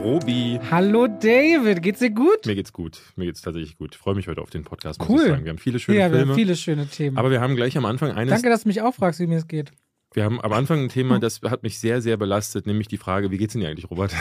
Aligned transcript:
Robi. 0.00 0.58
Hallo 0.70 1.06
David, 1.08 1.82
geht's 1.82 1.98
dir 1.98 2.10
gut? 2.10 2.46
Mir 2.46 2.54
geht's 2.54 2.72
gut. 2.72 3.00
Mir 3.16 3.26
geht's 3.26 3.42
tatsächlich 3.42 3.76
gut. 3.76 3.94
Ich 3.94 3.98
freue 3.98 4.14
mich 4.14 4.28
heute 4.28 4.40
auf 4.40 4.48
den 4.48 4.64
Podcast, 4.64 4.98
muss 4.98 5.08
Cool. 5.10 5.20
ich 5.20 5.28
sagen. 5.28 5.44
Wir 5.44 5.50
haben 5.50 5.58
viele 5.58 5.78
schöne 5.78 5.98
ja, 5.98 6.10
wir 6.10 6.16
Filme. 6.16 6.32
haben 6.32 6.38
viele 6.38 6.56
schöne 6.56 6.86
Themen. 6.86 7.18
aber 7.18 7.30
wir 7.30 7.40
haben 7.42 7.54
gleich 7.54 7.76
am 7.76 7.84
Anfang 7.84 8.12
eines. 8.12 8.32
Danke, 8.32 8.48
dass 8.48 8.62
du 8.62 8.68
mich 8.68 8.80
auch 8.80 8.94
fragst, 8.94 9.20
wie 9.20 9.26
mir 9.26 9.36
es 9.36 9.46
geht. 9.46 9.72
Wir 10.14 10.24
haben 10.24 10.40
am 10.40 10.52
Anfang 10.54 10.80
ein 10.84 10.88
Thema, 10.88 11.18
das 11.20 11.42
hat 11.42 11.62
mich 11.62 11.78
sehr, 11.78 12.00
sehr 12.00 12.16
belastet, 12.16 12.66
nämlich 12.66 12.88
die 12.88 12.96
Frage, 12.96 13.30
wie 13.30 13.36
geht's 13.36 13.52
denn 13.52 13.60
dir 13.60 13.68
eigentlich, 13.68 13.90
Robert? 13.90 14.14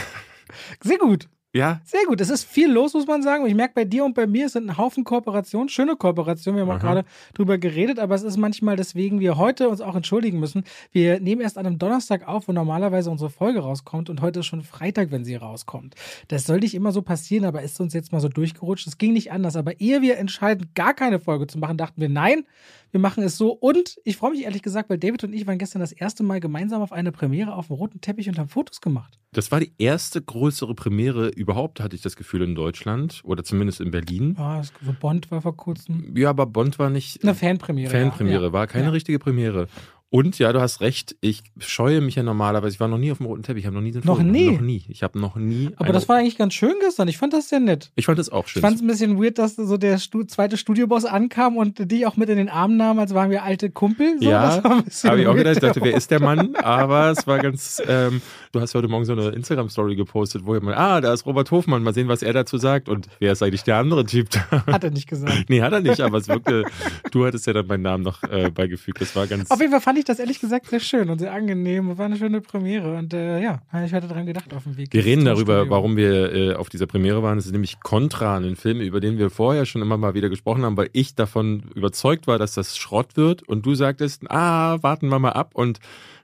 Sehr 0.83 0.97
gut. 0.97 1.29
Ja, 1.51 1.81
Sehr 1.83 2.05
gut. 2.05 2.21
Es 2.21 2.29
ist 2.29 2.43
viel 2.43 2.71
los, 2.71 2.93
muss 2.93 3.07
man 3.07 3.23
sagen. 3.23 3.43
Und 3.43 3.49
ich 3.49 3.55
merke 3.55 3.73
bei 3.73 3.83
dir 3.83 4.05
und 4.05 4.13
bei 4.13 4.27
mir, 4.27 4.45
es 4.45 4.53
sind 4.53 4.69
ein 4.69 4.77
Haufen 4.77 5.03
Kooperationen, 5.03 5.67
schöne 5.67 5.95
Kooperationen. 5.95 6.59
Wir 6.59 6.67
haben 6.67 6.77
auch 6.77 6.81
gerade 6.81 7.05
drüber 7.33 7.57
geredet, 7.57 7.97
aber 7.97 8.13
es 8.13 8.21
ist 8.21 8.37
manchmal, 8.37 8.75
deswegen 8.75 9.19
wir 9.19 9.35
heute 9.35 9.67
uns 9.67 9.81
auch 9.81 9.95
entschuldigen 9.95 10.39
müssen. 10.39 10.63
Wir 10.91 11.19
nehmen 11.19 11.41
erst 11.41 11.57
an 11.57 11.65
einem 11.65 11.79
Donnerstag 11.79 12.27
auf, 12.27 12.47
wo 12.47 12.51
normalerweise 12.51 13.09
unsere 13.09 13.31
Folge 13.31 13.61
rauskommt 13.61 14.11
und 14.11 14.21
heute 14.21 14.41
ist 14.41 14.45
schon 14.45 14.61
Freitag, 14.61 15.09
wenn 15.09 15.25
sie 15.25 15.35
rauskommt. 15.35 15.95
Das 16.27 16.45
soll 16.45 16.59
nicht 16.59 16.75
immer 16.75 16.91
so 16.91 17.01
passieren, 17.01 17.45
aber 17.45 17.63
ist 17.63 17.79
uns 17.81 17.95
jetzt 17.95 18.11
mal 18.11 18.21
so 18.21 18.29
durchgerutscht. 18.29 18.85
Es 18.85 18.99
ging 18.99 19.13
nicht 19.13 19.31
anders. 19.31 19.55
Aber 19.55 19.79
ehe 19.79 20.03
wir 20.03 20.19
entscheiden, 20.19 20.69
gar 20.75 20.93
keine 20.93 21.19
Folge 21.19 21.47
zu 21.47 21.57
machen, 21.57 21.77
dachten 21.77 21.99
wir, 21.99 22.09
nein, 22.09 22.45
wir 22.91 22.99
machen 22.99 23.23
es 23.23 23.37
so. 23.37 23.51
Und 23.51 23.97
ich 24.03 24.17
freue 24.17 24.31
mich 24.31 24.43
ehrlich 24.43 24.61
gesagt, 24.63 24.89
weil 24.89 24.97
David 24.97 25.23
und 25.23 25.33
ich 25.33 25.45
waren 25.47 25.57
gestern 25.57 25.79
das 25.79 25.91
erste 25.91 26.23
Mal 26.23 26.39
gemeinsam 26.39 26.81
auf 26.81 26.91
eine 26.91 27.11
Premiere 27.11 27.53
auf 27.55 27.67
dem 27.67 27.75
roten 27.75 28.01
Teppich 28.01 28.27
und 28.29 28.37
haben 28.39 28.49
Fotos 28.49 28.81
gemacht. 28.81 29.19
das 29.31 29.51
war 29.51 29.59
die 29.59 29.71
erste 29.77 30.21
größere 30.21 30.73
Premiere 30.73 31.29
überhaupt, 31.29 31.79
hatte 31.81 31.95
ich 31.95 32.01
das 32.01 32.15
Gefühl, 32.15 32.41
in 32.41 32.55
Deutschland 32.55 33.21
oder 33.23 33.43
zumindest 33.43 33.79
in 33.79 33.91
Berlin. 33.91 34.35
Ah, 34.37 34.59
es- 34.59 34.73
so 34.83 34.93
Bond 34.99 35.29
war 35.31 35.41
vor 35.41 35.55
kurzem. 35.55 36.13
Ja, 36.17 36.31
aber 36.31 36.45
Bond 36.47 36.79
war 36.79 36.89
nicht. 36.89 37.23
Eine 37.23 37.35
Fanpremiere. 37.35 37.91
Fanpremiere, 37.91 38.45
ja. 38.45 38.53
war 38.53 38.65
keine 38.67 38.85
Ja. 38.85 38.91
richtige 38.91 39.19
Premiere. 39.19 39.67
Und 40.11 40.39
ja, 40.39 40.51
du 40.51 40.59
hast 40.59 40.81
recht, 40.81 41.15
ich 41.21 41.43
scheue 41.59 42.01
mich 42.01 42.15
ja 42.15 42.23
normalerweise, 42.23 42.73
ich 42.73 42.79
war 42.79 42.87
noch 42.87 42.97
nie 42.97 43.11
auf 43.11 43.19
dem 43.19 43.27
roten 43.27 43.43
Teppich, 43.43 43.61
ich 43.61 43.65
habe 43.67 43.75
noch 43.75 43.83
nie 43.83 43.91
den 43.91 44.01
Noch 44.05 44.17
Foto- 44.17 44.27
nie? 44.27 44.49
Noch 44.53 44.61
nie. 44.61 44.83
Ich 44.89 45.03
habe 45.03 45.19
noch 45.19 45.35
nie. 45.35 45.69
Aber 45.75 45.93
das 45.93 46.09
war 46.09 46.17
eigentlich 46.17 46.35
ganz 46.35 46.55
schön 46.55 46.73
gestern. 46.79 47.07
Ich 47.09 47.19
fand 47.19 47.31
das 47.33 47.49
sehr 47.49 47.59
nett. 47.59 47.91
Ich 47.95 48.07
fand 48.07 48.17
das 48.17 48.29
auch 48.29 48.45
Ich 48.45 48.53
schön. 48.53 48.61
fand 48.63 48.77
es 48.77 48.81
ein 48.81 48.87
bisschen 48.87 49.21
weird, 49.21 49.37
dass 49.37 49.55
so 49.55 49.77
der 49.77 49.99
Stu 49.99 50.23
zweite 50.23 50.57
Studioboss 50.57 51.05
ankam 51.05 51.57
und 51.57 51.91
dich 51.91 52.07
auch 52.07 52.17
mit 52.17 52.27
in 52.29 52.37
den 52.37 52.49
Arm 52.49 52.75
nahm, 52.75 52.97
als 52.97 53.13
waren 53.13 53.29
wir 53.29 53.43
alte 53.43 53.69
Kumpel. 53.69 54.15
So, 54.19 54.27
ja, 54.27 54.63
habe 54.63 55.21
ich 55.21 55.27
auch 55.27 55.35
gedacht, 55.35 55.57
ich 55.57 55.61
dachte, 55.61 55.81
wer 55.83 55.93
ist 55.93 56.09
der 56.09 56.21
Mann? 56.21 56.55
Aber 56.63 57.11
es 57.11 57.27
war 57.27 57.37
ganz, 57.37 57.79
ähm, 57.87 58.21
du 58.51 58.61
hast 58.61 58.73
heute 58.73 58.87
Morgen 58.87 59.05
so 59.05 59.11
eine 59.13 59.29
Instagram-Story 59.29 59.95
gepostet, 59.95 60.43
wo 60.43 60.55
jemand, 60.55 60.75
ah, 60.75 61.01
da 61.01 61.13
ist 61.13 61.27
Robert 61.27 61.51
Hofmann, 61.51 61.83
mal 61.83 61.93
sehen, 61.93 62.07
was 62.07 62.23
er 62.23 62.33
dazu 62.33 62.57
sagt. 62.57 62.89
Und 62.89 63.07
wer 63.19 63.33
ist 63.33 63.43
eigentlich 63.43 63.63
der 63.63 63.77
andere 63.77 64.05
Typ 64.07 64.29
da? 64.31 64.65
Hat 64.65 64.83
er 64.83 64.89
nicht 64.89 65.07
gesagt. 65.07 65.45
nee, 65.49 65.61
hat 65.61 65.71
er 65.71 65.81
nicht, 65.81 66.01
aber 66.01 66.17
es 66.17 66.27
wirkte, 66.27 66.63
du 67.11 67.27
hattest 67.27 67.45
ja 67.45 67.53
dann 67.53 67.67
meinen 67.67 67.83
Namen 67.83 68.03
noch 68.03 68.23
äh, 68.23 68.49
beigefügt. 68.49 68.99
Das 69.01 69.15
war 69.15 69.27
ganz. 69.27 69.51
Auf 69.51 69.59
jeden 69.59 69.71
Fall 69.71 69.81
fand 69.81 69.98
ich 69.98 69.98
das 70.05 70.19
ehrlich 70.19 70.39
gesagt 70.39 70.67
sehr 70.67 70.79
schön 70.79 71.09
und 71.09 71.19
sehr 71.19 71.33
angenehm. 71.33 71.89
und 71.89 71.97
War 71.97 72.05
eine 72.05 72.17
schöne 72.17 72.41
Premiere. 72.41 72.97
Und 72.97 73.13
äh, 73.13 73.41
ja, 73.41 73.61
ich 73.85 73.93
hatte 73.93 74.07
dran 74.07 74.25
gedacht 74.25 74.53
auf 74.53 74.63
dem 74.63 74.77
Weg. 74.77 74.93
Wir 74.93 75.05
reden 75.05 75.25
darüber, 75.25 75.57
Studio. 75.57 75.71
warum 75.71 75.97
wir 75.97 76.33
äh, 76.33 76.53
auf 76.53 76.69
dieser 76.69 76.87
Premiere 76.87 77.23
waren. 77.23 77.37
Es 77.37 77.45
ist 77.45 77.51
nämlich 77.51 77.79
Contra, 77.79 78.37
ein 78.37 78.55
Film, 78.55 78.81
über 78.81 78.99
den 78.99 79.17
wir 79.17 79.29
vorher 79.29 79.65
schon 79.65 79.81
immer 79.81 79.97
mal 79.97 80.13
wieder 80.13 80.29
gesprochen 80.29 80.63
haben, 80.63 80.77
weil 80.77 80.89
ich 80.93 81.15
davon 81.15 81.63
überzeugt 81.75 82.27
war, 82.27 82.37
dass 82.37 82.53
das 82.53 82.77
Schrott 82.77 83.17
wird. 83.17 83.43
Und 83.43 83.65
du 83.65 83.75
sagtest, 83.75 84.29
ah, 84.29 84.77
warten 84.81 85.09
wir 85.09 85.19
mal 85.19 85.31
ab. 85.31 85.51
Und 85.53 85.79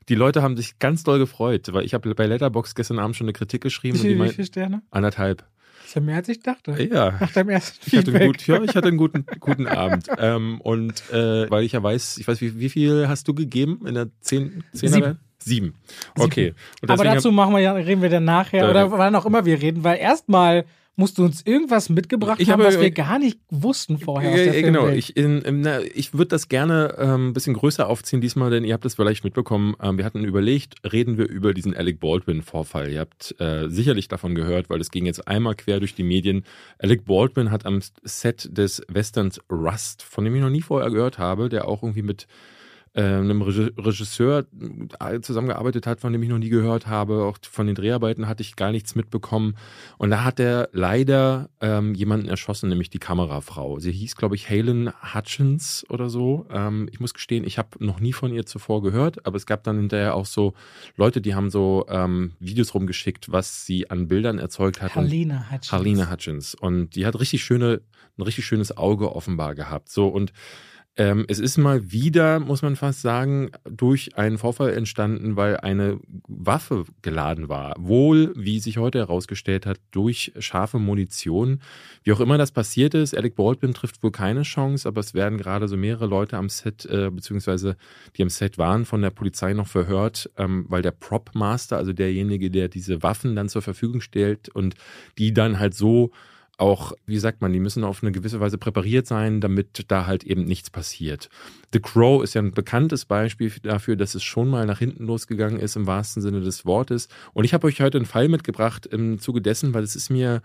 die 0.10 0.16
Leute 0.16 0.42
haben 0.42 0.56
sich 0.56 0.78
ganz 0.80 1.04
doll 1.04 1.20
gefreut, 1.20 1.74
weil 1.74 1.84
ich 1.84 1.94
habe 1.94 2.14
bei 2.14 2.26
Letterbox 2.28 2.76
gestern 2.76 3.00
Abend 3.00 3.16
schon 3.16 3.26
eine 3.26 3.34
Kritik 3.34 3.62
geschrieben. 3.62 4.02
Wie, 4.02 4.14
und 4.14 4.20
die 4.20 4.24
wie 4.24 4.30
viele 4.30 4.48
Sterne? 4.48 4.82
anderthalb. 4.92 5.44
Ja 5.96 6.02
mehr 6.02 6.18
als 6.18 6.30
ich 6.30 6.42
dachte. 6.42 6.72
Ja. 6.84 7.16
Nach 7.20 7.32
deinem 7.32 7.50
ersten 7.50 7.80
Ich 7.86 7.98
hatte, 7.98 8.12
einen 8.12 8.18
Feedback. 8.20 8.28
gut, 8.28 8.48
ja, 8.48 8.62
ich 8.62 8.76
hatte 8.76 8.88
einen 8.90 8.98
guten, 8.98 9.26
guten 9.40 9.68
Abend. 9.68 10.08
Ähm, 10.18 10.62
und 10.62 11.10
äh, 11.12 11.50
weil 11.52 11.64
ich 11.66 11.74
ja 11.74 11.84
weiß, 11.84 12.18
ich 12.18 12.28
weiß, 12.28 12.40
wie, 12.42 12.58
wie 12.60 12.70
viel 12.70 13.08
hast 13.08 13.28
du 13.28 13.34
gegeben 13.34 13.82
in 13.86 13.96
der 13.96 14.08
zehn, 14.22 14.64
Zehner? 14.74 14.94
Sieben. 14.94 15.20
Sieben. 15.40 15.74
Okay. 16.18 16.54
Aber 16.88 17.04
dazu 17.04 17.32
machen 17.32 17.54
wir 17.54 17.60
ja, 17.60 17.74
reden 17.74 18.02
wir 18.02 18.10
dann 18.10 18.24
nachher 18.24 18.62
Da- 18.64 18.70
oder 18.70 18.92
wann 18.92 19.14
auch 19.16 19.26
immer 19.26 19.46
wir 19.46 19.62
reden, 19.62 19.84
weil 19.84 19.98
erstmal 19.98 20.66
musst 20.98 21.18
du 21.18 21.24
uns 21.26 21.42
irgendwas 21.46 21.90
mitgebracht 21.90 22.40
Ich 22.40 22.50
haben, 22.50 22.62
habe- 22.64 22.74
was 22.74 22.82
wir 22.82 22.92
gar 22.92 23.20
nicht 23.20 23.40
wussten 23.50 23.98
vorher 23.98 24.32
aus 24.32 24.38
Ja, 24.38 24.44
der 24.46 24.56
ja, 24.60 24.62
genau. 24.66 24.88
Ich, 24.88 25.18
in, 25.18 25.42
in, 25.42 25.62
na, 25.62 25.82
ich 25.82 26.14
würde 26.14 26.28
das 26.30 26.48
gerne 26.48 26.96
ähm, 26.98 27.30
ein 27.30 27.34
bisschen 27.34 27.54
größer 27.54 27.88
aufziehen 27.90 28.22
diesmal, 28.22 28.50
denn 28.50 28.64
ihr 28.64 28.74
habt 28.74 28.86
das 28.86 28.96
vielleicht 28.96 29.24
mitbekommen. 29.24 29.76
Ähm, 29.82 29.98
wir 29.98 30.06
hatten 30.06 30.24
überlegt, 30.24 30.76
reden 30.90 31.18
wir 31.18 31.28
über 31.28 31.54
diesen 31.54 31.76
Alec 31.76 32.00
Baldwin-Vorfall. 32.00 32.90
Ihr 32.92 33.02
habt 33.02 33.36
äh, 33.40 33.68
sicherlich 33.70 34.08
davon 34.08 34.36
gehört, 34.36 34.70
weil 34.70 34.80
es 34.80 34.92
ging 34.92 35.06
jetzt 35.06 35.28
einmal 35.28 35.56
quer 35.56 35.80
durch 35.80 35.96
die 35.96 36.04
Medien. 36.04 36.46
Alec 36.80 37.06
Baldwin 37.06 37.52
hat 37.52 37.66
am 37.66 37.82
Set 38.04 38.50
des 38.58 38.82
Westerns 38.88 39.40
Rust, 39.52 40.02
von 40.04 40.24
dem 40.24 40.34
ich 40.36 40.42
noch 40.42 40.50
nie 40.50 40.62
vorher 40.62 40.90
gehört 40.92 41.18
habe, 41.18 41.50
der 41.50 41.68
auch 41.68 41.84
irgendwie 41.84 42.04
mit 42.04 42.24
äh, 42.24 42.26
einem 43.02 43.42
Regi- 43.42 43.74
Regisseur 43.78 44.46
zusammengearbeitet 45.22 45.86
hat, 45.86 46.00
von 46.00 46.14
dem 46.14 46.24
ich 46.24 46.30
noch 46.30 46.38
nie 46.38 46.50
gehört 46.50 46.88
habe. 46.88 47.26
Auch 47.26 47.38
von 47.42 47.68
den 47.68 47.76
Dreharbeiten 47.76 48.28
hatte 48.28 48.42
ich 48.42 48.56
gar 48.56 48.72
nichts 48.72 48.96
mitbekommen. 48.96 49.56
Und 49.98 50.12
da 50.12 50.24
hat 50.24 50.40
er 50.40 50.70
leider 50.72 51.50
ähm, 51.60 51.94
jemanden 51.94 52.30
erschossen, 52.30 52.70
nämlich 52.70 52.90
die 52.90 53.00
Kamerafrau. 53.00 53.80
Sie 53.80 53.92
hieß, 53.92 54.16
glaube 54.16 54.36
ich, 54.36 54.50
Halen 54.50 54.92
Hutchins 55.14 55.86
oder 55.90 56.10
so. 56.10 56.46
Ähm, 56.50 56.88
ich 56.90 57.02
muss 57.02 57.14
gestehen, 57.14 57.44
ich 57.46 57.58
habe 57.58 57.70
noch 57.80 58.00
nie 58.00 58.14
von 58.14 58.34
ihr 58.34 58.46
zuvor 58.46 58.82
gehört, 58.82 59.26
aber 59.26 59.36
es 59.36 59.46
gab 59.46 59.64
dann 59.64 59.78
hinterher 59.78 60.16
auch 60.16 60.26
so 60.26 60.54
Leute, 60.96 61.20
die 61.20 61.36
haben 61.36 61.50
so 61.50 61.86
ähm, 61.90 62.32
Videos 62.40 62.74
rumgeschickt, 62.74 63.32
was 63.32 63.66
sie 63.66 63.90
an 63.90 64.08
Bildern 64.08 64.40
erzeugt 64.40 64.82
hat. 64.82 64.96
Halina 64.96 65.48
Hutchins. 65.52 65.72
Harlene 65.72 66.12
Hutchins. 66.12 66.56
Und 66.56 66.96
die 66.96 67.06
hat 67.06 67.20
richtig 67.20 67.44
schöne, 67.44 67.82
ein 68.18 68.22
richtig 68.22 68.46
schönes 68.46 68.78
Auge 68.78 69.14
offenbar 69.14 69.54
gehabt. 69.54 69.90
So 69.90 70.08
und 70.08 70.32
ähm, 70.98 71.26
es 71.28 71.40
ist 71.40 71.58
mal 71.58 71.92
wieder, 71.92 72.40
muss 72.40 72.62
man 72.62 72.78
fast 72.78 73.02
sagen, 73.02 73.52
durch 73.70 74.18
einen 74.18 74.38
Vorfall 74.38 74.74
entstanden, 74.74 75.36
weil 75.36 75.58
eine 75.58 76.00
Waffe 76.28 76.86
geladen 77.02 77.50
war. 77.50 77.76
Wohl, 77.78 78.32
wie 78.38 78.60
sich 78.60 78.78
heute 78.78 79.00
herausgestellt 79.00 79.66
hat, 79.66 79.80
durch 79.92 80.32
scharfe 80.40 80.80
Munition. 80.80 81.60
Wie 82.04 82.14
auch 82.14 82.22
immer 82.22 82.38
das 82.38 82.52
passiert 82.52 82.94
ist, 82.94 83.16
Alec 83.16 83.36
Baldwin 83.36 83.74
trifft 83.74 84.02
wohl 84.04 84.12
keine 84.12 84.44
Chance, 84.44 84.88
aber 84.88 85.02
es 85.02 85.14
werden 85.14 85.38
gerade 85.38 85.68
so 85.68 85.76
mehrere 85.76 86.06
Leute 86.06 86.38
am 86.38 86.48
Set, 86.48 86.86
äh, 86.86 87.10
beziehungsweise 87.12 87.76
die 88.16 88.24
am 88.24 88.30
Set 88.30 88.58
waren, 88.58 88.86
von 88.86 89.02
der 89.02 89.10
Polizei 89.10 89.54
noch 89.54 89.68
verhört, 89.68 90.30
ähm, 90.38 90.66
weil 90.70 90.82
der 90.82 90.92
Prop 90.92 91.32
Master, 91.34 91.78
also 91.78 91.92
derjenige, 91.92 92.50
der 92.50 92.70
diese 92.70 93.04
Waffen 93.04 93.36
dann 93.36 93.50
zur 93.50 93.62
Verfügung 93.62 94.00
stellt 94.00 94.48
und 94.48 94.76
die 95.18 95.34
dann 95.34 95.60
halt 95.60 95.74
so 95.74 96.12
auch, 96.58 96.94
wie 97.06 97.18
sagt 97.18 97.42
man, 97.42 97.52
die 97.54 97.60
müssen 97.60 97.84
auf 97.84 98.02
eine 98.02 98.12
gewisse 98.12 98.40
Weise 98.40 98.58
präpariert 98.58 99.08
sein, 99.08 99.42
damit 99.42 99.86
da 99.90 100.06
halt 100.06 100.24
eben 100.24 100.46
nichts 100.46 100.70
passiert. 100.70 101.30
The 101.74 101.80
Crow 101.80 102.24
ist 102.24 102.34
ja 102.34 102.42
ein 102.42 102.52
bekanntes 102.52 103.06
Beispiel 103.06 103.52
dafür, 103.64 103.96
dass 103.96 104.16
es 104.16 104.24
schon 104.24 104.50
mal 104.50 104.66
nach 104.66 104.80
hinten 104.80 105.06
losgegangen 105.06 105.60
ist, 105.60 105.76
im 105.76 105.86
wahrsten 105.88 106.22
Sinne 106.22 106.42
des 106.42 106.66
Wortes. 106.66 107.10
Und 107.34 107.44
ich 107.44 107.54
habe 107.54 107.68
euch 107.68 107.82
heute 107.82 107.98
einen 107.98 108.06
Fall 108.06 108.30
mitgebracht 108.30 108.86
im 108.86 109.20
Zuge 109.20 109.42
dessen, 109.42 109.74
weil 109.74 109.84
es 109.84 109.96
ist 109.96 110.10
mir 110.10 110.42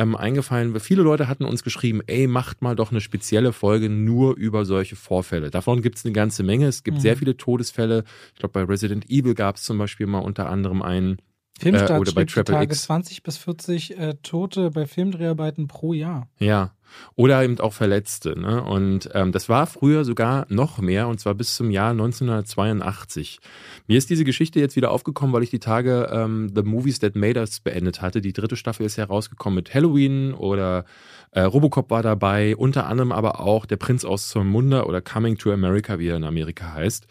ähm, 0.00 0.14
eingefallen, 0.14 0.78
viele 0.78 1.02
Leute 1.02 1.26
hatten 1.26 1.44
uns 1.44 1.64
geschrieben, 1.64 2.02
ey, 2.06 2.28
macht 2.28 2.62
mal 2.62 2.76
doch 2.76 2.92
eine 2.92 3.00
spezielle 3.00 3.52
Folge 3.52 3.88
nur 3.90 4.36
über 4.36 4.64
solche 4.64 4.94
Vorfälle. 4.94 5.50
Davon 5.50 5.82
gibt 5.82 5.98
es 5.98 6.04
eine 6.04 6.12
ganze 6.12 6.44
Menge. 6.44 6.68
Es 6.68 6.84
gibt 6.84 6.98
Mhm. 6.98 7.02
sehr 7.02 7.16
viele 7.16 7.36
Todesfälle. 7.36 8.04
Ich 8.34 8.38
glaube, 8.38 8.52
bei 8.52 8.62
Resident 8.62 9.10
Evil 9.10 9.34
gab 9.34 9.56
es 9.56 9.64
zum 9.64 9.76
Beispiel 9.76 10.06
mal 10.06 10.20
unter 10.20 10.48
anderem 10.48 10.82
einen. 10.82 11.16
Filmstart 11.58 11.90
äh, 11.90 11.98
oder 11.98 12.12
bei 12.12 12.24
Triple 12.24 12.54
Tage 12.54 12.72
X. 12.72 12.82
20 12.84 13.22
bis 13.22 13.36
40 13.36 13.98
äh, 13.98 14.14
Tote 14.22 14.70
bei 14.70 14.86
Filmdreharbeiten 14.86 15.66
pro 15.66 15.92
Jahr. 15.92 16.28
Ja. 16.38 16.72
Oder 17.16 17.42
eben 17.42 17.58
auch 17.60 17.74
Verletzte. 17.74 18.38
Ne? 18.38 18.62
Und 18.62 19.10
ähm, 19.12 19.32
das 19.32 19.48
war 19.48 19.66
früher 19.66 20.04
sogar 20.04 20.46
noch 20.48 20.78
mehr, 20.78 21.08
und 21.08 21.20
zwar 21.20 21.34
bis 21.34 21.54
zum 21.54 21.70
Jahr 21.70 21.90
1982. 21.90 23.40
Mir 23.86 23.98
ist 23.98 24.08
diese 24.08 24.24
Geschichte 24.24 24.58
jetzt 24.60 24.74
wieder 24.74 24.90
aufgekommen, 24.90 25.34
weil 25.34 25.42
ich 25.42 25.50
die 25.50 25.58
Tage 25.58 26.08
ähm, 26.10 26.50
The 26.54 26.62
Movies 26.62 27.00
That 27.00 27.14
Made 27.14 27.38
Us 27.38 27.60
beendet 27.60 28.00
hatte. 28.00 28.20
Die 28.20 28.32
dritte 28.32 28.56
Staffel 28.56 28.86
ist 28.86 28.96
herausgekommen 28.96 29.56
mit 29.56 29.74
Halloween 29.74 30.32
oder 30.32 30.84
äh, 31.32 31.42
Robocop 31.42 31.90
war 31.90 32.02
dabei, 32.02 32.56
unter 32.56 32.86
anderem 32.86 33.12
aber 33.12 33.40
auch 33.40 33.66
Der 33.66 33.76
Prinz 33.76 34.04
aus 34.04 34.30
Zamunda 34.30 34.84
oder 34.84 35.02
Coming 35.02 35.36
to 35.36 35.52
America, 35.52 35.98
wie 35.98 36.08
er 36.08 36.16
in 36.16 36.24
Amerika 36.24 36.72
heißt, 36.72 37.06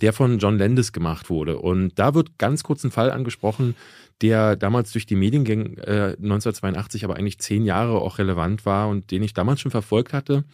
der 0.00 0.12
von 0.12 0.38
John 0.38 0.58
Landis 0.58 0.92
gemacht 0.92 1.30
wurde. 1.30 1.58
Und 1.58 1.98
da 1.98 2.14
wird 2.14 2.38
ganz 2.38 2.62
kurz 2.62 2.84
ein 2.84 2.90
Fall 2.90 3.10
angesprochen, 3.10 3.76
der 4.20 4.56
damals 4.56 4.92
durch 4.92 5.06
die 5.06 5.16
Medien 5.16 5.44
ging, 5.44 5.78
äh, 5.78 6.16
1982, 6.18 7.04
aber 7.04 7.16
eigentlich 7.16 7.38
zehn 7.38 7.64
Jahre 7.64 8.00
auch 8.00 8.18
relevant 8.18 8.64
war 8.64 8.88
und 8.88 9.10
den 9.10 9.22
ich 9.22 9.34
damals 9.34 9.60
schon 9.60 9.70
verfolgt 9.70 10.12
hatte. 10.12 10.44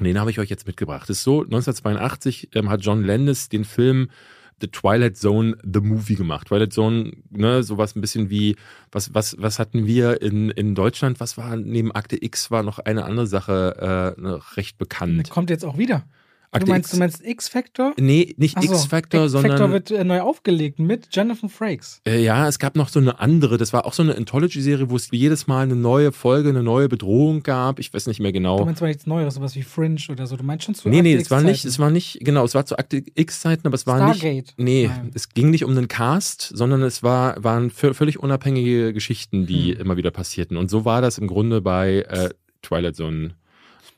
Den 0.00 0.18
habe 0.18 0.30
ich 0.30 0.38
euch 0.38 0.50
jetzt 0.50 0.66
mitgebracht. 0.66 1.04
Es 1.04 1.18
ist 1.18 1.24
so, 1.24 1.42
1982 1.42 2.50
ähm, 2.54 2.70
hat 2.70 2.82
John 2.82 3.04
Landis 3.04 3.48
den 3.48 3.64
Film 3.64 4.08
The 4.60 4.68
Twilight 4.68 5.16
Zone, 5.16 5.56
The 5.64 5.80
Movie 5.80 6.14
gemacht. 6.14 6.46
Twilight 6.46 6.72
Zone, 6.72 7.12
ne, 7.30 7.62
sowas 7.62 7.96
ein 7.96 8.00
bisschen 8.00 8.30
wie, 8.30 8.56
was, 8.92 9.12
was, 9.12 9.36
was 9.38 9.58
hatten 9.58 9.86
wir 9.86 10.22
in, 10.22 10.50
in 10.50 10.74
Deutschland? 10.74 11.18
Was 11.18 11.36
war 11.36 11.56
neben 11.56 11.92
Akte 11.92 12.22
X 12.22 12.50
war 12.50 12.62
noch 12.62 12.78
eine 12.78 13.04
andere 13.04 13.26
Sache 13.26 14.14
äh, 14.16 14.56
recht 14.56 14.78
bekannt. 14.78 15.30
Kommt 15.30 15.50
jetzt 15.50 15.64
auch 15.64 15.78
wieder. 15.78 16.04
Akte 16.54 16.66
du 16.66 16.72
meinst, 16.72 16.92
du 16.92 16.98
meinst 16.98 17.24
X-Factor? 17.24 17.94
Nee, 17.98 18.34
nicht 18.36 18.62
so, 18.62 18.74
X-Factor, 18.74 19.30
sondern. 19.30 19.52
X-Factor 19.52 19.72
wird 19.72 19.90
äh, 19.90 20.04
neu 20.04 20.20
aufgelegt 20.20 20.78
mit 20.78 21.08
Jonathan 21.10 21.48
Frakes. 21.48 22.02
Äh, 22.06 22.22
ja, 22.22 22.46
es 22.46 22.58
gab 22.58 22.76
noch 22.76 22.90
so 22.90 23.00
eine 23.00 23.20
andere, 23.20 23.56
das 23.56 23.72
war 23.72 23.86
auch 23.86 23.94
so 23.94 24.02
eine 24.02 24.14
Anthology-Serie, 24.14 24.90
wo 24.90 24.96
es 24.96 25.08
jedes 25.10 25.46
Mal 25.46 25.62
eine 25.62 25.76
neue 25.76 26.12
Folge, 26.12 26.50
eine 26.50 26.62
neue 26.62 26.90
Bedrohung 26.90 27.42
gab. 27.42 27.78
Ich 27.78 27.94
weiß 27.94 28.06
nicht 28.06 28.20
mehr 28.20 28.32
genau. 28.32 28.58
Du 28.58 28.66
meinst 28.66 28.82
mal 28.82 28.88
nichts 28.88 29.06
Neues, 29.06 29.34
sowas 29.34 29.56
wie 29.56 29.62
Fringe 29.62 29.96
oder 30.10 30.26
so. 30.26 30.36
Du 30.36 30.44
meinst 30.44 30.66
schon 30.66 30.74
zu 30.74 30.90
Nee, 30.90 30.98
Akte 30.98 31.08
nee, 31.08 31.14
es 31.14 31.30
war 31.30 31.40
nicht, 31.40 31.64
es 31.64 31.78
war 31.78 31.90
nicht, 31.90 32.18
genau, 32.20 32.44
es 32.44 32.54
war 32.54 32.66
zu 32.66 32.76
Akte 32.76 33.02
X-Zeiten, 33.14 33.66
aber 33.66 33.74
es 33.74 33.86
war 33.86 33.96
Stargate. 33.96 34.34
nicht. 34.34 34.58
Nee, 34.58 34.88
Nein. 34.88 35.10
es 35.14 35.30
ging 35.30 35.48
nicht 35.48 35.64
um 35.64 35.70
einen 35.70 35.88
Cast, 35.88 36.52
sondern 36.54 36.82
es 36.82 37.02
war, 37.02 37.42
waren 37.42 37.70
völlig 37.70 38.18
unabhängige 38.18 38.92
Geschichten, 38.92 39.46
die 39.46 39.72
hm. 39.72 39.80
immer 39.80 39.96
wieder 39.96 40.10
passierten. 40.10 40.58
Und 40.58 40.68
so 40.68 40.84
war 40.84 41.00
das 41.00 41.16
im 41.16 41.28
Grunde 41.28 41.62
bei 41.62 42.02
äh, 42.02 42.28
Twilight 42.60 42.96
Zone. 42.96 43.36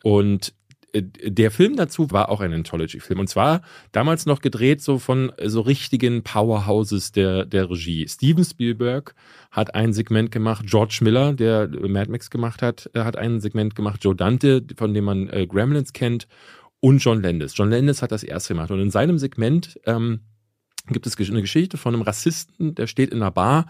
Und 0.04 0.54
der 0.94 1.50
Film 1.50 1.76
dazu 1.76 2.10
war 2.10 2.28
auch 2.28 2.40
ein 2.40 2.52
Anthology-Film. 2.52 3.18
Und 3.20 3.28
zwar 3.28 3.62
damals 3.92 4.26
noch 4.26 4.40
gedreht 4.40 4.80
so 4.80 4.98
von 4.98 5.32
so 5.44 5.60
richtigen 5.60 6.22
Powerhouses 6.22 7.12
der, 7.12 7.44
der 7.46 7.68
Regie. 7.68 8.06
Steven 8.08 8.44
Spielberg 8.44 9.14
hat 9.50 9.74
ein 9.74 9.92
Segment 9.92 10.30
gemacht, 10.30 10.66
George 10.68 10.98
Miller, 11.02 11.32
der 11.32 11.68
Mad 11.68 12.10
Max 12.10 12.30
gemacht 12.30 12.62
hat, 12.62 12.90
äh, 12.94 13.00
hat 13.00 13.16
ein 13.16 13.40
Segment 13.40 13.74
gemacht, 13.74 14.04
Joe 14.04 14.14
Dante, 14.14 14.64
von 14.76 14.94
dem 14.94 15.04
man 15.04 15.28
äh, 15.28 15.46
Gremlins 15.46 15.92
kennt, 15.92 16.28
und 16.80 16.98
John 16.98 17.22
Landis. 17.22 17.54
John 17.56 17.70
Landis 17.70 18.02
hat 18.02 18.12
das 18.12 18.22
erste 18.22 18.52
gemacht. 18.52 18.70
Und 18.70 18.80
in 18.80 18.90
seinem 18.90 19.18
Segment 19.18 19.80
ähm, 19.86 20.20
gibt 20.86 21.06
es 21.06 21.18
eine 21.18 21.40
Geschichte 21.40 21.78
von 21.78 21.94
einem 21.94 22.02
Rassisten, 22.02 22.74
der 22.74 22.86
steht 22.86 23.10
in 23.10 23.22
einer 23.22 23.30
Bar 23.30 23.66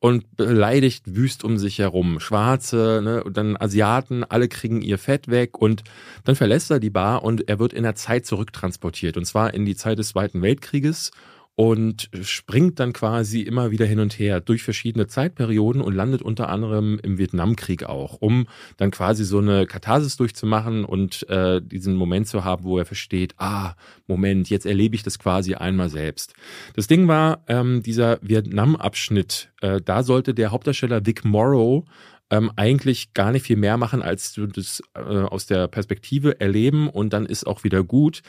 und 0.00 0.36
beleidigt 0.36 1.04
wüst 1.06 1.42
um 1.42 1.56
sich 1.56 1.78
herum. 1.78 2.20
Schwarze, 2.20 3.00
ne, 3.02 3.24
und 3.24 3.36
dann 3.36 3.56
Asiaten, 3.56 4.22
alle 4.22 4.48
kriegen 4.48 4.82
ihr 4.82 4.98
Fett 4.98 5.28
weg 5.28 5.58
und 5.58 5.82
dann 6.24 6.36
verlässt 6.36 6.70
er 6.70 6.78
die 6.78 6.90
Bar 6.90 7.24
und 7.24 7.48
er 7.48 7.58
wird 7.58 7.72
in 7.72 7.84
der 7.84 7.94
Zeit 7.94 8.26
zurücktransportiert. 8.26 9.16
Und 9.16 9.24
zwar 9.24 9.54
in 9.54 9.64
die 9.64 9.76
Zeit 9.76 9.98
des 9.98 10.10
Zweiten 10.10 10.42
Weltkrieges 10.42 11.10
und 11.58 12.08
springt 12.22 12.78
dann 12.78 12.92
quasi 12.92 13.40
immer 13.40 13.72
wieder 13.72 13.84
hin 13.84 13.98
und 13.98 14.16
her 14.16 14.40
durch 14.40 14.62
verschiedene 14.62 15.08
Zeitperioden 15.08 15.82
und 15.82 15.92
landet 15.92 16.22
unter 16.22 16.50
anderem 16.50 17.00
im 17.02 17.18
Vietnamkrieg 17.18 17.82
auch, 17.82 18.14
um 18.20 18.46
dann 18.76 18.92
quasi 18.92 19.24
so 19.24 19.38
eine 19.38 19.66
Katharsis 19.66 20.16
durchzumachen 20.16 20.84
und 20.84 21.28
äh, 21.28 21.60
diesen 21.60 21.96
Moment 21.96 22.28
zu 22.28 22.44
haben, 22.44 22.62
wo 22.62 22.78
er 22.78 22.84
versteht, 22.84 23.34
ah, 23.38 23.74
Moment, 24.06 24.48
jetzt 24.50 24.66
erlebe 24.66 24.94
ich 24.94 25.02
das 25.02 25.18
quasi 25.18 25.56
einmal 25.56 25.90
selbst. 25.90 26.32
Das 26.76 26.86
Ding 26.86 27.08
war, 27.08 27.42
ähm, 27.48 27.82
dieser 27.82 28.20
Vietnam-Abschnitt, 28.22 29.50
äh, 29.60 29.80
da 29.84 30.04
sollte 30.04 30.34
der 30.34 30.52
Hauptdarsteller 30.52 31.06
Vic 31.06 31.24
Morrow 31.24 31.84
ähm, 32.30 32.50
eigentlich 32.56 33.14
gar 33.14 33.32
nicht 33.32 33.46
viel 33.46 33.56
mehr 33.56 33.76
machen, 33.76 34.02
als 34.02 34.32
du 34.32 34.46
das 34.46 34.82
äh, 34.94 35.00
aus 35.00 35.46
der 35.46 35.66
Perspektive 35.68 36.40
erleben 36.40 36.88
und 36.88 37.12
dann 37.12 37.26
ist 37.26 37.46
auch 37.46 37.64
wieder 37.64 37.82
gut. 37.82 38.22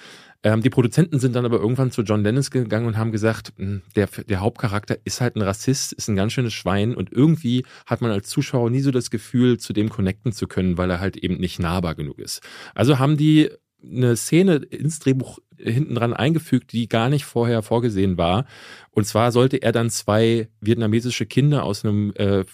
Ähm, 0.44 0.62
die 0.62 0.70
Produzenten 0.70 1.20
sind 1.20 1.36
dann 1.36 1.46
aber 1.46 1.60
irgendwann 1.60 1.92
zu 1.92 2.02
John 2.02 2.24
Dennis 2.24 2.50
gegangen 2.50 2.88
und 2.88 2.98
haben 2.98 3.12
gesagt, 3.12 3.54
hm, 3.58 3.82
der, 3.96 4.08
der 4.08 4.40
Hauptcharakter 4.40 4.98
ist 5.04 5.20
halt 5.20 5.36
ein 5.36 5.42
Rassist, 5.42 5.92
ist 5.94 6.08
ein 6.08 6.16
ganz 6.16 6.34
schönes 6.34 6.54
Schwein 6.54 6.96
und 6.96 7.12
irgendwie 7.12 7.66
hat 7.86 8.02
man 8.02 8.12
als 8.12 8.30
Zuschauer 8.30 8.70
nie 8.70 8.80
so 8.80 8.92
das 8.92 9.10
Gefühl, 9.10 9.58
zu 9.58 9.74
dem 9.74 9.90
connecten 9.90 10.32
zu 10.32 10.48
können, 10.48 10.78
weil 10.78 10.90
er 10.90 11.00
halt 11.00 11.18
eben 11.18 11.38
nicht 11.38 11.60
nahbar 11.60 11.96
genug 11.96 12.20
ist. 12.20 12.42
Also 12.74 13.00
haben 13.00 13.18
die 13.18 13.50
eine 13.84 14.16
Szene 14.16 14.56
ins 14.56 15.00
Drehbuch 15.00 15.40
hinten 15.58 15.96
dran 15.96 16.14
eingefügt, 16.14 16.72
die 16.72 16.88
gar 16.88 17.10
nicht 17.10 17.26
vorher 17.26 17.62
vorgesehen 17.62 18.18
war. 18.18 18.46
Und 18.92 19.06
zwar 19.06 19.32
sollte 19.32 19.62
er 19.62 19.72
dann 19.72 19.90
zwei 19.90 20.50
vietnamesische 20.62 21.26
Kinder 21.26 21.64
aus 21.64 21.84
einem 21.84 22.14
äh, 22.16 22.46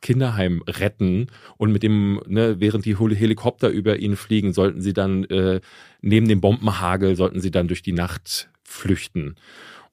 Kinderheim 0.00 0.62
retten 0.66 1.26
und 1.56 1.72
mit 1.72 1.82
dem, 1.82 2.20
ne, 2.26 2.60
während 2.60 2.84
die 2.84 2.96
Helikopter 2.96 3.68
über 3.68 3.98
ihn 3.98 4.16
fliegen, 4.16 4.52
sollten 4.52 4.80
sie 4.80 4.92
dann 4.92 5.24
äh, 5.24 5.60
neben 6.00 6.28
dem 6.28 6.40
Bombenhagel, 6.40 7.16
sollten 7.16 7.40
sie 7.40 7.50
dann 7.50 7.68
durch 7.68 7.82
die 7.82 7.92
Nacht 7.92 8.48
flüchten. 8.62 9.36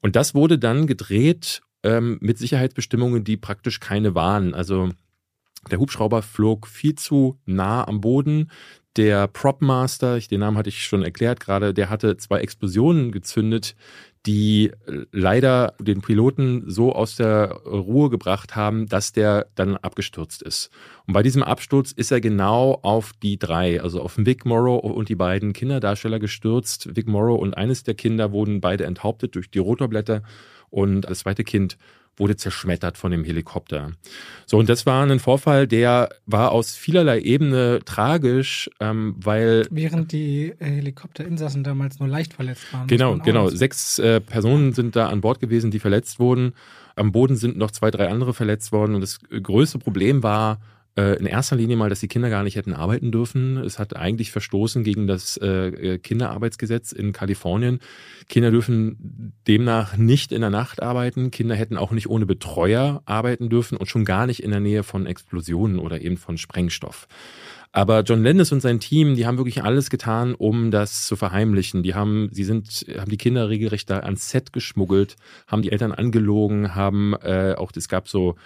Und 0.00 0.16
das 0.16 0.34
wurde 0.34 0.58
dann 0.58 0.86
gedreht 0.86 1.62
ähm, 1.82 2.18
mit 2.20 2.38
Sicherheitsbestimmungen, 2.38 3.24
die 3.24 3.36
praktisch 3.36 3.80
keine 3.80 4.14
waren. 4.14 4.54
Also 4.54 4.90
der 5.70 5.78
Hubschrauber 5.78 6.22
flog 6.22 6.66
viel 6.66 6.94
zu 6.94 7.38
nah 7.44 7.86
am 7.86 8.00
Boden. 8.00 8.50
Der 8.96 9.26
Propmaster, 9.26 10.18
den 10.18 10.40
Namen 10.40 10.56
hatte 10.56 10.68
ich 10.68 10.84
schon 10.84 11.02
erklärt 11.02 11.40
gerade, 11.40 11.74
der 11.74 11.90
hatte 11.90 12.16
zwei 12.16 12.38
Explosionen 12.38 13.12
gezündet, 13.12 13.74
die 14.26 14.72
leider 15.12 15.74
den 15.80 16.02
Piloten 16.02 16.64
so 16.66 16.92
aus 16.92 17.16
der 17.16 17.52
Ruhe 17.64 18.10
gebracht 18.10 18.56
haben, 18.56 18.86
dass 18.86 19.12
der 19.12 19.46
dann 19.54 19.76
abgestürzt 19.76 20.42
ist. 20.42 20.70
Und 21.06 21.14
bei 21.14 21.22
diesem 21.22 21.42
Absturz 21.42 21.92
ist 21.92 22.10
er 22.10 22.20
genau 22.20 22.80
auf 22.82 23.12
die 23.22 23.38
drei, 23.38 23.80
also 23.80 24.02
auf 24.02 24.16
Vic 24.18 24.44
Morrow 24.44 24.82
und 24.82 25.08
die 25.08 25.14
beiden 25.14 25.52
Kinderdarsteller 25.52 26.18
gestürzt. 26.18 26.96
Vic 26.96 27.06
Morrow 27.06 27.40
und 27.40 27.56
eines 27.56 27.84
der 27.84 27.94
Kinder 27.94 28.32
wurden 28.32 28.60
beide 28.60 28.84
enthauptet 28.84 29.34
durch 29.36 29.50
die 29.50 29.60
Rotorblätter 29.60 30.22
und 30.70 31.02
das 31.02 31.20
zweite 31.20 31.44
Kind 31.44 31.78
wurde 32.16 32.36
zerschmettert 32.36 32.96
von 32.98 33.10
dem 33.10 33.24
Helikopter. 33.24 33.92
So, 34.46 34.58
und 34.58 34.68
das 34.68 34.86
war 34.86 35.04
ein 35.04 35.18
Vorfall, 35.18 35.66
der 35.66 36.08
war 36.26 36.52
aus 36.52 36.74
vielerlei 36.74 37.20
Ebene 37.20 37.80
tragisch, 37.84 38.70
ähm, 38.80 39.16
weil. 39.18 39.66
Während 39.70 40.12
die 40.12 40.54
äh, 40.58 40.64
Helikopterinsassen 40.64 41.64
damals 41.64 41.98
nur 41.98 42.08
leicht 42.08 42.34
verletzt 42.34 42.72
waren. 42.72 42.86
Genau, 42.86 43.18
genau. 43.18 43.48
Sechs 43.48 43.98
äh, 43.98 44.20
Personen 44.20 44.72
sind 44.72 44.96
da 44.96 45.08
an 45.08 45.20
Bord 45.20 45.40
gewesen, 45.40 45.70
die 45.70 45.78
verletzt 45.78 46.18
wurden. 46.18 46.52
Am 46.94 47.12
Boden 47.12 47.36
sind 47.36 47.58
noch 47.58 47.70
zwei, 47.70 47.90
drei 47.90 48.08
andere 48.08 48.32
verletzt 48.32 48.72
worden. 48.72 48.94
Und 48.94 49.02
das 49.02 49.18
größte 49.30 49.78
Problem 49.78 50.22
war, 50.22 50.58
in 50.96 51.26
erster 51.26 51.56
Linie 51.56 51.76
mal, 51.76 51.90
dass 51.90 52.00
die 52.00 52.08
Kinder 52.08 52.30
gar 52.30 52.42
nicht 52.42 52.56
hätten 52.56 52.72
arbeiten 52.72 53.12
dürfen. 53.12 53.58
Es 53.58 53.78
hat 53.78 53.94
eigentlich 53.96 54.30
verstoßen 54.30 54.82
gegen 54.82 55.06
das 55.06 55.36
äh, 55.36 55.68
äh, 55.68 55.98
Kinderarbeitsgesetz 55.98 56.92
in 56.92 57.12
Kalifornien. 57.12 57.80
Kinder 58.28 58.50
dürfen 58.50 59.32
demnach 59.46 59.96
nicht 59.98 60.32
in 60.32 60.40
der 60.40 60.50
Nacht 60.50 60.82
arbeiten. 60.82 61.30
Kinder 61.30 61.54
hätten 61.54 61.76
auch 61.76 61.90
nicht 61.90 62.08
ohne 62.08 62.24
Betreuer 62.24 63.02
arbeiten 63.04 63.50
dürfen 63.50 63.76
und 63.76 63.88
schon 63.88 64.06
gar 64.06 64.26
nicht 64.26 64.42
in 64.42 64.50
der 64.50 64.60
Nähe 64.60 64.82
von 64.82 65.04
Explosionen 65.04 65.78
oder 65.78 66.00
eben 66.00 66.16
von 66.16 66.38
Sprengstoff. 66.38 67.08
Aber 67.72 68.00
John 68.00 68.24
Landis 68.24 68.52
und 68.52 68.60
sein 68.60 68.80
Team, 68.80 69.16
die 69.16 69.26
haben 69.26 69.36
wirklich 69.36 69.62
alles 69.62 69.90
getan, 69.90 70.34
um 70.34 70.70
das 70.70 71.04
zu 71.04 71.14
verheimlichen. 71.14 71.82
Die 71.82 71.94
haben, 71.94 72.30
sie 72.32 72.44
sind, 72.44 72.86
haben 72.96 73.10
die 73.10 73.18
Kinder 73.18 73.50
regelrecht 73.50 73.90
da 73.90 73.98
ans 73.98 74.30
Set 74.30 74.54
geschmuggelt, 74.54 75.16
haben 75.46 75.60
die 75.60 75.72
Eltern 75.72 75.92
angelogen, 75.92 76.74
haben 76.74 77.12
äh, 77.22 77.54
auch, 77.54 77.72
es 77.76 77.90
gab 77.90 78.08
so 78.08 78.36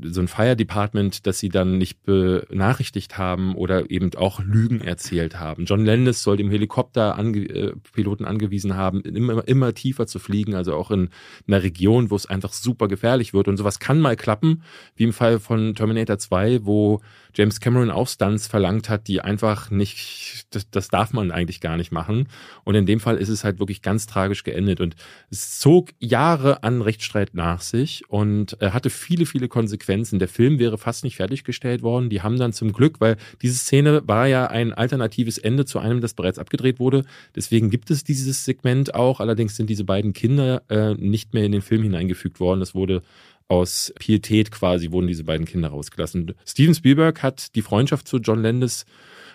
so 0.00 0.20
ein 0.20 0.28
Fire 0.28 0.56
Department, 0.56 1.26
das 1.26 1.38
sie 1.38 1.48
dann 1.48 1.78
nicht 1.78 2.02
benachrichtigt 2.04 3.18
haben 3.18 3.54
oder 3.54 3.90
eben 3.90 4.14
auch 4.16 4.40
Lügen 4.40 4.80
erzählt 4.80 5.38
haben. 5.38 5.66
John 5.66 5.84
Landis 5.84 6.22
soll 6.22 6.36
dem 6.36 6.50
Helikopterpiloten 6.50 8.26
ange, 8.26 8.32
angewiesen 8.32 8.76
haben, 8.76 9.02
immer, 9.02 9.46
immer 9.46 9.74
tiefer 9.74 10.06
zu 10.06 10.18
fliegen, 10.18 10.54
also 10.54 10.74
auch 10.74 10.90
in 10.90 11.10
einer 11.46 11.62
Region, 11.62 12.10
wo 12.10 12.16
es 12.16 12.26
einfach 12.26 12.52
super 12.52 12.88
gefährlich 12.88 13.34
wird. 13.34 13.48
Und 13.48 13.56
sowas 13.56 13.78
kann 13.80 14.00
mal 14.00 14.16
klappen, 14.16 14.62
wie 14.96 15.04
im 15.04 15.12
Fall 15.12 15.38
von 15.38 15.74
Terminator 15.74 16.18
2, 16.18 16.64
wo 16.64 17.00
James 17.34 17.60
Cameron 17.60 17.90
auch 17.90 18.08
Stunts 18.08 18.46
verlangt 18.46 18.88
hat, 18.88 19.08
die 19.08 19.20
einfach 19.20 19.70
nicht, 19.70 20.46
das, 20.50 20.70
das 20.70 20.88
darf 20.88 21.12
man 21.12 21.30
eigentlich 21.30 21.60
gar 21.60 21.76
nicht 21.76 21.92
machen. 21.92 22.28
Und 22.64 22.74
in 22.74 22.86
dem 22.86 23.00
Fall 23.00 23.16
ist 23.16 23.28
es 23.28 23.44
halt 23.44 23.58
wirklich 23.58 23.82
ganz 23.82 24.06
tragisch 24.06 24.44
geendet. 24.44 24.80
Und 24.80 24.96
es 25.30 25.58
zog 25.58 25.90
Jahre 25.98 26.62
an 26.62 26.82
Rechtsstreit 26.82 27.34
nach 27.34 27.60
sich 27.60 28.02
und 28.08 28.60
äh, 28.60 28.70
hatte 28.70 28.90
viele, 28.90 29.26
viele 29.26 29.48
Konsequenzen. 29.48 30.18
Der 30.18 30.28
Film 30.28 30.58
wäre 30.58 30.78
fast 30.78 31.04
nicht 31.04 31.16
fertiggestellt 31.16 31.82
worden. 31.82 32.10
Die 32.10 32.22
haben 32.22 32.38
dann 32.38 32.52
zum 32.52 32.72
Glück, 32.72 33.00
weil 33.00 33.16
diese 33.40 33.56
Szene 33.56 34.02
war 34.06 34.26
ja 34.26 34.46
ein 34.46 34.72
alternatives 34.72 35.38
Ende 35.38 35.64
zu 35.64 35.78
einem, 35.78 36.00
das 36.00 36.14
bereits 36.14 36.38
abgedreht 36.38 36.78
wurde. 36.78 37.04
Deswegen 37.34 37.70
gibt 37.70 37.90
es 37.90 38.04
dieses 38.04 38.44
Segment 38.44 38.94
auch. 38.94 39.20
Allerdings 39.20 39.56
sind 39.56 39.70
diese 39.70 39.84
beiden 39.84 40.12
Kinder 40.12 40.62
äh, 40.68 40.94
nicht 40.94 41.34
mehr 41.34 41.44
in 41.44 41.52
den 41.52 41.62
Film 41.62 41.82
hineingefügt 41.82 42.40
worden. 42.40 42.60
Das 42.60 42.74
wurde 42.74 43.02
aus 43.52 43.92
Pietät 43.98 44.50
quasi 44.50 44.90
wurden 44.92 45.08
diese 45.08 45.24
beiden 45.24 45.44
Kinder 45.44 45.68
rausgelassen. 45.68 46.34
Steven 46.46 46.74
Spielberg 46.74 47.22
hat 47.22 47.54
die 47.54 47.60
Freundschaft 47.60 48.08
zu 48.08 48.16
John 48.16 48.42
Landis 48.42 48.86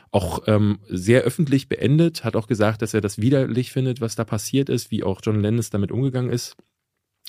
auch 0.09 0.47
ähm, 0.47 0.79
sehr 0.89 1.21
öffentlich 1.21 1.69
beendet, 1.69 2.23
hat 2.23 2.35
auch 2.35 2.47
gesagt, 2.47 2.81
dass 2.81 2.95
er 2.95 3.01
das 3.01 3.19
widerlich 3.19 3.71
findet, 3.71 4.01
was 4.01 4.15
da 4.15 4.23
passiert 4.23 4.69
ist, 4.69 4.89
wie 4.89 5.03
auch 5.03 5.21
John 5.23 5.39
Landis 5.39 5.69
damit 5.69 5.91
umgegangen 5.91 6.31
ist. 6.31 6.55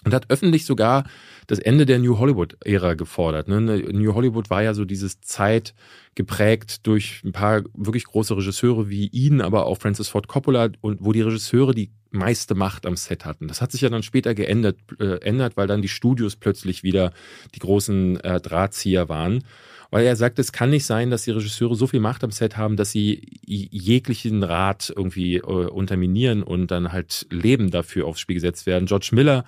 Und 0.05 0.15
hat 0.15 0.31
öffentlich 0.31 0.65
sogar 0.65 1.05
das 1.49 1.59
Ende 1.59 1.85
der 1.85 1.99
New 1.99 2.19
Hollywood-Ära 2.19 2.95
gefordert. 2.95 3.49
Ne? 3.49 3.61
New 3.61 4.15
Hollywood 4.15 4.49
war 4.49 4.63
ja 4.63 4.73
so 4.73 4.85
dieses 4.85 5.21
Zeit 5.21 5.75
geprägt 6.15 6.87
durch 6.87 7.23
ein 7.25 7.33
paar 7.33 7.63
wirklich 7.75 8.05
große 8.05 8.37
Regisseure 8.37 8.89
wie 8.89 9.09
ihn, 9.09 9.41
aber 9.41 9.67
auch 9.67 9.79
Francis 9.79 10.09
Ford 10.09 10.29
Coppola 10.29 10.69
und 10.81 11.05
wo 11.05 11.13
die 11.13 11.23
Regisseure 11.23 11.75
die 11.75 11.91
meiste 12.11 12.55
Macht 12.55 12.87
am 12.87 12.97
Set 12.97 13.25
hatten. 13.25 13.49
Das 13.49 13.61
hat 13.61 13.73
sich 13.73 13.81
ja 13.81 13.89
dann 13.89 14.03
später 14.03 14.35
geändert, 14.35 14.79
äh, 14.99 15.21
ändert, 15.21 15.57
weil 15.57 15.67
dann 15.67 15.83
die 15.83 15.89
Studios 15.89 16.37
plötzlich 16.37 16.83
wieder 16.83 17.13
die 17.55 17.61
großen 17.61 18.21
äh, 18.21 18.41
Drahtzieher 18.41 19.09
waren. 19.09 19.45
Weil 19.91 20.05
er 20.05 20.17
sagt, 20.17 20.39
es 20.39 20.53
kann 20.53 20.69
nicht 20.71 20.85
sein, 20.85 21.11
dass 21.11 21.23
die 21.23 21.31
Regisseure 21.31 21.75
so 21.75 21.87
viel 21.87 22.01
Macht 22.01 22.23
am 22.23 22.31
Set 22.31 22.59
haben, 22.59 22.77
dass 22.77 22.91
sie 22.91 23.23
jeglichen 23.47 24.43
Rat 24.43 24.93
irgendwie 24.95 25.37
äh, 25.37 25.41
unterminieren 25.41 26.43
und 26.43 26.71
dann 26.71 26.93
halt 26.93 27.27
Leben 27.31 27.71
dafür 27.71 28.07
aufs 28.07 28.21
Spiel 28.21 28.35
gesetzt 28.35 28.67
werden. 28.67 28.87
George 28.87 29.11
Miller 29.13 29.45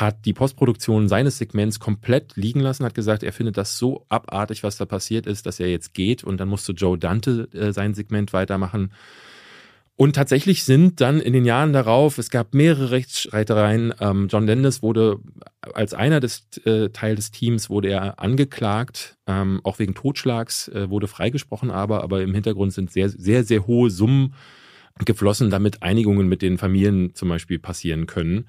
hat 0.00 0.26
die 0.26 0.34
Postproduktion 0.34 1.08
seines 1.08 1.38
Segments 1.38 1.80
komplett 1.80 2.36
liegen 2.36 2.60
lassen, 2.60 2.84
hat 2.84 2.94
gesagt, 2.94 3.22
er 3.22 3.32
findet 3.32 3.56
das 3.56 3.78
so 3.78 4.04
abartig, 4.10 4.62
was 4.62 4.76
da 4.76 4.84
passiert 4.84 5.26
ist, 5.26 5.46
dass 5.46 5.58
er 5.58 5.70
jetzt 5.70 5.94
geht 5.94 6.22
und 6.22 6.38
dann 6.38 6.48
musste 6.48 6.72
Joe 6.72 6.98
Dante 6.98 7.48
äh, 7.52 7.72
sein 7.72 7.94
Segment 7.94 8.32
weitermachen. 8.32 8.92
Und 9.98 10.14
tatsächlich 10.14 10.64
sind 10.64 11.00
dann 11.00 11.20
in 11.20 11.32
den 11.32 11.46
Jahren 11.46 11.72
darauf, 11.72 12.18
es 12.18 12.28
gab 12.28 12.52
mehrere 12.52 12.90
Rechtsstreitereien. 12.90 13.94
Ähm, 13.98 14.28
John 14.30 14.46
Landis 14.46 14.82
wurde 14.82 15.20
als 15.72 15.94
einer 15.94 16.20
des 16.20 16.46
äh, 16.66 16.90
Teil 16.90 17.16
des 17.16 17.30
Teams 17.30 17.70
wurde 17.70 17.88
er 17.88 18.20
angeklagt, 18.20 19.16
ähm, 19.26 19.62
auch 19.64 19.78
wegen 19.78 19.94
Totschlags, 19.94 20.68
äh, 20.68 20.90
wurde 20.90 21.06
freigesprochen, 21.06 21.70
aber, 21.70 22.02
aber 22.02 22.20
im 22.20 22.34
Hintergrund 22.34 22.74
sind 22.74 22.90
sehr, 22.90 23.08
sehr, 23.08 23.44
sehr 23.44 23.66
hohe 23.66 23.88
Summen 23.88 24.34
geflossen, 25.06 25.48
damit 25.48 25.82
Einigungen 25.82 26.28
mit 26.28 26.42
den 26.42 26.58
Familien 26.58 27.14
zum 27.14 27.30
Beispiel 27.30 27.58
passieren 27.58 28.06
können. 28.06 28.46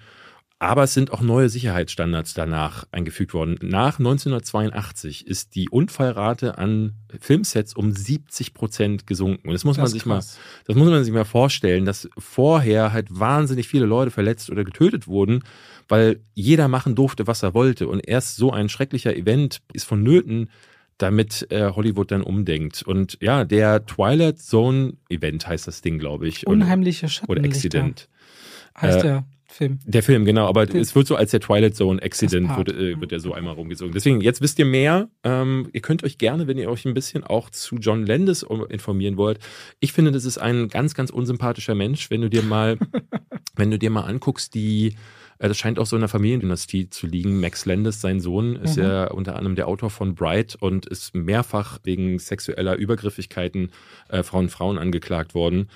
Aber 0.59 0.83
es 0.83 0.95
sind 0.95 1.11
auch 1.13 1.21
neue 1.21 1.49
Sicherheitsstandards 1.49 2.33
danach 2.33 2.85
eingefügt 2.91 3.35
worden. 3.35 3.59
Nach 3.61 3.99
1982 3.99 5.27
ist 5.27 5.53
die 5.53 5.69
Unfallrate 5.69 6.57
an 6.57 6.95
Filmsets 7.19 7.75
um 7.75 7.91
70 7.91 8.55
Prozent 8.55 9.05
gesunken. 9.05 9.49
Und 9.49 9.53
das 9.53 9.65
muss 9.65 9.75
das 9.75 9.83
man 9.83 9.91
sich 9.91 10.03
krass. 10.03 10.37
mal, 10.37 10.63
das 10.65 10.75
muss 10.75 10.89
man 10.89 11.03
sich 11.03 11.13
mal 11.13 11.25
vorstellen, 11.25 11.85
dass 11.85 12.09
vorher 12.17 12.91
halt 12.91 13.07
wahnsinnig 13.11 13.67
viele 13.67 13.85
Leute 13.85 14.09
verletzt 14.09 14.49
oder 14.49 14.63
getötet 14.63 15.07
wurden, 15.07 15.43
weil 15.87 16.21
jeder 16.33 16.67
machen 16.67 16.95
durfte, 16.95 17.27
was 17.27 17.43
er 17.43 17.53
wollte. 17.53 17.87
Und 17.87 17.99
erst 17.99 18.37
so 18.37 18.51
ein 18.51 18.67
schrecklicher 18.67 19.15
Event 19.15 19.61
ist 19.73 19.83
vonnöten, 19.83 20.49
damit 20.97 21.51
äh, 21.51 21.69
Hollywood 21.69 22.09
dann 22.09 22.23
umdenkt. 22.23 22.81
Und 22.81 23.19
ja, 23.21 23.45
der 23.45 23.85
Twilight 23.85 24.39
Zone 24.39 24.93
Event 25.09 25.47
heißt 25.47 25.67
das 25.67 25.83
Ding, 25.83 25.99
glaube 25.99 26.27
ich. 26.27 26.47
Unheimliche 26.47 27.09
Schattenlichter. 27.09 27.41
Oder 27.41 27.47
Accident. 27.47 28.09
Heißt 28.75 28.99
äh, 28.99 29.03
der. 29.03 29.25
Film. 29.49 29.79
Der 29.85 30.03
Film, 30.03 30.25
genau, 30.25 30.45
aber 30.47 30.67
Film. 30.67 30.81
es 30.81 30.93
wird 30.93 31.07
so 31.07 31.15
als 31.15 31.31
der 31.31 31.39
Twilight 31.39 31.75
Zone 31.75 32.01
Accident 32.01 32.55
wird, 32.57 32.69
äh, 32.69 32.99
wird 32.99 33.11
er 33.11 33.19
so 33.19 33.33
einmal 33.33 33.53
rumgezogen. 33.53 33.93
Deswegen, 33.93 34.19
jetzt 34.19 34.41
wisst 34.41 34.59
ihr 34.59 34.65
mehr. 34.65 35.09
Ähm, 35.23 35.69
ihr 35.71 35.81
könnt 35.81 36.03
euch 36.03 36.17
gerne, 36.17 36.47
wenn 36.47 36.57
ihr 36.57 36.69
euch 36.69 36.85
ein 36.85 36.93
bisschen 36.93 37.23
auch 37.23 37.49
zu 37.49 37.77
John 37.77 38.05
Landis 38.05 38.45
informieren 38.69 39.15
wollt. 39.15 39.39
Ich 39.79 39.93
finde, 39.93 40.11
das 40.11 40.25
ist 40.25 40.37
ein 40.37 40.67
ganz, 40.67 40.95
ganz 40.95 41.11
unsympathischer 41.11 41.75
Mensch, 41.75 42.09
wenn 42.11 42.21
du 42.21 42.29
dir 42.29 42.43
mal, 42.43 42.77
wenn 43.55 43.71
du 43.71 43.79
dir 43.79 43.89
mal 43.89 44.01
anguckst, 44.01 44.53
die 44.53 44.95
äh, 45.39 45.47
das 45.47 45.57
scheint 45.57 45.79
auch 45.79 45.85
so 45.85 45.95
in 45.95 46.01
der 46.01 46.09
Familiendynastie 46.09 46.89
zu 46.89 47.07
liegen. 47.07 47.39
Max 47.39 47.65
Landis, 47.65 48.01
sein 48.01 48.19
Sohn, 48.19 48.55
ist 48.57 48.77
mhm. 48.77 48.83
ja 48.83 49.11
unter 49.11 49.35
anderem 49.35 49.55
der 49.55 49.67
Autor 49.67 49.89
von 49.89 50.15
Bright 50.15 50.55
und 50.59 50.85
ist 50.85 51.15
mehrfach 51.15 51.79
wegen 51.83 52.19
sexueller 52.19 52.75
Übergriffigkeiten 52.75 53.71
äh, 54.09 54.23
von 54.23 54.49
Frauen 54.49 54.77
angeklagt 54.77 55.35
worden. 55.35 55.69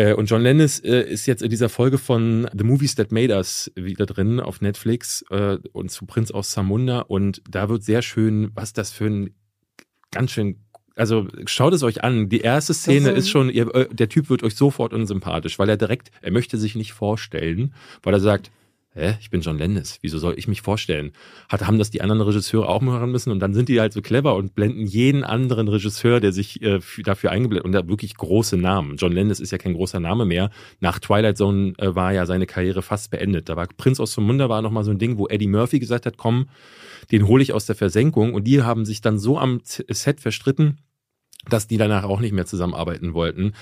Äh, 0.00 0.14
und 0.14 0.30
John 0.30 0.40
Lennis 0.40 0.78
äh, 0.78 1.02
ist 1.02 1.26
jetzt 1.26 1.42
in 1.42 1.50
dieser 1.50 1.68
Folge 1.68 1.98
von 1.98 2.48
The 2.56 2.64
Movies 2.64 2.94
That 2.94 3.12
Made 3.12 3.34
Us 3.34 3.70
wieder 3.74 4.06
drin 4.06 4.40
auf 4.40 4.62
Netflix 4.62 5.22
äh, 5.28 5.58
und 5.72 5.90
zu 5.90 6.06
Prinz 6.06 6.30
aus 6.30 6.52
Samunda. 6.52 7.00
Und 7.00 7.42
da 7.46 7.68
wird 7.68 7.82
sehr 7.82 8.00
schön, 8.00 8.50
was 8.54 8.72
das 8.72 8.92
für 8.92 9.04
ein 9.06 9.34
ganz 10.10 10.30
schön 10.30 10.64
also 10.96 11.28
schaut 11.46 11.72
es 11.72 11.82
euch 11.82 12.02
an. 12.02 12.28
Die 12.28 12.40
erste 12.40 12.74
Szene 12.74 13.10
ist 13.10 13.30
schon, 13.30 13.48
ihr, 13.48 13.66
der 13.90 14.08
Typ 14.10 14.28
wird 14.28 14.42
euch 14.42 14.54
sofort 14.54 14.92
unsympathisch, 14.92 15.58
weil 15.58 15.68
er 15.68 15.78
direkt, 15.78 16.10
er 16.20 16.30
möchte 16.30 16.58
sich 16.58 16.74
nicht 16.74 16.92
vorstellen, 16.92 17.72
weil 18.02 18.12
er 18.12 18.20
sagt, 18.20 18.50
hä, 18.94 19.16
ich 19.20 19.30
bin 19.30 19.40
John 19.40 19.58
Landis, 19.58 19.98
wieso 20.02 20.18
soll 20.18 20.34
ich 20.36 20.48
mich 20.48 20.62
vorstellen? 20.62 21.12
Hat, 21.48 21.66
haben 21.66 21.78
das 21.78 21.90
die 21.90 22.00
anderen 22.00 22.20
Regisseure 22.20 22.68
auch 22.68 22.80
machen 22.80 23.10
müssen 23.12 23.30
und 23.30 23.40
dann 23.40 23.54
sind 23.54 23.68
die 23.68 23.80
halt 23.80 23.92
so 23.92 24.02
clever 24.02 24.34
und 24.34 24.54
blenden 24.54 24.86
jeden 24.86 25.22
anderen 25.22 25.68
Regisseur, 25.68 26.20
der 26.20 26.32
sich 26.32 26.62
äh, 26.62 26.80
dafür 27.04 27.30
eingeblendet 27.30 27.64
und 27.64 27.72
da 27.72 27.88
wirklich 27.88 28.16
große 28.16 28.56
Namen. 28.56 28.96
John 28.96 29.12
Landis 29.12 29.40
ist 29.40 29.52
ja 29.52 29.58
kein 29.58 29.74
großer 29.74 30.00
Name 30.00 30.24
mehr. 30.24 30.50
Nach 30.80 30.98
Twilight 30.98 31.36
Zone 31.36 31.74
äh, 31.78 31.94
war 31.94 32.12
ja 32.12 32.26
seine 32.26 32.46
Karriere 32.46 32.82
fast 32.82 33.10
beendet. 33.10 33.48
Da 33.48 33.56
war 33.56 33.66
Prinz 33.66 34.00
aus 34.00 34.16
Munda 34.16 34.48
war 34.48 34.60
nochmal 34.60 34.84
so 34.84 34.90
ein 34.90 34.98
Ding, 34.98 35.18
wo 35.18 35.28
Eddie 35.28 35.46
Murphy 35.46 35.78
gesagt 35.78 36.06
hat, 36.06 36.16
komm, 36.16 36.48
den 37.12 37.26
hole 37.26 37.42
ich 37.42 37.52
aus 37.52 37.66
der 37.66 37.76
Versenkung 37.76 38.34
und 38.34 38.44
die 38.44 38.62
haben 38.62 38.84
sich 38.84 39.00
dann 39.00 39.18
so 39.18 39.38
am 39.38 39.60
Set 39.64 40.20
verstritten, 40.20 40.78
dass 41.48 41.66
die 41.66 41.78
danach 41.78 42.04
auch 42.04 42.20
nicht 42.20 42.32
mehr 42.32 42.46
zusammenarbeiten 42.46 43.14
wollten. 43.14 43.54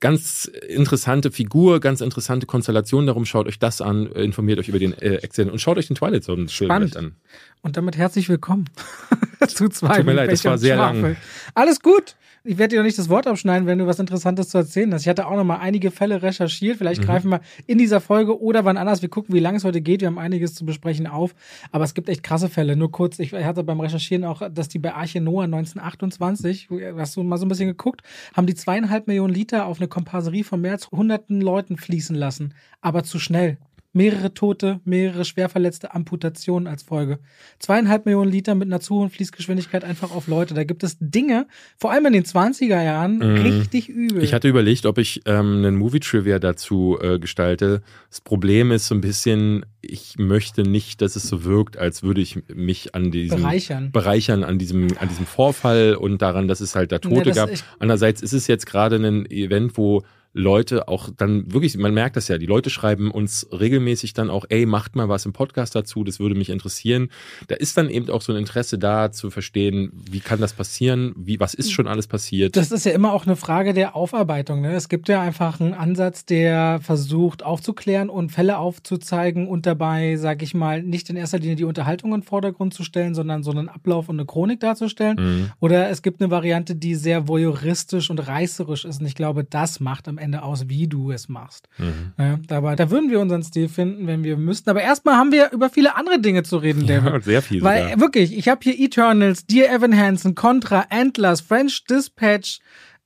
Ganz 0.00 0.44
interessante 0.44 1.30
Figur, 1.30 1.80
ganz 1.80 2.00
interessante 2.00 2.46
Konstellation. 2.46 3.06
Darum 3.06 3.24
schaut 3.24 3.46
euch 3.46 3.58
das 3.58 3.80
an, 3.80 4.06
informiert 4.06 4.58
euch 4.58 4.68
über 4.68 4.78
den 4.78 4.92
äh, 5.00 5.20
Accident 5.22 5.52
und 5.52 5.60
schaut 5.60 5.78
euch 5.78 5.86
den 5.86 5.96
Twilight 5.96 6.24
Zone 6.24 6.48
Film 6.48 6.70
an. 6.70 7.16
Und 7.62 7.76
damit 7.76 7.96
herzlich 7.96 8.28
willkommen 8.28 8.66
zu 9.48 9.68
zwei. 9.68 9.98
Tut 9.98 10.06
mir 10.06 10.12
leid, 10.12 10.32
das 10.32 10.44
war 10.44 10.58
sehr 10.58 10.76
lang. 10.76 11.16
Alles 11.54 11.80
gut 11.80 12.16
ich 12.44 12.58
werde 12.58 12.70
dir 12.70 12.76
doch 12.78 12.84
nicht 12.84 12.98
das 12.98 13.08
Wort 13.08 13.26
abschneiden, 13.26 13.66
wenn 13.66 13.78
du 13.78 13.86
was 13.86 13.98
Interessantes 13.98 14.48
zu 14.48 14.58
erzählen 14.58 14.92
hast. 14.92 15.02
Ich 15.02 15.08
hatte 15.08 15.26
auch 15.26 15.36
noch 15.36 15.44
mal 15.44 15.58
einige 15.58 15.90
Fälle 15.90 16.22
recherchiert. 16.22 16.78
Vielleicht 16.78 17.02
mhm. 17.02 17.06
greifen 17.06 17.30
wir 17.30 17.40
in 17.66 17.78
dieser 17.78 18.00
Folge 18.00 18.40
oder 18.40 18.64
wann 18.64 18.76
anders. 18.76 19.02
Wir 19.02 19.08
gucken, 19.08 19.34
wie 19.34 19.40
lange 19.40 19.58
es 19.58 19.64
heute 19.64 19.80
geht. 19.80 20.00
Wir 20.00 20.08
haben 20.08 20.18
einiges 20.18 20.54
zu 20.54 20.64
besprechen 20.64 21.06
auf. 21.06 21.34
Aber 21.70 21.84
es 21.84 21.94
gibt 21.94 22.08
echt 22.08 22.22
krasse 22.22 22.48
Fälle. 22.48 22.76
Nur 22.76 22.90
kurz, 22.90 23.18
ich 23.20 23.32
hatte 23.32 23.62
beim 23.62 23.80
Recherchieren 23.80 24.24
auch, 24.24 24.42
dass 24.50 24.68
die 24.68 24.78
bei 24.78 24.92
Arche 24.92 25.20
Noah 25.20 25.44
1928, 25.44 26.68
hast 26.96 27.16
du 27.16 27.22
mal 27.22 27.36
so 27.36 27.46
ein 27.46 27.48
bisschen 27.48 27.68
geguckt, 27.68 28.02
haben 28.34 28.46
die 28.46 28.54
zweieinhalb 28.54 29.06
Millionen 29.06 29.32
Liter 29.32 29.66
auf 29.66 29.78
eine 29.78 29.88
Komparserie 29.88 30.42
von 30.44 30.60
mehr 30.60 30.72
als 30.72 30.90
hunderten 30.90 31.40
Leuten 31.40 31.76
fließen 31.76 32.16
lassen. 32.16 32.54
Aber 32.80 33.04
zu 33.04 33.20
schnell 33.20 33.58
mehrere 33.92 34.32
Tote, 34.32 34.80
mehrere 34.84 35.24
schwerverletzte 35.24 35.94
Amputationen 35.94 36.66
als 36.66 36.82
Folge. 36.82 37.18
Zweieinhalb 37.58 38.06
Millionen 38.06 38.30
Liter 38.30 38.54
mit 38.54 38.68
einer 38.68 38.80
zu 38.80 38.96
hohen 38.96 39.10
Fließgeschwindigkeit 39.10 39.84
einfach 39.84 40.12
auf 40.12 40.28
Leute. 40.28 40.54
Da 40.54 40.64
gibt 40.64 40.82
es 40.82 40.96
Dinge, 40.98 41.46
vor 41.76 41.92
allem 41.92 42.06
in 42.06 42.14
den 42.14 42.24
20er 42.24 42.82
Jahren, 42.82 43.18
mhm. 43.18 43.42
richtig 43.42 43.88
übel. 43.88 44.22
Ich 44.22 44.32
hatte 44.32 44.48
überlegt, 44.48 44.86
ob 44.86 44.98
ich 44.98 45.22
ähm, 45.26 45.58
einen 45.58 45.76
Movie-Trivia 45.76 46.38
dazu 46.38 46.98
äh, 47.00 47.18
gestalte. 47.18 47.82
Das 48.08 48.20
Problem 48.20 48.72
ist 48.72 48.86
so 48.86 48.94
ein 48.94 49.02
bisschen, 49.02 49.66
ich 49.82 50.16
möchte 50.16 50.62
nicht, 50.62 51.02
dass 51.02 51.16
es 51.16 51.24
so 51.24 51.44
wirkt, 51.44 51.76
als 51.76 52.02
würde 52.02 52.22
ich 52.22 52.38
mich 52.48 52.94
an 52.94 53.10
diesem 53.10 53.42
bereichern, 53.42 53.92
bereichern 53.92 54.44
an 54.44 54.58
diesem, 54.58 54.88
an 54.98 55.08
diesem 55.08 55.26
Vorfall 55.26 55.96
und 55.96 56.22
daran, 56.22 56.48
dass 56.48 56.60
es 56.60 56.74
halt 56.74 56.92
da 56.92 56.98
Tote 56.98 57.30
ja, 57.30 57.34
gab. 57.34 57.50
Andererseits 57.78 58.22
ist 58.22 58.32
es 58.32 58.46
jetzt 58.46 58.66
gerade 58.66 58.96
ein 58.96 59.30
Event, 59.30 59.76
wo 59.76 60.02
Leute 60.32 60.88
auch 60.88 61.10
dann 61.14 61.52
wirklich, 61.52 61.76
man 61.76 61.92
merkt 61.92 62.16
das 62.16 62.28
ja, 62.28 62.38
die 62.38 62.46
Leute 62.46 62.70
schreiben 62.70 63.10
uns 63.10 63.46
regelmäßig 63.52 64.14
dann 64.14 64.30
auch, 64.30 64.46
ey, 64.48 64.64
macht 64.64 64.96
mal 64.96 65.08
was 65.08 65.26
im 65.26 65.32
Podcast 65.32 65.74
dazu, 65.74 66.04
das 66.04 66.20
würde 66.20 66.34
mich 66.34 66.48
interessieren. 66.48 67.10
Da 67.48 67.56
ist 67.56 67.76
dann 67.76 67.90
eben 67.90 68.08
auch 68.08 68.22
so 68.22 68.32
ein 68.32 68.38
Interesse 68.38 68.78
da 68.78 69.12
zu 69.12 69.30
verstehen, 69.30 69.92
wie 70.10 70.20
kann 70.20 70.40
das 70.40 70.54
passieren, 70.54 71.12
wie, 71.16 71.38
was 71.38 71.52
ist 71.54 71.72
schon 71.72 71.86
alles 71.86 72.06
passiert. 72.06 72.56
Das 72.56 72.72
ist 72.72 72.86
ja 72.86 72.92
immer 72.92 73.12
auch 73.12 73.26
eine 73.26 73.36
Frage 73.36 73.74
der 73.74 73.94
Aufarbeitung. 73.94 74.62
Ne? 74.62 74.72
Es 74.72 74.88
gibt 74.88 75.08
ja 75.08 75.20
einfach 75.20 75.60
einen 75.60 75.74
Ansatz, 75.74 76.24
der 76.24 76.80
versucht 76.82 77.42
aufzuklären 77.42 78.08
und 78.08 78.30
Fälle 78.32 78.56
aufzuzeigen 78.56 79.48
und 79.48 79.66
dabei, 79.66 80.16
sag 80.16 80.42
ich 80.42 80.54
mal, 80.54 80.82
nicht 80.82 81.10
in 81.10 81.16
erster 81.16 81.38
Linie 81.38 81.56
die 81.56 81.64
Unterhaltung 81.64 82.14
in 82.14 82.20
den 82.20 82.26
Vordergrund 82.26 82.72
zu 82.72 82.84
stellen, 82.84 83.14
sondern 83.14 83.42
so 83.42 83.50
einen 83.50 83.68
Ablauf 83.68 84.08
und 84.08 84.16
eine 84.16 84.26
Chronik 84.26 84.60
darzustellen. 84.60 85.16
Mhm. 85.18 85.52
Oder 85.60 85.90
es 85.90 86.00
gibt 86.02 86.22
eine 86.22 86.30
Variante, 86.30 86.74
die 86.74 86.94
sehr 86.94 87.28
voyeuristisch 87.28 88.08
und 88.08 88.18
reißerisch 88.18 88.84
ist. 88.84 89.00
Und 89.00 89.06
ich 89.06 89.14
glaube, 89.14 89.44
das 89.44 89.80
macht 89.80 90.08
am 90.08 90.18
Ende 90.22 90.42
aus, 90.42 90.68
wie 90.68 90.88
du 90.88 91.10
es 91.10 91.28
machst. 91.28 91.68
Mhm. 91.78 92.12
Ja, 92.18 92.38
aber 92.56 92.76
da 92.76 92.90
würden 92.90 93.10
wir 93.10 93.20
unseren 93.20 93.42
Stil 93.42 93.68
finden, 93.68 94.06
wenn 94.06 94.24
wir 94.24 94.36
müssten. 94.36 94.70
Aber 94.70 94.80
erstmal 94.80 95.16
haben 95.16 95.32
wir 95.32 95.52
über 95.52 95.68
viele 95.68 95.96
andere 95.96 96.20
Dinge 96.20 96.42
zu 96.42 96.56
reden, 96.56 96.86
David. 96.86 97.12
Ja, 97.12 97.20
sehr 97.22 97.42
viel. 97.42 97.62
Weil 97.62 97.84
sogar. 97.84 98.00
wirklich, 98.00 98.36
ich 98.36 98.48
habe 98.48 98.60
hier 98.62 98.78
Eternals, 98.78 99.46
Dear 99.46 99.70
Evan 99.74 99.96
Hansen, 99.96 100.34
Contra, 100.34 100.86
Antlers, 100.88 101.40
French 101.40 101.84
Dispatch, 101.84 102.60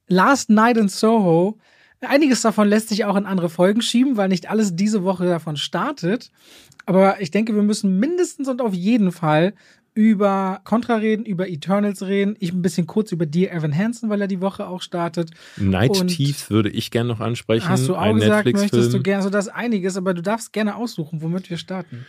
Last 0.07 0.51
Night 0.51 0.77
in 0.77 0.89
Soho. 0.89 1.59
Einiges 2.01 2.43
davon 2.43 2.69
lässt 2.69 2.91
sich 2.91 3.05
auch 3.05 3.17
in 3.17 3.27
andere 3.27 3.49
Folgen 3.49 3.83
schieben, 3.83 4.17
weil 4.17 4.29
nicht 4.29 4.49
alles 4.49 4.77
diese 4.77 5.03
Woche 5.03 5.25
davon 5.25 5.57
startet. 5.57 6.31
Aber 6.85 7.21
ich 7.21 7.33
denke, 7.33 7.55
wir 7.55 7.63
müssen 7.63 7.99
mindestens 7.99 8.49
und 8.49 8.61
auf 8.61 8.73
jeden 8.73 9.11
Fall 9.11 9.55
über 9.97 10.61
Contra 10.65 10.97
reden, 10.97 11.25
über 11.25 11.49
Eternals 11.49 12.03
reden. 12.03 12.37
Ich 12.39 12.53
ein 12.53 12.61
bisschen 12.61 12.87
kurz 12.87 13.13
über 13.13 13.25
Dear 13.25 13.51
Evan 13.55 13.75
Hansen, 13.75 14.11
weil 14.11 14.21
er 14.21 14.29
die 14.29 14.43
Woche 14.43 14.69
auch 14.69 14.83
startet. 14.83 15.31
Night 15.57 15.99
und 15.99 16.09
Thieves 16.09 16.51
würde 16.51 16.69
ich 16.69 16.91
gerne 16.91 17.09
noch 17.09 17.21
ansprechen. 17.21 17.67
Hast 17.67 17.89
du 17.89 17.97
auch 17.97 18.03
ein 18.03 18.17
gesagt, 18.17 18.53
möchtest 18.53 18.93
du 18.93 19.01
gerne, 19.01 19.23
so 19.23 19.31
das 19.31 19.49
einiges, 19.49 19.97
aber 19.97 20.13
du 20.13 20.21
darfst 20.21 20.53
gerne 20.53 20.77
aussuchen, 20.77 21.23
womit 21.23 21.49
wir 21.49 21.57
starten. 21.57 22.05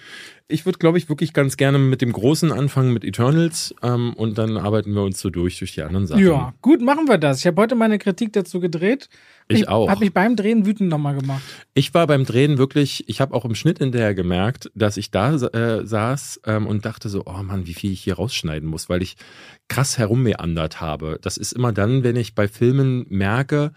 Ich 0.50 0.66
würde, 0.66 0.80
glaube 0.80 0.98
ich, 0.98 1.08
wirklich 1.08 1.32
ganz 1.32 1.56
gerne 1.56 1.78
mit 1.78 2.02
dem 2.02 2.12
Großen 2.12 2.52
anfangen, 2.52 2.92
mit 2.92 3.06
Eternals. 3.06 3.74
Ähm, 3.82 4.14
und 4.14 4.38
dann 4.38 4.58
arbeiten 4.58 4.94
wir 4.94 5.04
uns 5.04 5.22
so 5.22 5.30
durch, 5.30 5.58
durch 5.60 5.74
die 5.74 5.82
anderen 5.82 6.08
Sachen. 6.08 6.26
Ja, 6.26 6.54
gut, 6.62 6.82
machen 6.82 7.08
wir 7.08 7.18
das. 7.18 7.40
Ich 7.40 7.48
habe 7.48 7.62
heute 7.62 7.76
meine 7.76 8.00
Kritik 8.00 8.34
dazu 8.34 8.60
gedreht. 8.60 9.08
Ich, 9.50 9.62
ich 9.62 9.70
auch. 9.70 9.90
Habe 9.90 10.02
mich 10.02 10.14
beim 10.14 10.36
Drehen 10.36 10.66
wütend 10.66 10.90
nochmal 10.90 11.16
gemacht. 11.16 11.42
Ich 11.74 11.94
war 11.94 12.06
beim 12.06 12.26
Drehen 12.26 12.58
wirklich, 12.58 13.08
ich 13.08 13.22
habe 13.22 13.34
auch 13.34 13.46
im 13.46 13.56
Schnitt 13.56 13.80
hinterher 13.80 14.14
gemerkt, 14.14 14.70
dass 14.76 14.98
ich 14.98 15.12
da 15.12 15.36
äh, 15.36 15.86
saß 15.86 16.42
ähm, 16.46 16.68
und 16.68 16.86
dachte 16.86 17.08
so, 17.08 17.24
oh 17.26 17.44
Mann, 17.44 17.66
wie 17.66 17.74
viel 17.74 17.92
ich 17.92 18.02
hier 18.02 18.16
rausschneiden 18.16 18.68
muss, 18.68 18.90
weil 18.90 19.02
ich 19.02 19.16
krass 19.70 19.98
herummeandert 19.98 20.82
habe. 20.82 21.20
Das 21.22 21.38
ist 21.38 21.54
immer 21.54 21.72
dann, 21.72 22.04
wenn 22.04 22.18
ich 22.18 22.36
bei 22.36 22.48
Filmen 22.48 23.06
merke, 23.10 23.72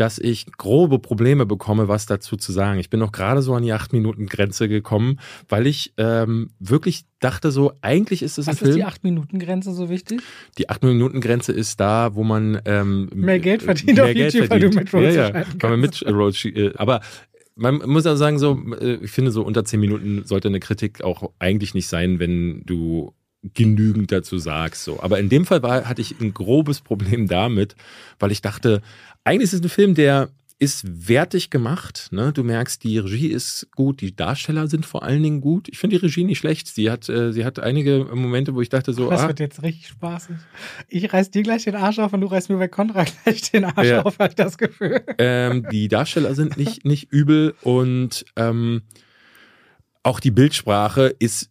dass 0.00 0.18
ich 0.18 0.46
grobe 0.56 0.98
Probleme 0.98 1.44
bekomme, 1.44 1.86
was 1.86 2.06
dazu 2.06 2.38
zu 2.38 2.52
sagen. 2.52 2.80
Ich 2.80 2.88
bin 2.88 2.98
noch 2.98 3.12
gerade 3.12 3.42
so 3.42 3.54
an 3.54 3.62
die 3.62 3.72
acht 3.74 3.92
Minuten 3.92 4.24
Grenze 4.24 4.66
gekommen, 4.66 5.20
weil 5.50 5.66
ich 5.66 5.92
ähm, 5.98 6.48
wirklich 6.58 7.04
dachte 7.18 7.50
so, 7.50 7.72
eigentlich 7.82 8.22
ist 8.22 8.38
es 8.38 8.48
ein 8.48 8.52
was 8.52 8.58
Film. 8.60 8.70
ist 8.70 8.76
die 8.76 8.84
acht 8.84 9.04
Minuten 9.04 9.38
Grenze 9.38 9.74
so 9.74 9.90
wichtig? 9.90 10.22
Die 10.56 10.70
acht 10.70 10.82
Minuten 10.82 11.20
Grenze 11.20 11.52
ist 11.52 11.80
da, 11.80 12.14
wo 12.14 12.24
man 12.24 12.62
ähm, 12.64 13.10
mehr 13.14 13.40
Geld 13.40 13.62
verdient 13.62 13.96
mehr 13.96 14.06
auf 14.06 14.14
Geld 14.14 14.32
YouTube, 14.32 14.48
verdient. 14.48 14.50
weil 14.50 14.70
du 14.70 14.78
mit 14.78 14.94
Road 14.94 15.14
ja, 15.14 15.40
ja, 15.40 15.46
weil 15.60 15.70
man 15.70 15.80
mit 15.80 16.06
Road, 16.06 16.44
äh, 16.46 16.72
aber 16.76 17.02
man 17.56 17.76
muss 17.84 18.06
ja 18.06 18.16
sagen, 18.16 18.38
so, 18.38 18.58
äh, 18.80 18.94
ich 19.02 19.10
finde, 19.10 19.30
so 19.30 19.42
unter 19.42 19.66
zehn 19.66 19.80
Minuten 19.80 20.24
sollte 20.24 20.48
eine 20.48 20.60
Kritik 20.60 21.04
auch 21.04 21.30
eigentlich 21.38 21.74
nicht 21.74 21.88
sein, 21.88 22.18
wenn 22.18 22.62
du 22.64 23.12
genügend 23.42 24.12
dazu 24.12 24.38
sagst. 24.38 24.84
So. 24.84 25.00
Aber 25.02 25.18
in 25.18 25.28
dem 25.28 25.46
Fall 25.46 25.62
war, 25.62 25.88
hatte 25.88 26.02
ich 26.02 26.20
ein 26.20 26.34
grobes 26.34 26.80
Problem 26.80 27.26
damit, 27.26 27.74
weil 28.18 28.32
ich 28.32 28.42
dachte, 28.42 28.82
eigentlich 29.24 29.44
ist 29.44 29.54
es 29.54 29.62
ein 29.62 29.68
Film, 29.68 29.94
der 29.94 30.30
ist 30.58 31.08
wertig 31.08 31.48
gemacht. 31.48 32.08
Ne? 32.10 32.34
Du 32.34 32.44
merkst, 32.44 32.84
die 32.84 32.98
Regie 32.98 33.28
ist 33.28 33.68
gut, 33.74 34.02
die 34.02 34.14
Darsteller 34.14 34.68
sind 34.68 34.84
vor 34.84 35.02
allen 35.02 35.22
Dingen 35.22 35.40
gut. 35.40 35.68
Ich 35.70 35.78
finde 35.78 35.96
die 35.98 36.04
Regie 36.04 36.22
nicht 36.22 36.38
schlecht. 36.38 36.68
Sie 36.68 36.90
hat, 36.90 37.08
äh, 37.08 37.32
sie 37.32 37.46
hat 37.46 37.58
einige 37.58 38.04
Momente, 38.12 38.54
wo 38.54 38.60
ich 38.60 38.68
dachte 38.68 38.92
so, 38.92 39.08
das 39.08 39.22
ah, 39.22 39.28
wird 39.28 39.40
jetzt 39.40 39.62
richtig 39.62 39.88
spaßig. 39.88 40.36
Ich 40.88 41.10
reiß 41.10 41.30
dir 41.30 41.42
gleich 41.42 41.64
den 41.64 41.76
Arsch 41.76 41.98
auf 41.98 42.12
und 42.12 42.20
du 42.20 42.26
reißt 42.26 42.50
mir 42.50 42.58
bei 42.58 42.68
Contra 42.68 43.04
gleich 43.24 43.50
den 43.50 43.64
Arsch 43.64 43.88
Ja. 43.88 44.02
auf, 44.02 44.18
habe 44.18 44.28
ich 44.28 44.34
das 44.34 44.58
Gefühl. 44.58 45.02
ähm, 45.16 45.66
die 45.72 45.88
Darsteller 45.88 46.34
sind 46.34 46.58
nicht, 46.58 46.84
nicht 46.84 47.10
übel 47.10 47.54
und 47.62 48.26
ähm, 48.36 48.82
auch 50.02 50.20
die 50.20 50.30
Bildsprache 50.30 51.14
ist, 51.18 51.49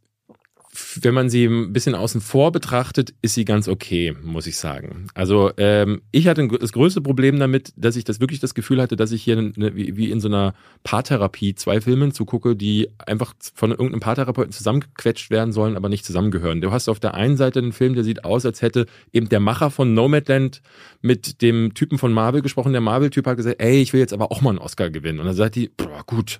wenn 1.01 1.15
man 1.15 1.29
sie 1.29 1.45
ein 1.45 1.73
bisschen 1.73 1.95
außen 1.95 2.21
vor 2.21 2.51
betrachtet, 2.51 3.13
ist 3.23 3.33
sie 3.33 3.43
ganz 3.43 3.67
okay, 3.67 4.15
muss 4.23 4.45
ich 4.45 4.57
sagen. 4.57 5.07
Also 5.15 5.51
ähm, 5.57 6.01
ich 6.11 6.27
hatte 6.27 6.47
das 6.47 6.73
größte 6.73 7.01
Problem 7.01 7.39
damit, 7.39 7.73
dass 7.75 7.95
ich 7.95 8.03
das 8.03 8.19
wirklich 8.19 8.39
das 8.39 8.53
Gefühl 8.53 8.79
hatte, 8.79 8.95
dass 8.95 9.11
ich 9.11 9.23
hier 9.23 9.37
eine, 9.37 9.75
wie, 9.75 10.11
in 10.11 10.19
so 10.19 10.27
einer 10.27 10.53
Paartherapie 10.83 11.55
zwei 11.55 11.81
Filmen 11.81 12.11
zugucke, 12.11 12.55
die 12.55 12.89
einfach 13.03 13.33
von 13.55 13.71
irgendeinem 13.71 14.01
Paartherapeuten 14.01 14.51
zusammengequetscht 14.51 15.31
werden 15.31 15.53
sollen, 15.53 15.75
aber 15.75 15.89
nicht 15.89 16.05
zusammengehören. 16.05 16.61
Du 16.61 16.71
hast 16.71 16.87
auf 16.87 16.99
der 16.99 17.15
einen 17.15 17.35
Seite 17.35 17.59
einen 17.59 17.73
Film, 17.73 17.95
der 17.95 18.03
sieht 18.03 18.23
aus, 18.23 18.45
als 18.45 18.61
hätte 18.61 18.85
eben 19.11 19.27
der 19.27 19.39
Macher 19.39 19.71
von 19.71 19.95
Nomadland 19.95 20.61
mit 21.01 21.41
dem 21.41 21.73
Typen 21.73 21.97
von 21.97 22.13
Marvel 22.13 22.43
gesprochen. 22.43 22.73
Der 22.73 22.81
Marvel-Typ 22.81 23.25
hat 23.25 23.37
gesagt, 23.37 23.59
ey, 23.59 23.81
ich 23.81 23.93
will 23.93 24.01
jetzt 24.01 24.13
aber 24.13 24.31
auch 24.31 24.41
mal 24.41 24.51
einen 24.51 24.59
Oscar 24.59 24.91
gewinnen. 24.91 25.19
Und 25.19 25.25
dann 25.25 25.35
sagt 25.35 25.55
die, 25.55 25.71
boah, 25.75 26.03
gut, 26.05 26.39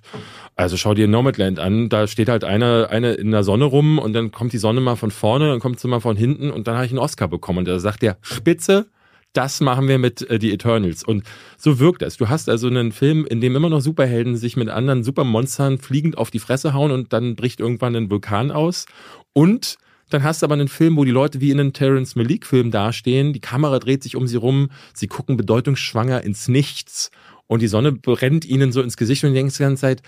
also 0.54 0.76
schau 0.76 0.94
dir 0.94 1.08
Nomadland 1.08 1.58
an, 1.58 1.88
da 1.88 2.06
steht 2.06 2.28
halt 2.28 2.44
eine, 2.44 2.88
eine 2.90 3.14
in 3.14 3.32
der 3.32 3.42
Sonne 3.42 3.64
rum 3.64 3.98
und 3.98 4.12
dann 4.12 4.19
kommt 4.28 4.52
die 4.52 4.58
Sonne 4.58 4.80
mal 4.80 4.96
von 4.96 5.10
vorne, 5.10 5.48
dann 5.48 5.60
kommt 5.60 5.80
sie 5.80 5.88
mal 5.88 6.00
von 6.00 6.16
hinten 6.16 6.50
und 6.50 6.68
dann 6.68 6.74
habe 6.76 6.84
ich 6.84 6.92
einen 6.92 6.98
Oscar 6.98 7.28
bekommen. 7.28 7.60
Und 7.60 7.68
da 7.68 7.78
sagt 7.80 8.02
der, 8.02 8.18
Spitze, 8.20 8.86
das 9.32 9.60
machen 9.60 9.88
wir 9.88 9.98
mit 9.98 10.28
äh, 10.28 10.38
die 10.38 10.52
Eternals. 10.52 11.02
Und 11.04 11.24
so 11.56 11.78
wirkt 11.78 12.02
es. 12.02 12.16
Du 12.16 12.28
hast 12.28 12.48
also 12.48 12.66
einen 12.66 12.92
Film, 12.92 13.26
in 13.26 13.40
dem 13.40 13.56
immer 13.56 13.70
noch 13.70 13.80
Superhelden 13.80 14.36
sich 14.36 14.56
mit 14.56 14.68
anderen 14.68 15.04
Supermonstern 15.04 15.78
fliegend 15.78 16.18
auf 16.18 16.30
die 16.30 16.38
Fresse 16.38 16.74
hauen 16.74 16.90
und 16.90 17.12
dann 17.12 17.36
bricht 17.36 17.60
irgendwann 17.60 17.96
ein 17.96 18.10
Vulkan 18.10 18.50
aus. 18.50 18.86
Und 19.32 19.78
dann 20.10 20.24
hast 20.24 20.42
du 20.42 20.46
aber 20.46 20.54
einen 20.54 20.68
Film, 20.68 20.96
wo 20.96 21.04
die 21.04 21.12
Leute 21.12 21.40
wie 21.40 21.50
in 21.50 21.60
einem 21.60 21.72
Terrence 21.72 22.16
Malik-Film 22.16 22.72
dastehen, 22.72 23.32
die 23.32 23.40
Kamera 23.40 23.78
dreht 23.78 24.02
sich 24.02 24.16
um 24.16 24.26
sie 24.26 24.36
rum, 24.36 24.70
sie 24.92 25.06
gucken 25.06 25.36
bedeutungsschwanger 25.36 26.24
ins 26.24 26.48
Nichts 26.48 27.12
und 27.46 27.62
die 27.62 27.68
Sonne 27.68 27.92
brennt 27.92 28.44
ihnen 28.44 28.72
so 28.72 28.82
ins 28.82 28.96
Gesicht 28.96 29.22
und 29.22 29.30
du 29.30 29.34
denkst 29.34 29.56
die 29.56 29.62
ganze 29.62 29.80
Zeit, 29.80 30.02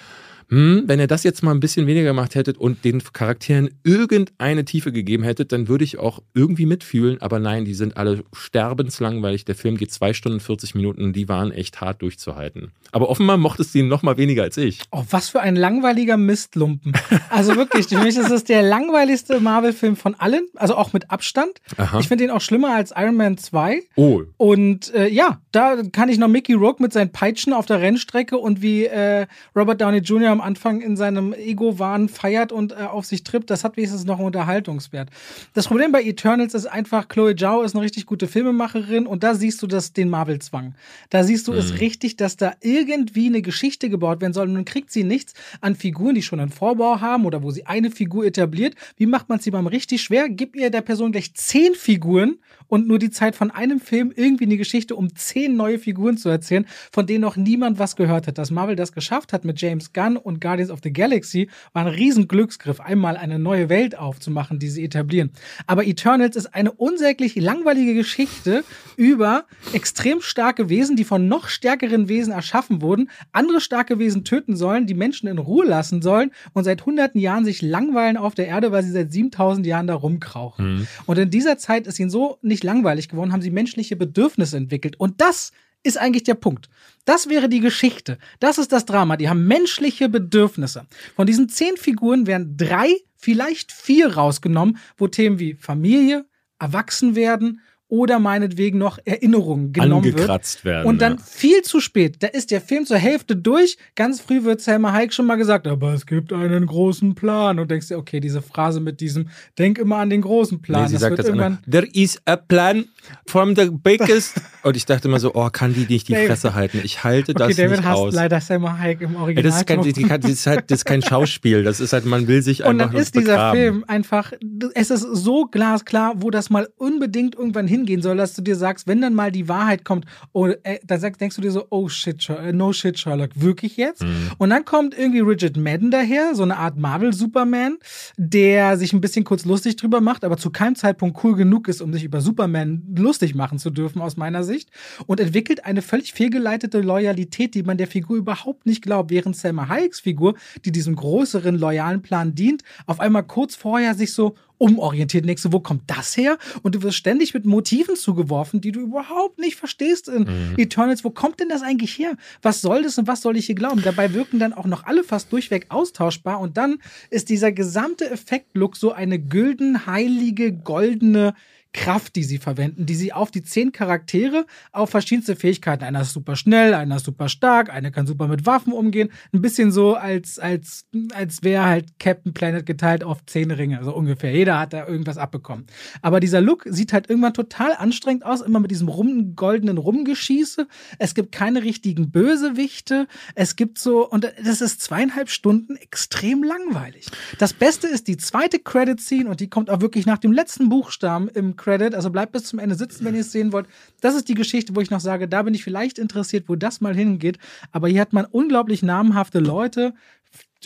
hm, 0.48 0.84
wenn 0.86 1.00
ihr 1.00 1.06
das 1.06 1.24
jetzt 1.24 1.42
mal 1.42 1.52
ein 1.52 1.60
bisschen 1.60 1.86
weniger 1.86 2.08
gemacht 2.08 2.34
hättet 2.34 2.58
und 2.58 2.84
den 2.84 3.02
Charakteren 3.12 3.70
irgendeine 3.84 4.64
Tiefe 4.64 4.92
gegeben 4.92 5.22
hättet, 5.22 5.52
dann 5.52 5.68
würde 5.68 5.84
ich 5.84 5.98
auch 5.98 6.22
irgendwie 6.34 6.66
mitfühlen. 6.66 7.20
Aber 7.20 7.38
nein, 7.38 7.64
die 7.64 7.74
sind 7.74 7.96
alle 7.96 8.24
sterbenslangweilig. 8.32 9.44
Der 9.44 9.54
Film 9.54 9.76
geht 9.76 9.92
zwei 9.92 10.12
Stunden 10.12 10.40
40 10.40 10.74
Minuten. 10.74 11.12
Die 11.12 11.28
waren 11.28 11.52
echt 11.52 11.80
hart 11.80 12.02
durchzuhalten. 12.02 12.72
Aber 12.92 13.08
offenbar 13.08 13.36
mochtest 13.36 13.74
du 13.74 13.78
ihn 13.78 13.88
noch 13.88 14.02
mal 14.02 14.16
weniger 14.16 14.42
als 14.42 14.56
ich. 14.56 14.80
Oh, 14.90 15.04
was 15.10 15.30
für 15.30 15.40
ein 15.40 15.56
langweiliger 15.56 16.16
Mistlumpen. 16.16 16.92
Also 17.30 17.56
wirklich, 17.56 17.86
für 17.88 17.98
mich 17.98 18.16
ist 18.16 18.30
es 18.30 18.44
der 18.44 18.62
langweiligste 18.62 19.40
Marvel-Film 19.40 19.96
von 19.96 20.14
allen, 20.14 20.46
also 20.54 20.76
auch 20.76 20.92
mit 20.92 21.10
Abstand. 21.10 21.52
Aha. 21.76 22.00
Ich 22.00 22.08
finde 22.08 22.24
ihn 22.24 22.30
auch 22.30 22.40
schlimmer 22.40 22.74
als 22.74 22.92
Iron 22.94 23.16
Man 23.16 23.38
2. 23.38 23.82
Oh, 23.96 24.22
Und 24.36 24.92
äh, 24.94 25.08
ja, 25.08 25.40
da 25.50 25.82
kann 25.92 26.08
ich 26.08 26.18
noch 26.18 26.28
Mickey 26.28 26.52
Rourke 26.52 26.82
mit 26.82 26.92
seinen 26.92 27.10
Peitschen 27.10 27.52
auf 27.52 27.66
der 27.66 27.80
Rennstrecke 27.80 28.36
und 28.36 28.60
wie 28.60 28.84
äh, 28.84 29.26
Robert 29.56 29.80
Downey 29.80 29.98
Jr. 29.98 30.31
am 30.32 30.40
Anfang 30.40 30.80
in 30.80 30.96
seinem 30.96 31.32
Ego-Wahn 31.32 32.08
feiert 32.08 32.52
und 32.52 32.72
äh, 32.72 32.76
auf 32.76 33.06
sich 33.06 33.22
trippt, 33.22 33.50
das 33.50 33.64
hat 33.64 33.76
wenigstens 33.76 34.04
noch 34.04 34.16
einen 34.16 34.26
Unterhaltungswert. 34.26 35.10
Das 35.54 35.68
Problem 35.68 35.92
bei 35.92 36.02
Eternals 36.02 36.54
ist 36.54 36.66
einfach, 36.66 37.08
Chloe 37.08 37.36
Zhao 37.36 37.62
ist 37.62 37.74
eine 37.74 37.84
richtig 37.84 38.06
gute 38.06 38.26
Filmemacherin 38.26 39.06
und 39.06 39.22
da 39.22 39.34
siehst 39.34 39.62
du 39.62 39.66
das, 39.66 39.92
den 39.92 40.08
Marvel-Zwang. 40.10 40.74
Da 41.10 41.24
siehst 41.24 41.48
du 41.48 41.52
es 41.52 41.80
richtig, 41.80 42.16
dass 42.16 42.36
da 42.36 42.54
irgendwie 42.60 43.26
eine 43.26 43.42
Geschichte 43.42 43.88
gebaut 43.88 44.20
werden 44.20 44.32
soll 44.32 44.48
und 44.48 44.54
dann 44.54 44.64
kriegt 44.64 44.90
sie 44.90 45.04
nichts 45.04 45.34
an 45.60 45.76
Figuren, 45.76 46.14
die 46.14 46.22
schon 46.22 46.40
einen 46.40 46.50
Vorbau 46.50 47.00
haben 47.00 47.26
oder 47.26 47.42
wo 47.42 47.50
sie 47.50 47.66
eine 47.66 47.90
Figur 47.90 48.24
etabliert. 48.24 48.74
Wie 48.96 49.06
macht 49.06 49.28
man 49.28 49.38
sie 49.38 49.50
beim 49.50 49.66
richtig 49.66 50.02
schwer? 50.02 50.28
Gib 50.28 50.56
ihr 50.56 50.70
der 50.70 50.80
Person 50.80 51.12
gleich 51.12 51.34
zehn 51.34 51.74
Figuren 51.74 52.38
und 52.72 52.88
nur 52.88 52.98
die 52.98 53.10
Zeit 53.10 53.36
von 53.36 53.50
einem 53.50 53.80
Film 53.80 54.14
irgendwie 54.16 54.46
eine 54.46 54.56
Geschichte, 54.56 54.96
um 54.96 55.14
zehn 55.14 55.56
neue 55.56 55.78
Figuren 55.78 56.16
zu 56.16 56.30
erzählen, 56.30 56.64
von 56.90 57.06
denen 57.06 57.20
noch 57.20 57.36
niemand 57.36 57.78
was 57.78 57.96
gehört 57.96 58.26
hat. 58.26 58.38
Dass 58.38 58.50
Marvel 58.50 58.76
das 58.76 58.92
geschafft 58.92 59.34
hat 59.34 59.44
mit 59.44 59.60
James 59.60 59.92
Gunn 59.92 60.16
und 60.16 60.40
Guardians 60.40 60.70
of 60.70 60.78
the 60.82 60.90
Galaxy, 60.90 61.50
war 61.74 61.84
ein 61.84 61.92
riesen 61.92 62.28
Glücksgriff, 62.28 62.80
einmal 62.80 63.18
eine 63.18 63.38
neue 63.38 63.68
Welt 63.68 63.98
aufzumachen, 63.98 64.58
die 64.58 64.70
sie 64.70 64.84
etablieren. 64.84 65.32
Aber 65.66 65.86
Eternals 65.86 66.34
ist 66.34 66.54
eine 66.54 66.72
unsäglich 66.72 67.36
langweilige 67.36 67.92
Geschichte 67.92 68.64
über 68.96 69.44
extrem 69.74 70.22
starke 70.22 70.70
Wesen, 70.70 70.96
die 70.96 71.04
von 71.04 71.28
noch 71.28 71.48
stärkeren 71.48 72.08
Wesen 72.08 72.32
erschaffen 72.32 72.80
wurden, 72.80 73.10
andere 73.32 73.60
starke 73.60 73.98
Wesen 73.98 74.24
töten 74.24 74.56
sollen, 74.56 74.86
die 74.86 74.94
Menschen 74.94 75.28
in 75.28 75.36
Ruhe 75.36 75.66
lassen 75.66 76.00
sollen 76.00 76.30
und 76.54 76.64
seit 76.64 76.86
hunderten 76.86 77.20
Jahren 77.20 77.44
sich 77.44 77.60
langweilen 77.60 78.16
auf 78.16 78.34
der 78.34 78.46
Erde, 78.46 78.72
weil 78.72 78.82
sie 78.82 78.92
seit 78.92 79.12
7000 79.12 79.66
Jahren 79.66 79.88
da 79.88 79.94
rumkrauchen. 79.94 80.88
Und 81.04 81.18
in 81.18 81.28
dieser 81.28 81.58
Zeit 81.58 81.86
ist 81.86 82.00
ihnen 82.00 82.08
so 82.08 82.38
nicht 82.40 82.61
langweilig 82.62 83.08
geworden, 83.08 83.32
haben 83.32 83.42
sie 83.42 83.50
menschliche 83.50 83.96
Bedürfnisse 83.96 84.56
entwickelt. 84.56 84.98
Und 84.98 85.20
das 85.20 85.52
ist 85.82 85.98
eigentlich 85.98 86.22
der 86.22 86.34
Punkt. 86.34 86.68
Das 87.04 87.28
wäre 87.28 87.48
die 87.48 87.60
Geschichte. 87.60 88.18
Das 88.40 88.58
ist 88.58 88.72
das 88.72 88.84
Drama. 88.84 89.16
Die 89.16 89.28
haben 89.28 89.46
menschliche 89.46 90.08
Bedürfnisse. 90.08 90.86
Von 91.16 91.26
diesen 91.26 91.48
zehn 91.48 91.76
Figuren 91.76 92.26
werden 92.26 92.56
drei, 92.56 92.94
vielleicht 93.16 93.72
vier 93.72 94.14
rausgenommen, 94.14 94.78
wo 94.96 95.08
Themen 95.08 95.38
wie 95.38 95.54
Familie, 95.54 96.26
Erwachsenwerden 96.58 97.60
oder 97.92 98.18
meinetwegen 98.18 98.78
noch 98.78 98.98
Erinnerungen 99.04 99.74
genommen 99.74 100.02
wird. 100.02 100.14
angekratzt 100.14 100.64
werden. 100.64 100.86
Und 100.86 101.02
dann 101.02 101.16
ja. 101.18 101.22
viel 101.22 101.60
zu 101.60 101.78
spät, 101.78 102.16
da 102.20 102.26
ist 102.26 102.50
der 102.50 102.62
Film 102.62 102.86
zur 102.86 102.96
Hälfte 102.96 103.36
durch. 103.36 103.76
Ganz 103.96 104.18
früh 104.18 104.44
wird 104.44 104.62
Selma 104.62 104.94
Hayek 104.94 105.12
schon 105.12 105.26
mal 105.26 105.36
gesagt, 105.36 105.66
aber 105.66 105.92
es 105.92 106.06
gibt 106.06 106.32
einen 106.32 106.64
großen 106.64 107.14
Plan. 107.14 107.58
Und 107.58 107.70
denkst 107.70 107.88
dir, 107.88 107.98
okay, 107.98 108.18
diese 108.18 108.40
Phrase 108.40 108.80
mit 108.80 109.02
diesem, 109.02 109.28
denk 109.58 109.76
immer 109.76 109.98
an 109.98 110.08
den 110.08 110.22
großen 110.22 110.62
Plan. 110.62 110.84
Nee, 110.84 110.88
sie 110.88 110.92
das 110.94 111.02
sagt 111.02 111.10
wird 111.10 111.18
das 111.18 111.26
irgendwann. 111.26 111.58
There 111.70 111.86
is 111.92 112.18
a 112.24 112.36
plan 112.36 112.86
from 113.26 113.54
the 113.56 113.70
biggest. 113.70 114.40
Und 114.62 114.76
ich 114.76 114.86
dachte 114.86 115.08
immer 115.08 115.18
so, 115.20 115.32
oh, 115.34 115.48
kann 115.50 115.74
die 115.74 115.86
nicht 115.86 116.08
die 116.08 116.12
David. 116.12 116.28
Fresse 116.28 116.54
halten? 116.54 116.80
Ich 116.84 117.02
halte 117.04 117.34
das 117.34 117.48
Okay, 117.52 117.54
David 117.62 117.78
nicht 117.78 117.88
aus. 117.88 118.14
leider 118.14 118.40
Selma 118.40 118.78
Hayek 118.78 119.00
im 119.00 119.14
Ja, 119.14 119.20
Original. 119.20 119.42
das, 119.44 119.56
ist 119.58 119.66
kein, 119.66 119.82
die, 119.82 119.92
kann- 120.04 120.20
das, 120.20 120.30
ist 120.30 120.46
halt, 120.46 120.70
das 120.70 120.78
ist 120.80 120.84
kein 120.84 121.02
Schauspiel. 121.02 121.62
Das 121.64 121.80
ist 121.80 121.92
halt, 121.92 122.04
man 122.04 122.28
will 122.28 122.42
sich 122.42 122.60
und 122.62 122.68
einfach 122.68 122.84
dann 122.86 122.92
nur 122.92 123.00
ist 123.02 123.14
dieser 123.14 123.32
begraben. 123.32 123.58
Film 123.60 123.84
einfach, 123.88 124.32
es 124.74 124.90
ist 124.90 125.02
so 125.02 125.46
glasklar, 125.46 126.14
wo 126.16 126.30
das 126.30 126.50
mal 126.50 126.68
unbedingt 126.76 127.34
irgendwann 127.34 127.66
hingehen 127.66 128.02
soll, 128.02 128.16
dass 128.16 128.34
du 128.34 128.42
dir 128.42 128.56
sagst, 128.56 128.86
wenn 128.86 129.00
dann 129.00 129.14
mal 129.14 129.32
die 129.32 129.48
Wahrheit 129.48 129.84
kommt, 129.84 130.06
oh, 130.32 130.46
äh, 130.46 130.78
dann 130.84 131.00
sagst, 131.00 131.20
denkst 131.20 131.36
du 131.36 131.42
dir 131.42 131.50
so, 131.50 131.66
oh 131.70 131.88
shit, 131.88 132.28
äh, 132.30 132.52
no 132.52 132.72
shit, 132.72 132.98
Sherlock, 132.98 133.30
wirklich 133.34 133.76
jetzt? 133.76 134.02
Mhm. 134.02 134.30
Und 134.38 134.50
dann 134.50 134.64
kommt 134.64 134.96
irgendwie 134.96 135.20
Richard 135.20 135.56
Madden 135.56 135.90
daher, 135.90 136.34
so 136.34 136.42
eine 136.42 136.56
Art 136.56 136.76
Marvel-Superman, 136.76 137.78
der 138.16 138.76
sich 138.76 138.92
ein 138.92 139.00
bisschen 139.00 139.24
kurz 139.24 139.44
lustig 139.44 139.76
drüber 139.76 140.00
macht, 140.00 140.24
aber 140.24 140.36
zu 140.36 140.50
keinem 140.50 140.76
Zeitpunkt 140.76 141.22
cool 141.24 141.34
genug 141.36 141.68
ist, 141.68 141.80
um 141.82 141.92
sich 141.92 142.04
über 142.04 142.20
Superman 142.20 142.82
lustig 142.98 143.34
machen 143.34 143.58
zu 143.58 143.70
dürfen, 143.70 144.00
aus 144.00 144.16
meiner 144.16 144.44
Sicht, 144.44 144.70
und 145.06 145.20
entwickelt 145.20 145.64
eine 145.64 145.82
völlig 145.82 146.12
fehlgeleitete 146.12 146.80
Loyalität, 146.80 147.54
die 147.54 147.62
man 147.62 147.78
der 147.78 147.86
Figur 147.86 148.16
überhaupt 148.16 148.66
nicht 148.66 148.82
glaubt, 148.82 149.10
während 149.10 149.36
Selma 149.36 149.68
Hayeks 149.68 150.00
Figur, 150.00 150.34
die 150.64 150.72
diesem 150.72 150.96
größeren 150.96 151.56
loyalen 151.56 152.02
Plan 152.02 152.34
dient, 152.34 152.62
auf 152.86 153.00
einmal 153.00 153.24
kurz 153.24 153.56
vorher 153.56 153.94
sich 153.94 154.12
so 154.12 154.34
umorientiert. 154.62 155.26
Denkst 155.26 155.42
du, 155.42 155.52
wo 155.52 155.58
kommt 155.58 155.82
das 155.88 156.16
her? 156.16 156.38
Und 156.62 156.76
du 156.76 156.82
wirst 156.82 156.96
ständig 156.96 157.34
mit 157.34 157.44
Motiven 157.44 157.96
zugeworfen, 157.96 158.60
die 158.60 158.70
du 158.70 158.80
überhaupt 158.80 159.40
nicht 159.40 159.56
verstehst 159.56 160.08
in 160.08 160.28
Eternals. 160.56 161.02
Wo 161.02 161.10
kommt 161.10 161.40
denn 161.40 161.48
das 161.48 161.62
eigentlich 161.62 161.98
her? 161.98 162.16
Was 162.42 162.60
soll 162.60 162.84
das 162.84 162.96
und 162.96 163.08
was 163.08 163.22
soll 163.22 163.36
ich 163.36 163.46
hier 163.46 163.56
glauben? 163.56 163.82
Dabei 163.82 164.14
wirken 164.14 164.38
dann 164.38 164.52
auch 164.52 164.66
noch 164.66 164.84
alle 164.84 165.02
fast 165.02 165.32
durchweg 165.32 165.66
austauschbar 165.70 166.38
und 166.38 166.56
dann 166.56 166.78
ist 167.10 167.28
dieser 167.28 167.50
gesamte 167.50 168.08
Effektlook 168.08 168.76
so 168.76 168.92
eine 168.92 169.18
gülden, 169.18 169.86
heilige, 169.86 170.52
goldene 170.52 171.34
Kraft, 171.72 172.16
die 172.16 172.24
sie 172.24 172.38
verwenden, 172.38 172.86
die 172.86 172.94
sie 172.94 173.12
auf 173.12 173.30
die 173.30 173.42
zehn 173.42 173.72
Charaktere, 173.72 174.46
auf 174.72 174.90
verschiedenste 174.90 175.36
Fähigkeiten. 175.36 175.84
Einer 175.84 176.02
ist 176.02 176.12
super 176.12 176.36
schnell, 176.36 176.74
einer 176.74 176.96
ist 176.96 177.06
super 177.06 177.28
stark, 177.28 177.72
einer 177.72 177.90
kann 177.90 178.06
super 178.06 178.28
mit 178.28 178.44
Waffen 178.44 178.72
umgehen. 178.72 179.10
Ein 179.32 179.40
bisschen 179.40 179.72
so, 179.72 179.94
als, 179.94 180.38
als, 180.38 180.86
als 181.14 181.42
wäre 181.42 181.64
halt 181.64 181.98
Captain 181.98 182.34
Planet 182.34 182.66
geteilt 182.66 183.04
auf 183.04 183.24
zehn 183.26 183.50
Ringe, 183.50 183.82
so 183.84 183.94
ungefähr. 183.94 184.32
Jeder 184.32 184.58
hat 184.58 184.72
da 184.74 184.86
irgendwas 184.86 185.16
abbekommen. 185.16 185.66
Aber 186.02 186.20
dieser 186.20 186.40
Look 186.40 186.64
sieht 186.68 186.92
halt 186.92 187.08
irgendwann 187.08 187.34
total 187.34 187.74
anstrengend 187.74 188.24
aus, 188.26 188.42
immer 188.42 188.60
mit 188.60 188.70
diesem 188.70 188.88
rum, 188.88 189.34
goldenen 189.34 189.78
Rumgeschieße. 189.78 190.66
Es 190.98 191.14
gibt 191.14 191.32
keine 191.32 191.62
richtigen 191.62 192.10
Bösewichte. 192.10 193.06
Es 193.34 193.56
gibt 193.56 193.78
so, 193.78 194.08
und 194.08 194.30
das 194.44 194.60
ist 194.60 194.82
zweieinhalb 194.82 195.30
Stunden 195.30 195.76
extrem 195.76 196.42
langweilig. 196.42 197.06
Das 197.38 197.54
Beste 197.54 197.86
ist 197.86 198.08
die 198.08 198.18
zweite 198.18 198.58
Credit-Scene 198.58 199.28
und 199.28 199.40
die 199.40 199.48
kommt 199.48 199.70
auch 199.70 199.80
wirklich 199.80 200.04
nach 200.04 200.18
dem 200.18 200.32
letzten 200.32 200.68
Buchstaben 200.68 201.28
im 201.28 201.56
Credit. 201.62 201.94
Also 201.94 202.10
bleibt 202.10 202.32
bis 202.32 202.44
zum 202.44 202.58
Ende 202.58 202.74
sitzen, 202.74 203.04
wenn 203.04 203.14
ihr 203.14 203.20
es 203.20 203.32
sehen 203.32 203.52
wollt. 203.52 203.66
Das 204.00 204.14
ist 204.14 204.28
die 204.28 204.34
Geschichte, 204.34 204.74
wo 204.74 204.80
ich 204.80 204.90
noch 204.90 205.00
sage, 205.00 205.28
da 205.28 205.42
bin 205.42 205.54
ich 205.54 205.64
vielleicht 205.64 205.98
interessiert, 205.98 206.48
wo 206.48 206.56
das 206.56 206.80
mal 206.80 206.94
hingeht. 206.94 207.38
Aber 207.70 207.88
hier 207.88 208.00
hat 208.00 208.12
man 208.12 208.26
unglaublich 208.26 208.82
namhafte 208.82 209.38
Leute 209.38 209.94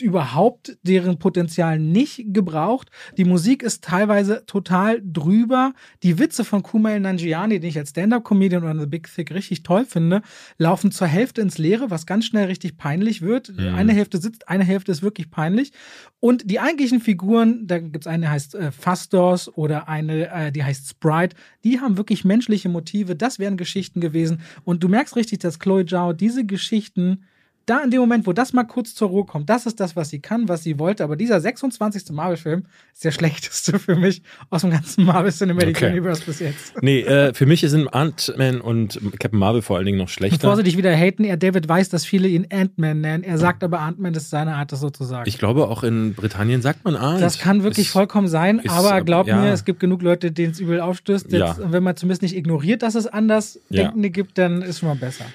überhaupt 0.01 0.77
deren 0.83 1.19
Potenzial 1.19 1.79
nicht 1.79 2.33
gebraucht. 2.33 2.89
Die 3.17 3.25
Musik 3.25 3.63
ist 3.63 3.83
teilweise 3.83 4.45
total 4.45 5.01
drüber. 5.03 5.73
Die 6.03 6.19
Witze 6.19 6.43
von 6.43 6.63
Kumail 6.63 6.99
Nanjiani, 6.99 7.59
den 7.59 7.69
ich 7.69 7.77
als 7.77 7.89
Stand-Up-Comedian 7.89 8.63
oder 8.63 8.79
The 8.79 8.85
Big 8.85 9.13
Thick 9.13 9.31
richtig 9.31 9.63
toll 9.63 9.85
finde, 9.85 10.21
laufen 10.57 10.91
zur 10.91 11.07
Hälfte 11.07 11.41
ins 11.41 11.57
Leere, 11.57 11.89
was 11.89 12.05
ganz 12.05 12.25
schnell 12.25 12.45
richtig 12.45 12.77
peinlich 12.77 13.21
wird. 13.21 13.55
Mhm. 13.57 13.75
Eine 13.75 13.93
Hälfte 13.93 14.19
sitzt, 14.19 14.47
eine 14.47 14.63
Hälfte 14.63 14.91
ist 14.91 15.01
wirklich 15.01 15.29
peinlich. 15.31 15.71
Und 16.19 16.49
die 16.49 16.59
eigentlichen 16.59 16.99
Figuren, 16.99 17.67
da 17.67 17.79
gibt's 17.79 18.07
eine, 18.07 18.25
die 18.25 18.29
heißt 18.29 18.55
äh, 18.55 18.71
Fastos 18.71 19.55
oder 19.55 19.87
eine, 19.87 20.29
äh, 20.29 20.51
die 20.51 20.63
heißt 20.63 20.89
Sprite, 20.89 21.35
die 21.63 21.79
haben 21.79 21.97
wirklich 21.97 22.25
menschliche 22.25 22.69
Motive. 22.69 23.15
Das 23.15 23.39
wären 23.39 23.57
Geschichten 23.57 24.01
gewesen. 24.01 24.41
Und 24.63 24.83
du 24.83 24.89
merkst 24.89 25.15
richtig, 25.15 25.39
dass 25.39 25.59
Chloe 25.59 25.85
Zhao 25.85 26.13
diese 26.13 26.45
Geschichten 26.45 27.23
da 27.67 27.83
in 27.83 27.91
dem 27.91 27.99
Moment, 27.99 28.25
wo 28.25 28.33
das 28.33 28.53
mal 28.53 28.63
kurz 28.63 28.95
zur 28.95 29.09
Ruhe 29.09 29.25
kommt, 29.25 29.49
das 29.49 29.65
ist 29.65 29.79
das, 29.79 29.95
was 29.95 30.09
sie 30.09 30.19
kann, 30.19 30.47
was 30.47 30.63
sie 30.63 30.79
wollte. 30.79 31.03
Aber 31.03 31.17
dieser 31.17 31.39
26. 31.39 32.11
Marvel-Film 32.11 32.63
ist 32.93 33.03
der 33.03 33.11
schlechteste 33.17 33.77
für 33.77 33.95
mich 33.95 34.21
aus 34.49 34.61
dem 34.61 34.71
ganzen 34.71 35.03
Marvel 35.03 35.31
Cinematic 35.31 35.75
okay. 35.75 35.91
Universe 35.91 36.23
bis 36.25 36.39
jetzt. 36.39 36.81
Nee, 36.81 37.01
äh, 37.01 37.33
für 37.33 37.45
mich 37.45 37.61
sind 37.61 37.93
Ant-Man 37.93 38.61
und 38.61 38.99
Captain 39.19 39.37
Marvel 39.37 39.61
vor 39.61 39.77
allen 39.77 39.85
Dingen 39.85 39.97
noch 39.97 40.07
schlechter. 40.07 40.37
Bevor 40.37 40.55
sie 40.55 40.63
dich 40.63 40.77
wieder 40.77 40.95
haten, 40.95 41.25
er 41.25 41.35
David 41.35 41.67
weiß, 41.67 41.89
dass 41.89 42.05
viele 42.05 42.29
ihn 42.29 42.47
Ant-Man 42.49 43.01
nennen. 43.01 43.23
Er 43.23 43.37
sagt 43.37 43.63
aber, 43.63 43.81
Ant-Man 43.81 44.13
ist 44.13 44.29
seine 44.29 44.55
Art, 44.55 44.71
das 44.71 44.79
so 44.79 44.89
zu 44.89 45.03
sagen. 45.03 45.27
Ich 45.27 45.37
glaube, 45.37 45.67
auch 45.67 45.83
in 45.83 46.13
Britannien 46.13 46.61
sagt 46.61 46.85
man 46.85 46.95
Ant. 46.95 47.21
Das 47.21 47.37
kann 47.37 47.63
wirklich 47.63 47.87
ist, 47.87 47.91
vollkommen 47.91 48.29
sein, 48.29 48.59
ist, 48.59 48.71
aber 48.71 49.01
glaub 49.01 49.27
ja. 49.27 49.41
mir, 49.41 49.51
es 49.51 49.65
gibt 49.65 49.81
genug 49.81 50.01
Leute, 50.01 50.31
denen 50.31 50.53
es 50.53 50.59
übel 50.61 50.79
aufstößt. 50.79 51.31
Jetzt, 51.33 51.39
ja. 51.39 51.57
Wenn 51.59 51.83
man 51.83 51.97
zumindest 51.97 52.21
nicht 52.21 52.35
ignoriert, 52.35 52.81
dass 52.81 52.95
es 52.95 53.07
anders 53.07 53.59
ja. 53.69 53.83
Denkende 53.83 54.09
gibt, 54.09 54.37
dann 54.37 54.61
ist 54.61 54.79
schon 54.79 54.89
mal 54.89 54.95
besser. 54.95 55.25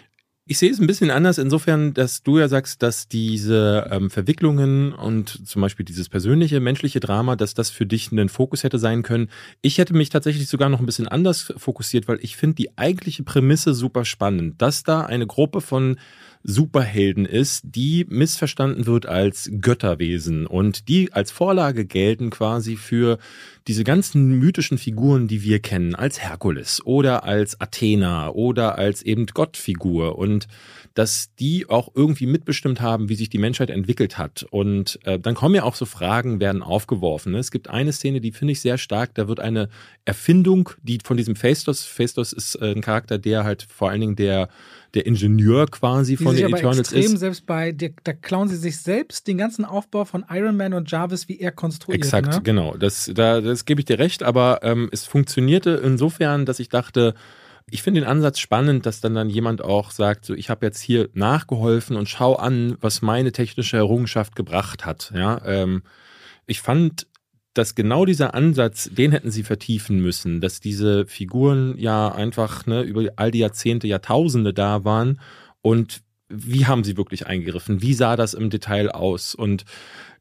Ich 0.53 0.59
sehe 0.59 0.71
es 0.71 0.79
ein 0.79 0.87
bisschen 0.87 1.11
anders, 1.11 1.39
insofern, 1.39 1.95
dass 1.95 2.23
du 2.23 2.39
ja 2.39 2.47
sagst, 2.47 2.83
dass 2.83 3.09
diese 3.09 3.89
ähm, 3.91 4.11
Verwicklungen 4.11 4.93
und 4.93 5.49
zum 5.49 5.63
Beispiel 5.63 5.87
dieses 5.87 6.11
persönliche, 6.11 6.61
menschliche 6.61 7.01
Drama, 7.01 7.37
dass 7.37 7.55
das 7.55 7.71
für 7.71 7.87
dich 7.87 8.13
ein 8.13 8.29
Fokus 8.29 8.63
hätte 8.63 8.79
sein 8.79 9.03
können. 9.03 9.31
Ich 9.63 9.79
hätte 9.79 9.95
mich 9.95 10.11
tatsächlich 10.11 10.49
sogar 10.49 10.69
noch 10.69 10.81
ein 10.81 10.85
bisschen 10.85 11.09
anders 11.09 11.55
fokussiert, 11.57 12.07
weil 12.07 12.19
ich 12.21 12.37
finde 12.37 12.57
die 12.57 12.77
eigentliche 12.77 13.23
Prämisse 13.23 13.73
super 13.73 14.05
spannend, 14.05 14.61
dass 14.61 14.83
da 14.83 15.01
eine 15.01 15.27
Gruppe 15.27 15.63
von 15.63 15.97
Superhelden 16.45 17.25
ist, 17.25 17.63
die 17.65 18.07
missverstanden 18.09 18.87
wird 18.87 19.07
als 19.07 19.51
Götterwesen 19.61 20.47
und 20.47 20.89
die 20.89 21.13
als 21.13 21.31
Vorlage 21.31 21.85
gelten 21.85 22.31
quasi 22.31 22.77
für 22.77 23.19
diese 23.69 23.85
ganzen 23.85 24.39
mythischen 24.39 24.77
Figuren, 24.79 25.29
die 25.29 25.43
wir 25.43 25.61
kennen, 25.61 25.95
als 25.95 26.21
Herkules 26.21 26.85
oder 26.85 27.25
als 27.25 27.61
Athena 27.61 28.31
oder 28.31 28.77
als 28.77 29.03
eben 29.03 29.27
Gottfigur 29.27 30.19
und 30.19 30.49
dass 30.95 31.35
die 31.37 31.69
auch 31.69 31.91
irgendwie 31.95 32.27
mitbestimmt 32.27 32.81
haben, 32.81 33.09
wie 33.09 33.15
sich 33.15 33.31
die 33.31 33.39
Menschheit 33.39 33.71
entwickelt 33.71 34.19
hat. 34.19 34.45
Und 34.51 34.99
äh, 35.05 35.19
dann 35.19 35.35
kommen 35.35 35.55
ja 35.55 35.63
auch 35.63 35.75
so 35.75 35.87
Fragen, 35.87 36.41
werden 36.41 36.63
aufgeworfen. 36.63 37.33
Ne? 37.33 37.39
Es 37.39 37.51
gibt 37.51 37.71
eine 37.71 37.93
Szene, 37.93 38.21
die 38.21 38.33
finde 38.33 38.53
ich 38.53 38.61
sehr 38.61 38.79
stark. 38.79 39.15
Da 39.15 39.29
wird 39.29 39.41
eine 39.41 39.69
Erfindung, 40.05 40.71
die 40.83 40.99
von 41.03 41.17
diesem 41.17 41.37
Phaistos, 41.37 41.85
Phaistos 41.85 42.33
ist 42.33 42.57
äh, 42.57 42.73
ein 42.73 42.83
Charakter, 42.83 43.19
der 43.19 43.45
halt 43.45 43.63
vor 43.63 43.91
allen 43.91 44.01
Dingen 44.01 44.17
der 44.17 44.49
der 44.95 45.07
Ingenieur 45.07 45.67
quasi 45.67 46.17
die 46.17 46.25
von 46.25 46.37
den 46.37 46.53
Eternals 46.53 46.93
extrem 46.93 47.15
ist. 47.15 47.21
selbst 47.21 47.47
bei, 47.47 47.73
der, 47.73 47.93
da 48.05 48.13
klauen 48.13 48.49
sie 48.49 48.57
sich 48.57 48.79
selbst 48.79 49.27
den 49.27 49.39
ganzen 49.39 49.65
Aufbau 49.65 50.05
von 50.05 50.25
Iron 50.31 50.57
Man 50.57 50.75
und 50.75 50.91
Jarvis, 50.91 51.29
wie 51.29 51.41
er 51.41 51.53
konstruiert. 51.53 52.03
Exakt, 52.03 52.29
ne? 52.29 52.41
genau. 52.43 52.77
Das, 52.77 53.11
da, 53.15 53.41
das 53.41 53.65
gebe 53.65 53.81
ich 53.81 53.87
dir 53.87 53.99
recht, 53.99 54.23
aber 54.23 54.61
ähm, 54.63 54.89
es 54.93 55.07
funktionierte 55.07 55.81
insofern, 55.83 56.45
dass 56.45 56.59
ich 56.59 56.69
dachte, 56.69 57.15
ich 57.71 57.83
finde 57.83 58.01
den 58.01 58.09
Ansatz 58.09 58.39
spannend, 58.39 58.85
dass 58.85 59.01
dann 59.01 59.15
dann 59.15 59.31
jemand 59.31 59.63
auch 59.63 59.93
sagt, 59.93 60.27
so 60.27 60.35
ich 60.35 60.51
habe 60.51 60.67
jetzt 60.67 60.81
hier 60.81 61.09
nachgeholfen 61.15 61.97
und 61.97 62.09
schau 62.09 62.35
an, 62.35 62.77
was 62.81 63.01
meine 63.01 63.33
technische 63.33 63.79
Errungenschaft 63.79 64.37
gebracht 64.37 64.85
hat. 64.85 65.13
Ja, 65.15 65.41
ähm, 65.47 65.83
ich 66.47 66.61
fand, 66.61 67.07
dass 67.55 67.75
genau 67.75 68.05
dieser 68.05 68.35
Ansatz, 68.35 68.89
den 68.93 69.13
hätten 69.13 69.31
sie 69.31 69.43
vertiefen 69.43 70.01
müssen, 70.01 70.41
dass 70.41 70.61
diese 70.61 71.07
Figuren 71.07 71.77
ja 71.79 72.13
einfach 72.13 72.67
ne, 72.67 72.83
über 72.83 73.09
all 73.17 73.31
die 73.31 73.41
Jahrzehnte, 73.41 73.87
Jahrtausende 73.87 74.55
da 74.55 74.85
waren 74.85 75.21
und 75.61 76.03
wie 76.29 76.67
haben 76.67 76.83
sie 76.83 76.97
wirklich 76.97 77.27
eingegriffen? 77.27 77.83
Wie 77.83 77.93
sah 77.95 78.17
das 78.17 78.33
im 78.33 78.49
Detail 78.49 78.91
aus? 78.91 79.35
Und 79.35 79.65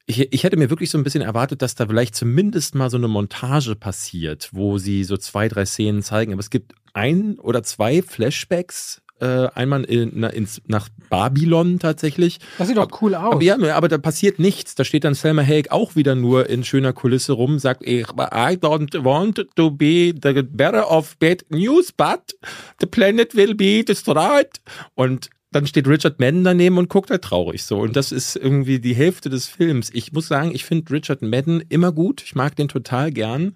ich, 0.06 0.34
ich 0.34 0.44
hätte 0.44 0.58
mir 0.58 0.70
wirklich 0.70 0.90
so 0.90 0.98
ein 0.98 1.06
bisschen 1.06 1.22
erwartet, 1.22 1.62
dass 1.62 1.76
da 1.76 1.88
vielleicht 1.88 2.16
zumindest 2.16 2.76
mal 2.76 2.90
so 2.90 2.98
eine 2.98 3.08
Montage 3.08 3.76
passiert, 3.76 4.50
wo 4.52 4.78
sie 4.78 5.06
so 5.06 5.16
zwei, 5.16 5.48
drei 5.48 5.66
Szenen 5.66 6.02
zeigen. 6.02 6.34
Aber 6.34 6.42
es 6.42 6.50
gibt 6.50 6.74
ein 6.94 7.40
oder 7.40 7.64
zwei 7.64 8.02
Flashbacks 8.02 9.02
äh, 9.22 9.48
einmal 9.54 9.84
in, 9.84 10.24
ins, 10.24 10.62
nach 10.68 10.90
Babylon 11.10 11.80
tatsächlich. 11.80 12.40
Das 12.58 12.68
sieht 12.68 12.78
doch 12.78 13.02
cool 13.02 13.16
aus. 13.16 13.34
Aber, 13.34 13.44
ja, 13.44 13.58
aber 13.76 13.88
da 13.88 13.98
passiert 13.98 14.40
nichts. 14.40 14.76
Da 14.76 14.84
steht 14.84 15.04
dann 15.04 15.14
Selma 15.14 15.44
Hayek 15.44 15.72
auch 15.72 15.96
wieder 15.96 16.16
nur 16.16 16.50
in 16.50 16.64
schöner 16.64 16.92
Kulisse 16.92 17.34
rum, 17.34 17.60
sagt, 17.60 17.86
I 17.86 18.04
don't 18.04 19.04
want 19.04 19.48
to 19.56 19.72
be 19.72 20.14
the 20.22 20.42
bearer 20.42 20.90
of 20.90 21.18
bad 21.18 21.46
news, 21.50 21.92
but 21.92 22.36
the 22.80 22.88
planet 22.88 23.36
will 23.36 23.56
be 23.56 23.84
destroyed. 23.84 24.50
Und 24.96 25.30
dann 25.52 25.68
steht 25.68 25.88
Richard 25.88 26.20
Madden 26.20 26.44
daneben 26.44 26.78
und 26.78 26.90
guckt 26.90 27.12
halt 27.12 27.24
traurig 27.24 27.64
so. 27.64 27.80
Und 27.80 27.96
das 27.96 28.12
ist 28.12 28.38
irgendwie 28.38 28.80
die 28.80 28.96
Hälfte 28.96 29.30
des 29.30 29.48
Films. 29.48 29.90
Ich 29.94 30.14
muss 30.14 30.28
sagen, 30.28 30.52
ich 30.54 30.66
finde 30.66 30.92
Richard 30.92 31.22
Madden 31.22 31.62
immer 31.70 31.92
gut. 31.92 32.24
Ich 32.24 32.36
mag 32.36 32.56
den 32.56 32.70
total 32.70 33.12
gern. 33.12 33.56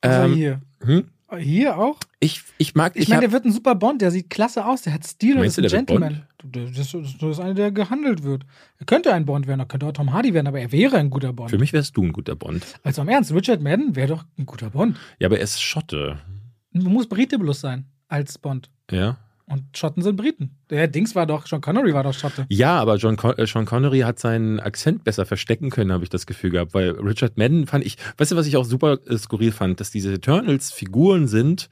Also 0.00 0.22
ähm, 0.22 0.34
hier. 0.34 0.60
Hm? 0.84 1.08
Hier 1.36 1.78
auch? 1.78 1.98
Ich, 2.20 2.42
ich 2.58 2.74
mag 2.74 2.96
Ich, 2.96 3.02
ich 3.02 3.08
meine, 3.08 3.22
der 3.22 3.32
wird 3.32 3.44
ein 3.44 3.52
super 3.52 3.74
Bond, 3.74 4.02
der 4.02 4.10
sieht 4.10 4.30
klasse 4.30 4.64
aus, 4.64 4.82
der 4.82 4.94
hat 4.94 5.06
Stil 5.06 5.38
und 5.38 5.44
ist 5.44 5.58
ein 5.58 5.66
Gentleman. 5.66 6.26
Das 6.44 6.70
ist, 6.78 6.94
das 6.94 7.22
ist 7.22 7.40
einer, 7.40 7.54
der 7.54 7.72
gehandelt 7.72 8.22
wird. 8.22 8.44
Er 8.78 8.86
könnte 8.86 9.12
ein 9.12 9.24
Bond 9.24 9.46
werden, 9.46 9.60
er 9.60 9.66
könnte 9.66 9.86
auch 9.86 9.92
Tom 9.92 10.12
Hardy 10.12 10.34
werden, 10.34 10.46
aber 10.46 10.60
er 10.60 10.72
wäre 10.72 10.96
ein 10.98 11.10
guter 11.10 11.32
Bond. 11.32 11.50
Für 11.50 11.58
mich 11.58 11.72
wärst 11.72 11.96
du 11.96 12.02
ein 12.04 12.12
guter 12.12 12.36
Bond. 12.36 12.64
Also 12.82 13.02
am 13.02 13.08
Ernst, 13.08 13.32
Richard 13.32 13.60
Madden 13.60 13.96
wäre 13.96 14.08
doch 14.08 14.24
ein 14.38 14.46
guter 14.46 14.70
Bond. 14.70 14.96
Ja, 15.18 15.28
aber 15.28 15.38
er 15.38 15.44
ist 15.44 15.62
Schotte. 15.62 16.18
Man 16.72 16.92
muss 16.92 17.08
Brite 17.08 17.38
bloß 17.38 17.60
sein 17.60 17.86
als 18.08 18.38
Bond. 18.38 18.70
Ja. 18.90 19.18
Und 19.46 19.76
Schotten 19.76 20.02
sind 20.02 20.16
Briten. 20.16 20.56
Der 20.70 20.88
Dings 20.88 21.14
war 21.14 21.26
doch, 21.26 21.46
Sean 21.46 21.60
Connery 21.60 21.92
war 21.92 22.02
doch 22.02 22.14
Schotte. 22.14 22.46
Ja, 22.48 22.78
aber 22.80 22.96
John 22.96 23.16
Con 23.16 23.36
äh, 23.36 23.46
Sean 23.46 23.66
Connery 23.66 24.00
hat 24.00 24.18
seinen 24.18 24.58
Akzent 24.58 25.04
besser 25.04 25.26
verstecken 25.26 25.68
können, 25.68 25.92
habe 25.92 26.02
ich 26.02 26.08
das 26.08 26.24
Gefühl 26.24 26.50
gehabt. 26.50 26.72
Weil 26.72 26.92
Richard 26.92 27.36
Madden 27.36 27.66
fand 27.66 27.84
ich, 27.84 27.98
weißt 28.16 28.32
du, 28.32 28.36
was 28.36 28.46
ich 28.46 28.56
auch 28.56 28.64
super 28.64 28.98
äh, 29.06 29.18
skurril 29.18 29.52
fand, 29.52 29.80
dass 29.80 29.90
diese 29.90 30.14
Eternals 30.14 30.72
Figuren 30.72 31.28
sind, 31.28 31.68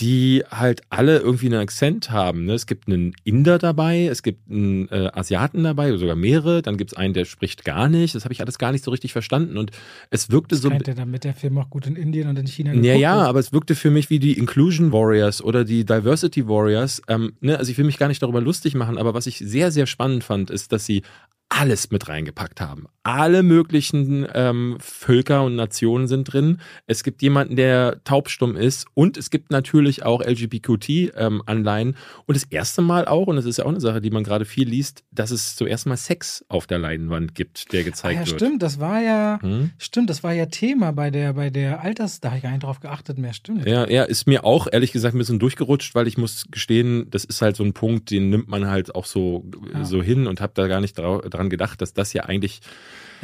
die 0.00 0.44
halt 0.50 0.82
alle 0.90 1.18
irgendwie 1.18 1.46
einen 1.46 1.60
Akzent 1.60 2.10
haben. 2.10 2.44
Ne? 2.44 2.52
Es 2.52 2.66
gibt 2.66 2.86
einen 2.86 3.14
Inder 3.24 3.58
dabei, 3.58 4.06
es 4.06 4.22
gibt 4.22 4.50
einen 4.50 4.88
äh, 4.90 5.10
Asiaten 5.14 5.64
dabei, 5.64 5.96
sogar 5.96 6.16
mehrere. 6.16 6.60
Dann 6.60 6.76
gibt 6.76 6.92
es 6.92 6.96
einen, 6.98 7.14
der 7.14 7.24
spricht 7.24 7.64
gar 7.64 7.88
nicht. 7.88 8.14
Das 8.14 8.24
habe 8.24 8.34
ich 8.34 8.42
alles 8.42 8.58
gar 8.58 8.72
nicht 8.72 8.84
so 8.84 8.90
richtig 8.90 9.12
verstanden. 9.12 9.56
Und 9.56 9.70
es 10.10 10.30
wirkte 10.30 10.54
das 10.54 10.62
so. 10.62 10.68
Kennt 10.68 10.86
er 10.86 10.94
damit 10.94 11.24
der 11.24 11.32
Film 11.32 11.56
auch 11.56 11.70
gut 11.70 11.86
in 11.86 11.96
Indien 11.96 12.28
und 12.28 12.38
in 12.38 12.46
China 12.46 12.74
Ja, 12.74 12.94
ja, 12.94 13.22
aber 13.22 13.38
es 13.38 13.54
wirkte 13.54 13.74
für 13.74 13.90
mich 13.90 14.10
wie 14.10 14.18
die 14.18 14.36
Inclusion 14.36 14.92
Warriors 14.92 15.42
oder 15.42 15.64
die 15.64 15.86
Diversity 15.86 16.46
Warriors. 16.46 17.00
Ähm, 17.08 17.32
ne? 17.40 17.58
Also 17.58 17.72
ich 17.72 17.78
will 17.78 17.86
mich 17.86 17.98
gar 17.98 18.08
nicht 18.08 18.22
darüber 18.22 18.42
lustig 18.42 18.74
machen, 18.74 18.98
aber 18.98 19.14
was 19.14 19.26
ich 19.26 19.38
sehr, 19.38 19.70
sehr 19.70 19.86
spannend 19.86 20.24
fand, 20.24 20.50
ist, 20.50 20.72
dass 20.72 20.84
sie 20.84 21.02
alles 21.48 21.90
mit 21.90 22.08
reingepackt 22.08 22.60
haben. 22.60 22.86
Alle 23.04 23.44
möglichen 23.44 24.26
ähm, 24.34 24.78
Völker 24.80 25.44
und 25.44 25.54
Nationen 25.54 26.08
sind 26.08 26.24
drin. 26.32 26.60
Es 26.88 27.04
gibt 27.04 27.22
jemanden, 27.22 27.54
der 27.54 28.02
taubstumm 28.02 28.56
ist 28.56 28.86
und 28.94 29.16
es 29.16 29.30
gibt 29.30 29.52
natürlich 29.52 30.04
auch 30.04 30.22
LGBTQT-Anleihen. 30.22 31.88
Ähm, 31.88 31.94
und 32.26 32.34
das 32.34 32.44
erste 32.44 32.82
Mal 32.82 33.06
auch, 33.06 33.28
und 33.28 33.36
das 33.36 33.44
ist 33.44 33.58
ja 33.58 33.64
auch 33.64 33.70
eine 33.70 33.80
Sache, 33.80 34.00
die 34.00 34.10
man 34.10 34.24
gerade 34.24 34.44
viel 34.44 34.68
liest, 34.68 35.04
dass 35.12 35.30
es 35.30 35.54
zuerst 35.54 35.86
mal 35.86 35.96
Sex 35.96 36.44
auf 36.48 36.66
der 36.66 36.80
Leinwand 36.80 37.36
gibt, 37.36 37.72
der 37.72 37.84
gezeigt 37.84 38.18
ah, 38.18 38.22
ja, 38.22 38.26
wird. 38.26 38.40
Stimmt, 38.40 38.62
das 38.64 38.80
war 38.80 39.00
ja, 39.00 39.38
hm? 39.40 39.70
stimmt, 39.78 40.10
das 40.10 40.24
war 40.24 40.32
ja 40.32 40.46
Thema 40.46 40.90
bei 40.90 41.12
der, 41.12 41.34
bei 41.34 41.50
der 41.50 41.80
Alters, 41.80 42.20
da 42.20 42.30
habe 42.30 42.38
ich 42.38 42.42
gar 42.42 42.50
nicht 42.50 42.64
drauf 42.64 42.80
geachtet 42.80 43.18
mehr, 43.18 43.34
stimmt. 43.34 43.66
Ja, 43.66 43.88
ja, 43.88 44.02
ist 44.02 44.26
mir 44.26 44.44
auch 44.44 44.66
ehrlich 44.70 44.90
gesagt 44.90 45.14
ein 45.14 45.18
bisschen 45.18 45.38
durchgerutscht, 45.38 45.94
weil 45.94 46.08
ich 46.08 46.18
muss 46.18 46.46
gestehen, 46.50 47.08
das 47.10 47.24
ist 47.24 47.40
halt 47.40 47.54
so 47.54 47.62
ein 47.62 47.72
Punkt, 47.72 48.10
den 48.10 48.30
nimmt 48.30 48.48
man 48.48 48.66
halt 48.66 48.96
auch 48.96 49.04
so, 49.04 49.44
ja. 49.72 49.84
so 49.84 50.02
hin 50.02 50.26
und 50.26 50.40
habe 50.40 50.52
da 50.56 50.66
gar 50.66 50.80
nicht 50.80 50.98
drauf 50.98 51.22
dran 51.36 51.50
gedacht, 51.50 51.80
dass 51.80 51.94
das 51.94 52.12
ja 52.12 52.24
eigentlich. 52.24 52.60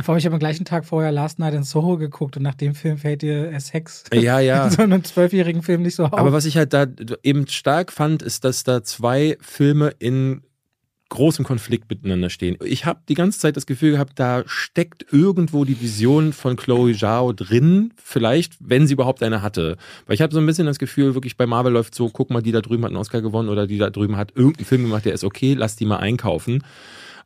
Vor 0.02 0.14
allem, 0.14 0.18
ich 0.18 0.24
habe 0.24 0.34
am 0.34 0.40
gleichen 0.40 0.64
Tag 0.64 0.86
vorher 0.86 1.12
Last 1.12 1.38
Night 1.38 1.54
in 1.54 1.64
Soho 1.64 1.98
geguckt 1.98 2.36
und 2.36 2.42
nach 2.42 2.54
dem 2.54 2.74
Film 2.74 2.96
fällt 2.96 3.22
dir 3.22 3.58
Sex 3.60 4.04
ja, 4.12 4.40
ja. 4.40 4.64
in 4.68 4.70
so 4.70 4.82
einem 4.82 5.04
zwölfjährigen 5.04 5.62
Film 5.62 5.82
nicht 5.82 5.96
so 5.96 6.04
auf. 6.04 6.14
Aber 6.14 6.32
was 6.32 6.46
ich 6.46 6.56
halt 6.56 6.72
da 6.72 6.86
eben 7.22 7.46
stark 7.46 7.92
fand, 7.92 8.22
ist, 8.22 8.44
dass 8.44 8.64
da 8.64 8.82
zwei 8.82 9.36
Filme 9.40 9.92
in 9.98 10.42
großem 11.12 11.44
Konflikt 11.44 11.90
miteinander 11.90 12.30
stehen. 12.30 12.56
Ich 12.64 12.86
habe 12.86 13.00
die 13.06 13.14
ganze 13.14 13.38
Zeit 13.38 13.58
das 13.58 13.66
Gefühl 13.66 13.92
gehabt, 13.92 14.18
da 14.18 14.44
steckt 14.46 15.12
irgendwo 15.12 15.66
die 15.66 15.78
Vision 15.78 16.32
von 16.32 16.56
Chloe 16.56 16.94
Zhao 16.94 17.34
drin, 17.34 17.92
vielleicht, 18.02 18.54
wenn 18.60 18.86
sie 18.86 18.94
überhaupt 18.94 19.22
eine 19.22 19.42
hatte. 19.42 19.76
Weil 20.06 20.14
ich 20.14 20.22
habe 20.22 20.32
so 20.32 20.40
ein 20.40 20.46
bisschen 20.46 20.64
das 20.64 20.78
Gefühl, 20.78 21.14
wirklich 21.14 21.36
bei 21.36 21.46
Marvel 21.46 21.70
läuft 21.70 21.94
so, 21.94 22.08
guck 22.08 22.30
mal, 22.30 22.40
die 22.40 22.50
da 22.50 22.62
drüben 22.62 22.84
hat 22.84 22.92
einen 22.92 22.96
Oscar 22.96 23.20
gewonnen 23.20 23.50
oder 23.50 23.66
die 23.66 23.76
da 23.76 23.90
drüben 23.90 24.16
hat 24.16 24.32
irgendeinen 24.34 24.64
Film 24.64 24.82
gemacht, 24.84 25.04
der 25.04 25.12
ist 25.12 25.22
okay, 25.22 25.52
lass 25.52 25.76
die 25.76 25.84
mal 25.84 25.98
einkaufen. 25.98 26.64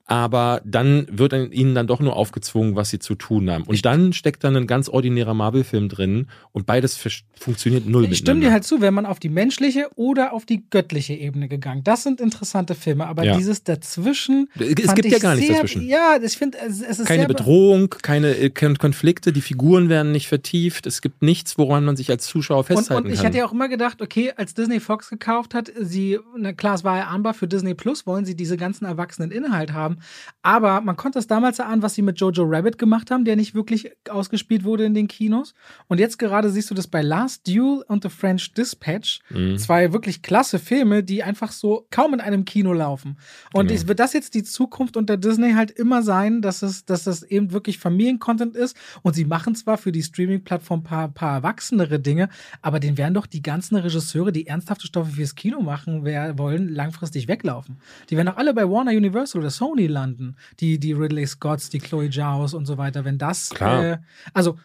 Aber 0.06 0.62
dann 0.64 1.06
wird 1.10 1.32
ihnen 1.32 1.74
dann 1.74 1.88
doch 1.88 1.98
nur 1.98 2.14
aufgezwungen, 2.14 2.76
was 2.76 2.90
sie 2.90 3.00
zu 3.00 3.16
tun 3.16 3.50
haben. 3.50 3.64
Und 3.64 3.84
dann 3.84 4.12
steckt 4.12 4.44
dann 4.44 4.56
ein 4.56 4.68
ganz 4.68 4.88
ordinärer 4.88 5.34
Marvel-Film 5.34 5.88
drin 5.88 6.28
und 6.52 6.64
beides 6.64 6.96
funktioniert 7.38 7.86
null 7.86 8.06
Ich 8.10 8.18
stimme 8.18 8.40
dir 8.40 8.52
halt 8.52 8.62
zu, 8.62 8.80
wenn 8.80 8.94
man 8.94 9.04
auf 9.04 9.18
die 9.18 9.28
menschliche 9.28 9.88
oder 9.96 10.32
auf 10.32 10.46
die 10.46 10.62
göttliche 10.70 11.14
Ebene 11.14 11.48
gegangen. 11.48 11.82
Das 11.82 12.04
sind 12.04 12.20
interessante 12.20 12.76
Filme, 12.76 13.06
aber 13.06 13.24
ja. 13.24 13.36
dieses 13.36 13.64
dazwischen. 13.64 14.48
Es 14.54 14.94
gibt 14.94 15.10
ja 15.10 15.18
gar 15.18 15.34
nichts 15.34 15.52
dazwischen. 15.52 15.82
Ja, 15.82 16.18
ich 16.22 16.38
finde, 16.38 16.58
es, 16.58 16.80
es 16.80 17.00
ist. 17.00 17.06
Keine 17.06 17.26
Bedrohung, 17.26 17.90
keine, 17.90 18.36
äh, 18.36 18.50
Konflikte, 18.50 19.32
die 19.32 19.40
Figuren 19.40 19.88
werden 19.88 20.12
nicht 20.12 20.28
vertieft, 20.28 20.86
es 20.86 21.02
gibt 21.02 21.22
nichts, 21.22 21.58
woran 21.58 21.84
man 21.84 21.96
sich 21.96 22.10
als 22.10 22.26
Zuschauer 22.26 22.64
festhalten 22.64 22.94
und, 22.94 23.04
und 23.06 23.10
ich 23.10 23.18
kann. 23.18 23.26
hatte 23.26 23.38
ja 23.38 23.46
auch 23.46 23.52
immer 23.52 23.68
gedacht, 23.68 24.00
okay, 24.02 24.32
als 24.36 24.54
Disney 24.54 24.78
Fox 24.78 25.10
gekauft 25.10 25.54
hat, 25.54 25.72
sie, 25.80 26.18
na 26.36 26.52
klar, 26.52 26.76
es 26.76 26.84
war 26.84 26.98
ja 26.98 27.06
ahnbar 27.06 27.34
für 27.34 27.48
Disney 27.48 27.74
Plus, 27.74 28.06
wollen 28.06 28.24
sie 28.24 28.36
diese 28.36 28.56
ganzen 28.56 28.84
erwachsenen 28.84 29.32
Inhalt 29.32 29.72
haben. 29.72 29.95
Aber 30.42 30.80
man 30.80 30.96
konnte 30.96 31.18
es 31.18 31.26
damals 31.26 31.58
erahnen, 31.58 31.82
was 31.82 31.94
sie 31.94 32.02
mit 32.02 32.20
Jojo 32.20 32.44
Rabbit 32.44 32.78
gemacht 32.78 33.10
haben, 33.10 33.24
der 33.24 33.36
nicht 33.36 33.54
wirklich 33.54 33.90
ausgespielt 34.08 34.64
wurde 34.64 34.84
in 34.84 34.94
den 34.94 35.08
Kinos. 35.08 35.54
Und 35.88 35.98
jetzt 35.98 36.18
gerade 36.18 36.50
siehst 36.50 36.70
du 36.70 36.74
das 36.74 36.86
bei 36.86 37.02
Last 37.02 37.46
Duel 37.46 37.84
und 37.88 38.02
The 38.02 38.08
French 38.08 38.52
Dispatch. 38.54 39.20
Mhm. 39.30 39.58
Zwei 39.58 39.92
wirklich 39.92 40.22
klasse 40.22 40.58
Filme, 40.58 41.02
die 41.02 41.22
einfach 41.22 41.52
so 41.52 41.86
kaum 41.90 42.14
in 42.14 42.20
einem 42.20 42.44
Kino 42.44 42.72
laufen. 42.72 43.18
Und 43.52 43.68
genau. 43.68 43.88
wird 43.88 44.00
das 44.00 44.12
jetzt 44.12 44.34
die 44.34 44.42
Zukunft 44.42 44.96
unter 44.96 45.16
Disney 45.16 45.52
halt 45.52 45.70
immer 45.70 46.02
sein, 46.02 46.42
dass 46.42 46.62
es, 46.62 46.84
dass 46.84 47.04
das 47.04 47.22
eben 47.22 47.52
wirklich 47.52 47.78
Familiencontent 47.78 48.56
ist. 48.56 48.76
Und 49.02 49.14
sie 49.14 49.24
machen 49.24 49.54
zwar 49.54 49.78
für 49.78 49.92
die 49.92 50.02
Streaming-Plattform 50.02 50.80
ein 50.80 50.84
paar, 50.84 51.08
paar 51.08 51.36
erwachsenere 51.36 51.98
Dinge, 51.98 52.28
aber 52.62 52.80
den 52.80 52.98
werden 52.98 53.14
doch 53.14 53.26
die 53.26 53.42
ganzen 53.42 53.76
Regisseure, 53.76 54.32
die 54.32 54.46
ernsthafte 54.46 54.86
Stoffe 54.86 55.12
fürs 55.12 55.34
Kino 55.34 55.60
machen 55.60 56.04
wer, 56.04 56.38
wollen, 56.38 56.68
langfristig 56.68 57.28
weglaufen. 57.28 57.78
Die 58.10 58.16
werden 58.16 58.28
auch 58.28 58.36
alle 58.36 58.54
bei 58.54 58.68
Warner 58.68 58.92
Universal 58.92 59.40
oder 59.40 59.50
Sony 59.50 59.85
landen. 59.88 60.36
Die, 60.60 60.78
die 60.78 60.92
Ridley 60.92 61.26
Scotts, 61.26 61.70
die 61.70 61.78
Chloe 61.78 62.10
Zhaos 62.10 62.54
und 62.54 62.66
so 62.66 62.78
weiter. 62.78 63.04
Wenn 63.04 63.18
das, 63.18 63.52
äh, 63.60 63.98
also 64.32 64.56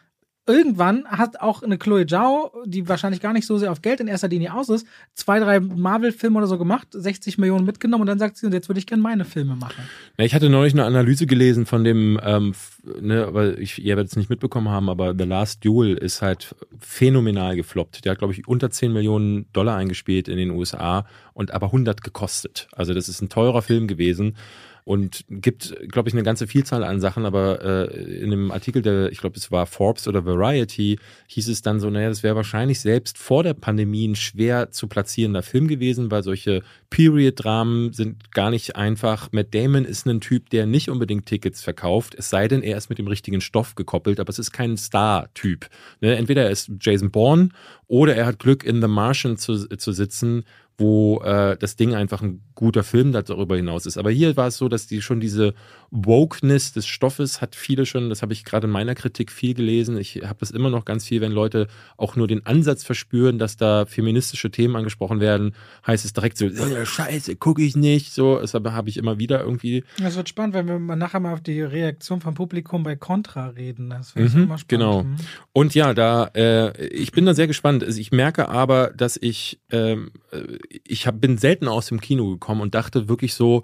irgendwann 0.48 1.06
hat 1.06 1.40
auch 1.40 1.62
eine 1.62 1.78
Chloe 1.78 2.06
Zhao, 2.06 2.52
die 2.66 2.88
wahrscheinlich 2.90 3.22
gar 3.22 3.34
nicht 3.34 3.46
so 3.46 3.58
sehr 3.58 3.72
auf 3.72 3.82
Geld 3.82 4.00
in 4.00 4.08
erster 4.08 4.28
Linie 4.28 4.54
aus 4.54 4.70
ist, 4.70 4.88
zwei, 5.14 5.40
drei 5.40 5.60
Marvel-Filme 5.60 6.38
oder 6.38 6.48
so 6.48 6.58
gemacht, 6.58 6.88
60 6.92 7.38
Millionen 7.38 7.66
mitgenommen 7.66 8.02
und 8.02 8.08
dann 8.08 8.20
sagt 8.20 8.38
sie, 8.38 8.48
jetzt 8.48 8.68
würde 8.68 8.80
ich 8.80 8.88
gerne 8.88 9.04
meine 9.04 9.24
Filme 9.24 9.56
machen. 9.56 9.84
Ja, 10.18 10.26
ich 10.26 10.34
hatte 10.34 10.50
neulich 10.50 10.74
eine 10.74 10.86
Analyse 10.86 11.28
gelesen 11.28 11.66
von 11.66 11.84
dem, 11.84 12.20
ähm, 12.24 12.54
ne, 13.00 13.26
aber 13.28 13.58
ich, 13.60 13.80
ihr 13.80 13.96
werdet 13.96 14.12
es 14.12 14.18
nicht 14.18 14.30
mitbekommen 14.30 14.70
haben, 14.70 14.90
aber 14.90 15.14
The 15.18 15.26
Last 15.26 15.64
Duel 15.64 15.96
ist 15.96 16.22
halt 16.22 16.56
phänomenal 16.80 17.56
gefloppt. 17.56 18.04
Der 18.04 18.14
hat, 18.14 18.20
glaube 18.20 18.34
ich, 18.34 18.48
unter 18.48 18.72
10 18.72 18.92
Millionen 18.92 19.46
Dollar 19.54 19.78
eingespielt 19.78 20.28
in 20.28 20.38
den 20.38 20.50
USA 20.50 21.06
und 21.34 21.52
aber 21.52 21.68
100 21.68 22.02
gekostet. 22.04 22.68
Also 22.72 22.94
das 22.94 23.08
ist 23.10 23.22
ein 23.22 23.30
teurer 23.30 23.62
Film 23.62 23.88
gewesen 23.88 24.36
und 24.84 25.26
gibt, 25.30 25.76
glaube 25.90 26.10
ich, 26.10 26.16
eine 26.16 26.24
ganze 26.24 26.48
Vielzahl 26.48 26.84
an 26.84 27.00
Sachen, 27.00 27.26
aber 27.26 27.64
äh, 27.64 28.20
in 28.20 28.32
einem 28.32 28.52
Artikel, 28.52 28.82
der, 28.82 29.12
ich 29.12 29.20
glaube, 29.20 29.38
es 29.38 29.52
war 29.52 29.66
Forbes 29.66 30.08
oder 30.08 30.26
Variety, 30.26 30.98
hieß 31.28 31.48
es 31.50 31.62
dann 31.62 31.80
so, 31.80 31.90
naja, 31.90 32.10
das 32.10 32.24
wäre 32.24 32.36
wahrscheinlich 32.36 32.80
selbst 32.80 33.18
vor 33.18 33.44
der 33.44 33.54
Pandemie 33.54 34.08
ein 34.08 34.16
schwer 34.16 34.72
zu 34.72 34.88
platzierender 34.88 35.44
Film 35.44 35.68
gewesen, 35.68 36.12
weil 36.12 36.24
solche 36.24 36.64
Period-Dramen 36.90 37.94
sind 37.94 38.32
gar 38.32 38.50
nicht 38.50 38.76
einfach. 38.76 39.30
Matt 39.32 39.54
Damon 39.54 39.86
ist 39.86 40.06
ein 40.08 40.22
Typ, 40.22 40.50
der 40.50 40.66
nicht 40.66 40.90
unbedingt 40.90 41.26
Tickets 41.26 41.62
verkauft, 41.62 42.16
es 42.18 42.30
sei 42.30 42.48
denn, 42.48 42.64
er 42.64 42.78
ist 42.78 42.90
mit 42.90 42.98
dem 42.98 43.08
richtigen 43.08 43.42
Stoff 43.42 43.76
gekoppelt, 43.76 44.20
aber 44.20 44.30
es 44.30 44.40
ist 44.40 44.52
kein 44.52 44.78
Star-Typ. 44.78 45.70
Ne? 46.02 46.16
Entweder 46.16 46.44
er 46.44 46.50
ist 46.52 46.72
Jason 46.80 47.12
Bourne 47.12 47.50
oder 47.88 48.16
er 48.16 48.26
hat 48.26 48.40
Glück, 48.40 48.64
in 48.64 48.82
The 48.82 48.88
Martian 48.88 49.38
zu, 49.38 49.68
zu 49.68 49.92
sitzen, 49.92 50.44
wo 50.78 51.22
äh, 51.22 51.58
das 51.58 51.76
Ding 51.76 51.94
einfach 51.94 52.22
ein 52.22 52.42
guter 52.62 52.84
Film 52.84 53.12
darüber 53.12 53.56
hinaus 53.56 53.88
ist. 53.88 53.98
Aber 53.98 54.12
hier 54.12 54.38
war 54.38 54.48
es 54.48 54.58
so, 54.58 54.70
dass 54.70 54.86
die 54.86 55.02
schon 55.02 55.20
diese 55.20 55.56
Wokeness 55.90 56.74
des 56.74 56.86
Stoffes 56.86 57.42
hat 57.42 57.56
viele 57.56 57.88
schon, 57.88 58.10
das 58.10 58.22
habe 58.22 58.34
ich 58.34 58.46
gerade 58.46 58.68
in 58.68 58.72
meiner 58.72 58.94
Kritik 58.94 59.32
viel 59.32 59.56
gelesen. 59.56 59.98
Ich 59.98 60.22
habe 60.24 60.38
das 60.40 60.52
immer 60.52 60.70
noch 60.70 60.86
ganz 60.86 61.06
viel, 61.06 61.22
wenn 61.22 61.32
Leute 61.32 61.68
auch 61.98 62.16
nur 62.16 62.28
den 62.28 62.46
Ansatz 62.46 62.84
verspüren, 62.84 63.40
dass 63.40 63.58
da 63.58 63.88
feministische 63.88 64.52
Themen 64.52 64.76
angesprochen 64.76 65.20
werden, 65.20 65.56
heißt 65.88 66.06
es 66.06 66.14
direkt 66.14 66.38
so, 66.38 66.50
Scheiße, 66.86 67.36
gucke 67.36 67.64
ich 67.64 67.76
nicht. 67.76 68.14
So, 68.14 68.40
das 68.40 68.54
habe 68.54 68.90
ich 68.90 68.98
immer 68.98 69.18
wieder 69.18 69.42
irgendwie. 69.42 69.84
Das 69.98 70.16
wird 70.16 70.30
spannend, 70.30 70.54
wenn 70.54 70.68
wir 70.68 70.96
nachher 70.96 71.20
mal 71.20 71.34
auf 71.34 71.42
die 71.42 71.64
Reaktion 71.64 72.22
vom 72.22 72.36
Publikum 72.36 72.84
bei 72.84 72.96
Contra 72.96 73.48
reden. 73.48 73.90
Das 73.90 74.16
wird 74.16 74.36
mhm, 74.36 74.44
immer 74.44 74.60
spannend. 74.60 74.68
Genau. 74.68 75.04
Mhm. 75.04 75.16
Und 75.52 75.74
ja, 75.74 75.96
da, 75.96 76.30
äh, 76.36 76.88
ich 76.88 77.12
bin 77.12 77.26
da 77.26 77.34
sehr 77.34 77.48
gespannt. 77.48 77.84
Also 77.84 78.00
ich 78.00 78.12
merke 78.12 78.50
aber, 78.50 78.92
dass 78.96 79.18
ich 79.18 79.60
ähm, 79.72 80.12
äh, 80.32 80.60
ich 80.86 81.08
hab, 81.08 81.20
bin 81.20 81.38
selten 81.38 81.68
aus 81.68 81.88
dem 81.88 82.00
Kino 82.02 82.30
gekommen 82.30 82.51
und 82.60 82.76
dachte 82.76 83.08
wirklich 83.08 83.34
so, 83.34 83.64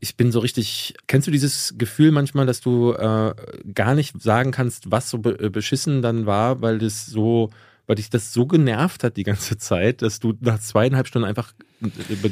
ich 0.00 0.16
bin 0.16 0.32
so 0.32 0.40
richtig. 0.40 0.94
Kennst 1.06 1.26
du 1.26 1.30
dieses 1.30 1.74
Gefühl 1.78 2.10
manchmal, 2.10 2.44
dass 2.44 2.60
du 2.60 2.92
äh, 2.92 3.34
gar 3.72 3.94
nicht 3.94 4.20
sagen 4.20 4.50
kannst, 4.50 4.90
was 4.90 5.08
so 5.08 5.18
be 5.18 5.50
beschissen 5.50 6.02
dann 6.02 6.26
war, 6.26 6.60
weil 6.60 6.78
das 6.78 7.06
so, 7.06 7.50
weil 7.86 7.96
dich 7.96 8.10
das 8.10 8.32
so 8.32 8.46
genervt 8.46 9.02
hat 9.02 9.16
die 9.16 9.22
ganze 9.22 9.56
Zeit, 9.58 10.02
dass 10.02 10.20
du 10.20 10.34
nach 10.40 10.58
zweieinhalb 10.58 11.06
Stunden 11.06 11.26
einfach 11.26 11.54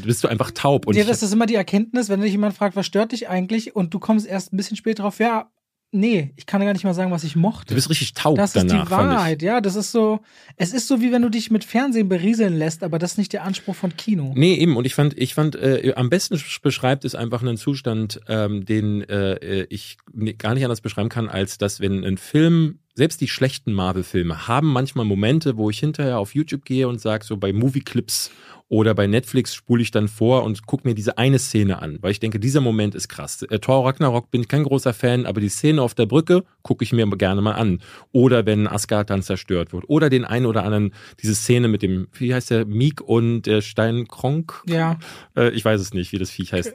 bist 0.04 0.24
du 0.24 0.28
einfach 0.28 0.50
taub. 0.50 0.86
Und 0.86 0.96
ja, 0.96 1.04
das 1.04 1.22
ist 1.22 1.32
immer 1.32 1.46
die 1.46 1.54
Erkenntnis, 1.54 2.08
wenn 2.08 2.20
dich 2.20 2.32
jemand 2.32 2.54
fragt, 2.54 2.76
was 2.76 2.86
stört 2.86 3.12
dich 3.12 3.28
eigentlich, 3.28 3.76
und 3.76 3.92
du 3.92 3.98
kommst 3.98 4.26
erst 4.26 4.52
ein 4.52 4.56
bisschen 4.56 4.76
später 4.76 5.02
drauf, 5.02 5.18
ja, 5.18 5.50
Nee, 5.94 6.32
ich 6.36 6.46
kann 6.46 6.62
gar 6.62 6.72
nicht 6.72 6.84
mal 6.84 6.94
sagen, 6.94 7.10
was 7.10 7.22
ich 7.22 7.36
mochte. 7.36 7.68
Du 7.68 7.74
bist 7.74 7.90
richtig 7.90 8.14
taub 8.14 8.36
das 8.36 8.54
danach. 8.54 8.72
Das 8.72 8.82
ist 8.82 8.86
die 8.86 8.90
Wahrheit, 8.90 9.42
ja. 9.42 9.60
Das 9.60 9.76
ist 9.76 9.92
so, 9.92 10.20
es 10.56 10.72
ist 10.72 10.88
so, 10.88 11.02
wie 11.02 11.12
wenn 11.12 11.20
du 11.20 11.28
dich 11.28 11.50
mit 11.50 11.64
Fernsehen 11.64 12.08
berieseln 12.08 12.56
lässt, 12.56 12.82
aber 12.82 12.98
das 12.98 13.12
ist 13.12 13.18
nicht 13.18 13.34
der 13.34 13.44
Anspruch 13.44 13.74
von 13.74 13.94
Kino. 13.94 14.32
Nee, 14.34 14.54
eben. 14.54 14.78
Und 14.78 14.86
ich 14.86 14.94
fand, 14.94 15.18
ich 15.18 15.34
fand, 15.34 15.54
äh, 15.54 15.92
am 15.94 16.08
besten 16.08 16.40
beschreibt 16.62 17.04
es 17.04 17.14
einfach 17.14 17.42
einen 17.42 17.58
Zustand, 17.58 18.20
ähm, 18.26 18.64
den 18.64 19.02
äh, 19.02 19.64
ich 19.64 19.98
gar 20.38 20.54
nicht 20.54 20.64
anders 20.64 20.80
beschreiben 20.80 21.10
kann, 21.10 21.28
als 21.28 21.58
dass, 21.58 21.80
wenn 21.80 22.04
ein 22.06 22.16
Film 22.16 22.78
selbst 22.94 23.20
die 23.20 23.28
schlechten 23.28 23.72
Marvel-Filme 23.72 24.48
haben 24.48 24.68
manchmal 24.68 25.06
Momente, 25.06 25.56
wo 25.56 25.70
ich 25.70 25.78
hinterher 25.78 26.18
auf 26.18 26.34
YouTube 26.34 26.64
gehe 26.64 26.88
und 26.88 27.00
sage, 27.00 27.24
so 27.24 27.36
bei 27.36 27.52
Movie-Clips 27.52 28.30
oder 28.68 28.94
bei 28.94 29.06
Netflix 29.06 29.54
spule 29.54 29.82
ich 29.82 29.90
dann 29.90 30.08
vor 30.08 30.44
und 30.44 30.66
gucke 30.66 30.88
mir 30.88 30.94
diese 30.94 31.18
eine 31.18 31.38
Szene 31.38 31.82
an, 31.82 31.98
weil 32.00 32.10
ich 32.10 32.20
denke, 32.20 32.40
dieser 32.40 32.62
Moment 32.62 32.94
ist 32.94 33.08
krass. 33.08 33.42
Äh, 33.42 33.58
Thor 33.58 33.84
Ragnarok 33.86 34.30
bin 34.30 34.40
ich 34.40 34.48
kein 34.48 34.64
großer 34.64 34.94
Fan, 34.94 35.26
aber 35.26 35.42
die 35.42 35.50
Szene 35.50 35.82
auf 35.82 35.94
der 35.94 36.06
Brücke 36.06 36.44
gucke 36.62 36.82
ich 36.82 36.92
mir 36.92 37.06
gerne 37.18 37.42
mal 37.42 37.52
an. 37.52 37.80
Oder 38.12 38.46
wenn 38.46 38.66
Asgard 38.66 39.10
dann 39.10 39.22
zerstört 39.22 39.74
wird. 39.74 39.84
Oder 39.88 40.08
den 40.08 40.24
einen 40.24 40.46
oder 40.46 40.64
anderen, 40.64 40.94
diese 41.20 41.34
Szene 41.34 41.68
mit 41.68 41.82
dem, 41.82 42.08
wie 42.12 42.32
heißt 42.32 42.50
der, 42.50 42.64
Meek 42.64 43.02
und 43.02 43.42
der 43.42 43.60
Steinkronk? 43.60 44.62
Ja. 44.66 44.98
Äh, 45.36 45.50
ich 45.50 45.64
weiß 45.64 45.78
es 45.78 45.92
nicht, 45.92 46.12
wie 46.12 46.18
das 46.18 46.30
Viech 46.30 46.54
heißt. 46.54 46.74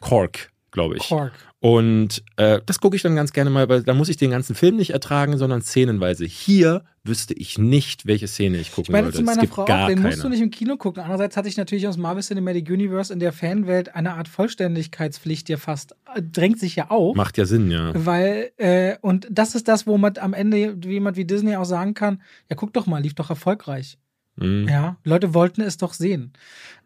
Kork, 0.00 0.50
glaube 0.70 0.96
ich. 0.96 1.08
Kork. 1.08 1.32
Und 1.64 2.22
äh, 2.36 2.60
das 2.66 2.78
gucke 2.78 2.94
ich 2.94 3.00
dann 3.00 3.16
ganz 3.16 3.32
gerne 3.32 3.48
mal, 3.48 3.70
weil 3.70 3.82
da 3.82 3.94
muss 3.94 4.10
ich 4.10 4.18
den 4.18 4.30
ganzen 4.30 4.54
Film 4.54 4.76
nicht 4.76 4.90
ertragen, 4.90 5.38
sondern 5.38 5.62
szenenweise. 5.62 6.26
Hier 6.26 6.84
wüsste 7.04 7.32
ich 7.32 7.56
nicht, 7.56 8.04
welche 8.04 8.28
Szene 8.28 8.58
ich 8.58 8.70
gucken 8.70 8.88
ich 8.88 8.92
meine, 8.92 9.06
würde. 9.06 9.16
Zu 9.16 9.24
meiner 9.24 9.46
Frau 9.46 9.62
auch, 9.62 9.86
den 9.86 9.96
keine. 9.96 10.10
musst 10.10 10.22
du 10.22 10.28
nicht 10.28 10.42
im 10.42 10.50
Kino 10.50 10.76
gucken. 10.76 11.02
Andererseits 11.02 11.38
hatte 11.38 11.48
ich 11.48 11.56
natürlich 11.56 11.88
aus 11.88 11.96
Marvel 11.96 12.22
Cinematic 12.22 12.68
Universe 12.68 13.10
in 13.10 13.18
der 13.18 13.32
Fanwelt 13.32 13.94
eine 13.94 14.12
Art 14.12 14.28
Vollständigkeitspflicht, 14.28 15.48
die 15.48 15.56
fast 15.56 15.96
äh, 16.14 16.20
drängt 16.20 16.60
sich 16.60 16.76
ja 16.76 16.90
auf. 16.90 17.16
Macht 17.16 17.38
ja 17.38 17.46
Sinn, 17.46 17.70
ja. 17.70 17.92
Weil, 17.94 18.50
äh, 18.58 18.96
und 19.00 19.26
das 19.30 19.54
ist 19.54 19.66
das, 19.66 19.86
wo 19.86 19.96
man 19.96 20.18
am 20.18 20.34
Ende 20.34 20.76
jemand 20.84 21.16
wie 21.16 21.24
Disney 21.24 21.56
auch 21.56 21.64
sagen 21.64 21.94
kann, 21.94 22.20
ja, 22.50 22.56
guck 22.56 22.74
doch 22.74 22.84
mal, 22.84 23.00
lief 23.00 23.14
doch 23.14 23.30
erfolgreich. 23.30 23.96
Mhm. 24.36 24.68
Ja, 24.68 24.96
Leute 25.04 25.34
wollten 25.34 25.60
es 25.60 25.76
doch 25.76 25.92
sehen. 25.92 26.32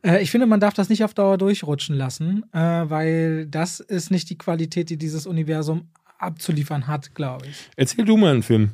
Äh, 0.03 0.23
ich 0.23 0.31
finde, 0.31 0.47
man 0.47 0.61
darf 0.61 0.75
das 0.75 0.89
nicht 0.89 1.05
auf 1.05 1.15
Dauer 1.15 1.39
durchrutschen 1.39 1.97
lassen, 1.97 2.45
äh, 2.53 2.59
weil 2.59 3.47
das 3.47 3.81
ist 3.81 4.11
nicht 4.11 4.31
die 4.31 4.39
Qualität, 4.39 4.91
die 4.91 4.97
dieses 4.97 5.27
Universum 5.27 5.89
abzuliefern 6.19 6.87
hat, 6.87 7.15
glaube 7.15 7.47
ich. 7.47 7.71
Erzähl 7.77 8.05
du 8.05 8.17
mal 8.17 8.33
einen 8.33 8.43
Film. 8.43 8.73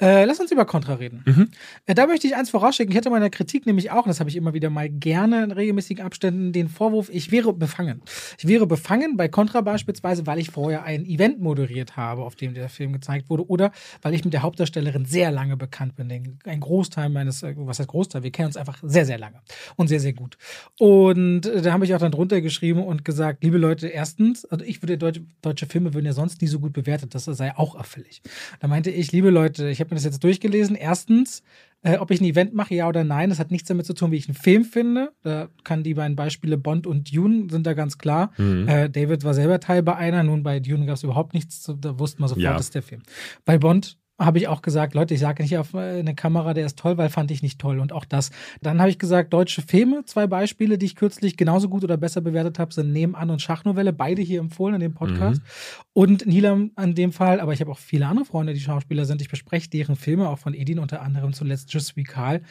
Äh, 0.00 0.24
lass 0.24 0.40
uns 0.40 0.50
über 0.50 0.64
Contra 0.64 0.94
reden. 0.94 1.22
Mhm. 1.26 1.50
Äh, 1.86 1.94
da 1.94 2.06
möchte 2.06 2.26
ich 2.26 2.34
eins 2.34 2.50
vorausschicken. 2.50 2.90
Ich 2.90 2.96
hatte 2.96 3.10
meiner 3.10 3.28
Kritik 3.28 3.66
nämlich 3.66 3.90
auch, 3.90 4.04
und 4.04 4.08
das 4.08 4.20
habe 4.20 4.30
ich 4.30 4.36
immer 4.36 4.54
wieder 4.54 4.70
mal 4.70 4.88
gerne 4.88 5.44
in 5.44 5.50
regelmäßigen 5.50 6.04
Abständen, 6.04 6.52
den 6.52 6.68
Vorwurf, 6.68 7.10
ich 7.12 7.30
wäre 7.30 7.52
befangen. 7.52 8.00
Ich 8.38 8.46
wäre 8.46 8.66
befangen 8.66 9.16
bei 9.16 9.28
Contra 9.28 9.60
beispielsweise, 9.60 10.26
weil 10.26 10.38
ich 10.38 10.50
vorher 10.50 10.84
ein 10.84 11.04
Event 11.04 11.40
moderiert 11.40 11.96
habe, 11.96 12.22
auf 12.22 12.34
dem 12.34 12.54
der 12.54 12.68
Film 12.70 12.94
gezeigt 12.94 13.28
wurde, 13.28 13.46
oder 13.48 13.72
weil 14.00 14.14
ich 14.14 14.24
mit 14.24 14.32
der 14.32 14.42
Hauptdarstellerin 14.42 15.04
sehr 15.04 15.30
lange 15.30 15.56
bekannt 15.56 15.96
bin. 15.96 16.38
Ein 16.44 16.60
Großteil 16.60 17.10
meines, 17.10 17.42
äh, 17.42 17.54
was 17.56 17.78
heißt 17.78 17.88
Großteil? 17.88 18.22
Wir 18.22 18.32
kennen 18.32 18.46
uns 18.46 18.56
einfach 18.56 18.78
sehr, 18.82 19.04
sehr 19.04 19.18
lange 19.18 19.40
und 19.76 19.88
sehr, 19.88 20.00
sehr 20.00 20.14
gut. 20.14 20.38
Und 20.78 21.44
äh, 21.44 21.60
da 21.60 21.72
habe 21.72 21.84
ich 21.84 21.94
auch 21.94 21.98
dann 21.98 22.12
drunter 22.12 22.40
geschrieben 22.40 22.82
und 22.82 23.04
gesagt, 23.04 23.44
liebe 23.44 23.58
Leute, 23.58 23.88
erstens, 23.88 24.46
also 24.46 24.64
ich 24.64 24.82
würde 24.82 24.96
deutsche, 24.96 25.22
deutsche 25.42 25.66
Filme 25.66 25.92
würden 25.92 26.06
ja 26.06 26.14
sonst 26.14 26.40
nie 26.40 26.48
so 26.48 26.58
gut 26.58 26.72
bewertet, 26.72 27.14
das 27.14 27.26
sei 27.26 27.54
auch 27.56 27.74
erfüllig. 27.74 28.22
Da 28.60 28.68
meinte 28.68 28.90
ich, 28.90 29.12
liebe 29.12 29.28
Leute, 29.30 29.68
ich 29.68 29.80
habe 29.80 29.89
habe 29.90 29.96
mir 29.96 30.02
das 30.02 30.04
jetzt 30.04 30.24
durchgelesen. 30.24 30.76
Erstens, 30.76 31.42
äh, 31.82 31.96
ob 31.96 32.10
ich 32.10 32.20
ein 32.20 32.24
Event 32.24 32.54
mache, 32.54 32.74
ja 32.74 32.88
oder 32.88 33.04
nein. 33.04 33.30
Das 33.30 33.38
hat 33.38 33.50
nichts 33.50 33.68
damit 33.68 33.86
zu 33.86 33.94
tun, 33.94 34.10
wie 34.10 34.16
ich 34.16 34.28
einen 34.28 34.36
Film 34.36 34.64
finde. 34.64 35.12
Da 35.22 35.48
kann 35.64 35.82
die 35.82 35.94
beiden 35.94 36.16
Beispiele 36.16 36.58
Bond 36.58 36.86
und 36.86 37.14
Dune 37.14 37.48
sind 37.50 37.66
da 37.66 37.74
ganz 37.74 37.98
klar. 37.98 38.32
Mhm. 38.38 38.68
Äh, 38.68 38.90
David 38.90 39.24
war 39.24 39.34
selber 39.34 39.60
Teil 39.60 39.82
bei 39.82 39.96
einer, 39.96 40.22
nun 40.22 40.42
bei 40.42 40.60
Dune 40.60 40.86
gab 40.86 40.96
es 40.96 41.02
überhaupt 41.02 41.34
nichts, 41.34 41.70
da 41.80 41.98
wusste 41.98 42.20
man 42.20 42.28
sofort, 42.28 42.42
ja. 42.42 42.52
das 42.52 42.62
ist 42.62 42.74
der 42.74 42.82
Film. 42.82 43.02
Bei 43.44 43.58
Bond 43.58 43.98
habe 44.20 44.38
ich 44.38 44.48
auch 44.48 44.60
gesagt, 44.60 44.94
Leute, 44.94 45.14
ich 45.14 45.20
sage 45.20 45.42
nicht 45.42 45.56
auf 45.56 45.72
äh, 45.74 45.98
eine 45.98 46.14
Kamera, 46.14 46.52
der 46.52 46.66
ist 46.66 46.78
toll, 46.78 46.98
weil 46.98 47.08
fand 47.08 47.30
ich 47.30 47.42
nicht 47.42 47.58
toll 47.58 47.80
und 47.80 47.92
auch 47.92 48.04
das. 48.04 48.30
Dann 48.60 48.78
habe 48.80 48.90
ich 48.90 48.98
gesagt, 48.98 49.32
deutsche 49.32 49.62
Filme, 49.62 50.04
zwei 50.04 50.26
Beispiele, 50.26 50.76
die 50.76 50.86
ich 50.86 50.94
kürzlich 50.94 51.36
genauso 51.36 51.68
gut 51.68 51.82
oder 51.82 51.96
besser 51.96 52.20
bewertet 52.20 52.58
habe, 52.58 52.72
sind 52.72 52.92
Nebenan 52.92 53.30
und 53.30 53.40
Schachnovelle, 53.40 53.92
beide 53.92 54.20
hier 54.20 54.40
empfohlen 54.40 54.74
in 54.74 54.80
dem 54.80 54.94
Podcast. 54.94 55.40
Mhm. 55.40 55.46
Und 55.94 56.26
Nilam 56.26 56.70
an 56.76 56.94
dem 56.94 57.12
Fall, 57.12 57.40
aber 57.40 57.54
ich 57.54 57.60
habe 57.60 57.70
auch 57.70 57.78
viele 57.78 58.06
andere 58.06 58.26
Freunde, 58.26 58.52
die 58.52 58.60
Schauspieler 58.60 59.06
sind. 59.06 59.22
Ich 59.22 59.28
bespreche 59.28 59.70
deren 59.70 59.96
Filme, 59.96 60.28
auch 60.28 60.38
von 60.38 60.54
Edin 60.54 60.78
unter 60.78 61.00
anderem 61.00 61.32
zuletzt 61.32 61.72
Just 61.72 61.96
wie 61.96 62.04
Karl. 62.04 62.42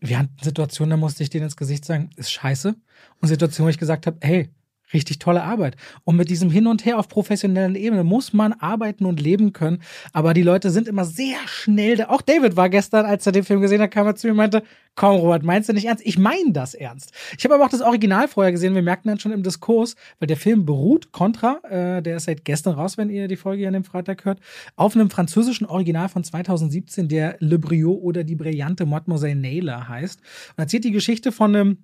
Wir 0.00 0.18
hatten 0.18 0.36
Situationen, 0.42 0.90
da 0.90 0.96
musste 0.96 1.22
ich 1.22 1.30
denen 1.30 1.44
ins 1.44 1.56
Gesicht 1.56 1.84
sagen, 1.84 2.10
ist 2.16 2.32
scheiße. 2.32 2.74
Und 3.20 3.28
Situationen, 3.28 3.68
wo 3.68 3.70
ich 3.70 3.78
gesagt 3.78 4.06
habe, 4.06 4.18
hey, 4.20 4.50
richtig 4.94 5.18
tolle 5.18 5.42
Arbeit. 5.42 5.76
Und 6.04 6.16
mit 6.16 6.30
diesem 6.30 6.50
Hin 6.50 6.66
und 6.66 6.84
Her 6.84 6.98
auf 6.98 7.08
professionellen 7.08 7.74
Ebene 7.74 8.04
muss 8.04 8.32
man 8.32 8.52
arbeiten 8.54 9.04
und 9.04 9.20
leben 9.20 9.52
können. 9.52 9.82
Aber 10.12 10.32
die 10.32 10.42
Leute 10.42 10.70
sind 10.70 10.88
immer 10.88 11.04
sehr 11.04 11.36
schnell 11.46 11.96
da. 11.96 12.08
Auch 12.08 12.22
David 12.22 12.56
war 12.56 12.68
gestern, 12.68 13.04
als 13.04 13.26
er 13.26 13.32
den 13.32 13.44
Film 13.44 13.60
gesehen 13.60 13.82
hat, 13.82 13.90
kam 13.90 14.06
er 14.06 14.16
zu 14.16 14.26
mir 14.26 14.32
und 14.32 14.38
meinte, 14.38 14.62
komm 14.94 15.16
Robert, 15.16 15.42
meinst 15.42 15.68
du 15.68 15.72
nicht 15.72 15.86
ernst? 15.86 16.04
Ich 16.06 16.18
meine 16.18 16.52
das 16.52 16.74
ernst. 16.74 17.12
Ich 17.36 17.44
habe 17.44 17.54
aber 17.54 17.64
auch 17.64 17.70
das 17.70 17.82
Original 17.82 18.28
vorher 18.28 18.52
gesehen. 18.52 18.74
Wir 18.74 18.82
merkten 18.82 19.08
dann 19.08 19.18
schon 19.18 19.32
im 19.32 19.42
Diskurs, 19.42 19.96
weil 20.18 20.26
der 20.26 20.36
Film 20.36 20.64
beruht, 20.64 21.12
Contra, 21.12 21.60
äh, 21.68 22.02
der 22.02 22.16
ist 22.16 22.24
seit 22.24 22.44
gestern 22.44 22.74
raus, 22.74 22.96
wenn 22.96 23.10
ihr 23.10 23.28
die 23.28 23.36
Folge 23.36 23.66
an 23.66 23.74
dem 23.74 23.84
Freitag 23.84 24.24
hört, 24.24 24.40
auf 24.76 24.94
einem 24.94 25.10
französischen 25.10 25.66
Original 25.66 26.08
von 26.08 26.24
2017, 26.24 27.08
der 27.08 27.36
Le 27.40 27.58
Briot 27.58 28.00
oder 28.02 28.24
die 28.24 28.36
brillante 28.36 28.86
Mademoiselle 28.86 29.36
Naylor 29.36 29.88
heißt. 29.88 30.20
Und 30.56 30.62
erzählt 30.62 30.84
die 30.84 30.92
Geschichte 30.92 31.32
von 31.32 31.54
einem 31.54 31.78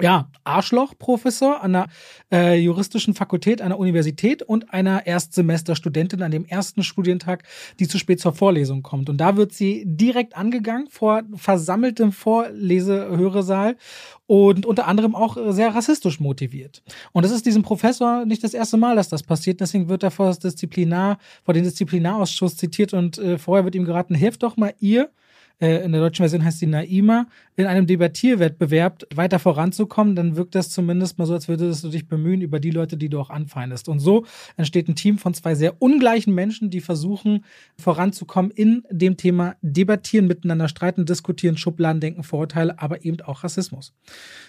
ja, 0.00 0.28
Arschloch-Professor 0.44 1.62
an 1.62 1.72
der 1.72 1.86
äh, 2.32 2.58
juristischen 2.58 3.14
Fakultät 3.14 3.62
einer 3.62 3.78
Universität 3.78 4.42
und 4.42 4.72
einer 4.72 5.06
Erstsemesterstudentin 5.06 6.22
an 6.22 6.30
dem 6.30 6.44
ersten 6.44 6.82
Studientag, 6.82 7.44
die 7.78 7.86
zu 7.86 7.98
spät 7.98 8.20
zur 8.20 8.32
Vorlesung 8.32 8.82
kommt. 8.82 9.08
Und 9.08 9.18
da 9.18 9.36
wird 9.36 9.52
sie 9.52 9.84
direkt 9.86 10.36
angegangen 10.36 10.88
vor 10.90 11.22
versammeltem 11.34 12.12
Vorlesehöresaal 12.12 13.76
und 14.26 14.66
unter 14.66 14.86
anderem 14.88 15.14
auch 15.14 15.36
sehr 15.52 15.74
rassistisch 15.74 16.18
motiviert. 16.18 16.82
Und 17.12 17.24
das 17.24 17.32
ist 17.32 17.46
diesem 17.46 17.62
Professor 17.62 18.24
nicht 18.24 18.42
das 18.42 18.54
erste 18.54 18.76
Mal, 18.76 18.96
dass 18.96 19.08
das 19.08 19.22
passiert. 19.22 19.60
Deswegen 19.60 19.88
wird 19.88 20.02
er 20.02 20.10
vor 20.10 20.26
das 20.26 20.38
Disziplinar, 20.38 21.18
vor 21.44 21.54
den 21.54 21.64
Disziplinarausschuss 21.64 22.56
zitiert 22.56 22.94
und 22.94 23.18
äh, 23.18 23.38
vorher 23.38 23.64
wird 23.64 23.74
ihm 23.74 23.84
geraten, 23.84 24.14
hilft 24.14 24.42
doch 24.42 24.56
mal 24.56 24.74
ihr 24.80 25.10
in 25.66 25.92
der 25.92 26.00
deutschen 26.00 26.22
Version 26.22 26.44
heißt 26.44 26.58
sie 26.58 26.66
Naima, 26.66 27.26
in 27.56 27.66
einem 27.66 27.86
Debattierwettbewerb 27.86 29.04
weiter 29.14 29.38
voranzukommen, 29.38 30.16
dann 30.16 30.36
wirkt 30.36 30.54
das 30.54 30.70
zumindest 30.70 31.18
mal 31.18 31.26
so, 31.26 31.34
als 31.34 31.46
würdest 31.48 31.84
du 31.84 31.88
dich 31.88 32.08
bemühen 32.08 32.40
über 32.40 32.58
die 32.58 32.70
Leute, 32.70 32.96
die 32.96 33.08
du 33.08 33.20
auch 33.20 33.30
anfeindest. 33.30 33.88
Und 33.88 34.00
so 34.00 34.26
entsteht 34.56 34.88
ein 34.88 34.96
Team 34.96 35.18
von 35.18 35.34
zwei 35.34 35.54
sehr 35.54 35.80
ungleichen 35.80 36.34
Menschen, 36.34 36.70
die 36.70 36.80
versuchen 36.80 37.44
voranzukommen 37.78 38.50
in 38.50 38.82
dem 38.90 39.16
Thema 39.16 39.54
Debattieren, 39.62 40.26
miteinander 40.26 40.68
streiten, 40.68 41.06
diskutieren, 41.06 41.56
Schubladen 41.56 42.00
denken, 42.00 42.24
Vorurteile, 42.24 42.78
aber 42.80 43.04
eben 43.04 43.20
auch 43.20 43.44
Rassismus. 43.44 43.94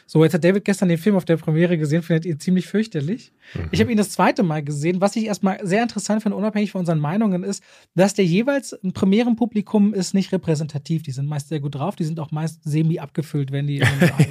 So, 0.08 0.24
jetzt 0.24 0.34
hat 0.34 0.44
David 0.44 0.66
gestern 0.66 0.90
den 0.90 0.98
Film 0.98 1.16
auf 1.16 1.26
der 1.26 1.38
Premiere 1.38 1.78
gesehen, 1.78 2.02
findet 2.02 2.26
ihn 2.26 2.40
ziemlich 2.40 2.68
fürchterlich. 2.68 3.32
Mhm. 3.54 3.70
Ich 3.72 3.80
habe 3.80 3.92
ihn 3.92 3.98
das 3.98 4.12
zweite 4.12 4.44
Mal 4.44 4.64
gesehen. 4.64 5.02
Was 5.02 5.16
ich 5.16 5.26
erstmal 5.26 5.60
sehr 5.66 5.84
interessant 5.84 6.24
finde, 6.24 6.38
unabhängig 6.38 6.72
von 6.72 6.80
unseren 6.80 7.00
Meinungen, 7.00 7.44
ist, 7.44 7.64
dass 7.96 8.14
der 8.14 8.26
jeweils 8.26 8.74
ein 8.84 8.94
Premierenpublikum 8.94 9.94
ist 9.94 10.14
nicht 10.14 10.32
repräsentativ. 10.32 11.04
Die 11.06 11.12
sind 11.12 11.28
meist 11.28 11.50
sehr 11.50 11.60
gut 11.60 11.76
drauf, 11.76 11.96
die 11.96 12.04
sind 12.04 12.20
auch 12.20 12.32
meist 12.32 12.64
semi 12.64 13.00
abgefüllt, 13.00 13.52
wenn 13.52 13.68
die. 13.68 13.84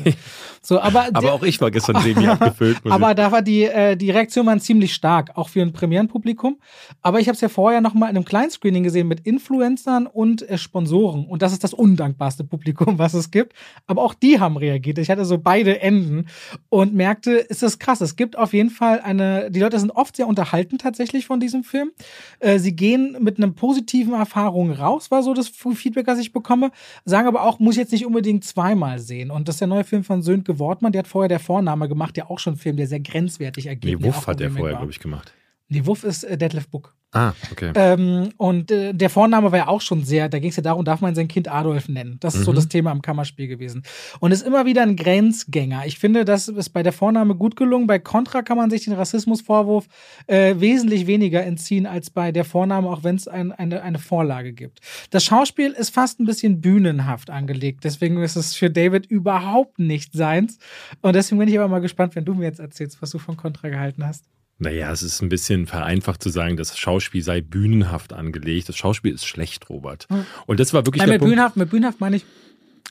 so, 0.63 0.81
aber, 0.81 1.09
aber 1.13 1.33
auch 1.33 1.43
ich 1.43 1.61
war 1.61 1.71
gestern 1.71 2.01
semi 2.03 2.27
abgefüllt. 2.29 2.79
aber 2.89 3.15
da 3.15 3.33
war 3.33 3.43
die, 3.43 3.65
äh, 3.65 3.97
die 3.97 4.11
Reaktion 4.11 4.47
waren 4.47 4.61
ziemlich 4.61 4.95
stark, 4.95 5.37
auch 5.37 5.49
für 5.49 5.63
ein 5.63 5.73
Premierenpublikum. 5.73 6.59
Aber 7.03 7.21
ich 7.21 7.29
habe 7.29 7.35
es 7.35 7.41
ja 7.41 7.49
vorher 7.49 7.81
noch 7.81 7.95
mal 7.95 8.09
in 8.09 8.17
einem 8.17 8.25
Kleinscreening 8.25 8.83
gesehen 8.83 9.09
mit 9.09 9.21
Influencern 9.21 10.07
und 10.07 10.49
äh, 10.49 10.59
Sponsoren. 10.59 11.27
Und 11.27 11.43
das 11.43 11.53
ist 11.53 11.65
das 11.65 11.75
undankbarste 11.75 12.45
Publikum, 12.45 12.99
was 12.99 13.15
es 13.15 13.31
gibt. 13.31 13.55
Aber 13.87 14.03
auch 14.03 14.15
die 14.15 14.41
haben 14.41 14.57
reagiert. 14.57 14.99
Ich 14.99 15.11
hatte 15.11 15.25
so 15.25 15.39
beide 15.39 15.81
Enden 15.81 16.27
und 16.69 16.95
merkte, 16.95 17.33
ist 17.33 17.63
das 17.63 17.79
krass. 17.79 18.01
Es 18.01 18.17
gibt 18.17 18.37
auf 18.37 18.53
jeden 18.53 18.71
Fall 18.71 19.01
eine, 19.01 19.51
die 19.51 19.61
Leute 19.61 19.79
sind 19.79 19.91
oft 19.91 20.17
sehr 20.17 20.27
unterhalten 20.27 20.79
tatsächlich 20.79 21.27
von 21.27 21.41
diesem 21.41 21.65
Film. 21.65 21.93
Äh, 22.41 22.59
sie 22.59 22.75
gehen 22.75 23.17
mit 23.21 23.39
einem 23.39 23.55
positiven 23.55 24.15
Erfahrung 24.15 24.73
raus, 24.73 25.11
war 25.11 25.23
so 25.23 25.35
das 25.35 25.49
Feedback, 25.49 26.07
das 26.07 26.19
ich 26.19 26.33
bekomme. 26.55 26.73
Sagen 27.05 27.29
aber 27.29 27.43
auch, 27.43 27.59
muss 27.59 27.75
ich 27.75 27.81
jetzt 27.81 27.93
nicht 27.93 28.07
unbedingt 28.07 28.45
zweimal 28.45 28.99
sehen. 28.99 29.31
Und 29.31 29.49
das 29.49 29.57
ist 29.57 29.61
der 29.61 29.69
neue 29.69 29.85
Film 29.85 30.05
von 30.05 30.23
Sönke 30.23 30.59
Wortmann, 30.59 30.93
der 30.93 31.01
hat 31.01 31.09
vorher 31.09 31.29
der 31.29 31.41
Vorname 31.41 31.89
gemacht, 31.89 32.17
der 32.17 32.31
auch 32.31 32.39
schon 32.39 32.55
ein 32.55 32.59
Film, 32.59 32.77
der 32.77 32.87
sehr 32.87 33.01
grenzwertig 33.01 33.69
agiert. 33.69 34.01
Nee, 34.01 34.07
Wuff 34.07 34.27
hat 34.27 34.41
er 34.41 34.51
vorher, 34.51 34.77
glaube 34.77 34.93
ich, 34.93 35.01
gemacht. 35.01 35.33
Nee, 35.69 35.87
Wuff 35.87 36.05
ist 36.05 36.25
äh, 36.25 36.37
Detlef 36.37 36.69
Book. 36.69 36.95
Ah, 37.15 37.33
okay. 37.53 37.71
Ähm, 37.77 38.31
und 38.39 38.73
äh, 38.73 38.93
der 38.93 39.09
Vorname 39.09 39.53
war 39.53 39.59
ja 39.59 39.69
auch 39.69 39.81
schon 39.81 40.03
sehr, 40.03 40.29
da 40.29 40.41
ging 40.41 40.51
es 40.51 40.57
ja 40.57 40.65
darum, 40.65 40.85
darf 40.85 41.01
man 41.01 41.15
sein 41.15 41.29
Kind 41.29 41.47
Adolf 41.47 41.89
nennen? 41.89 42.17
Das 42.19 42.35
ist 42.35 42.41
mhm. 42.41 42.45
so 42.45 42.53
das 42.53 42.67
Thema 42.67 42.91
am 42.91 43.03
Kammerspiel 43.03 43.47
gewesen. 43.47 43.85
Und 44.19 44.33
ist 44.33 44.45
immer 44.45 44.67
wieder 44.67 44.83
ein 44.83 44.97
Grenzgänger. 44.97 45.87
Ich 45.87 46.01
finde, 46.01 46.25
das 46.25 46.49
ist 46.49 46.71
bei 46.71 46.83
der 46.83 46.93
Vorname 46.93 47.37
gut 47.37 47.55
gelungen. 47.55 47.87
Bei 47.87 48.01
Contra 48.01 48.43
kann 48.43 48.57
man 48.57 48.69
sich 48.69 48.85
den 48.85 48.95
Rassismusvorwurf 48.95 49.87
äh, 50.27 50.57
wesentlich 50.59 51.07
weniger 51.07 51.45
entziehen 51.45 51.87
als 51.87 52.11
bei 52.11 52.33
der 52.33 52.45
Vorname, 52.45 52.91
auch 52.91 53.05
wenn 53.05 53.15
es 53.15 53.29
ein, 53.29 53.53
eine, 53.53 53.83
eine 53.83 54.01
Vorlage 54.01 54.53
gibt. 54.53 54.81
Das 55.11 55.25
Schauspiel 55.25 55.71
ist 55.71 55.91
fast 55.91 56.19
ein 56.19 56.27
bisschen 56.27 56.61
bühnenhaft 56.61 57.31
angelegt. 57.31 57.85
Deswegen 57.85 58.21
ist 58.25 58.35
es 58.35 58.57
für 58.57 58.71
David 58.71 59.07
überhaupt 59.07 59.79
nicht 59.79 60.15
seins. 60.15 60.59
Und 61.01 61.15
deswegen 61.15 61.39
bin 61.39 61.49
ich 61.49 61.57
aber 61.57 61.69
mal 61.69 61.81
gespannt, 61.81 62.17
wenn 62.17 62.25
du 62.25 62.35
mir 62.35 62.47
jetzt 62.47 62.59
erzählst, 62.59 63.01
was 63.01 63.11
du 63.11 63.21
von 63.21 63.37
Contra 63.37 63.69
gehalten 63.69 64.05
hast. 64.05 64.25
Naja, 64.59 64.91
es 64.93 65.03
ist 65.03 65.21
ein 65.21 65.29
bisschen 65.29 65.67
vereinfacht 65.67 66.23
zu 66.23 66.31
sagen, 66.31 66.57
das 66.57 66.79
Schauspiel 66.79 67.23
sei 67.23 67.41
bühnenhaft 67.41 68.13
angelegt. 68.13 68.69
Das 68.69 68.77
Schauspiel 68.77 69.13
ist 69.13 69.27
schlecht, 69.27 69.69
Robert. 69.69 70.07
Und 70.47 70.61
das 70.61 70.73
war 70.73 70.87
wirklich 70.87 71.01
Nein, 71.01 71.11
mit 71.11 71.19
Punkt. 71.19 71.31
Bühnenhaft, 71.31 71.57
mit 71.57 71.71
bühnenhaft 71.71 72.01
meine 72.01 72.17
ich, 72.17 72.25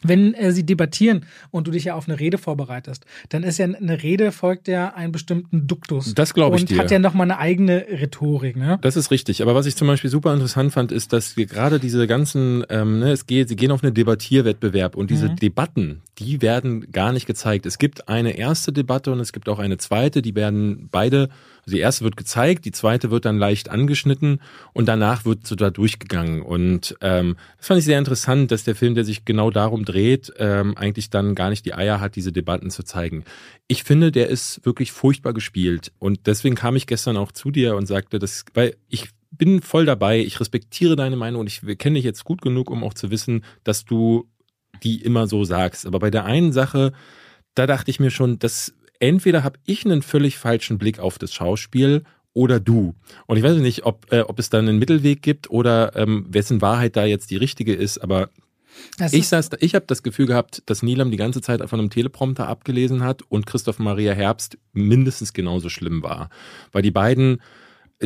wenn 0.04 0.34
äh, 0.34 0.52
sie 0.52 0.66
debattieren 0.66 1.26
und 1.52 1.68
du 1.68 1.72
dich 1.72 1.86
ja 1.86 1.96
auf 1.96 2.08
eine 2.08 2.20
Rede 2.20 2.38
vorbereitest, 2.38 3.06
dann 3.30 3.44
ist 3.44 3.58
ja 3.58 3.66
eine 3.66 4.04
Rede 4.04 4.32
folgt 4.32 4.68
ja 4.68 4.94
einem 4.94 5.12
bestimmten 5.12 5.68
Duktus. 5.68 6.14
Das 6.14 6.34
glaube 6.34 6.58
ich 6.58 6.64
und 6.64 6.70
dir. 6.70 6.78
hat 6.78 6.92
ja 6.92 7.00
nochmal 7.00 7.26
eine 7.26 7.40
eigene 7.40 7.86
Rhetorik. 7.90 8.56
Ne? 8.56 8.80
Das 8.82 8.96
ist 8.96 9.12
richtig. 9.12 9.42
Aber 9.42 9.56
was 9.56 9.66
ich 9.66 9.76
zum 9.76 9.88
Beispiel 9.88 10.10
super 10.10 10.34
interessant 10.34 10.74
fand, 10.74 10.92
ist, 10.92 11.14
dass 11.14 11.38
wir 11.38 11.46
gerade 11.46 11.80
diese 11.80 12.06
ganzen, 12.08 12.66
ähm, 12.70 13.00
ne, 13.00 13.12
es 13.12 13.26
geht, 13.26 13.50
sie 13.50 13.56
gehen 13.56 13.72
auf 13.72 13.84
einen 13.84 13.94
Debattierwettbewerb 13.94 14.96
und 14.96 15.10
diese 15.10 15.30
mhm. 15.30 15.36
Debatten, 15.38 16.02
die 16.20 16.42
werden 16.42 16.92
gar 16.92 17.14
nicht 17.14 17.26
gezeigt. 17.26 17.66
Es 17.66 17.78
gibt 17.78 18.10
eine 18.10 18.38
erste 18.38 18.74
Debatte 18.74 19.12
und 19.12 19.20
es 19.20 19.32
gibt 19.32 19.50
auch 19.50 19.60
eine 19.60 19.78
zweite, 19.78 20.22
die 20.22 20.36
werden 20.36 20.90
beide 20.92 21.30
also 21.66 21.76
die 21.76 21.82
erste 21.82 22.04
wird 22.04 22.18
gezeigt, 22.18 22.66
die 22.66 22.72
zweite 22.72 23.10
wird 23.10 23.24
dann 23.26 23.38
leicht 23.38 23.70
angeschnitten 23.70 24.42
und 24.74 24.88
danach 24.88 25.24
wird 25.24 25.48
so 25.48 25.56
da 25.56 25.70
durchgegangen. 25.70 26.42
Und 26.42 26.96
ähm, 27.00 27.38
das 27.58 27.68
fand 27.68 27.80
ich 27.80 27.86
sehr 27.86 28.00
interessant, 28.00 28.52
dass 28.52 28.66
der 28.66 28.76
Film, 28.76 28.96
der 28.96 29.06
sich 29.06 29.24
genau 29.24 29.50
darum 29.50 29.86
dreht, 29.86 30.34
ähm, 30.38 30.78
eigentlich 30.78 31.10
dann 31.10 31.36
gar 31.36 31.50
nicht 31.50 31.66
die 31.66 31.74
Eier 31.74 32.02
hat, 32.02 32.18
diese 32.18 32.34
Debatten 32.34 32.70
zu 32.70 32.84
zeigen. 32.84 33.24
Ich 33.68 33.84
finde, 33.84 34.12
der 34.12 34.28
ist 34.28 34.66
wirklich 34.66 34.92
furchtbar 34.92 35.34
gespielt. 35.34 35.94
Und 36.00 36.28
deswegen 36.28 36.56
kam 36.56 36.76
ich 36.76 36.86
gestern 36.86 37.16
auch 37.16 37.32
zu 37.32 37.50
dir 37.50 37.78
und 37.78 37.86
sagte, 37.86 38.20
dass, 38.20 38.44
weil 38.54 38.76
ich 38.90 39.10
bin 39.32 39.62
voll 39.62 39.86
dabei, 39.86 40.20
ich 40.20 40.40
respektiere 40.40 40.98
deine 40.98 41.16
Meinung 41.16 41.42
und 41.42 41.48
ich 41.48 41.62
kenne 41.78 41.96
dich 41.96 42.06
jetzt 42.06 42.26
gut 42.26 42.42
genug, 42.42 42.70
um 42.70 42.84
auch 42.84 42.94
zu 42.94 43.10
wissen, 43.10 43.44
dass 43.64 43.86
du 43.86 44.30
die 44.84 45.02
immer 45.02 45.28
so 45.28 45.46
sagst. 45.46 45.86
Aber 45.86 46.00
bei 46.00 46.12
der 46.12 46.26
einen 46.26 46.52
Sache, 46.52 46.92
da 47.56 47.68
dachte 47.68 47.90
ich 47.90 48.02
mir 48.02 48.12
schon, 48.12 48.38
das 48.40 48.74
entweder 49.04 49.44
habe 49.44 49.60
ich 49.66 49.86
einen 49.86 50.02
völlig 50.02 50.38
falschen 50.38 50.78
Blick 50.78 51.00
auf 51.00 51.20
das 51.20 51.34
Schauspiel 51.34 52.04
oder 52.34 52.60
du. 52.60 52.96
Und 53.28 53.38
ich 53.38 53.44
weiß 53.44 53.58
nicht, 53.58 53.86
ob, 53.86 54.12
äh, 54.12 54.22
ob 54.22 54.40
es 54.40 54.50
da 54.50 54.60
einen 54.60 54.80
Mittelweg 54.80 55.22
gibt 55.22 55.50
oder 55.50 55.96
ähm, 55.96 56.26
wessen 56.30 56.62
Wahrheit 56.62 56.96
da 56.96 57.06
jetzt 57.06 57.30
die 57.30 57.36
richtige 57.38 57.74
ist, 57.74 58.00
aber 58.00 58.30
das 58.98 59.14
ich, 59.14 59.28
saß, 59.28 59.52
ich 59.60 59.76
habe 59.76 59.86
das 59.86 60.02
Gefühl 60.02 60.26
gehabt, 60.26 60.64
dass 60.66 60.82
Nilam 60.82 61.12
die 61.12 61.18
ganze 61.18 61.42
Zeit 61.42 61.62
von 61.70 61.80
einem 61.80 61.92
Teleprompter 61.92 62.48
abgelesen 62.48 63.04
hat 63.04 63.22
und 63.30 63.46
Christoph 63.46 63.78
Maria 63.78 64.14
Herbst 64.14 64.58
mindestens 64.72 65.34
genauso 65.34 65.70
schlimm 65.70 66.02
war. 66.02 66.30
Weil 66.72 66.82
die 66.82 66.90
beiden 66.90 67.40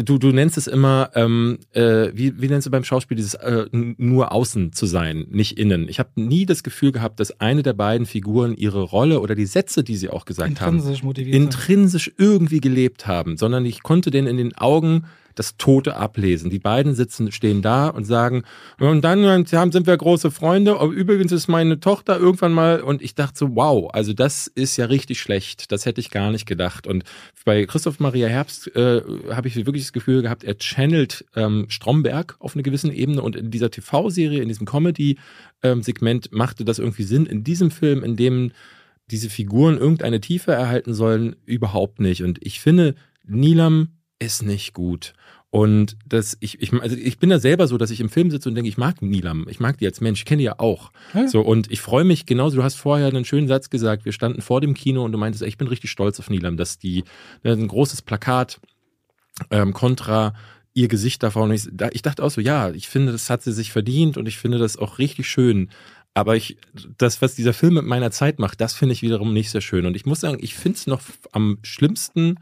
du, 0.04 0.18
du 0.18 0.32
nennst 0.32 0.58
es 0.58 0.68
immer, 0.68 1.12
ähm, 1.16 1.60
äh, 1.74 2.10
wie, 2.14 2.40
wie 2.42 2.48
nennst 2.48 2.68
du 2.68 2.72
beim 2.72 2.84
Schauspiel 2.84 3.18
dieses 3.18 3.34
äh, 3.36 3.66
nur 3.72 4.32
außen 4.32 4.74
zu 4.74 4.86
sein, 4.86 5.26
nicht 5.30 5.58
innen. 5.58 5.90
Ich 5.90 6.00
habe 6.00 6.10
nie 6.16 6.46
das 6.46 6.64
Gefühl 6.64 6.92
gehabt, 6.92 7.20
dass 7.20 7.40
eine 7.40 7.64
der 7.64 7.74
beiden 7.74 8.06
Figuren 8.06 8.56
ihre 8.56 8.82
Rolle 8.82 9.20
oder 9.20 9.36
die 9.36 9.46
Sätze, 9.46 9.84
die 9.84 9.98
sie 9.98 10.10
auch 10.10 10.26
gesagt 10.26 10.50
intrinsisch 10.50 11.04
haben, 11.04 11.16
intrinsisch 11.16 12.12
irgendwie 12.18 12.60
gelebt 12.60 13.08
haben, 13.08 13.38
sondern 13.38 13.66
ich 13.66 13.84
konnte 13.84 14.12
denen 14.12 14.28
in 14.28 14.38
den 14.38 14.56
Augen 14.56 15.06
das 15.39 15.58
Tote 15.58 15.95
ablesen. 15.95 16.50
Die 16.50 16.60
beiden 16.60 16.95
sitzen, 16.95 17.32
stehen 17.32 17.62
da 17.62 17.88
und 17.88 18.06
sagen, 18.06 18.43
und 18.80 19.02
dann 19.02 19.45
sind 19.45 19.88
wir 19.88 19.97
große 19.97 20.32
Freunde. 20.32 20.78
Übrigens 20.91 21.32
ist 21.32 21.47
meine 21.47 21.80
Tochter 21.80 22.19
irgendwann 22.19 22.54
mal, 22.54 22.82
und 22.82 23.02
ich 23.02 23.15
dachte 23.15 23.38
so, 23.38 23.56
wow, 23.56 23.89
also 23.93 24.13
das 24.13 24.47
ist 24.47 24.78
ja 24.78 24.86
richtig 24.86 25.19
schlecht. 25.19 25.71
Das 25.71 25.86
hätte 25.86 26.02
ich 26.02 26.10
gar 26.10 26.32
nicht 26.32 26.45
gedacht. 26.45 26.88
Und 26.88 27.04
bei 27.45 27.65
Christoph 27.65 28.00
Maria 28.00 28.28
Herbst 28.28 28.76
äh, 28.76 29.02
habe 29.32 29.47
ich 29.47 29.56
wirklich 29.56 29.84
das 29.84 29.93
Gefühl 29.93 30.21
gehabt, 30.21 30.43
er 30.43 30.58
channelt 30.58 31.26
ähm, 31.36 31.65
Stromberg 31.69 32.36
auf 32.39 32.56
einer 32.56 32.63
gewissen 32.63 32.91
Ebene 32.91 33.21
und 33.21 33.36
in 33.36 33.52
dieser 33.52 33.71
TV-Serie, 33.71 34.41
in 34.41 34.47
diesem 34.47 34.65
Comedy-Segment 34.65 36.30
ähm, 36.32 36.38
machte 36.38 36.65
das 36.65 36.80
irgendwie 36.80 37.04
Sinn. 37.04 37.26
In 37.26 37.43
diesem 37.43 37.71
Film, 37.71 38.04
in 38.04 38.15
dem 38.15 38.52
diese 39.10 39.30
Figuren 39.30 39.78
irgendeine 39.78 40.19
Tiefe 40.19 40.52
erhalten 40.52 40.93
sollen, 40.93 41.36
überhaupt 41.45 42.00
nicht. 42.00 42.23
Und 42.23 42.45
ich 42.45 42.60
finde, 42.60 42.95
Nilam 43.26 43.97
ist 44.19 44.43
nicht 44.43 44.73
gut. 44.73 45.13
Und 45.49 45.97
das, 46.06 46.38
ich, 46.41 46.62
ich, 46.62 46.73
also 46.73 46.95
ich 46.95 47.19
bin 47.19 47.30
da 47.30 47.39
selber 47.39 47.67
so, 47.67 47.77
dass 47.77 47.89
ich 47.89 48.01
im 48.01 48.10
Film 48.10 48.30
sitze 48.32 48.49
und 48.49 48.56
denke, 48.56 48.67
ich 48.67 48.77
mag 48.77 49.01
Nilam, 49.01 49.47
ich 49.49 49.60
mag 49.60 49.77
die 49.77 49.86
als 49.86 50.01
Mensch, 50.01 50.19
ich 50.19 50.25
kenne 50.25 50.39
die 50.39 50.45
ja 50.45 50.60
auch. 50.60 50.91
Ja. 51.13 51.28
So, 51.28 51.41
und 51.41 51.72
ich 51.72 51.80
freue 51.80 52.03
mich 52.03 52.26
genauso, 52.26 52.57
du 52.57 52.63
hast 52.63 52.76
vorher 52.76 53.07
einen 53.07 53.24
schönen 53.24 53.47
Satz 53.47 53.70
gesagt, 53.70 54.03
wir 54.03 54.11
standen 54.11 54.41
vor 54.41 54.59
dem 54.59 54.74
Kino 54.74 55.05
und 55.05 55.13
du 55.13 55.18
meintest, 55.18 55.43
ich 55.43 55.57
bin 55.57 55.68
richtig 55.68 55.89
stolz 55.89 56.20
auf 56.20 56.30
Nilam, 56.30 56.57
dass 56.57 56.80
die, 56.80 57.05
ne, 57.43 57.53
ein 57.53 57.68
großes 57.68 58.01
Plakat, 58.01 58.59
ähm, 59.49 59.74
Contra, 59.74 60.34
ihr 60.74 60.89
Gesicht 60.89 61.24
davor. 61.24 61.43
Und 61.43 61.53
ich, 61.53 61.68
ich 61.91 62.01
dachte 62.01 62.24
auch 62.24 62.30
so, 62.30 62.41
ja, 62.41 62.70
ich 62.72 62.88
finde, 62.89 63.13
das 63.13 63.30
hat 63.30 63.41
sie 63.41 63.53
sich 63.53 63.72
verdient 63.72 64.18
und 64.18 64.28
ich 64.28 64.38
finde 64.38 64.57
das 64.57 64.78
auch 64.78 64.99
richtig 64.99 65.28
schön. 65.28 65.70
Aber 66.13 66.36
ich, 66.36 66.57
das, 66.97 67.22
was 67.22 67.36
dieser 67.36 67.53
Film 67.53 67.76
mit 67.76 67.86
meiner 67.86 68.11
Zeit 68.11 68.38
macht, 68.38 68.59
das 68.59 68.74
finde 68.74 68.93
ich 68.93 69.01
wiederum 69.01 69.34
nicht 69.34 69.49
sehr 69.49 69.61
schön. 69.61 69.86
Und 69.86 69.95
ich 69.95 70.05
muss 70.05 70.20
sagen, 70.20 70.39
ich 70.41 70.55
finde 70.55 70.78
es 70.78 70.88
noch 70.88 71.01
am 71.32 71.57
schlimmsten, 71.61 72.39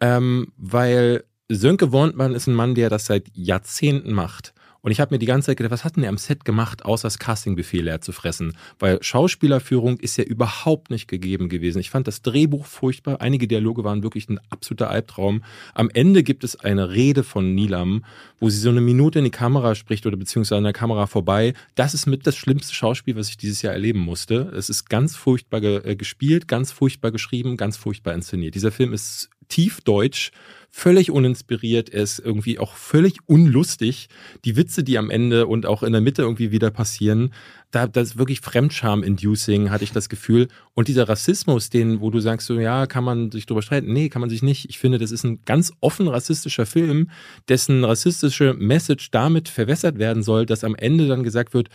ähm, 0.00 0.52
weil 0.56 1.24
Sönke 1.48 1.92
Wortmann 1.92 2.34
ist 2.34 2.46
ein 2.46 2.54
Mann, 2.54 2.74
der 2.74 2.90
das 2.90 3.06
seit 3.06 3.26
Jahrzehnten 3.34 4.12
macht. 4.12 4.52
Und 4.80 4.92
ich 4.92 5.00
habe 5.00 5.14
mir 5.14 5.18
die 5.18 5.26
ganze 5.26 5.46
Zeit 5.46 5.56
gedacht, 5.56 5.72
was 5.72 5.84
hat 5.84 5.96
denn 5.96 6.02
der 6.02 6.10
am 6.10 6.18
Set 6.18 6.44
gemacht, 6.44 6.84
außer 6.84 7.06
das 7.06 7.18
Castingbefehl 7.18 7.84
leer 7.84 8.00
zu 8.00 8.12
fressen? 8.12 8.56
Weil 8.78 9.02
Schauspielerführung 9.02 9.98
ist 9.98 10.16
ja 10.16 10.24
überhaupt 10.24 10.90
nicht 10.90 11.08
gegeben 11.08 11.48
gewesen. 11.48 11.80
Ich 11.80 11.90
fand 11.90 12.06
das 12.06 12.22
Drehbuch 12.22 12.64
furchtbar. 12.64 13.20
Einige 13.20 13.48
Dialoge 13.48 13.82
waren 13.82 14.02
wirklich 14.02 14.28
ein 14.28 14.40
absoluter 14.50 14.88
Albtraum. 14.88 15.42
Am 15.74 15.90
Ende 15.90 16.22
gibt 16.22 16.44
es 16.44 16.56
eine 16.56 16.90
Rede 16.90 17.24
von 17.24 17.54
Nilam, 17.54 18.04
wo 18.38 18.48
sie 18.50 18.58
so 18.60 18.70
eine 18.70 18.80
Minute 18.80 19.18
in 19.18 19.24
die 19.24 19.30
Kamera 19.30 19.74
spricht 19.74 20.06
oder 20.06 20.16
beziehungsweise 20.16 20.58
an 20.58 20.64
der 20.64 20.72
Kamera 20.72 21.06
vorbei. 21.06 21.54
Das 21.74 21.92
ist 21.92 22.06
mit 22.06 22.26
das 22.26 22.36
schlimmste 22.36 22.74
Schauspiel, 22.74 23.16
was 23.16 23.30
ich 23.30 23.36
dieses 23.36 23.62
Jahr 23.62 23.72
erleben 23.72 24.00
musste. 24.00 24.52
Es 24.56 24.70
ist 24.70 24.88
ganz 24.88 25.16
furchtbar 25.16 25.62
äh, 25.62 25.96
gespielt, 25.96 26.46
ganz 26.46 26.70
furchtbar 26.70 27.10
geschrieben, 27.10 27.56
ganz 27.56 27.76
furchtbar 27.76 28.14
inszeniert. 28.14 28.54
Dieser 28.54 28.70
Film 28.70 28.92
ist 28.92 29.28
tiefdeutsch 29.48 30.30
völlig 30.70 31.10
uninspiriert, 31.10 31.88
er 31.88 32.02
ist 32.02 32.18
irgendwie 32.18 32.58
auch 32.58 32.74
völlig 32.74 33.18
unlustig. 33.26 34.08
Die 34.44 34.56
Witze, 34.56 34.84
die 34.84 34.98
am 34.98 35.10
Ende 35.10 35.46
und 35.46 35.66
auch 35.66 35.82
in 35.82 35.92
der 35.92 36.00
Mitte 36.00 36.22
irgendwie 36.22 36.52
wieder 36.52 36.70
passieren, 36.70 37.32
da 37.70 37.86
das 37.86 38.10
ist 38.10 38.18
wirklich 38.18 38.40
Fremdscham-inducing, 38.40 39.70
hatte 39.70 39.84
ich 39.84 39.92
das 39.92 40.08
Gefühl. 40.08 40.48
Und 40.74 40.88
dieser 40.88 41.08
Rassismus, 41.08 41.70
den, 41.70 42.00
wo 42.00 42.10
du 42.10 42.20
sagst, 42.20 42.46
so 42.46 42.60
ja, 42.60 42.86
kann 42.86 43.04
man 43.04 43.30
sich 43.30 43.46
drüber 43.46 43.62
streiten? 43.62 43.92
Nee, 43.92 44.08
kann 44.08 44.20
man 44.20 44.30
sich 44.30 44.42
nicht. 44.42 44.68
Ich 44.68 44.78
finde, 44.78 44.98
das 44.98 45.10
ist 45.10 45.24
ein 45.24 45.40
ganz 45.44 45.72
offen 45.80 46.06
rassistischer 46.06 46.66
Film, 46.66 47.10
dessen 47.48 47.84
rassistische 47.84 48.54
Message 48.54 49.10
damit 49.10 49.48
verwässert 49.48 49.98
werden 49.98 50.22
soll, 50.22 50.46
dass 50.46 50.64
am 50.64 50.74
Ende 50.74 51.08
dann 51.08 51.24
gesagt 51.24 51.54
wird, 51.54 51.68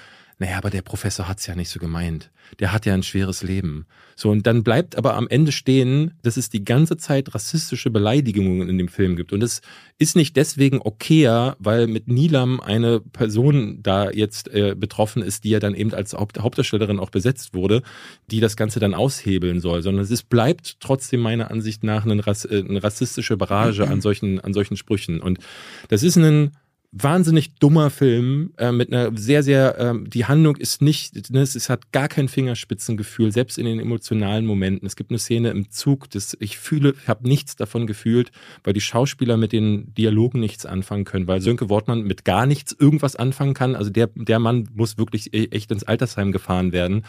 naja, 0.43 0.57
aber 0.57 0.69
der 0.69 0.81
Professor 0.81 1.29
hat's 1.29 1.47
ja 1.47 1.55
nicht 1.55 1.69
so 1.69 1.79
gemeint. 1.79 2.29
Der 2.59 2.73
hat 2.73 2.85
ja 2.85 2.93
ein 2.93 3.03
schweres 3.03 3.43
Leben. 3.43 3.85
So, 4.17 4.29
und 4.29 4.45
dann 4.45 4.61
bleibt 4.61 4.97
aber 4.97 5.15
am 5.15 5.29
Ende 5.29 5.53
stehen, 5.53 6.15
dass 6.21 6.35
es 6.35 6.49
die 6.49 6.65
ganze 6.65 6.97
Zeit 6.97 7.33
rassistische 7.33 7.89
Beleidigungen 7.89 8.67
in 8.67 8.77
dem 8.77 8.89
Film 8.89 9.15
gibt. 9.15 9.31
Und 9.31 9.41
es 9.41 9.61
ist 9.99 10.17
nicht 10.17 10.35
deswegen 10.35 10.81
okayer, 10.81 11.55
weil 11.59 11.87
mit 11.87 12.09
Nilam 12.09 12.59
eine 12.59 12.99
Person 12.99 13.81
da 13.81 14.11
jetzt 14.11 14.49
äh, 14.49 14.75
betroffen 14.77 15.23
ist, 15.23 15.45
die 15.45 15.51
ja 15.51 15.61
dann 15.61 15.75
eben 15.75 15.93
als 15.93 16.13
Haupt 16.13 16.37
Hauptdarstellerin 16.37 16.99
auch 16.99 17.09
besetzt 17.09 17.53
wurde, 17.53 17.81
die 18.29 18.41
das 18.41 18.57
Ganze 18.57 18.81
dann 18.81 18.93
aushebeln 18.93 19.61
soll, 19.61 19.81
sondern 19.81 20.03
es 20.03 20.23
bleibt 20.23 20.81
trotzdem 20.81 21.21
meiner 21.21 21.51
Ansicht 21.51 21.85
nach 21.85 22.03
eine, 22.03 22.27
Rass 22.27 22.43
äh, 22.43 22.65
eine 22.67 22.83
rassistische 22.83 23.37
Barrage 23.37 23.87
an 23.87 24.01
solchen, 24.01 24.41
an 24.41 24.53
solchen 24.53 24.75
Sprüchen. 24.75 25.21
Und 25.21 25.39
das 25.87 26.03
ist 26.03 26.17
ein 26.17 26.51
wahnsinnig 26.95 27.55
dummer 27.55 27.89
Film 27.89 28.53
äh, 28.57 28.71
mit 28.71 28.93
einer 28.93 29.17
sehr, 29.17 29.41
sehr, 29.41 29.77
ähm, 29.79 30.07
die 30.09 30.25
Handlung 30.25 30.55
ist 30.57 30.81
nicht, 30.81 31.31
ne, 31.31 31.41
es, 31.41 31.55
es 31.55 31.67
hat 31.67 31.91
gar 31.91 32.07
kein 32.07 32.27
Fingerspitzengefühl, 32.27 33.31
selbst 33.31 33.57
in 33.57 33.65
den 33.65 33.79
emotionalen 33.79 34.45
Momenten. 34.45 34.85
Es 34.85 34.95
gibt 34.95 35.09
eine 35.09 35.17
Szene 35.17 35.49
im 35.49 35.71
Zug, 35.71 36.11
das 36.11 36.37
ich 36.39 36.59
fühle, 36.59 36.93
ich 37.01 37.07
habe 37.07 37.27
nichts 37.27 37.55
davon 37.55 37.87
gefühlt, 37.87 38.31
weil 38.63 38.73
die 38.73 38.81
Schauspieler 38.81 39.37
mit 39.37 39.53
den 39.53 39.91
Dialogen 39.95 40.39
nichts 40.39 40.67
anfangen 40.67 41.03
können, 41.03 41.25
weil 41.25 41.41
Sönke 41.41 41.67
Wortmann 41.67 42.03
mit 42.03 42.25
gar 42.25 42.45
nichts 42.45 42.75
irgendwas 42.77 43.15
anfangen 43.15 43.55
kann. 43.55 43.75
Also 43.75 43.89
der, 43.89 44.11
der 44.13 44.37
Mann 44.37 44.69
muss 44.75 44.99
wirklich 44.99 45.33
e, 45.33 45.45
echt 45.45 45.71
ins 45.71 45.83
Altersheim 45.83 46.31
gefahren 46.31 46.73
werden. 46.73 47.05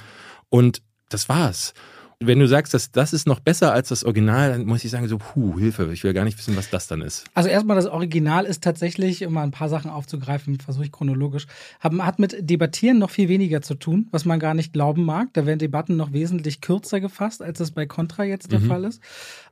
Und 0.49 0.83
das 1.11 1.29
war's 1.29 1.75
wenn 2.21 2.39
du 2.39 2.47
sagst, 2.47 2.75
dass 2.75 2.91
das 2.91 3.13
ist 3.13 3.27
noch 3.27 3.41
besser 3.41 3.73
als 3.73 3.89
das 3.89 4.05
Original, 4.05 4.51
dann 4.51 4.67
muss 4.67 4.85
ich 4.85 4.91
sagen, 4.91 5.07
so, 5.09 5.19
puh, 5.19 5.59
Hilfe, 5.59 5.91
ich 5.93 6.05
will 6.05 6.13
gar 6.13 6.25
nicht 6.25 6.39
wissen, 6.39 6.57
was 6.57 6.71
das 6.71 6.87
dann 6.87 7.01
ist. 7.01 7.25
Also 7.35 7.49
erstmal, 7.49 7.77
das 7.77 7.87
Original 7.87 8.45
ist 8.45 8.63
tatsächlich, 8.63 9.27
um 9.27 9.33
mal 9.33 9.43
ein 9.43 9.51
paar 9.51 9.69
Sachen 9.69 9.91
aufzugreifen, 9.91 10.59
versuche 10.61 10.85
ich 10.85 10.93
chronologisch, 10.93 11.47
hat 11.81 12.19
mit 12.19 12.37
Debattieren 12.41 12.99
noch 12.99 13.11
viel 13.11 13.29
weniger 13.29 13.63
zu 13.63 13.75
tun, 13.75 14.09
was 14.11 14.25
man 14.25 14.39
gar 14.39 14.55
nicht 14.55 14.73
glauben 14.73 15.05
mag. 15.05 15.29
Da 15.33 15.47
werden 15.47 15.59
Debatten 15.59 15.97
noch 15.97 16.13
wesentlich 16.13 16.61
kürzer 16.61 17.01
gefasst, 17.01 17.43
als 17.43 17.61
es 17.61 17.71
bei 17.71 17.87
Contra 17.87 18.25
jetzt 18.25 18.53
der 18.53 18.61
mhm. 18.61 18.67
Fall 18.67 18.85
ist. 18.85 19.01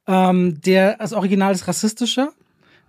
Ähm, 0.07 0.61
der, 0.61 0.97
das 0.99 1.13
Original 1.13 1.53
ist 1.53 1.69
rassistischer, 1.69 2.33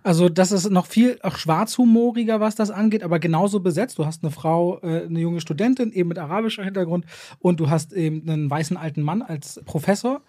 also 0.04 0.28
das 0.28 0.52
ist 0.52 0.70
noch 0.70 0.84
viel 0.84 1.18
auch 1.22 1.38
schwarzhumoriger, 1.38 2.38
was 2.38 2.54
das 2.54 2.70
angeht, 2.70 3.02
aber 3.02 3.18
genauso 3.18 3.60
besetzt. 3.60 3.98
Du 3.98 4.04
hast 4.04 4.22
eine 4.22 4.30
Frau, 4.30 4.78
äh, 4.82 5.06
eine 5.06 5.18
junge 5.18 5.40
Studentin, 5.40 5.92
eben 5.92 6.10
mit 6.10 6.18
arabischer 6.18 6.62
Hintergrund 6.62 7.06
und 7.38 7.58
du 7.58 7.70
hast 7.70 7.94
eben 7.94 8.28
einen 8.28 8.50
weißen 8.50 8.76
alten 8.76 9.00
Mann 9.00 9.22
als 9.22 9.62
Professor. 9.64 10.20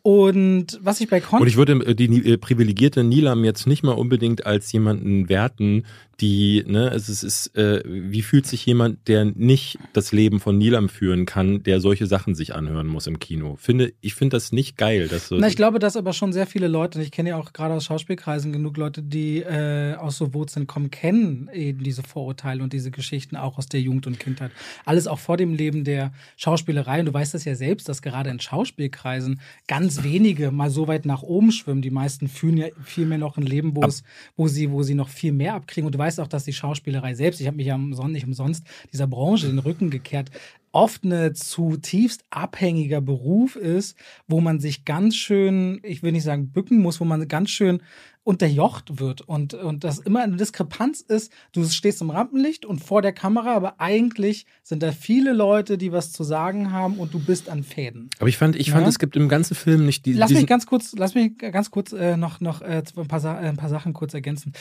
Und 0.00 0.80
was 0.82 1.02
ich 1.02 1.10
bei 1.10 1.20
Con 1.20 1.42
Und 1.42 1.46
ich 1.46 1.58
würde 1.58 1.74
äh, 1.74 1.94
die 1.94 2.06
äh, 2.26 2.38
privilegierte 2.38 3.04
Nilam 3.04 3.44
jetzt 3.44 3.66
nicht 3.66 3.82
mal 3.82 3.92
unbedingt 3.92 4.46
als 4.46 4.72
jemanden 4.72 5.28
werten, 5.28 5.84
die, 6.20 6.64
ne, 6.66 6.88
es 6.88 7.08
ist, 7.08 7.22
ist 7.22 7.56
äh, 7.56 7.82
wie 7.86 8.22
fühlt 8.22 8.46
sich 8.46 8.66
jemand, 8.66 9.06
der 9.06 9.24
nicht 9.24 9.78
das 9.92 10.10
Leben 10.10 10.40
von 10.40 10.58
Nilam 10.58 10.88
führen 10.88 11.26
kann, 11.26 11.62
der 11.62 11.80
solche 11.80 12.06
Sachen 12.06 12.34
sich 12.34 12.56
anhören 12.56 12.88
muss 12.88 13.06
im 13.06 13.20
Kino? 13.20 13.56
Finde, 13.56 13.92
ich 14.00 14.14
finde 14.14 14.36
das 14.36 14.50
nicht 14.50 14.76
geil. 14.76 15.06
Dass 15.06 15.28
so 15.28 15.36
Na, 15.38 15.46
ich 15.46 15.54
glaube, 15.54 15.78
dass 15.78 15.96
aber 15.96 16.12
schon 16.12 16.32
sehr 16.32 16.46
viele 16.46 16.66
Leute, 16.66 16.98
und 16.98 17.04
ich 17.04 17.12
kenne 17.12 17.30
ja 17.30 17.36
auch 17.36 17.52
gerade 17.52 17.74
aus 17.74 17.84
Schauspielkreisen 17.84 18.52
genug 18.52 18.76
Leute, 18.76 19.02
die 19.02 19.38
äh, 19.42 19.94
aus 19.94 20.18
so 20.18 20.34
Wurzeln 20.34 20.66
kommen, 20.66 20.90
kennen 20.90 21.48
eben 21.52 21.84
diese 21.84 22.02
Vorurteile 22.02 22.64
und 22.64 22.72
diese 22.72 22.90
Geschichten 22.90 23.36
auch 23.36 23.56
aus 23.56 23.68
der 23.68 23.80
Jugend 23.80 24.08
und 24.08 24.18
Kindheit. 24.18 24.50
Alles 24.84 25.06
auch 25.06 25.20
vor 25.20 25.36
dem 25.36 25.54
Leben 25.54 25.84
der 25.84 26.12
Schauspielerei. 26.36 26.98
Und 27.00 27.06
du 27.06 27.14
weißt 27.14 27.34
das 27.34 27.44
ja 27.44 27.54
selbst, 27.54 27.88
dass 27.88 28.02
gerade 28.02 28.30
in 28.30 28.40
Schauspielkreisen 28.40 29.40
ganz 29.68 30.02
wenige 30.02 30.50
mal 30.50 30.70
so 30.70 30.88
weit 30.88 31.06
nach 31.06 31.22
oben 31.22 31.52
schwimmen. 31.52 31.80
Die 31.80 31.90
meisten 31.90 32.26
fühlen 32.26 32.56
ja 32.56 32.66
viel 32.82 33.06
mehr 33.06 33.18
noch 33.18 33.36
ein 33.36 33.44
Leben, 33.44 33.76
wo, 33.76 33.84
es, 33.84 34.02
wo, 34.36 34.48
sie, 34.48 34.72
wo 34.72 34.82
sie 34.82 34.94
noch 34.94 35.08
viel 35.08 35.32
mehr 35.32 35.54
abkriegen. 35.54 35.86
Und 35.86 35.94
du 35.94 35.98
weißt, 35.98 36.07
weiß 36.08 36.20
auch, 36.20 36.28
dass 36.28 36.44
die 36.44 36.54
Schauspielerei 36.54 37.14
selbst, 37.14 37.40
ich 37.40 37.46
habe 37.46 37.58
mich 37.58 37.66
ja 37.66 37.76
nicht 37.76 38.24
umsonst 38.24 38.64
dieser 38.92 39.06
Branche 39.06 39.46
den 39.46 39.58
Rücken 39.58 39.90
gekehrt, 39.90 40.30
oft 40.78 41.04
eine 41.04 41.32
zutiefst 41.32 42.24
abhängiger 42.30 43.00
Beruf 43.00 43.56
ist, 43.56 43.96
wo 44.28 44.40
man 44.40 44.60
sich 44.60 44.84
ganz 44.84 45.16
schön, 45.16 45.80
ich 45.82 46.04
will 46.04 46.12
nicht 46.12 46.22
sagen 46.22 46.52
bücken 46.52 46.78
muss, 46.80 47.00
wo 47.00 47.04
man 47.04 47.26
ganz 47.26 47.50
schön 47.50 47.82
unterjocht 48.28 49.00
wird 49.00 49.22
und, 49.22 49.54
und 49.54 49.84
das 49.84 50.00
immer 50.00 50.22
eine 50.22 50.36
Diskrepanz 50.36 51.00
ist, 51.00 51.32
du 51.52 51.64
stehst 51.64 52.02
im 52.02 52.10
Rampenlicht 52.10 52.66
und 52.66 52.78
vor 52.84 53.00
der 53.00 53.12
Kamera, 53.12 53.54
aber 53.54 53.80
eigentlich 53.80 54.44
sind 54.62 54.82
da 54.82 54.92
viele 54.92 55.32
Leute, 55.32 55.78
die 55.78 55.92
was 55.92 56.12
zu 56.12 56.24
sagen 56.24 56.70
haben 56.70 56.98
und 56.98 57.14
du 57.14 57.20
bist 57.20 57.48
an 57.48 57.62
Fäden. 57.64 58.10
Aber 58.18 58.28
ich 58.28 58.36
fand, 58.36 58.54
ich 58.54 58.70
fand, 58.70 58.86
es 58.86 58.98
gibt 58.98 59.16
im 59.16 59.30
ganzen 59.30 59.54
Film 59.54 59.86
nicht 59.86 60.04
die. 60.04 60.12
Lass 60.12 60.30
mich 60.30 60.46
ganz 60.46 60.66
kurz, 60.66 60.94
lass 60.94 61.14
mich 61.14 61.38
ganz 61.38 61.70
kurz 61.70 61.92
äh, 61.92 62.18
noch, 62.18 62.42
noch 62.42 62.60
äh, 62.60 62.82
ein, 62.94 63.08
paar, 63.08 63.24
äh, 63.24 63.48
ein 63.48 63.56
paar 63.56 63.70
Sachen 63.70 63.94
kurz 63.94 64.12
ergänzen. 64.12 64.52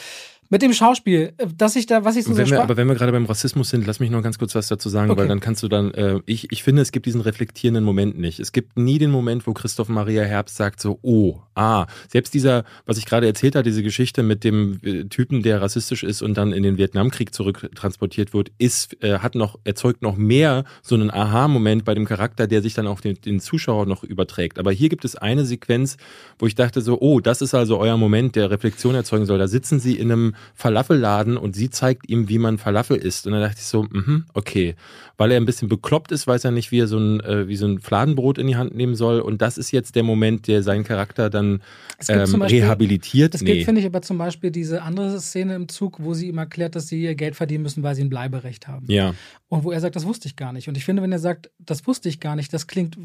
Mit 0.50 0.62
dem 0.62 0.72
Schauspiel, 0.72 1.34
äh, 1.38 1.48
dass 1.58 1.76
ich 1.76 1.88
da, 1.88 2.06
was 2.06 2.16
ich 2.16 2.24
so 2.24 2.38
wenn 2.38 2.50
wir, 2.50 2.62
Aber 2.62 2.78
wenn 2.78 2.88
wir 2.88 2.96
gerade 2.96 3.12
beim 3.12 3.26
Rassismus 3.26 3.70
sind, 3.70 3.86
lass 3.86 4.00
mich 4.00 4.12
noch 4.12 4.24
ganz 4.24 4.40
kurz 4.40 4.56
was 4.56 4.70
dazu 4.70 4.88
sagen, 4.88 5.12
okay. 5.12 5.20
weil 5.20 5.28
dann 5.28 5.42
kannst 5.42 5.62
du 5.62 5.68
dann, 5.68 5.92
äh, 6.08 6.22
ich, 6.26 6.52
ich 6.52 6.64
finde, 6.64 6.82
es 6.82 6.92
gibt 6.92 7.06
diesen 7.06 7.22
reflektierenden 7.22 7.84
Moment 7.84 8.18
nicht. 8.18 8.40
Es 8.40 8.52
gibt 8.52 8.78
nie 8.78 8.98
den 8.98 9.12
Moment, 9.12 9.48
wo 9.48 9.54
Christoph 9.54 9.90
Maria 9.90 10.24
Herbst 10.24 10.56
sagt 10.56 10.80
so, 10.80 11.00
oh, 11.02 11.42
ah, 11.56 11.88
selbst 12.08 12.34
dieser, 12.34 12.64
was 12.86 12.98
ich 12.98 13.06
gerade 13.06 13.28
erzählt 13.28 13.56
habe, 13.56 13.64
diese 13.64 13.84
Geschichte 13.84 14.24
mit 14.24 14.44
dem 14.44 14.80
äh, 14.84 15.06
Typen, 15.06 15.44
der 15.44 15.62
rassistisch 15.62 16.04
ist 16.04 16.22
und 16.22 16.36
dann 16.36 16.52
in 16.52 16.64
den 16.64 16.78
Vietnamkrieg 16.78 17.34
zurücktransportiert 17.34 18.34
wird, 18.34 18.52
ist, 18.58 19.04
äh, 19.04 19.20
hat 19.20 19.36
noch, 19.36 19.60
erzeugt 19.64 20.02
noch 20.02 20.16
mehr 20.16 20.64
so 20.82 20.96
einen 20.96 21.12
Aha-Moment 21.12 21.86
bei 21.86 21.94
dem 21.94 22.06
Charakter, 22.06 22.48
der 22.48 22.62
sich 22.62 22.74
dann 22.74 22.88
auch 22.88 23.02
den, 23.02 23.20
den 23.22 23.40
Zuschauer 23.40 23.86
noch 23.86 24.04
überträgt. 24.04 24.60
Aber 24.60 24.72
hier 24.72 24.90
gibt 24.90 25.06
es 25.06 25.16
eine 25.16 25.46
Sequenz, 25.46 25.98
wo 26.40 26.48
ich 26.48 26.56
dachte 26.56 26.82
so, 26.82 27.00
oh, 27.00 27.20
das 27.20 27.42
ist 27.42 27.54
also 27.54 27.78
euer 27.78 27.98
Moment, 27.98 28.36
der 28.36 28.52
Reflexion 28.52 28.96
erzeugen 28.96 29.26
soll. 29.26 29.40
Da 29.40 29.48
sitzen 29.48 29.80
sie 29.80 29.98
in 29.98 30.12
einem 30.12 30.36
Falafelladen 30.54 31.38
und 31.38 31.56
sie 31.56 31.70
zeigt 31.70 32.10
ihm, 32.10 32.30
wie 32.30 32.40
man 32.40 32.58
Falafel 32.58 32.98
isst. 32.98 33.26
Und 33.26 33.34
dann 33.34 33.42
dachte 33.42 33.58
ich 33.60 33.66
so, 33.66 33.84
mh, 33.84 34.24
okay. 34.34 34.76
Weil 35.18 35.32
er 35.32 35.38
ein 35.38 35.46
bisschen 35.46 35.70
bekloppt 35.88 36.12
ist, 36.12 36.28
weiß 36.28 36.44
er 36.44 36.52
nicht, 36.52 36.72
wie 36.72 36.80
er 36.82 36.88
so 36.88 36.98
ein, 36.98 37.22
äh, 37.22 37.48
wie 37.48 37.56
so 37.56 37.66
ein 37.66 37.80
Fladenbrot 37.80 38.38
in 38.38 38.48
die 38.48 38.58
Hand 38.58 38.76
nehmen 38.76 38.96
soll. 38.96 39.22
Und 39.22 39.42
das 39.42 39.58
ist 39.58 39.72
jetzt 39.72 39.96
der 39.96 40.04
Moment, 40.04 40.48
der 40.48 40.62
seinen 40.62 40.84
Charakter 40.84 41.30
dann 41.30 41.62
ähm, 42.10 42.40
Beispiel, 42.40 42.62
rehabilitiert. 42.62 43.34
Es 43.34 43.42
nee. 43.42 43.54
gibt, 43.54 43.66
finde 43.66 43.80
ich, 43.80 43.88
aber 43.88 44.02
zum 44.02 44.18
Beispiel 44.18 44.52
diese 44.52 44.82
andere 44.82 45.18
Szene 45.22 45.56
im 45.56 45.70
Zug, 45.70 46.04
wo 46.04 46.14
sie 46.14 46.28
ihm 46.28 46.40
erklärt, 46.40 46.76
dass 46.76 46.90
sie 46.90 47.02
ihr 47.02 47.16
Geld 47.16 47.38
verdienen 47.38 47.64
müssen, 47.64 47.84
weil 47.84 47.96
sie 47.96 48.02
ein 48.02 48.10
Bleiberecht 48.10 48.68
haben. 48.68 48.86
Ja. 48.90 49.14
Und 49.50 49.64
wo 49.64 49.72
er 49.72 49.80
sagt, 49.80 49.96
das 49.96 50.06
wusste 50.06 50.28
ich 50.28 50.36
gar 50.36 50.52
nicht. 50.52 50.68
Und 50.68 50.76
ich 50.76 50.84
finde, 50.84 51.02
wenn 51.02 51.12
er 51.12 51.20
sagt, 51.20 51.50
das 51.58 51.88
wusste 51.88 52.10
ich 52.10 52.20
gar 52.20 52.36
nicht, 52.36 52.54
das 52.54 52.68
klingt, 52.68 52.98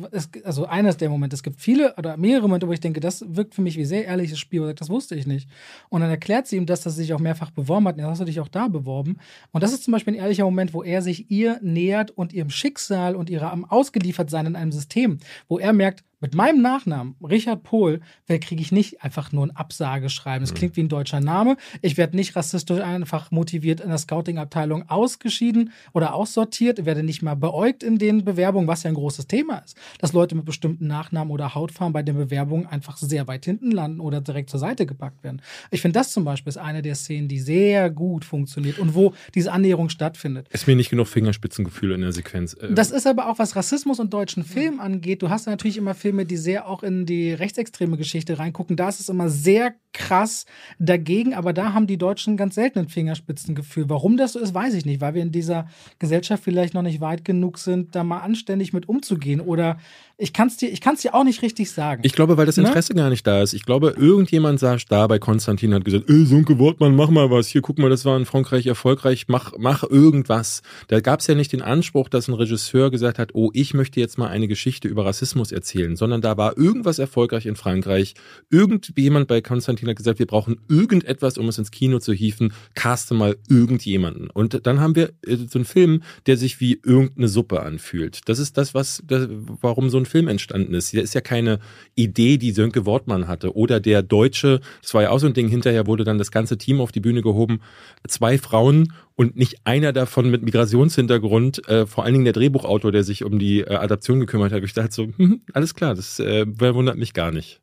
also 0.43 0.67
eines 0.67 0.97
der 0.97 1.09
Momente, 1.09 1.35
es 1.35 1.45
gibt 1.45 1.61
viele 1.61 1.95
oder 1.97 2.17
mehrere 2.17 2.49
Momente, 2.49 2.67
wo 2.67 2.73
ich 2.73 2.81
denke, 2.81 2.99
das 2.99 3.25
wirkt 3.29 3.55
für 3.55 3.63
mich 3.63 3.77
wie 3.77 3.85
sehr 3.85 4.07
ehrliches 4.07 4.41
Spiel, 4.41 4.61
wo 4.61 4.65
er 4.65 4.69
sagt, 4.69 4.81
das 4.81 4.89
wusste 4.89 5.15
ich 5.15 5.27
nicht. 5.27 5.49
Und 5.89 6.01
dann 6.01 6.11
erklärt 6.11 6.49
sie 6.49 6.57
ihm, 6.57 6.67
dass 6.67 6.81
das 6.83 6.97
sich 6.97 7.15
auch 7.15 7.21
mehrfach 7.21 7.53
beworben 7.53 7.87
hat. 7.87 7.97
Und 7.97 8.05
hast 8.05 8.21
du 8.21 8.25
dich 8.25 8.41
auch 8.41 8.49
da 8.49 8.67
beworben. 8.67 9.19
Und 9.53 9.63
das 9.63 9.73
ist 9.73 9.85
zum 9.85 9.93
Beispiel 9.93 10.15
ein 10.15 10.21
ehrlicher 10.21 10.45
Moment, 10.45 10.75
wo 10.75 10.83
er 10.83 11.01
sich 11.01 11.31
ihr 11.31 11.61
nähert 11.63 12.11
und 12.11 12.33
ihrem 12.33 12.51
Schicksal 12.51 13.15
und 13.15 13.31
ihrem 13.31 13.65
Ausgeliefertsein 13.65 14.47
in 14.47 14.57
einem 14.57 14.73
System, 14.73 15.19
wo 15.49 15.61
er 15.61 15.73
merkt, 15.73 16.03
Mit 16.23 16.37
meinem 16.37 16.63
Nachnamen, 16.63 17.17
Richard 17.21 17.65
Pohl, 17.65 18.01
kriege 18.29 18.63
ich 18.63 18.71
nicht 18.71 19.03
einfach 19.03 19.33
nur 19.33 19.45
ein 19.45 19.51
Absageschreiben. 19.51 20.43
Das 20.43 20.53
mhm. 20.53 20.57
klingt 20.57 20.77
wie 20.77 20.83
ein 20.85 20.89
deutscher 20.89 21.21
Name. 21.21 21.57
Ich 21.83 21.97
werde 21.97 22.15
nicht 22.17 22.37
rassistisch 22.37 22.81
einfach 22.81 23.33
motiviert 23.33 23.81
in 23.81 23.89
der 23.89 23.99
Scouting-Abteilung 23.99 24.89
ausgeschieden 24.89 25.73
oder 25.93 26.15
aussortiert. 26.15 26.79
Ich 26.79 26.85
werde 26.85 27.03
nicht 27.03 27.23
mal 27.23 27.35
beäugt 27.35 27.83
in 27.83 27.99
den 27.99 28.25
Bewerbungen, 28.25 28.69
was 28.69 28.85
ja 28.85 28.89
ein 28.89 28.95
großes 28.95 29.27
Thema 29.27 29.59
ist. 29.59 29.77
Dass 29.99 30.13
Leute 30.13 30.37
mit 30.37 30.45
bestimmten 30.45 30.87
Nachnamen 30.87 31.33
oder 31.33 31.57
Hautfarben 31.57 31.93
bei 31.93 32.05
den 32.05 32.17
Bewerbungen 32.17 32.69
einfach 32.69 32.97
sehr 32.97 33.27
weit 33.27 33.45
hinten 33.45 33.73
landen 33.73 33.99
oder 33.99 34.21
direkt 34.21 34.49
zur 34.49 34.61
Seite 34.61 34.87
gepackt 34.87 35.25
werden. 35.25 35.43
Ich 35.73 35.83
finde, 35.83 35.99
das 35.99 36.13
zum 36.13 36.25
Beispiel 36.25 36.51
ist 36.51 36.57
eine 36.57 36.83
der 36.83 36.95
Szenen, 36.95 37.27
die 37.27 37.41
sehr 37.41 37.91
gut 37.91 38.25
funktioniert 38.25 38.79
und 38.79 38.95
wo 38.95 39.13
diese 39.35 39.51
Annäherung 39.51 39.89
stattfindet. 39.89 40.49
Ist 40.51 40.69
mir 40.69 40.77
nicht 40.77 40.91
genug 40.91 41.09
Fingerspitzengefühl 41.09 41.91
in 41.91 42.03
der 42.03 42.13
Sequenz. 42.13 42.55
Äh, 42.55 42.73
das 42.73 42.93
ist 42.93 43.09
aber 43.09 43.29
auch, 43.29 43.41
was 43.41 43.57
Rassismus 43.57 43.99
und 43.99 44.15
deutschen 44.15 44.45
Film 44.45 44.79
angeht. 44.79 45.23
Du 45.23 45.29
hast 45.29 45.47
natürlich 45.47 45.77
immer 45.77 45.95
Filme, 45.95 46.12
Filme, 46.13 46.27
die 46.27 46.37
sehr 46.37 46.69
auch 46.69 46.83
in 46.83 47.07
die 47.07 47.33
rechtsextreme 47.33 47.97
Geschichte 47.97 48.39
reingucken, 48.39 48.77
da 48.77 48.91
ist 48.91 49.01
es 49.01 49.09
immer 49.09 49.31
sehr 49.31 49.75
krass 49.95 50.45
dagegen, 50.79 51.35
aber 51.35 51.53
da 51.53 51.73
haben 51.73 51.87
die 51.87 51.97
Deutschen 51.97 52.37
ganz 52.37 52.55
selten 52.55 52.81
ein 52.81 52.89
Fingerspitzengefühl. 52.89 53.89
Warum 53.89 54.17
das 54.17 54.35
so 54.35 54.39
ist, 54.39 54.53
weiß 54.53 54.75
ich 54.75 54.85
nicht, 54.85 55.01
weil 55.01 55.15
wir 55.15 55.23
in 55.23 55.33
dieser 55.33 55.69
Gesellschaft 55.99 56.45
vielleicht 56.45 56.75
noch 56.75 56.83
nicht 56.83 57.01
weit 57.01 57.25
genug 57.25 57.59
sind, 57.59 57.95
da 57.95 58.05
mal 58.05 58.21
anständig 58.21 58.73
mit 58.73 58.89
umzugehen 58.89 59.41
oder 59.41 59.79
ich 60.19 60.33
kann 60.33 60.49
es 60.49 60.57
dir, 60.57 60.71
dir 60.71 61.15
auch 61.15 61.25
nicht 61.25 61.43
richtig 61.43 61.71
sagen. 61.73 62.03
Ich 62.05 62.13
glaube, 62.13 62.37
weil 62.37 62.47
das 62.47 62.57
ne? 62.57 62.65
Interesse 62.65 62.93
ne? 62.93 63.03
gar 63.03 63.11
nicht 63.11 63.27
da 63.27 63.43
ist. 63.43 63.55
Ich 63.55 63.65
glaube, 63.65 63.95
irgendjemand 63.97 64.61
saß 64.61 64.85
da 64.87 65.07
bei 65.07 65.19
Konstantin 65.19 65.75
hat 65.75 65.85
gesagt, 65.85 66.09
ey, 66.09 66.25
Sunke 66.27 66.59
Wortmann, 66.59 66.95
mach 66.95 67.11
mal 67.11 67.31
was. 67.31 67.49
Hier, 67.49 67.61
guck 67.61 67.79
mal, 67.79 67.91
das 67.91 68.05
war 68.05 68.17
in 68.17 68.25
Frankreich 68.25 68.67
erfolgreich. 68.67 69.25
Mach, 69.29 69.53
mach 69.59 69.83
irgendwas. 69.83 70.63
Da 70.89 71.01
gab 71.01 71.21
es 71.21 71.27
ja 71.27 71.35
nicht 71.35 71.53
den 71.53 71.63
Anspruch, 71.63 72.09
dass 72.09 72.29
ein 72.29 72.35
Regisseur 72.35 72.91
gesagt 72.91 73.19
hat, 73.19 73.31
oh, 73.35 73.51
ich 73.53 73.75
möchte 73.75 73.99
jetzt 74.01 74.17
mal 74.17 74.29
eine 74.29 74.47
Geschichte 74.47 74.87
über 74.87 75.05
Rassismus 75.05 75.51
erzählen, 75.51 75.97
sondern 76.03 76.21
da 76.21 76.37
war 76.37 76.59
irgendwas 76.59 76.99
erfolgreich 76.99 77.47
in 77.47 77.55
Frankreich. 77.55 78.15
Irgendjemand 78.51 79.29
bei 79.29 79.41
Konstantin 79.41 79.89
hat 79.89 79.95
gesagt, 79.95 80.19
wir 80.19 80.27
brauchen 80.27 80.57
irgendetwas, 80.69 81.39
um 81.39 81.47
es 81.47 81.59
ins 81.59 81.71
Kino 81.71 82.01
zu 82.01 82.13
hieven. 82.13 82.53
Caste 82.75 83.15
mal 83.15 83.37
irgendjemanden. 83.49 84.29
Und 84.29 84.67
dann 84.67 84.81
haben 84.81 84.97
wir 84.97 85.11
äh, 85.25 85.37
so 85.37 85.61
einen 85.61 85.65
Film, 85.65 86.03
der 86.27 86.37
sich 86.37 86.59
wie 86.59 86.81
irgendeine 86.85 87.29
Suppe 87.29 87.63
anfühlt. 87.63 88.23
Das 88.25 88.41
ist 88.41 88.59
das, 88.59 88.75
was, 88.75 89.01
das, 89.07 89.29
warum 89.31 89.91
so 89.91 89.99
ein 89.99 90.05
Film 90.05 90.27
entstanden 90.27 90.75
ist. 90.75 90.93
Der 90.93 91.05
ist 91.05 91.15
ja 91.15 91.21
keine 91.21 91.61
Idee, 91.95 92.37
die 92.37 92.51
Sönke 92.51 92.85
Wortmann 92.85 93.29
hatte. 93.29 93.55
Oder 93.55 93.79
der 93.79 94.03
Deutsche, 94.03 94.61
das 94.83 94.95
war 94.95 95.03
ja 95.03 95.11
auch 95.11 95.21
so 95.21 95.29
ein 95.29 95.35
Ding, 95.35 95.47
hinterher 95.47 95.87
wurde 95.87 96.03
dann 96.03 96.19
das 96.19 96.33
ganze 96.33 96.59
Team 96.59 96.81
auf 96.81 96.91
die 96.91 96.99
Bühne 96.99 97.23
gehoben. 97.23 97.61
Zwei 98.09 98.39
Frauen 98.39 98.93
und 99.23 99.37
nicht 99.37 99.57
einer 99.65 99.93
davon 99.93 100.31
mit 100.31 100.43
Migrationshintergrund, 100.43 101.69
äh, 101.69 101.87
vor 101.87 102.05
allen 102.05 102.15
Dingen 102.15 102.25
der 102.25 102.33
Drehbuchautor, 102.33 102.91
der 102.91 103.05
sich 103.05 103.25
um 103.25 103.39
die 103.39 103.61
äh, 103.61 103.75
Adaption 103.75 104.21
gekümmert 104.21 104.53
hat. 104.53 104.63
Ich 104.65 104.75
dachte 104.75 104.93
so, 104.93 105.09
hm, 105.17 105.43
alles 105.53 105.75
klar, 105.75 105.95
das 105.95 106.19
äh, 106.19 106.45
wundert 106.47 106.99
mich 106.99 107.15
gar 107.15 107.31
nicht. 107.31 107.61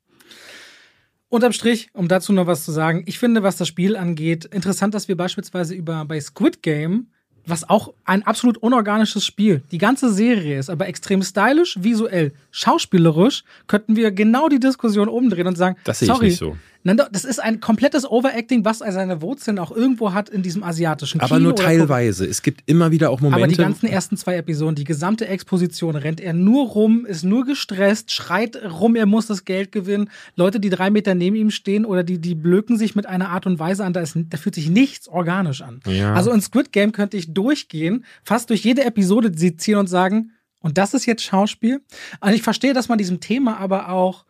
Unterm 1.27 1.51
Strich, 1.51 1.89
um 1.93 2.07
dazu 2.07 2.33
noch 2.33 2.47
was 2.47 2.65
zu 2.65 2.71
sagen, 2.71 3.03
ich 3.05 3.19
finde, 3.19 3.43
was 3.43 3.57
das 3.57 3.67
Spiel 3.67 3.95
angeht, 3.95 4.45
interessant, 4.45 4.93
dass 4.93 5.07
wir 5.07 5.17
beispielsweise 5.17 5.75
über 5.75 6.05
bei 6.05 6.19
Squid 6.19 6.63
Game 6.63 7.07
was 7.45 7.67
auch 7.67 7.93
ein 8.05 8.23
absolut 8.23 8.57
unorganisches 8.57 9.25
Spiel. 9.25 9.63
Die 9.71 9.77
ganze 9.77 10.11
Serie 10.11 10.59
ist 10.59 10.69
aber 10.69 10.87
extrem 10.87 11.21
stylisch, 11.23 11.77
visuell, 11.81 12.33
schauspielerisch. 12.51 13.43
Könnten 13.67 13.95
wir 13.95 14.11
genau 14.11 14.49
die 14.49 14.59
Diskussion 14.59 15.07
umdrehen 15.07 15.47
und 15.47 15.57
sagen, 15.57 15.75
das 15.83 15.99
sehe 15.99 16.13
ich 16.13 16.21
nicht 16.21 16.37
so. 16.37 16.57
Das 16.83 17.25
ist 17.25 17.39
ein 17.39 17.59
komplettes 17.59 18.09
Overacting, 18.09 18.63
was 18.63 18.79
seine 18.79 19.21
Wurzeln 19.21 19.59
auch 19.59 19.71
irgendwo 19.71 20.13
hat 20.13 20.29
in 20.29 20.41
diesem 20.41 20.63
asiatischen 20.63 21.19
Kino. 21.19 21.25
Aber 21.25 21.39
nur 21.39 21.55
teilweise. 21.55 22.25
Es 22.25 22.41
gibt 22.41 22.61
immer 22.67 22.91
wieder 22.91 23.09
auch 23.09 23.19
Momente. 23.19 23.43
Aber 23.43 23.47
die 23.47 23.57
ganzen 23.57 23.87
ersten 23.87 24.15
zwei 24.15 24.35
Episoden, 24.37 24.75
die 24.75 24.85
gesamte 24.85 25.27
Exposition, 25.27 25.95
rennt 25.95 26.21
er 26.21 26.33
nur 26.33 26.67
rum, 26.67 27.05
ist 27.05 27.23
nur 27.23 27.45
gestresst, 27.45 28.11
schreit 28.11 28.57
rum, 28.63 28.95
er 28.95 29.05
muss 29.05 29.27
das 29.27 29.43
Geld 29.43 29.71
gewinnen. 29.71 30.09
Leute, 30.35 30.59
die 30.59 30.69
drei 30.69 30.89
Meter 30.89 31.15
neben 31.15 31.35
ihm 31.35 31.51
stehen 31.51 31.85
oder 31.85 32.03
die, 32.03 32.19
die 32.19 32.35
blöken 32.35 32.77
sich 32.77 32.95
mit 32.95 33.05
einer 33.05 33.29
Art 33.29 33.45
und 33.45 33.59
Weise 33.59 33.83
an, 33.83 33.93
da, 33.93 33.99
ist, 33.99 34.17
da 34.29 34.37
fühlt 34.37 34.55
sich 34.55 34.69
nichts 34.69 35.07
organisch 35.09 35.61
an. 35.61 35.81
Ja. 35.85 36.13
Also 36.13 36.31
in 36.31 36.41
Squid 36.41 36.71
Game 36.71 36.93
könnte 36.93 37.17
ich 37.17 37.33
durchgehen, 37.33 38.05
fast 38.23 38.49
durch 38.49 38.63
jede 38.63 38.85
Episode 38.85 39.33
ziehen 39.33 39.77
und 39.77 39.87
sagen, 39.87 40.31
und 40.61 40.77
das 40.77 40.93
ist 40.93 41.05
jetzt 41.05 41.23
Schauspiel. 41.23 41.81
Also 42.19 42.35
ich 42.35 42.41
verstehe, 42.41 42.73
dass 42.73 42.89
man 42.89 42.97
diesem 42.97 43.19
Thema 43.19 43.57
aber 43.57 43.89
auch 43.89 44.25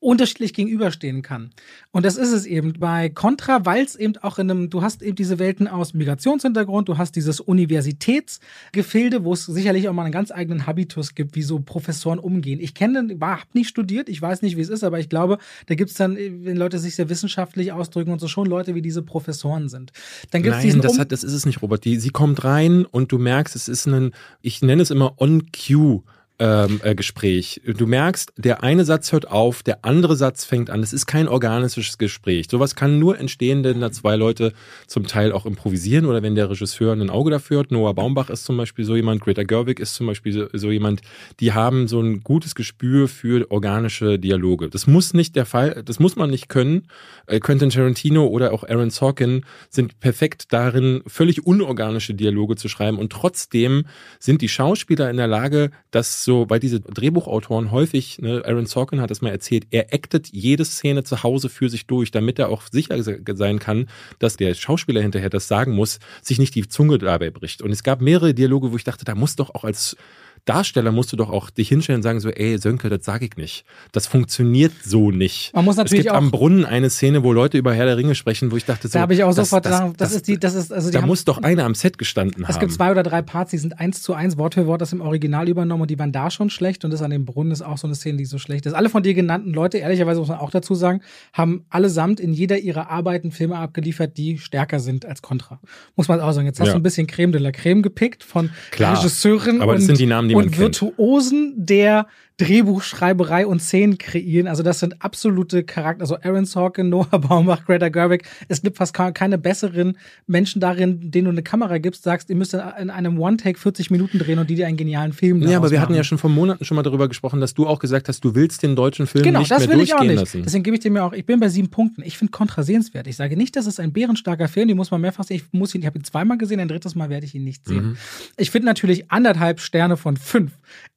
unterschiedlich 0.00 0.54
gegenüberstehen 0.54 1.20
kann. 1.20 1.50
Und 1.92 2.06
das 2.06 2.16
ist 2.16 2.32
es 2.32 2.46
eben 2.46 2.72
bei 2.72 3.10
Contra, 3.10 3.66
weil 3.66 3.84
es 3.84 3.96
eben 3.96 4.16
auch 4.18 4.38
in 4.38 4.50
einem, 4.50 4.70
du 4.70 4.82
hast 4.82 5.02
eben 5.02 5.14
diese 5.14 5.38
Welten 5.38 5.68
aus 5.68 5.92
Migrationshintergrund, 5.92 6.88
du 6.88 6.96
hast 6.96 7.16
dieses 7.16 7.38
Universitätsgefilde, 7.38 9.24
wo 9.24 9.34
es 9.34 9.44
sicherlich 9.44 9.88
auch 9.88 9.92
mal 9.92 10.04
einen 10.04 10.12
ganz 10.12 10.30
eigenen 10.32 10.66
Habitus 10.66 11.14
gibt, 11.14 11.36
wie 11.36 11.42
so 11.42 11.60
Professoren 11.60 12.18
umgehen. 12.18 12.60
Ich 12.60 12.74
kenne, 12.74 13.18
habe 13.20 13.42
nicht 13.52 13.68
studiert, 13.68 14.08
ich 14.08 14.20
weiß 14.20 14.40
nicht, 14.40 14.56
wie 14.56 14.62
es 14.62 14.70
ist, 14.70 14.84
aber 14.84 14.98
ich 14.98 15.10
glaube, 15.10 15.36
da 15.66 15.74
gibt 15.74 15.90
es 15.90 15.96
dann, 15.96 16.16
wenn 16.16 16.56
Leute 16.56 16.78
sich 16.78 16.94
sehr 16.96 17.10
wissenschaftlich 17.10 17.72
ausdrücken 17.72 18.10
und 18.10 18.20
so 18.20 18.28
schon 18.28 18.46
Leute 18.46 18.74
wie 18.74 18.82
diese 18.82 19.02
Professoren 19.02 19.68
sind. 19.68 19.92
Dann 20.30 20.42
gibt's 20.42 20.58
Nein, 20.58 20.66
diesen 20.66 20.80
das, 20.80 20.98
hat, 20.98 21.12
das 21.12 21.22
ist 21.22 21.34
es 21.34 21.44
nicht, 21.44 21.60
Robert. 21.60 21.84
Die, 21.84 21.96
sie 21.96 22.10
kommt 22.10 22.42
rein 22.42 22.86
und 22.86 23.12
du 23.12 23.18
merkst, 23.18 23.54
es 23.54 23.68
ist 23.68 23.86
ein, 23.86 24.12
ich 24.40 24.62
nenne 24.62 24.80
es 24.80 24.90
immer 24.90 25.20
on-cue 25.20 26.02
ähm, 26.40 26.80
äh, 26.82 26.94
Gespräch. 26.94 27.60
Du 27.66 27.86
merkst, 27.86 28.32
der 28.38 28.62
eine 28.62 28.84
Satz 28.86 29.12
hört 29.12 29.30
auf, 29.30 29.62
der 29.62 29.84
andere 29.84 30.16
Satz 30.16 30.44
fängt 30.46 30.70
an. 30.70 30.82
Es 30.82 30.94
ist 30.94 31.06
kein 31.06 31.28
organisches 31.28 31.98
Gespräch. 31.98 32.46
Sowas 32.50 32.74
kann 32.74 32.98
nur 32.98 33.18
entstehen, 33.18 33.62
wenn 33.62 33.80
da 33.80 33.92
zwei 33.92 34.16
Leute 34.16 34.54
zum 34.86 35.06
Teil 35.06 35.32
auch 35.32 35.44
improvisieren 35.44 36.06
oder 36.06 36.22
wenn 36.22 36.34
der 36.34 36.48
Regisseur 36.48 36.92
ein 36.94 37.10
Auge 37.10 37.30
dafür 37.30 37.60
hat. 37.60 37.70
Noah 37.70 37.94
Baumbach 37.94 38.30
ist 38.30 38.44
zum 38.44 38.56
Beispiel 38.56 38.86
so 38.86 38.96
jemand, 38.96 39.20
Greta 39.20 39.42
Gerwig 39.42 39.78
ist 39.78 39.94
zum 39.94 40.06
Beispiel 40.06 40.32
so, 40.32 40.46
so 40.52 40.70
jemand, 40.70 41.02
die 41.40 41.52
haben 41.52 41.88
so 41.88 42.00
ein 42.00 42.22
gutes 42.22 42.54
Gespür 42.54 43.06
für 43.06 43.50
organische 43.50 44.18
Dialoge. 44.18 44.70
Das 44.70 44.86
muss 44.86 45.12
nicht 45.12 45.36
der 45.36 45.44
Fall, 45.44 45.82
das 45.84 46.00
muss 46.00 46.16
man 46.16 46.30
nicht 46.30 46.48
können. 46.48 46.88
Äh, 47.26 47.40
Quentin 47.40 47.68
Tarantino 47.68 48.26
oder 48.26 48.54
auch 48.54 48.64
Aaron 48.64 48.88
Sorkin 48.88 49.44
sind 49.68 50.00
perfekt 50.00 50.54
darin, 50.54 51.02
völlig 51.06 51.46
unorganische 51.46 52.14
Dialoge 52.14 52.56
zu 52.56 52.68
schreiben 52.68 52.98
und 52.98 53.12
trotzdem 53.12 53.84
sind 54.18 54.40
die 54.40 54.48
Schauspieler 54.48 55.10
in 55.10 55.18
der 55.18 55.26
Lage, 55.26 55.70
das 55.90 56.24
so, 56.30 56.48
weil 56.48 56.60
diese 56.60 56.78
Drehbuchautoren 56.78 57.72
häufig, 57.72 58.20
ne, 58.20 58.44
Aaron 58.44 58.66
Sorkin 58.66 59.00
hat 59.00 59.10
es 59.10 59.20
mal 59.20 59.30
erzählt, 59.30 59.66
er 59.72 59.92
actet 59.92 60.28
jede 60.28 60.64
Szene 60.64 61.02
zu 61.02 61.24
Hause 61.24 61.48
für 61.48 61.68
sich 61.68 61.88
durch, 61.88 62.12
damit 62.12 62.38
er 62.38 62.50
auch 62.50 62.62
sicher 62.70 63.02
sein 63.02 63.58
kann, 63.58 63.88
dass 64.20 64.36
der 64.36 64.54
Schauspieler 64.54 65.02
hinterher 65.02 65.28
das 65.28 65.48
sagen 65.48 65.74
muss, 65.74 65.98
sich 66.22 66.38
nicht 66.38 66.54
die 66.54 66.68
Zunge 66.68 66.98
dabei 66.98 67.30
bricht. 67.30 67.62
Und 67.62 67.72
es 67.72 67.82
gab 67.82 68.00
mehrere 68.00 68.32
Dialoge, 68.32 68.70
wo 68.70 68.76
ich 68.76 68.84
dachte, 68.84 69.04
da 69.04 69.16
muss 69.16 69.34
doch 69.34 69.56
auch 69.56 69.64
als 69.64 69.96
Darsteller 70.44 70.92
musst 70.92 71.12
du 71.12 71.16
doch 71.16 71.30
auch 71.30 71.50
dich 71.50 71.68
hinstellen 71.68 71.98
und 71.98 72.02
sagen 72.02 72.20
so, 72.20 72.30
ey, 72.30 72.58
Sönke, 72.58 72.88
das 72.88 73.04
sage 73.04 73.26
ich 73.26 73.36
nicht. 73.36 73.64
Das 73.92 74.06
funktioniert 74.06 74.72
so 74.84 75.10
nicht. 75.10 75.52
Man 75.54 75.64
muss 75.64 75.76
natürlich 75.76 76.00
es 76.00 76.04
gibt 76.04 76.14
auch 76.14 76.18
am 76.18 76.30
Brunnen 76.30 76.64
eine 76.64 76.90
Szene, 76.90 77.22
wo 77.22 77.32
Leute 77.32 77.58
über 77.58 77.74
Herr 77.74 77.86
der 77.86 77.96
Ringe 77.96 78.14
sprechen, 78.14 78.50
wo 78.50 78.56
ich 78.56 78.64
dachte 78.64 78.88
so, 78.88 78.94
da 78.94 79.02
habe 79.02 79.14
ich 79.14 79.22
auch 79.22 79.34
das, 79.34 79.50
sofort, 79.50 79.66
das, 79.66 79.80
das, 79.80 79.92
das, 79.96 80.12
ist 80.12 80.28
die, 80.28 80.38
das 80.38 80.54
ist 80.54 80.72
also 80.72 80.90
da 80.90 81.02
muss 81.02 81.24
doch 81.24 81.38
einer 81.38 81.64
am 81.64 81.74
Set 81.74 81.98
gestanden 81.98 82.44
haben. 82.44 82.52
Es 82.52 82.58
gibt 82.58 82.72
zwei 82.72 82.90
oder 82.90 83.02
drei 83.02 83.22
Parts, 83.22 83.50
die 83.50 83.58
sind 83.58 83.78
eins 83.78 84.02
zu 84.02 84.14
eins 84.14 84.38
Wort 84.38 84.54
für 84.54 84.66
Wort 84.66 84.80
das 84.80 84.92
im 84.92 85.00
Original 85.00 85.48
übernommen 85.48 85.82
und 85.82 85.90
die 85.90 85.98
waren 85.98 86.12
da 86.12 86.30
schon 86.30 86.50
schlecht 86.50 86.84
und 86.84 86.90
das 86.90 87.02
an 87.02 87.10
dem 87.10 87.24
Brunnen 87.24 87.52
ist 87.52 87.62
auch 87.62 87.78
so 87.78 87.86
eine 87.86 87.94
Szene, 87.94 88.18
die 88.18 88.24
so 88.24 88.38
schlecht 88.38 88.66
ist. 88.66 88.72
Alle 88.72 88.88
von 88.88 89.02
dir 89.02 89.14
genannten 89.14 89.52
Leute, 89.52 89.78
ehrlicherweise 89.78 90.20
muss 90.20 90.28
man 90.28 90.38
auch 90.38 90.50
dazu 90.50 90.74
sagen, 90.74 91.02
haben 91.32 91.64
allesamt 91.68 92.20
in 92.20 92.32
jeder 92.32 92.58
ihrer 92.58 92.90
Arbeiten 92.90 93.30
Filme 93.30 93.56
abgeliefert, 93.56 94.16
die 94.16 94.38
stärker 94.38 94.80
sind 94.80 95.04
als 95.04 95.22
Contra. 95.22 95.60
Muss 95.96 96.08
man 96.08 96.20
auch 96.20 96.32
sagen. 96.32 96.46
Jetzt 96.46 96.60
hast 96.60 96.68
ja. 96.68 96.72
du 96.74 96.78
ein 96.78 96.82
bisschen 96.82 97.06
Creme 97.06 97.32
de 97.32 97.40
la 97.40 97.52
Creme 97.52 97.82
gepickt 97.82 98.24
von 98.24 98.50
Klar, 98.70 98.98
Regisseurin 98.98 99.60
aber 99.60 99.74
das 99.74 99.84
sind 99.84 99.98
die 99.98 100.06
Namen, 100.06 100.28
die 100.30 100.34
man 100.34 100.46
und 100.46 100.58
Virtuosen 100.58 100.90
Virtuosen 101.10 101.54
der 101.56 102.06
Drehbuchschreiberei 102.40 103.46
und 103.46 103.60
Szenen 103.60 103.98
kreieren. 103.98 104.48
Also 104.48 104.62
das 104.62 104.80
sind 104.80 105.02
absolute 105.02 105.62
Charakter. 105.62 106.00
Also 106.02 106.16
Aaron 106.22 106.46
Sorkin, 106.46 106.88
Noah 106.88 107.06
Baumbach, 107.18 107.66
Greta 107.66 107.88
Gerwig. 107.88 108.24
Es 108.48 108.62
gibt 108.62 108.76
fast 108.78 108.94
keine 108.94 109.38
besseren 109.38 109.98
Menschen 110.26 110.60
darin, 110.60 111.10
denen 111.10 111.26
du 111.26 111.30
eine 111.30 111.42
Kamera 111.42 111.78
gibst, 111.78 112.02
sagst, 112.02 112.30
ihr 112.30 112.36
müsst 112.36 112.54
in 112.54 112.90
einem 112.90 113.18
One-Take 113.18 113.58
40 113.58 113.90
Minuten 113.90 114.18
drehen 114.18 114.38
und 114.38 114.48
die 114.48 114.54
dir 114.54 114.66
einen 114.66 114.76
genialen 114.76 115.12
Film 115.12 115.42
Ja, 115.42 115.58
aber 115.58 115.70
wir 115.70 115.78
machen. 115.78 115.82
hatten 115.88 115.94
ja 115.94 116.04
schon 116.04 116.18
vor 116.18 116.30
Monaten 116.30 116.64
schon 116.64 116.76
mal 116.76 116.82
darüber 116.82 117.08
gesprochen, 117.08 117.40
dass 117.40 117.54
du 117.54 117.66
auch 117.66 117.78
gesagt 117.78 118.08
hast, 118.08 118.24
du 118.24 118.34
willst 118.34 118.62
den 118.62 118.74
deutschen 118.74 119.06
Film 119.06 119.24
genau, 119.24 119.40
nicht 119.40 119.50
das 119.50 119.66
mehr 119.66 119.76
will 119.76 119.82
ich 119.84 119.94
auch 119.94 120.02
nicht. 120.02 120.14
lassen. 120.14 120.42
Deswegen 120.42 120.62
gebe 120.64 120.76
ich 120.76 120.82
dir 120.82 120.90
mir 120.90 121.04
auch, 121.04 121.12
ich 121.12 121.26
bin 121.26 121.40
bei 121.40 121.48
sieben 121.48 121.68
Punkten. 121.68 122.02
Ich 122.04 122.16
finde 122.16 122.30
Contra 122.30 122.62
sehenswert. 122.62 123.06
Ich 123.06 123.16
sage 123.16 123.36
nicht, 123.36 123.56
dass 123.56 123.66
es 123.66 123.78
ein 123.78 123.92
bärenstarker 123.92 124.48
Film, 124.48 124.68
den 124.68 124.76
muss 124.76 124.90
man 124.90 125.00
mehrfach 125.00 125.24
sehen. 125.24 125.36
Ich 125.36 125.52
muss 125.52 125.74
ihn, 125.74 125.82
ich 125.82 125.86
habe 125.86 125.98
ihn 125.98 126.04
zweimal 126.04 126.38
gesehen, 126.38 126.60
ein 126.60 126.68
drittes 126.68 126.94
Mal 126.94 127.10
werde 127.10 127.26
ich 127.26 127.34
ihn 127.34 127.44
nicht 127.44 127.66
sehen. 127.66 127.90
Mhm. 127.90 127.96
Ich 128.36 128.50
finde 128.50 128.66
natürlich 128.66 129.10
anderthalb 129.10 129.60
Sterne 129.60 129.96
von 129.96 130.16
fünf 130.16 130.52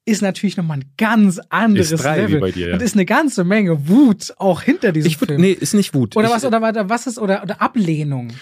ist 0.06 0.22
natürlich 0.22 0.56
nochmal 0.56 0.78
ein 0.78 0.84
ganz 0.98 1.40
anderes 1.48 1.92
ist 1.92 2.02
drei, 2.02 2.22
Level. 2.22 2.36
Wie 2.36 2.40
bei 2.40 2.50
dir, 2.50 2.68
ja. 2.68 2.74
Und 2.74 2.82
ist 2.82 2.94
eine 2.94 3.06
ganze 3.06 3.44
Menge 3.44 3.88
Wut 3.88 4.34
auch 4.38 4.60
hinter 4.60 4.92
diesem 4.92 5.10
ich 5.10 5.20
würd, 5.20 5.28
Film. 5.28 5.40
Nee, 5.40 5.52
ist 5.52 5.74
nicht 5.74 5.94
Wut. 5.94 6.16
Oder 6.16 6.28
ich, 6.28 6.34
was, 6.34 6.44
oder, 6.44 6.58
oder 6.58 6.88
was 6.88 7.06
ist, 7.06 7.18
oder, 7.18 7.42
oder 7.42 7.62
Ablehnung. 7.62 8.32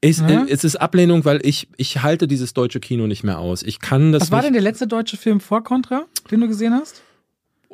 Ich, 0.00 0.18
ja? 0.18 0.44
Es 0.48 0.64
ist 0.64 0.76
Ablehnung, 0.76 1.24
weil 1.24 1.40
ich, 1.44 1.68
ich 1.76 2.02
halte 2.02 2.26
dieses 2.26 2.54
deutsche 2.54 2.80
Kino 2.80 3.06
nicht 3.06 3.22
mehr 3.22 3.38
aus. 3.38 3.62
Ich 3.62 3.78
kann 3.78 4.10
das. 4.10 4.22
Was 4.22 4.30
war 4.32 4.42
denn 4.42 4.52
der 4.52 4.62
letzte 4.62 4.88
deutsche 4.88 5.16
Film 5.16 5.38
vor 5.38 5.62
Contra, 5.62 6.06
den 6.30 6.40
du 6.40 6.48
gesehen 6.48 6.74
hast? 6.74 7.02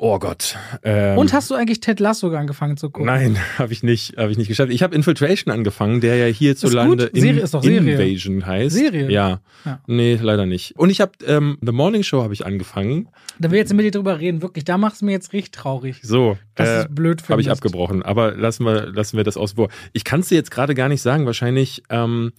Oh 0.01 0.17
Gott. 0.17 0.55
Ähm, 0.83 1.17
Und 1.17 1.33
hast 1.33 1.51
du 1.51 1.55
eigentlich 1.55 1.81
Ted 1.81 1.99
Lasso 1.99 2.29
angefangen 2.29 2.77
zu 2.77 2.89
gucken? 2.89 3.07
Nein, 3.07 3.37
habe 3.57 3.73
ich 3.73 3.83
nicht, 3.83 4.15
habe 4.15 4.31
ich 4.31 4.37
nicht 4.37 4.47
geschafft. 4.47 4.71
Ich 4.71 4.81
habe 4.81 4.95
Infiltration 4.95 5.53
angefangen, 5.53 5.99
der 5.99 6.15
ja 6.15 6.33
hierzulande 6.33 7.07
in, 7.07 7.19
Serie 7.19 7.41
ist 7.41 7.53
doch 7.53 7.61
Serie. 7.61 7.95
Invasion 7.95 8.45
heißt. 8.45 8.73
Serie? 8.73 9.11
Ja. 9.11 9.41
ja. 9.65 9.81
Nee, 9.87 10.17
leider 10.21 10.45
nicht. 10.45 10.77
Und 10.77 10.89
ich 10.89 11.01
habe 11.01 11.11
ähm, 11.27 11.57
The 11.61 11.73
Morning 11.73 12.03
Show 12.03 12.23
habe 12.23 12.33
ich 12.33 12.45
angefangen. 12.45 13.09
Da 13.39 13.51
will 13.51 13.57
ich 13.57 13.63
jetzt 13.63 13.73
mit 13.73 13.85
dir 13.85 13.91
drüber 13.91 14.19
reden, 14.19 14.41
wirklich. 14.41 14.63
Da 14.63 14.77
macht 14.77 14.95
es 14.95 15.01
mir 15.01 15.11
jetzt 15.11 15.33
richtig 15.33 15.51
traurig. 15.51 15.99
So. 16.01 16.37
Das 16.55 16.69
äh, 16.69 16.79
ist 16.79 16.95
blöd 16.95 17.21
für 17.21 17.33
Habe 17.33 17.41
ich 17.41 17.51
abgebrochen. 17.51 18.01
Aber 18.01 18.31
lassen 18.37 18.63
wir, 18.63 18.85
lassen 18.85 19.17
wir 19.17 19.25
das 19.25 19.35
aus. 19.35 19.53
Ich 19.91 20.05
kann 20.05 20.21
es 20.21 20.29
dir 20.29 20.35
jetzt 20.35 20.51
gerade 20.51 20.75
gar 20.75 20.87
nicht 20.87 21.01
sagen. 21.01 21.25
Wahrscheinlich 21.25 21.83
ähm, 21.89 22.31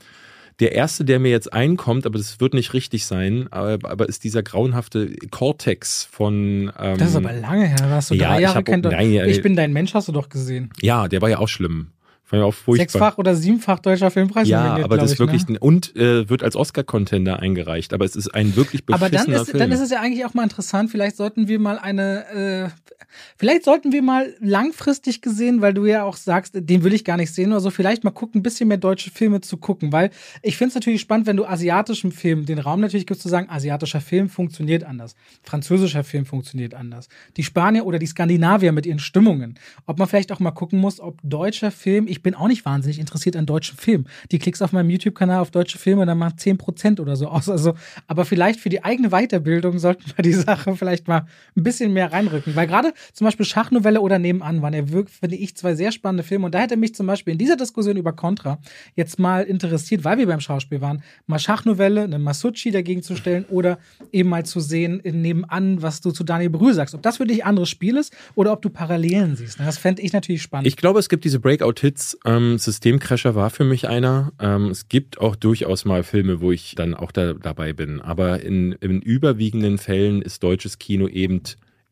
der 0.61 0.73
erste, 0.73 1.05
der 1.05 1.19
mir 1.19 1.31
jetzt 1.31 1.53
einkommt, 1.53 2.07
aber 2.07 2.19
das 2.19 2.39
wird 2.41 2.55
nicht 2.55 2.75
richtig 2.75 3.07
sein, 3.07 3.49
aber, 3.51 3.91
aber 3.91 4.09
ist 4.09 4.25
dieser 4.25 4.43
grauenhafte 4.43 5.17
Cortex 5.31 6.07
von. 6.11 6.71
Ähm, 6.79 6.99
das 6.99 7.11
ist 7.11 7.17
aber 7.17 7.33
lange 7.33 7.67
her. 7.67 7.89
Hast 7.89 8.11
du 8.11 8.15
ja, 8.15 8.29
drei 8.29 8.41
Jahre 8.43 8.63
kennt. 8.63 8.85
Nein, 8.85 9.13
ich 9.27 9.43
bin 9.43 9.57
dein 9.57 9.73
Mensch, 9.73 9.95
hast 9.95 10.09
du 10.09 10.13
doch 10.13 10.29
gesehen. 10.29 10.71
Ja, 10.81 11.09
der 11.09 11.23
war 11.23 11.31
ja 11.31 11.39
auch 11.39 11.49
schlimm. 11.49 11.89
Fand 12.31 12.45
auch 12.45 12.55
furchtbar. 12.55 12.85
Sechsfach 12.85 13.19
oder 13.19 13.35
siebenfach 13.35 13.81
deutscher 13.81 14.09
Filmpreis. 14.09 14.47
Ja, 14.47 14.77
aber 14.85 14.97
das 14.97 15.13
ist 15.13 15.19
wirklich 15.19 15.49
ne? 15.49 15.59
und 15.59 15.97
äh, 15.97 16.29
wird 16.29 16.45
als 16.45 16.55
Oscar-Contender 16.55 17.41
eingereicht. 17.41 17.93
Aber 17.93 18.05
es 18.05 18.15
ist 18.15 18.33
ein 18.33 18.55
wirklich 18.55 18.87
beschissener 18.87 19.07
Aber 19.07 19.11
dann 19.11 19.33
ist, 19.33 19.51
Film. 19.51 19.59
dann 19.59 19.73
ist 19.73 19.81
es 19.81 19.91
ja 19.91 20.01
eigentlich 20.01 20.25
auch 20.25 20.33
mal 20.33 20.45
interessant. 20.45 20.93
Vielleicht 20.93 21.17
sollten 21.17 21.49
wir 21.49 21.59
mal 21.59 21.77
eine, 21.81 22.71
äh, 22.71 22.95
vielleicht 23.37 23.65
sollten 23.65 23.91
wir 23.91 24.03
mal 24.03 24.33
langfristig 24.39 25.23
gesehen, 25.23 25.61
weil 25.61 25.75
du 25.75 25.87
ja 25.87 26.05
auch 26.05 26.15
sagst, 26.15 26.53
den 26.55 26.85
will 26.85 26.95
ich 26.95 27.05
gar 27.05 27.17
nicht 27.17 27.35
sehen 27.35 27.51
oder 27.51 27.59
so. 27.59 27.71
Vielleicht 27.71 28.05
mal 28.05 28.13
gucken, 28.13 28.39
ein 28.39 28.43
bisschen 28.45 28.69
mehr 28.69 28.79
deutsche 28.79 29.11
Filme 29.11 29.41
zu 29.41 29.57
gucken, 29.57 29.91
weil 29.91 30.11
ich 30.41 30.57
finde 30.57 30.69
es 30.69 30.75
natürlich 30.77 31.01
spannend, 31.01 31.27
wenn 31.27 31.37
du 31.37 31.47
asiatischen 31.47 32.13
Film 32.13 32.47
den 32.47 32.61
Raum 32.61 32.81
natürlich 32.81 33.09
gibst 33.09 33.25
zu 33.25 33.29
sagen, 33.29 33.51
asiatischer 33.51 34.01
Film 34.01 34.29
funktioniert 34.29 34.85
anders, 34.85 35.17
französischer 35.43 36.05
Film 36.05 36.27
funktioniert 36.27 36.75
anders, 36.75 37.09
die 37.37 37.43
Spanier 37.43 37.87
oder 37.87 37.99
die 37.99 38.07
Skandinavier 38.07 38.71
mit 38.71 38.87
ihren 38.87 39.01
Stimmungen. 39.01 39.59
Ob 39.87 39.99
man 39.99 40.07
vielleicht 40.07 40.31
auch 40.31 40.39
mal 40.39 40.53
gucken 40.53 40.79
muss, 40.79 41.01
ob 41.01 41.19
deutscher 41.25 41.73
Film, 41.73 42.07
ich 42.07 42.20
ich 42.21 42.23
bin 42.23 42.35
auch 42.35 42.49
nicht 42.49 42.67
wahnsinnig 42.67 42.99
interessiert 42.99 43.35
an 43.35 43.47
deutschen 43.47 43.79
Filmen. 43.79 44.07
Die 44.31 44.39
klickst 44.39 44.63
auf 44.63 44.73
meinem 44.73 44.91
YouTube-Kanal 44.91 45.41
auf 45.41 45.51
deutsche 45.51 45.79
Filme, 45.79 46.05
dann 46.05 46.19
macht 46.19 46.37
10% 46.37 47.01
oder 47.01 47.17
so 47.17 47.29
aus. 47.29 47.49
Also, 47.49 47.73
aber 48.09 48.27
vielleicht 48.27 48.61
für 48.61 48.69
die 48.69 48.85
eigene 48.85 49.09
Weiterbildung 49.09 49.79
sollten 49.79 50.05
wir 50.15 50.23
die 50.23 50.33
Sache 50.35 50.77
vielleicht 50.77 51.09
mal 51.09 51.25
ein 51.57 51.63
bisschen 51.63 51.95
mehr 51.95 52.13
reinrücken. 52.13 52.55
Weil 52.55 52.67
gerade 52.67 52.93
zum 53.15 53.25
Beispiel 53.25 53.47
Schachnovelle 53.47 54.03
oder 54.03 54.19
Nebenan 54.19 54.61
waren 54.61 54.75
ja 54.75 54.91
wirklich, 54.91 55.17
finde 55.17 55.37
ich, 55.37 55.57
zwei 55.57 55.75
sehr 55.75 55.93
spannende 55.93 56.23
Filme. 56.23 56.45
Und 56.45 56.55
da 56.55 56.59
hätte 56.59 56.77
mich 56.77 56.95
zum 56.95 57.07
Beispiel 57.07 57.33
in 57.33 57.39
dieser 57.39 57.57
Diskussion 57.57 57.97
über 57.97 58.13
Contra 58.13 58.59
jetzt 58.97 59.19
mal 59.19 59.45
interessiert, 59.45 60.05
weil 60.05 60.19
wir 60.19 60.27
beim 60.27 60.41
Schauspiel 60.41 60.83
waren, 60.83 61.03
mal 61.27 61.39
Schachnovelle, 61.39 62.03
eine 62.03 62.19
Masucci 62.19 62.71
dagegen 62.71 63.03
zu 63.03 63.17
stellen 63.17 63.47
oder 63.49 63.79
eben 64.13 64.29
mal 64.29 64.45
zu 64.45 64.61
sehen, 64.61 65.01
nebenan, 65.05 65.81
was 65.81 66.03
du 66.03 66.11
zu 66.11 66.23
Daniel 66.23 66.51
Brühl 66.51 66.75
sagst. 66.75 66.95
Ob 66.95 67.01
das 67.01 67.17
für 67.17 67.25
dich 67.25 67.45
ein 67.45 67.49
anderes 67.49 67.71
Spiel 67.71 67.97
ist 67.97 68.15
oder 68.35 68.53
ob 68.53 68.61
du 68.61 68.69
Parallelen 68.69 69.37
siehst. 69.37 69.59
Das 69.59 69.79
fände 69.79 70.03
ich 70.03 70.13
natürlich 70.13 70.43
spannend. 70.43 70.67
Ich 70.67 70.77
glaube, 70.77 70.99
es 70.99 71.09
gibt 71.09 71.25
diese 71.25 71.41
Breakout-Hits, 71.41 72.10
ähm, 72.25 72.59
Systemcrasher 72.59 73.35
war 73.35 73.51
für 73.51 73.65
mich 73.65 73.89
einer. 73.89 74.33
Ähm, 74.39 74.69
es 74.69 74.89
gibt 74.89 75.21
auch 75.21 75.37
durchaus 75.37 75.85
mal 75.85 76.03
Filme, 76.03 76.41
wo 76.41 76.53
ich 76.53 76.75
dann 76.75 76.95
auch 76.95 77.13
da, 77.13 77.35
dabei 77.35 77.73
bin. 77.73 78.01
Aber 78.01 78.41
in, 78.41 78.73
in 78.73 79.01
überwiegenden 79.01 79.79
Fällen 79.79 80.23
ist 80.23 80.43
deutsches 80.43 80.79
Kino 80.79 81.09
eben 81.09 81.43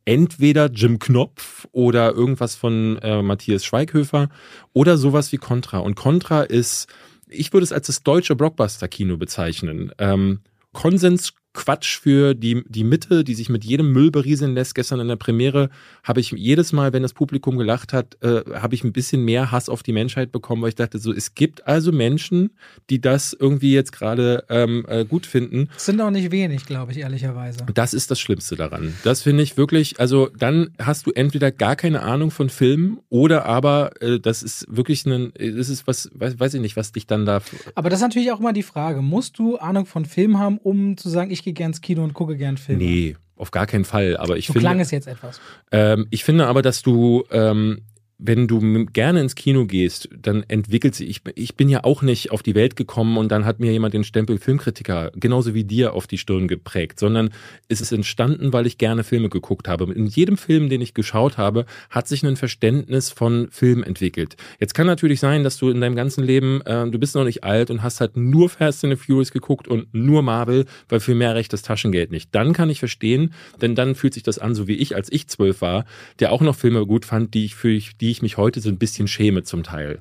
entweder 0.04 0.70
Jim 0.70 0.98
Knopf 0.98 1.66
oder 1.72 2.12
irgendwas 2.12 2.54
von 2.54 2.98
äh, 3.02 3.20
Matthias 3.22 3.64
Schweighöfer 3.64 4.30
oder 4.72 4.96
sowas 4.96 5.32
wie 5.32 5.36
Contra. 5.36 5.78
Und 5.78 5.96
Contra 5.96 6.42
ist, 6.42 6.88
ich 7.28 7.52
würde 7.52 7.64
es 7.64 7.72
als 7.72 7.88
das 7.88 8.02
deutsche 8.02 8.34
Blockbuster-Kino 8.34 9.16
bezeichnen. 9.18 9.92
Ähm, 9.98 10.40
Konsens 10.72 11.34
Quatsch 11.54 11.98
für 11.98 12.34
die, 12.34 12.62
die 12.68 12.84
Mitte, 12.84 13.24
die 13.24 13.34
sich 13.34 13.48
mit 13.48 13.64
jedem 13.64 13.92
Müll 13.92 14.10
berieseln 14.10 14.54
lässt. 14.54 14.74
Gestern 14.74 15.00
in 15.00 15.08
der 15.08 15.16
Premiere 15.16 15.70
habe 16.04 16.20
ich 16.20 16.30
jedes 16.30 16.72
Mal, 16.72 16.92
wenn 16.92 17.02
das 17.02 17.14
Publikum 17.14 17.58
gelacht 17.58 17.92
hat, 17.92 18.16
äh, 18.22 18.42
habe 18.54 18.74
ich 18.74 18.84
ein 18.84 18.92
bisschen 18.92 19.24
mehr 19.24 19.50
Hass 19.50 19.68
auf 19.68 19.82
die 19.82 19.92
Menschheit 19.92 20.30
bekommen, 20.30 20.62
weil 20.62 20.68
ich 20.68 20.74
dachte, 20.76 20.98
so, 20.98 21.12
es 21.12 21.34
gibt 21.34 21.66
also 21.66 21.90
Menschen, 21.90 22.50
die 22.90 23.00
das 23.00 23.36
irgendwie 23.38 23.72
jetzt 23.72 23.92
gerade 23.92 24.44
ähm, 24.48 24.84
äh, 24.88 25.04
gut 25.04 25.26
finden. 25.26 25.68
Das 25.74 25.86
sind 25.86 26.00
auch 26.00 26.10
nicht 26.10 26.30
wenig, 26.30 26.64
glaube 26.64 26.92
ich, 26.92 26.98
ehrlicherweise. 26.98 27.66
Das 27.74 27.92
ist 27.92 28.10
das 28.10 28.20
Schlimmste 28.20 28.54
daran. 28.54 28.94
Das 29.02 29.22
finde 29.22 29.42
ich 29.42 29.56
wirklich, 29.56 29.98
also 29.98 30.28
dann 30.38 30.70
hast 30.78 31.06
du 31.06 31.10
entweder 31.10 31.50
gar 31.50 31.76
keine 31.76 32.02
Ahnung 32.02 32.30
von 32.30 32.50
Filmen 32.50 32.98
oder 33.08 33.46
aber 33.46 34.00
äh, 34.00 34.20
das 34.20 34.42
ist 34.42 34.66
wirklich 34.68 35.06
ein, 35.06 35.32
das 35.34 35.68
ist 35.68 35.86
was, 35.86 36.10
weiß, 36.14 36.38
weiß 36.38 36.54
ich 36.54 36.60
nicht, 36.60 36.76
was 36.76 36.92
dich 36.92 37.06
dann 37.06 37.26
da. 37.26 37.40
Aber 37.74 37.90
das 37.90 37.98
ist 37.98 38.04
natürlich 38.04 38.30
auch 38.30 38.40
immer 38.40 38.52
die 38.52 38.62
Frage, 38.62 39.02
musst 39.02 39.38
du 39.38 39.56
Ahnung 39.56 39.86
von 39.86 40.04
Filmen 40.04 40.38
haben, 40.38 40.58
um 40.58 40.96
zu 40.96 41.08
sagen, 41.08 41.30
ich 41.30 41.37
gehe 41.42 41.52
gern 41.52 41.70
ins 41.70 41.80
Kino 41.80 42.02
und 42.02 42.14
gucke 42.14 42.36
gern 42.36 42.56
Filme. 42.56 42.82
Nee, 42.82 43.16
auf 43.36 43.50
gar 43.50 43.66
keinen 43.66 43.84
Fall. 43.84 44.16
Aber 44.16 44.36
ich 44.36 44.46
so 44.46 44.52
finde. 44.52 44.64
klang 44.66 44.80
es 44.80 44.90
jetzt 44.90 45.06
etwas. 45.06 45.40
Ähm, 45.72 46.06
ich 46.10 46.24
finde 46.24 46.46
aber, 46.46 46.62
dass 46.62 46.82
du 46.82 47.24
ähm, 47.30 47.82
wenn 48.18 48.48
du 48.48 48.86
gerne 48.86 49.20
ins 49.20 49.36
Kino 49.36 49.64
gehst, 49.64 50.08
dann 50.20 50.42
entwickelt 50.48 50.96
sich, 50.96 51.08
ich, 51.08 51.22
ich 51.36 51.54
bin 51.54 51.68
ja 51.68 51.84
auch 51.84 52.02
nicht 52.02 52.32
auf 52.32 52.42
die 52.42 52.56
Welt 52.56 52.74
gekommen 52.74 53.16
und 53.16 53.30
dann 53.30 53.44
hat 53.44 53.60
mir 53.60 53.70
jemand 53.70 53.94
den 53.94 54.02
Stempel 54.02 54.38
Filmkritiker 54.38 55.12
genauso 55.14 55.54
wie 55.54 55.62
dir 55.62 55.94
auf 55.94 56.08
die 56.08 56.18
Stirn 56.18 56.48
geprägt, 56.48 56.98
sondern 56.98 57.30
es 57.68 57.80
ist 57.80 57.92
entstanden, 57.92 58.52
weil 58.52 58.66
ich 58.66 58.76
gerne 58.76 59.04
Filme 59.04 59.28
geguckt 59.28 59.68
habe. 59.68 59.92
In 59.92 60.06
jedem 60.06 60.36
Film, 60.36 60.68
den 60.68 60.80
ich 60.80 60.94
geschaut 60.94 61.38
habe, 61.38 61.64
hat 61.90 62.08
sich 62.08 62.24
ein 62.24 62.36
Verständnis 62.36 63.10
von 63.10 63.48
Film 63.52 63.84
entwickelt. 63.84 64.36
Jetzt 64.58 64.74
kann 64.74 64.88
natürlich 64.88 65.20
sein, 65.20 65.44
dass 65.44 65.56
du 65.56 65.70
in 65.70 65.80
deinem 65.80 65.94
ganzen 65.94 66.24
Leben, 66.24 66.60
äh, 66.62 66.90
du 66.90 66.98
bist 66.98 67.14
noch 67.14 67.24
nicht 67.24 67.44
alt 67.44 67.70
und 67.70 67.84
hast 67.84 68.00
halt 68.00 68.16
nur 68.16 68.48
Fast 68.50 68.84
and 68.84 68.98
the 68.98 69.00
Furious 69.00 69.30
geguckt 69.30 69.68
und 69.68 69.94
nur 69.94 70.22
Marvel, 70.22 70.64
weil 70.88 70.98
für 70.98 71.14
mehr 71.14 71.36
reicht 71.36 71.52
das 71.52 71.62
Taschengeld 71.62 72.10
nicht. 72.10 72.34
Dann 72.34 72.52
kann 72.52 72.68
ich 72.68 72.80
verstehen, 72.80 73.32
denn 73.62 73.76
dann 73.76 73.94
fühlt 73.94 74.14
sich 74.14 74.24
das 74.24 74.40
an, 74.40 74.56
so 74.56 74.66
wie 74.66 74.74
ich, 74.74 74.96
als 74.96 75.12
ich 75.12 75.28
zwölf 75.28 75.60
war, 75.60 75.84
der 76.18 76.32
auch 76.32 76.40
noch 76.40 76.56
Filme 76.56 76.84
gut 76.84 77.04
fand, 77.04 77.34
die 77.34 77.44
ich 77.44 77.54
für 77.54 77.78
die 77.78 78.07
die 78.08 78.12
ich 78.12 78.22
mich 78.22 78.38
heute 78.38 78.62
so 78.62 78.70
ein 78.70 78.78
bisschen 78.78 79.06
schäme 79.06 79.42
zum 79.42 79.62
Teil. 79.62 80.00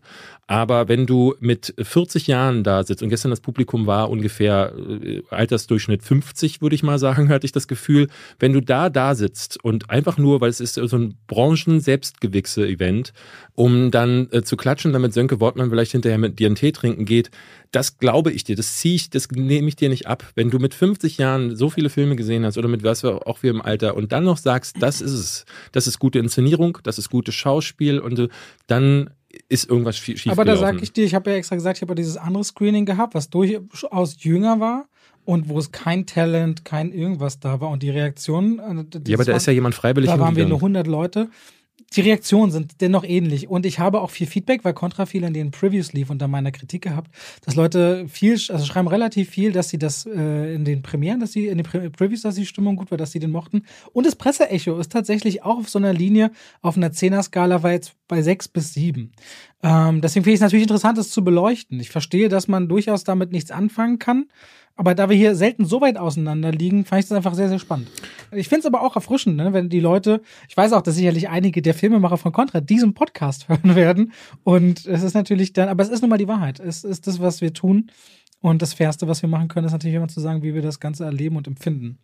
Aber 0.49 0.87
wenn 0.87 1.05
du 1.05 1.35
mit 1.41 1.73
40 1.77 2.27
Jahren 2.27 2.63
da 2.63 2.81
sitzt 2.83 3.03
und 3.03 3.09
gestern 3.09 3.31
das 3.31 3.41
Publikum 3.41 3.85
war 3.85 4.09
ungefähr 4.09 4.71
äh, 4.77 5.21
Altersdurchschnitt 5.29 6.03
50, 6.03 6.61
würde 6.61 6.73
ich 6.73 6.83
mal 6.83 6.99
sagen, 6.99 7.27
hatte 7.29 7.45
ich 7.45 7.51
das 7.51 7.67
Gefühl, 7.67 8.07
wenn 8.39 8.53
du 8.53 8.61
da 8.61 8.89
da 8.89 9.13
sitzt 9.13 9.61
und 9.61 9.89
einfach 9.89 10.17
nur, 10.17 10.39
weil 10.39 10.49
es 10.49 10.61
ist 10.61 10.75
so 10.75 10.97
ein 10.97 11.15
Branchen-Selbstgewichse-Event, 11.27 13.11
um 13.55 13.91
dann 13.91 14.29
äh, 14.31 14.41
zu 14.41 14.55
klatschen, 14.55 14.93
damit 14.93 15.13
Sönke 15.13 15.41
Wortmann 15.41 15.69
vielleicht 15.69 15.91
hinterher 15.91 16.17
mit 16.17 16.39
dir 16.39 16.47
einen 16.47 16.55
Tee 16.55 16.71
trinken 16.71 17.03
geht, 17.03 17.29
das 17.71 17.97
glaube 17.97 18.31
ich 18.31 18.45
dir, 18.45 18.55
das 18.55 18.77
ziehe 18.77 18.95
ich, 18.95 19.09
das 19.09 19.29
nehme 19.29 19.67
ich 19.67 19.75
dir 19.75 19.89
nicht 19.89 20.07
ab. 20.07 20.23
Wenn 20.35 20.49
du 20.49 20.59
mit 20.59 20.73
50 20.73 21.17
Jahren 21.17 21.57
so 21.57 21.69
viele 21.69 21.89
Filme 21.89 22.15
gesehen 22.15 22.45
hast 22.45 22.57
oder 22.57 22.69
mit 22.69 22.83
was 22.83 23.03
auch 23.03 23.43
wir 23.43 23.51
im 23.51 23.61
Alter 23.61 23.95
und 23.95 24.13
dann 24.13 24.23
noch 24.23 24.37
sagst, 24.37 24.77
das 24.79 25.01
ist 25.01 25.11
es, 25.11 25.45
das 25.73 25.87
ist 25.87 25.99
gute 25.99 26.19
Inszenierung, 26.19 26.77
das 26.83 26.97
ist 26.97 27.09
gutes 27.09 27.35
Schauspiel 27.35 27.96
und 27.99 28.29
dann 28.67 29.09
ist 29.49 29.69
irgendwas 29.69 29.97
schief 29.97 30.25
Aber 30.27 30.45
da 30.45 30.55
sage 30.55 30.79
ich 30.81 30.93
dir, 30.93 31.05
ich 31.05 31.13
habe 31.13 31.31
ja 31.31 31.37
extra 31.37 31.55
gesagt, 31.55 31.77
ich 31.77 31.81
habe 31.81 31.91
ja 31.91 31.95
dieses 31.95 32.17
andere 32.17 32.43
Screening 32.43 32.85
gehabt, 32.85 33.13
was 33.13 33.29
durchaus 33.29 34.23
jünger 34.23 34.59
war 34.59 34.87
und 35.25 35.49
wo 35.49 35.59
es 35.59 35.71
kein 35.71 36.05
Talent, 36.05 36.63
kein 36.63 36.91
irgendwas 36.91 37.39
da 37.39 37.59
war. 37.59 37.69
Und 37.69 37.83
die 37.83 37.89
Reaktion. 37.89 38.59
Äh, 38.59 38.99
ja, 39.07 39.17
aber 39.17 39.25
da 39.25 39.35
ist 39.35 39.45
ja 39.45 39.53
jemand 39.53 39.75
freiwillig 39.75 40.09
Da 40.09 40.19
waren 40.19 40.35
wir 40.35 40.47
nur 40.47 40.57
100 40.57 40.87
Leute 40.87 41.29
die 41.95 42.01
Reaktionen 42.01 42.51
sind 42.51 42.81
dennoch 42.81 43.03
ähnlich. 43.03 43.47
Und 43.49 43.65
ich 43.65 43.79
habe 43.79 44.01
auch 44.01 44.09
viel 44.09 44.27
Feedback, 44.27 44.65
weil 44.65 44.73
Contra 44.73 45.05
viel 45.05 45.23
in 45.23 45.33
den 45.33 45.51
Previews 45.51 45.93
lief 45.93 46.09
unter 46.09 46.27
meiner 46.27 46.51
Kritik 46.51 46.83
gehabt, 46.83 47.11
dass 47.45 47.55
Leute 47.55 48.07
viel, 48.09 48.33
also 48.33 48.65
schreiben 48.65 48.87
relativ 48.87 49.29
viel, 49.29 49.51
dass 49.51 49.69
sie 49.69 49.79
das 49.79 50.05
äh, 50.05 50.53
in 50.53 50.65
den 50.65 50.81
Premieren, 50.81 51.19
dass 51.19 51.31
sie 51.31 51.47
in 51.47 51.57
den 51.57 51.91
Previews, 51.91 52.21
dass 52.21 52.35
die 52.35 52.45
Stimmung 52.45 52.75
gut 52.75 52.91
war, 52.91 52.97
dass 52.97 53.11
sie 53.11 53.19
den 53.19 53.31
mochten. 53.31 53.63
Und 53.93 54.05
das 54.05 54.15
Presseecho 54.15 54.77
ist 54.79 54.91
tatsächlich 54.91 55.43
auch 55.43 55.59
auf 55.59 55.69
so 55.69 55.79
einer 55.79 55.93
Linie, 55.93 56.31
auf 56.61 56.75
einer 56.75 56.91
Zehner-Skala 56.91 57.63
war 57.63 57.71
jetzt 57.71 57.93
bei 58.07 58.21
sechs 58.21 58.47
bis 58.47 58.73
sieben. 58.73 59.13
Ähm, 59.63 60.01
deswegen 60.01 60.23
finde 60.23 60.33
ich 60.33 60.39
es 60.39 60.41
natürlich 60.41 60.63
interessant, 60.63 60.97
das 60.97 61.09
zu 61.09 61.23
beleuchten. 61.23 61.79
Ich 61.79 61.89
verstehe, 61.89 62.29
dass 62.29 62.47
man 62.47 62.67
durchaus 62.67 63.03
damit 63.03 63.31
nichts 63.31 63.51
anfangen 63.51 63.97
kann. 63.97 64.25
Aber 64.77 64.93
da 64.93 65.09
wir 65.09 65.17
hier 65.17 65.35
selten 65.35 65.65
so 65.65 65.81
weit 65.81 65.97
auseinander 65.97 66.51
liegen, 66.51 66.85
fand 66.85 67.01
ich 67.01 67.09
das 67.09 67.15
einfach 67.15 67.33
sehr, 67.33 67.49
sehr 67.49 67.57
spannend. 67.57 67.89
Ich 68.31 68.47
finde 68.47 68.59
es 68.59 68.65
aber 68.67 68.81
auch 68.81 68.95
erfrischend, 68.95 69.35
ne, 69.35 69.51
wenn 69.51 69.69
die 69.69 69.79
Leute, 69.79 70.21
ich 70.47 70.55
weiß 70.55 70.71
auch, 70.73 70.83
dass 70.83 70.95
sicherlich 70.95 71.29
einige 71.29 71.63
der 71.63 71.73
Filmemacher 71.73 72.17
von 72.17 72.31
Contra 72.31 72.61
diesen 72.61 72.93
Podcast 72.93 73.49
hören 73.49 73.75
werden. 73.75 74.13
Und 74.43 74.85
es 74.85 75.01
ist 75.01 75.15
natürlich 75.15 75.51
dann, 75.53 75.67
aber 75.67 75.83
es 75.83 75.89
ist 75.89 76.01
nun 76.01 76.11
mal 76.11 76.17
die 76.17 76.27
Wahrheit. 76.27 76.59
Es 76.59 76.83
ist 76.83 77.07
das, 77.07 77.19
was 77.19 77.41
wir 77.41 77.53
tun. 77.53 77.89
Und 78.39 78.61
das 78.61 78.75
Fairste, 78.75 79.07
was 79.07 79.23
wir 79.23 79.29
machen 79.29 79.47
können, 79.47 79.65
ist 79.65 79.71
natürlich 79.71 79.95
immer 79.95 80.07
zu 80.07 80.19
sagen, 80.19 80.43
wie 80.43 80.53
wir 80.53 80.61
das 80.61 80.79
Ganze 80.79 81.05
erleben 81.05 81.37
und 81.37 81.47
empfinden. 81.47 81.97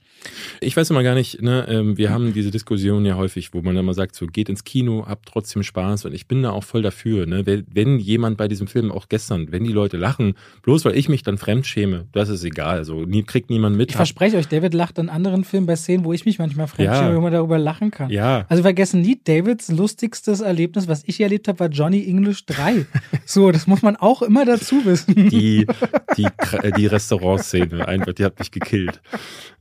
Ich 0.61 0.75
weiß 0.75 0.89
immer 0.89 1.03
gar 1.03 1.13
nicht, 1.13 1.43
ne, 1.43 1.67
ähm, 1.69 1.95
wir 1.97 2.09
haben 2.09 2.34
diese 2.34 2.49
Diskussion 2.49 3.05
ja 3.05 3.15
häufig, 3.15 3.53
wo 3.53 3.61
man 3.61 3.77
immer 3.77 3.93
sagt, 3.93 4.15
so 4.15 4.25
geht 4.25 4.49
ins 4.49 4.63
Kino, 4.63 5.05
habt 5.07 5.27
trotzdem 5.27 5.61
Spaß 5.61 6.05
und 6.05 6.13
ich 6.13 6.27
bin 6.27 6.41
da 6.41 6.49
auch 6.49 6.63
voll 6.63 6.81
dafür, 6.81 7.27
ne, 7.27 7.45
wenn 7.45 7.99
jemand 7.99 8.38
bei 8.38 8.47
diesem 8.47 8.65
Film 8.65 8.91
auch 8.91 9.09
gestern, 9.09 9.51
wenn 9.51 9.63
die 9.63 9.71
Leute 9.71 9.97
lachen, 9.97 10.34
bloß 10.63 10.86
weil 10.86 10.97
ich 10.97 11.07
mich 11.07 11.21
dann 11.21 11.38
fremd 11.38 11.67
schäme, 11.67 12.07
das 12.13 12.29
ist 12.29 12.43
egal, 12.43 12.77
also 12.77 13.05
kriegt 13.27 13.51
niemand 13.51 13.77
mit. 13.77 13.91
Ich 13.91 13.95
verspreche 13.95 14.38
euch, 14.38 14.47
David 14.47 14.73
lacht 14.73 14.97
in 14.97 15.09
anderen 15.09 15.43
Filmen 15.43 15.67
bei 15.67 15.75
Szenen, 15.75 16.03
wo 16.03 16.13
ich 16.13 16.25
mich 16.25 16.39
manchmal 16.39 16.67
fremd 16.67 16.88
ja. 16.88 16.95
schäme, 16.95 17.15
wo 17.15 17.21
man 17.21 17.31
darüber 17.31 17.59
lachen 17.59 17.91
kann. 17.91 18.09
Ja. 18.09 18.45
Also 18.49 18.63
vergessen 18.63 19.01
nie, 19.01 19.19
Davids 19.23 19.71
lustigstes 19.71 20.41
Erlebnis, 20.41 20.88
was 20.88 21.03
ich 21.05 21.21
erlebt 21.21 21.47
habe, 21.47 21.59
war 21.59 21.69
Johnny 21.69 22.07
English 22.07 22.45
3. 22.47 22.86
so, 23.25 23.51
das 23.51 23.67
muss 23.67 23.81
man 23.84 23.95
auch 23.95 24.21
immer 24.23 24.45
dazu 24.45 24.84
wissen. 24.86 25.29
Die, 25.29 25.67
die 26.17 26.22
die, 26.24 26.57
äh, 26.57 26.71
die 26.71 26.88
Restaurantszene. 26.88 27.88
Einfach, 27.88 28.13
die 28.13 28.26
hat 28.26 28.39
mich 28.39 28.51
gekillt. 28.51 29.01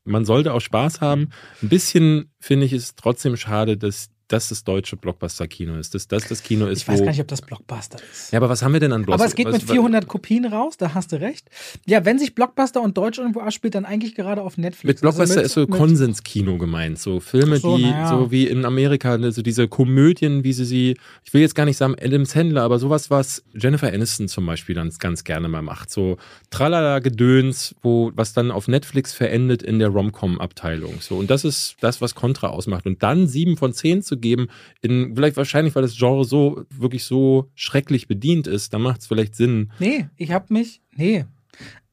Man 0.05 0.25
sollte 0.25 0.53
auch 0.53 0.61
Spaß 0.61 1.01
haben. 1.01 1.31
Ein 1.63 1.69
bisschen, 1.69 2.33
finde 2.39 2.67
ich, 2.67 2.73
ist 2.73 2.99
trotzdem 2.99 3.37
schade, 3.37 3.77
dass 3.77 4.11
das 4.33 4.49
das 4.49 4.65
deutsche 4.65 4.97
Blockbuster-Kino 4.97 5.77
ist. 5.77 5.95
Dass 5.95 6.09
das 6.09 6.27
das 6.29 6.43
Kino 6.43 6.67
ist, 6.67 6.81
Ich 6.83 6.89
weiß 6.89 7.01
gar 7.01 7.11
nicht, 7.11 7.21
ob 7.21 7.29
das 7.29 7.43
Blockbuster 7.43 7.99
ist. 8.13 8.33
ja, 8.33 8.39
aber 8.39 8.49
was 8.49 8.63
haben 8.63 8.73
wir 8.73 8.81
denn 8.81 8.93
an 8.93 9.03
Blockbuster? 9.05 9.25
Aber 9.25 9.29
es 9.29 9.35
geht 9.37 9.51
mit 9.51 9.63
400 9.63 10.07
Kopien 10.09 10.45
raus, 10.47 10.77
da 10.77 10.95
hast 10.95 11.13
du 11.13 11.21
recht. 11.21 11.49
Ja, 11.87 12.05
wenn 12.05 12.19
sich 12.19 12.35
Blockbuster 12.35 12.81
und 12.83 12.97
Deutsch 12.97 13.19
irgendwo 13.19 13.41
abspielt, 13.41 13.75
dann 13.75 13.85
eigentlich 13.85 14.15
gerade 14.15 14.43
auf 14.43 14.57
Netflix. 14.59 14.85
Mit 14.85 15.01
Blockbuster 15.01 15.39
Also 15.39 15.41
ist 15.47 15.53
so 15.53 15.61
mit- 15.63 15.71
Konsenskino 15.71 16.59
gemeint. 16.59 16.99
So 16.99 17.21
Filme, 17.21 17.59
so, 17.59 17.77
die 17.77 17.85
naja. 17.85 18.09
so 18.09 18.31
wie 18.31 18.47
in 18.47 18.65
Amerika, 18.65 19.19
ne, 19.19 19.33
so 19.33 19.43
diese 19.43 19.69
Komödien, 19.69 20.45
wie 20.45 20.53
sie 20.53 20.65
sie, 20.65 20.97
ich 21.25 21.35
will 21.35 21.41
jetzt 21.43 21.55
gar 21.55 21.65
nicht 21.65 21.77
sagen 21.77 21.97
Adam 22.01 22.25
Sandler, 22.25 22.63
aber 22.63 22.79
sowas, 22.79 23.11
was 23.11 23.43
Jennifer 23.55 23.89
Aniston 23.93 24.29
zum 24.29 24.47
Beispiel 24.47 24.75
dann 24.75 24.91
ganz 24.99 25.25
gerne 25.25 25.49
mal 25.49 25.63
macht. 25.63 25.91
So 25.91 26.17
Tralala-Gedöns, 26.51 27.75
wo, 27.83 28.13
was 28.15 28.33
dann 28.33 28.51
auf 28.51 28.69
Netflix 28.69 29.13
verendet 29.13 29.63
in 29.63 29.79
der 29.79 29.89
Rom-Com-Abteilung. 29.89 31.01
So, 31.01 31.17
und 31.17 31.31
das 31.31 31.45
ist 31.45 31.77
das, 31.81 32.01
was 32.01 32.15
Contra 32.15 32.49
ausmacht. 32.49 32.87
Und 32.87 33.03
dann 33.03 33.27
sieben 33.27 33.57
von 33.57 33.73
zehn 33.73 34.03
zu 34.03 34.17
geben, 34.23 34.49
in, 34.81 35.15
vielleicht 35.15 35.37
wahrscheinlich, 35.37 35.75
weil 35.75 35.83
das 35.83 35.99
Genre 35.99 36.25
so, 36.25 36.65
wirklich 36.71 37.05
so 37.05 37.51
schrecklich 37.55 38.09
bedient 38.09 38.47
ist, 38.47 38.73
dann 38.73 38.81
macht 38.81 39.03
es 39.03 39.07
vielleicht 39.07 39.35
Sinn. 39.35 39.71
Nee, 39.79 40.09
ich 40.17 40.33
hab 40.33 40.51
mich. 40.51 40.81
Nee. 40.97 41.27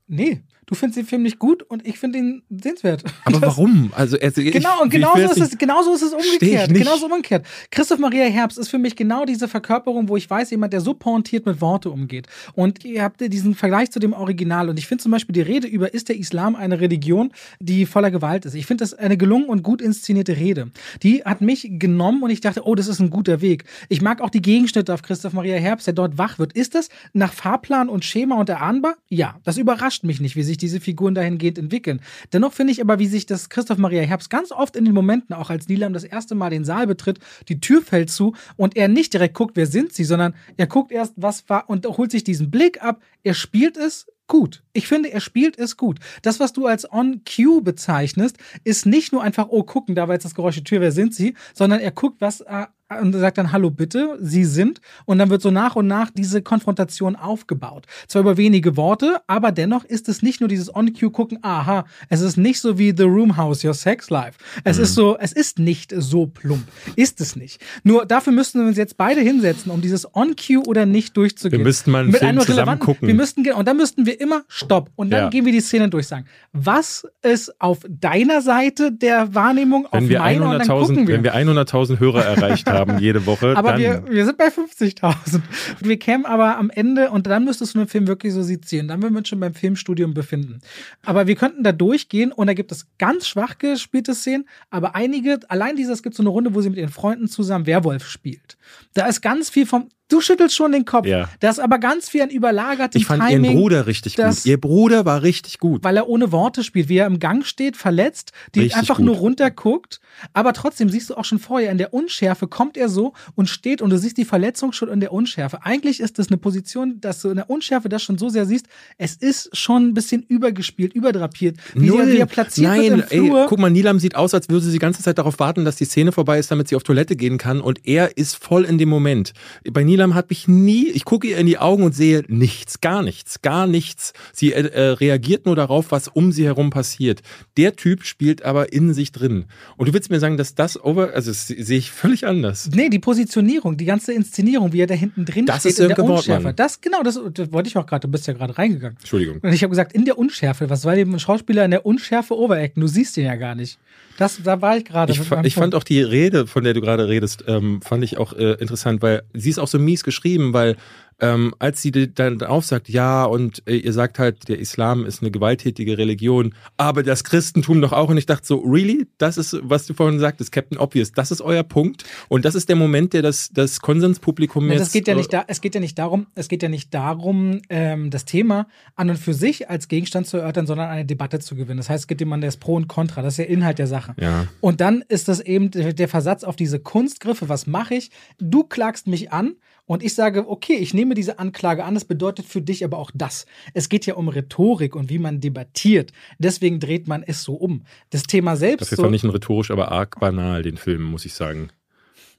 Nee. 0.07 0.43
Du 0.69 0.75
findest 0.75 0.97
den 0.99 1.05
Film 1.07 1.23
nicht 1.23 1.39
gut 1.39 1.63
und 1.63 1.87
ich 1.87 1.97
finde 1.97 2.19
ihn 2.19 2.43
sehenswert. 2.49 3.03
Aber 3.25 3.39
Das- 3.39 3.57
warum? 3.57 3.91
Also, 3.95 4.17
also 4.19 4.39
Genau, 4.43 4.83
und 4.83 4.91
genauso 4.91 5.17
ist, 5.23 5.37
es, 5.41 5.57
genauso 5.57 5.93
ist 5.95 6.03
es 6.03 6.13
umgekehrt. 6.13 6.71
Genauso 6.71 7.07
umgekehrt. 7.07 7.43
Christoph 7.71 7.97
Maria 7.97 8.25
Herbst 8.25 8.59
ist 8.59 8.69
für 8.69 8.77
mich 8.77 8.95
genau 8.95 9.25
diese 9.25 9.47
Verkörperung, 9.47 10.09
wo 10.09 10.15
ich 10.15 10.29
weiß, 10.29 10.51
jemand, 10.51 10.73
der 10.73 10.81
so 10.81 10.93
pointiert 10.93 11.47
mit 11.47 11.59
Worte 11.59 11.89
umgeht. 11.89 12.27
Und 12.53 12.85
ihr 12.85 13.01
habt 13.01 13.19
diesen 13.19 13.55
Vergleich 13.55 13.89
zu 13.89 13.97
dem 13.99 14.13
Original. 14.13 14.69
Und 14.69 14.77
ich 14.77 14.85
finde 14.85 15.01
zum 15.01 15.11
Beispiel 15.11 15.33
die 15.33 15.41
Rede 15.41 15.67
über, 15.67 15.91
ist 15.91 16.07
der 16.07 16.17
Islam 16.19 16.55
eine 16.55 16.79
Religion, 16.79 17.31
die 17.59 17.87
voller 17.87 18.11
Gewalt 18.11 18.45
ist? 18.45 18.53
Ich 18.53 18.67
finde 18.67 18.83
das 18.83 18.93
eine 18.93 19.17
gelungen 19.17 19.45
und 19.45 19.63
gut 19.63 19.81
inszenierte 19.81 20.37
Rede. 20.37 20.69
Die 21.01 21.23
hat 21.23 21.41
mich 21.41 21.67
genommen 21.67 22.21
und 22.21 22.29
ich 22.29 22.41
dachte, 22.41 22.67
oh, 22.67 22.75
das 22.75 22.87
ist 22.87 22.99
ein 22.99 23.09
guter 23.09 23.41
Weg. 23.41 23.63
Ich 23.89 24.03
mag 24.03 24.21
auch 24.21 24.29
die 24.29 24.43
Gegenschnitte 24.43 24.93
auf 24.93 25.01
Christoph 25.01 25.33
Maria 25.33 25.55
Herbst, 25.57 25.87
der 25.87 25.95
dort 25.95 26.19
wach 26.19 26.37
wird. 26.37 26.53
Ist 26.53 26.75
das 26.75 26.89
nach 27.13 27.33
Fahrplan 27.33 27.89
und 27.89 28.05
Schema 28.05 28.35
und 28.35 28.49
erahnbar? 28.49 28.97
Ja, 29.09 29.39
das 29.43 29.57
überrascht 29.57 30.03
mich 30.03 30.21
nicht, 30.21 30.35
wie 30.35 30.43
sich 30.43 30.58
diese 30.61 30.79
Figuren 30.79 31.15
dahingehend 31.15 31.57
entwickeln. 31.57 32.01
Dennoch 32.33 32.53
finde 32.53 32.73
ich 32.73 32.81
aber, 32.81 32.99
wie 32.99 33.07
sich 33.07 33.25
das 33.25 33.49
Christoph 33.49 33.77
Maria 33.77 34.01
Herbst 34.01 34.29
ganz 34.29 34.51
oft 34.51 34.75
in 34.75 34.85
den 34.85 34.93
Momenten, 34.93 35.33
auch 35.33 35.49
als 35.49 35.67
Nilam 35.67 35.93
das 35.93 36.03
erste 36.03 36.35
Mal 36.35 36.49
den 36.49 36.65
Saal 36.65 36.87
betritt, 36.87 37.19
die 37.47 37.59
Tür 37.59 37.81
fällt 37.81 38.09
zu 38.09 38.35
und 38.57 38.75
er 38.75 38.87
nicht 38.87 39.13
direkt 39.13 39.33
guckt, 39.33 39.55
wer 39.55 39.67
sind 39.67 39.93
sie, 39.93 40.03
sondern 40.03 40.35
er 40.57 40.67
guckt 40.67 40.91
erst, 40.91 41.13
was 41.15 41.47
war 41.49 41.69
und 41.69 41.85
holt 41.85 42.11
sich 42.11 42.23
diesen 42.23 42.51
Blick 42.51 42.83
ab. 42.83 43.01
Er 43.23 43.33
spielt 43.33 43.77
es 43.77 44.07
gut. 44.27 44.63
Ich 44.79 44.87
finde, 44.87 45.11
er 45.11 45.19
spielt 45.19 45.59
es 45.59 45.75
gut. 45.75 45.99
Das, 46.21 46.39
was 46.39 46.53
du 46.53 46.65
als 46.65 46.89
On-Cue 46.89 47.61
bezeichnest, 47.61 48.37
ist 48.63 48.85
nicht 48.85 49.11
nur 49.11 49.21
einfach, 49.21 49.47
oh, 49.49 49.63
gucken, 49.63 49.93
da 49.93 50.07
war 50.07 50.15
jetzt 50.15 50.23
das 50.23 50.35
Geräusch 50.35 50.55
der 50.55 50.63
Tür, 50.63 50.79
wer 50.79 50.93
sind 50.93 51.13
sie, 51.13 51.35
sondern 51.53 51.81
er 51.81 51.91
guckt, 51.91 52.21
was 52.21 52.39
äh, 52.39 52.67
und 53.01 53.13
sagt 53.13 53.37
dann, 53.37 53.51
hallo 53.51 53.69
bitte, 53.69 54.17
sie 54.19 54.45
sind. 54.45 54.81
Und 55.05 55.19
dann 55.19 55.29
wird 55.29 55.41
so 55.41 55.51
nach 55.51 55.75
und 55.75 55.87
nach 55.87 56.09
diese 56.09 56.41
Konfrontation 56.41 57.15
aufgebaut. 57.15 57.85
Zwar 58.07 58.21
über 58.21 58.37
wenige 58.37 58.77
Worte, 58.77 59.21
aber 59.27 59.51
dennoch 59.51 59.83
ist 59.83 60.09
es 60.09 60.23
nicht 60.23 60.39
nur 60.39 60.49
dieses 60.49 60.73
On-Cue-Gucken, 60.73 61.39
aha, 61.43 61.85
es 62.09 62.21
ist 62.21 62.37
nicht 62.37 62.59
so 62.59 62.79
wie 62.79 62.93
The 62.95 63.03
Room 63.03 63.37
House, 63.37 63.63
Your 63.63 63.75
Sex 63.75 64.09
Life. 64.09 64.39
Es 64.63 64.79
ist 64.79 64.95
so, 64.95 65.17
es 65.19 65.31
ist 65.31 65.59
nicht 65.59 65.93
so 65.95 66.25
plump. 66.25 66.63
Ist 66.95 67.21
es 67.21 67.35
nicht. 67.35 67.61
Nur 67.83 68.05
dafür 68.05 68.33
müssten 68.33 68.59
wir 68.59 68.67
uns 68.67 68.77
jetzt 68.77 68.97
beide 68.97 69.21
hinsetzen, 69.21 69.71
um 69.71 69.81
dieses 69.81 70.15
On-Cue 70.15 70.63
oder 70.65 70.85
nicht 70.85 71.15
durchzugehen. 71.15 71.59
Wir 71.59 71.65
müssten 71.65 71.91
mal 71.91 71.99
einen 71.99 72.11
Mit 72.11 72.19
Film 72.21 72.39
zusammen 72.39 72.79
gucken. 72.79 73.07
Wir 73.07 73.15
müssten, 73.15 73.49
und 73.51 73.67
dann 73.67 73.77
müssten 73.77 74.07
wir 74.07 74.19
immer 74.19 74.43
Stopp. 74.69 74.91
Und 74.95 75.09
dann 75.11 75.23
Ja. 75.25 75.29
gehen 75.29 75.45
wir 75.45 75.51
die 75.51 75.61
Szene 75.61 75.89
durchsagen. 75.89 76.25
Was 76.53 77.05
ist 77.21 77.59
auf 77.59 77.79
deiner 77.89 78.41
Seite 78.41 78.91
der 78.91 79.33
Wahrnehmung, 79.35 79.85
auf 79.87 79.93
wenn 79.93 80.09
wir 80.09 80.19
meiner, 80.19 80.45
und 80.45 80.59
dann 80.59 80.61
100.000 80.67 80.87
gucken 80.87 81.07
wir. 81.07 81.15
wenn 81.15 81.23
wir 81.23 81.35
100.000 81.35 81.99
Hörer 81.99 82.23
erreicht 82.25 82.67
haben 82.69 82.99
jede 82.99 83.25
Woche, 83.25 83.53
Aber 83.57 83.71
dann 83.73 83.81
wir, 83.81 84.03
wir 84.09 84.25
sind 84.25 84.37
bei 84.37 84.47
50.000. 84.47 85.41
Wir 85.81 85.97
kämen 85.99 86.25
aber 86.25 86.57
am 86.57 86.69
Ende 86.69 87.09
und 87.11 87.27
dann 87.27 87.45
müsstest 87.45 87.75
du 87.75 87.79
den 87.79 87.87
Film 87.87 88.07
wirklich 88.07 88.33
so 88.33 88.41
sezieren. 88.43 88.87
Dann 88.87 89.01
würden 89.01 89.13
wir 89.13 89.19
uns 89.19 89.27
schon 89.29 89.39
beim 89.39 89.53
Filmstudium 89.53 90.13
befinden. 90.13 90.59
Aber 91.03 91.27
wir 91.27 91.35
könnten 91.35 91.63
da 91.63 91.71
durchgehen 91.71 92.31
und 92.31 92.47
da 92.47 92.53
gibt 92.53 92.71
es 92.71 92.87
ganz 92.97 93.27
schwach 93.27 93.57
gespielte 93.57 94.13
Szenen, 94.15 94.47
aber 94.69 94.95
einige, 94.95 95.39
allein 95.49 95.75
dieser, 95.75 95.93
es 95.93 96.03
gibt 96.03 96.15
so 96.15 96.23
eine 96.23 96.29
Runde, 96.29 96.53
wo 96.55 96.61
sie 96.61 96.69
mit 96.69 96.77
ihren 96.79 96.89
Freunden 96.91 97.27
zusammen 97.27 97.65
Werwolf 97.65 98.07
spielt. 98.07 98.57
Da 98.93 99.07
ist 99.07 99.21
ganz 99.21 99.49
viel 99.49 99.65
vom, 99.65 99.89
du 100.09 100.19
schüttelst 100.21 100.55
schon 100.55 100.71
den 100.73 100.85
Kopf. 100.85 101.05
Ja. 101.07 101.29
Da 101.39 101.49
ist 101.49 101.59
aber 101.59 101.79
ganz 101.79 102.09
viel 102.09 102.21
an 102.21 102.29
überlagertem 102.29 102.99
ich 102.99 103.07
fand 103.07 103.23
Timing. 103.23 103.45
ihren 103.51 103.55
Bruder 103.55 103.87
richtig 103.87 104.15
das- 104.15 104.37
gut. 104.43 104.45
Ihr 104.45 104.59
Bruder 104.59 105.05
war 105.05 105.23
richtig 105.23 105.59
gut. 105.59 105.83
weil 105.83 105.95
er 105.97 106.09
ohne 106.09 106.31
Worte 106.31 106.63
spielt, 106.63 106.89
wie 106.89 106.97
er 106.97 107.07
im 107.07 107.19
Gang 107.19 107.45
steht, 107.45 107.77
verletzt, 107.77 108.31
die 108.55 108.61
Richtig 108.61 108.77
einfach 108.77 108.97
gut. 108.97 109.05
nur 109.05 109.15
runterguckt. 109.15 110.01
Aber 110.33 110.53
trotzdem 110.53 110.89
siehst 110.89 111.09
du 111.09 111.15
auch 111.15 111.23
schon 111.25 111.39
vorher, 111.39 111.71
in 111.71 111.77
der 111.77 111.93
Unschärfe 111.93 112.47
kommt 112.47 112.75
er 112.75 112.89
so 112.89 113.13
und 113.35 113.47
steht 113.47 113.81
und 113.81 113.89
du 113.91 113.97
siehst 113.97 114.17
die 114.17 114.25
Verletzung 114.25 114.73
schon 114.73 114.89
in 114.89 114.99
der 114.99 115.13
Unschärfe. 115.13 115.59
Eigentlich 115.63 115.99
ist 115.99 116.19
das 116.19 116.27
eine 116.29 116.37
Position, 116.37 116.99
dass 116.99 117.21
du 117.21 117.29
in 117.29 117.35
der 117.35 117.49
Unschärfe 117.49 117.87
das 117.89 118.01
schon 118.03 118.17
so 118.17 118.29
sehr 118.29 118.45
siehst. 118.45 118.65
Es 118.97 119.13
ist 119.15 119.55
schon 119.55 119.89
ein 119.89 119.93
bisschen 119.93 120.23
übergespielt, 120.23 120.93
überdrapiert. 120.93 121.57
Wie, 121.73 121.87
Null. 121.87 122.01
Er, 122.01 122.07
wie 122.13 122.17
er 122.17 122.25
platziert 122.25 122.67
Nein, 122.67 122.81
wird 122.97 123.11
im 123.11 123.23
ey, 123.23 123.27
Flur. 123.29 123.45
guck 123.47 123.59
mal, 123.59 123.69
Nilam 123.69 123.99
sieht 123.99 124.15
aus, 124.15 124.33
als 124.33 124.49
würde 124.49 124.65
sie 124.65 124.71
die 124.71 124.79
ganze 124.79 125.01
Zeit 125.03 125.17
darauf 125.17 125.39
warten, 125.39 125.63
dass 125.65 125.75
die 125.75 125.85
Szene 125.85 126.11
vorbei 126.11 126.39
ist, 126.39 126.49
damit 126.51 126.67
sie 126.67 126.75
auf 126.75 126.83
Toilette 126.83 127.15
gehen 127.15 127.37
kann. 127.37 127.61
Und 127.61 127.85
er 127.85 128.17
ist 128.17 128.35
voll 128.43 128.65
in 128.65 128.77
dem 128.79 128.89
Moment. 128.89 129.33
Bei 129.71 129.83
Nilam 129.83 129.98
hat 130.13 130.29
mich 130.29 130.47
nie, 130.47 130.87
ich 130.89 131.05
gucke 131.05 131.27
ihr 131.27 131.37
in 131.37 131.45
die 131.45 131.57
Augen 131.57 131.83
und 131.83 131.93
sehe 131.93 132.23
nichts, 132.27 132.81
gar 132.81 133.03
nichts, 133.03 133.41
gar 133.41 133.67
nichts. 133.67 134.13
Sie 134.33 134.53
äh, 134.53 134.67
äh, 134.67 134.81
reagiert 134.91 135.45
nur 135.45 135.55
darauf, 135.55 135.91
was 135.91 136.07
um 136.07 136.31
sie 136.31 136.45
herum 136.45 136.69
passiert. 136.69 137.21
Der 137.57 137.75
Typ 137.75 138.03
spielt 138.03 138.43
aber 138.43 138.73
in 138.73 138.93
sich 138.93 139.11
drin. 139.11 139.45
Und 139.77 139.87
du 139.87 139.93
willst 139.93 140.09
mir 140.09 140.19
sagen, 140.19 140.37
dass 140.37 140.55
das 140.55 140.81
over, 140.83 141.13
also 141.13 141.31
das 141.31 141.47
sehe 141.47 141.77
ich 141.77 141.91
völlig 141.91 142.25
anders. 142.25 142.69
Nee, 142.73 142.89
die 142.89 142.99
Positionierung, 142.99 143.77
die 143.77 143.85
ganze 143.85 144.13
Inszenierung, 144.13 144.73
wie 144.73 144.81
er 144.81 144.87
da 144.87 144.95
hinten 144.95 145.25
drin 145.25 145.45
Das 145.45 145.59
steht 145.59 145.73
ist 145.73 145.79
in 145.79 145.89
der 145.89 145.99
Unschärfe. 145.99 146.29
Wortmann. 146.29 146.55
Das, 146.55 146.81
genau, 146.81 147.03
das, 147.03 147.19
das 147.33 147.51
wollte 147.51 147.69
ich 147.69 147.77
auch 147.77 147.85
gerade, 147.85 148.01
du 148.01 148.11
bist 148.11 148.27
ja 148.27 148.33
gerade 148.33 148.57
reingegangen. 148.57 148.97
Entschuldigung. 148.99 149.39
Und 149.41 149.53
ich 149.53 149.63
habe 149.63 149.69
gesagt, 149.69 149.93
in 149.93 150.05
der 150.05 150.17
Unschärfe, 150.17 150.69
was 150.69 150.81
soll 150.81 150.95
dem 150.95 151.17
Schauspieler 151.19 151.65
in 151.65 151.71
der 151.71 151.85
Unschärfe 151.85 152.37
overacten? 152.37 152.81
Du 152.81 152.87
siehst 152.87 153.17
ihn 153.17 153.25
ja 153.25 153.35
gar 153.35 153.55
nicht. 153.55 153.79
Das, 154.19 154.41
da 154.43 154.61
war 154.61 154.77
ich 154.77 154.85
gerade. 154.85 155.11
Ich, 155.11 155.19
fa- 155.21 155.41
ich 155.43 155.55
fand 155.55 155.73
auch 155.75 155.83
die 155.83 156.01
Rede, 156.01 156.45
von 156.45 156.63
der 156.63 156.73
du 156.73 156.81
gerade 156.81 157.07
redest, 157.07 157.45
ähm, 157.47 157.81
fand 157.81 158.03
ich 158.03 158.17
auch 158.17 158.33
äh, 158.33 158.53
interessant, 158.59 159.01
weil 159.01 159.23
sie 159.33 159.49
ist 159.49 159.59
auch 159.59 159.67
so 159.67 159.79
mies 159.79 160.03
geschrieben, 160.03 160.53
weil 160.53 160.75
ähm, 161.19 161.53
als 161.59 161.81
sie 161.81 161.91
dann 161.91 162.41
aufsagt, 162.41 162.89
ja, 162.89 163.25
und 163.25 163.63
äh, 163.67 163.75
ihr 163.75 163.93
sagt 163.93 164.19
halt, 164.19 164.47
der 164.49 164.59
Islam 164.59 165.05
ist 165.05 165.21
eine 165.21 165.31
gewalttätige 165.31 165.97
Religion, 165.97 166.55
aber 166.77 167.03
das 167.03 167.23
Christentum 167.23 167.81
doch 167.81 167.93
auch. 167.93 168.09
Und 168.09 168.17
ich 168.17 168.25
dachte 168.25 168.47
so, 168.47 168.59
really? 168.59 169.07
Das 169.17 169.37
ist, 169.37 169.59
was 169.61 169.85
du 169.85 169.93
vorhin 169.93 170.19
sagtest, 170.19 170.51
Captain 170.51 170.77
Obvious, 170.77 171.11
das 171.11 171.31
ist 171.31 171.41
euer 171.41 171.63
Punkt? 171.63 172.03
Und 172.29 172.45
das 172.45 172.55
ist 172.55 172.69
der 172.69 172.75
Moment, 172.75 173.13
der 173.13 173.21
das, 173.21 173.49
das 173.51 173.81
Konsenspublikum 173.81 174.65
Nee, 174.67 174.73
jetzt... 174.73 174.81
das 174.81 174.91
geht 174.91 175.07
ja 175.07 175.13
äh, 175.13 175.17
nicht 175.17 175.33
da, 175.33 175.43
es 175.47 175.61
geht 175.61 175.75
ja 175.75 175.81
nicht 175.81 175.99
darum, 175.99 176.27
es 176.35 176.47
geht 176.47 176.63
ja 176.63 176.69
nicht 176.69 176.93
darum, 176.93 177.61
ähm, 177.69 178.09
das 178.09 178.25
Thema 178.25 178.67
an 178.95 179.09
und 179.09 179.17
für 179.17 179.33
sich 179.33 179.69
als 179.69 179.87
Gegenstand 179.87 180.27
zu 180.27 180.37
erörtern, 180.37 180.65
sondern 180.67 180.89
eine 180.89 181.05
Debatte 181.05 181.39
zu 181.39 181.55
gewinnen. 181.55 181.77
Das 181.77 181.89
heißt, 181.89 182.03
es 182.03 182.07
geht 182.07 182.19
jemand, 182.19 182.43
der 182.43 182.49
ist 182.49 182.57
Pro 182.57 182.75
und 182.75 182.87
Contra. 182.87 183.21
Das 183.21 183.33
ist 183.33 183.39
der 183.39 183.49
Inhalt 183.49 183.79
der 183.79 183.87
Sache. 183.87 184.15
Ja. 184.19 184.47
Und 184.61 184.81
dann 184.81 185.03
ist 185.07 185.27
das 185.27 185.39
eben 185.39 185.71
der 185.71 185.99
der 185.99 186.07
Versatz 186.07 186.43
auf 186.43 186.55
diese 186.55 186.79
Kunstgriffe. 186.79 187.49
Was 187.49 187.67
mache 187.67 187.95
ich? 187.95 188.09
Du 188.39 188.63
klagst 188.63 189.07
mich 189.07 189.31
an 189.31 189.55
und 189.89 190.03
ich 190.03 190.13
sage, 190.13 190.47
okay, 190.47 190.75
ich 190.75 190.93
nehme 190.93 191.15
diese 191.15 191.39
Anklage 191.39 191.83
an. 191.83 191.95
Das 191.95 192.05
bedeutet 192.05 192.45
für 192.45 192.61
dich 192.61 192.85
aber 192.85 192.99
auch 192.99 193.09
das. 193.11 193.47
Es 193.73 193.89
geht 193.89 194.05
ja 194.05 194.13
um 194.13 194.29
Rhetorik 194.29 194.95
und 194.95 195.09
wie 195.09 195.17
man 195.17 195.39
debattiert. 195.39 196.11
Deswegen 196.37 196.79
dreht 196.79 197.07
man 197.07 197.23
es 197.23 197.41
so 197.41 197.55
um. 197.55 197.81
Das 198.11 198.21
Thema 198.21 198.55
selbst. 198.55 198.83
Dafür 198.83 198.97
so, 198.97 199.03
fand 199.03 199.15
ich 199.15 199.23
ihn 199.23 199.31
rhetorisch 199.31 199.71
aber 199.71 199.91
arg 199.91 200.19
banal, 200.19 200.61
den 200.61 200.77
Film, 200.77 201.01
muss 201.01 201.25
ich 201.25 201.33
sagen. 201.33 201.69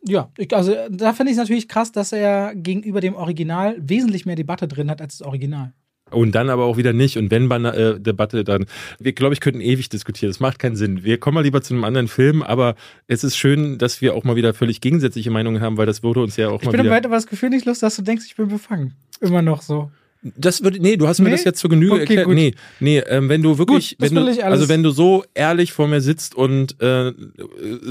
Ja, 0.06 0.30
ich, 0.38 0.54
also 0.54 0.76
da 0.90 1.12
finde 1.12 1.32
ich 1.32 1.38
es 1.38 1.42
natürlich 1.42 1.66
krass, 1.66 1.90
dass 1.90 2.12
er 2.12 2.54
gegenüber 2.54 3.00
dem 3.00 3.16
Original 3.16 3.76
wesentlich 3.80 4.26
mehr 4.26 4.36
Debatte 4.36 4.68
drin 4.68 4.88
hat 4.88 5.02
als 5.02 5.18
das 5.18 5.26
Original. 5.26 5.72
Und 6.10 6.32
dann 6.34 6.50
aber 6.50 6.64
auch 6.64 6.76
wieder 6.76 6.92
nicht. 6.92 7.16
Und 7.16 7.30
wenn 7.30 7.48
bei 7.48 7.56
einer 7.56 7.74
äh, 7.74 8.00
Debatte 8.00 8.44
dann, 8.44 8.66
wir 8.98 9.12
glaube 9.12 9.34
ich, 9.34 9.40
könnten 9.40 9.60
ewig 9.60 9.88
diskutieren. 9.88 10.30
Das 10.30 10.40
macht 10.40 10.58
keinen 10.58 10.76
Sinn. 10.76 11.04
Wir 11.04 11.18
kommen 11.18 11.34
mal 11.36 11.42
lieber 11.44 11.62
zu 11.62 11.74
einem 11.74 11.84
anderen 11.84 12.08
Film, 12.08 12.42
aber 12.42 12.74
es 13.06 13.24
ist 13.24 13.36
schön, 13.36 13.78
dass 13.78 14.00
wir 14.00 14.14
auch 14.14 14.24
mal 14.24 14.36
wieder 14.36 14.54
völlig 14.54 14.80
gegensätzliche 14.80 15.30
Meinungen 15.30 15.60
haben, 15.60 15.76
weil 15.76 15.86
das 15.86 16.02
würde 16.02 16.20
uns 16.20 16.36
ja 16.36 16.48
auch 16.48 16.60
Ich 16.60 16.66
mal 16.66 16.72
bin 16.72 16.82
wieder. 16.84 16.96
aber 16.96 17.06
aber 17.06 17.16
das 17.16 17.26
Gefühl 17.26 17.50
nicht 17.50 17.66
los, 17.66 17.78
dass 17.80 17.96
du 17.96 18.02
denkst, 18.02 18.24
ich 18.26 18.36
bin 18.36 18.48
befangen. 18.48 18.94
Immer 19.20 19.42
noch 19.42 19.62
so. 19.62 19.90
Das 20.22 20.62
würde, 20.62 20.78
nee, 20.80 20.96
du 20.98 21.08
hast 21.08 21.18
mir 21.20 21.26
Nee? 21.26 21.30
das 21.36 21.44
jetzt 21.44 21.60
zur 21.60 21.70
Genüge 21.70 21.92
Okay, 21.92 22.00
erklärt. 22.00 22.26
gut. 22.26 22.34
Nee, 22.34 22.54
nee, 22.78 22.98
ähm, 22.98 23.30
wenn 23.30 23.42
du 23.42 23.56
wirklich, 23.56 23.96
Gut, 23.98 24.10
wenn 24.10 24.14
du, 24.16 24.44
also 24.44 24.68
wenn 24.68 24.82
du 24.82 24.90
so 24.90 25.24
ehrlich 25.32 25.72
vor 25.72 25.88
mir 25.88 26.02
sitzt 26.02 26.34
und, 26.34 26.78
äh, 26.82 27.08
äh, 27.08 27.14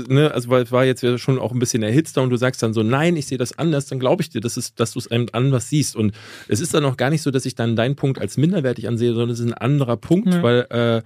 ne, 0.08 0.32
also 0.32 0.50
weil 0.50 0.62
es 0.62 0.72
war 0.72 0.86
jetzt 0.86 1.02
ja 1.02 1.18
schon 1.18 1.40
auch 1.40 1.52
ein 1.54 1.58
bisschen 1.60 1.82
erhitzter 1.82 2.22
und 2.22 2.30
du 2.30 2.38
sagst 2.38 2.62
dann 2.62 2.74
so, 2.74 2.84
nein, 2.84 3.16
ich 3.18 3.26
sehe 3.26 3.40
das 3.40 3.58
anders, 3.58 3.88
dann 3.88 4.00
glaube 4.00 4.22
ich 4.22 4.30
dir, 4.30 4.42
das 4.42 4.58
ist, 4.58 4.80
dass 4.80 4.92
du 4.92 5.00
es 5.00 5.10
einem 5.10 5.26
anders 5.32 5.70
siehst. 5.70 5.96
Und 5.96 6.14
es 6.48 6.60
ist 6.60 6.74
dann 6.76 6.86
auch 6.86 6.98
gar 6.98 7.10
nicht 7.10 7.24
so, 7.24 7.32
dass 7.32 7.48
ich 7.48 7.56
dann 7.56 7.76
deinen 7.76 7.96
Punkt 7.96 8.20
als 8.20 8.38
minderwertig 8.38 8.88
ansehe, 8.88 9.10
sondern 9.14 9.32
es 9.32 9.40
ist 9.40 9.48
ein 9.48 9.54
anderer 9.56 9.98
Punkt, 9.98 10.32
Ja. 10.32 10.44
weil 10.44 10.68
äh, 10.70 11.02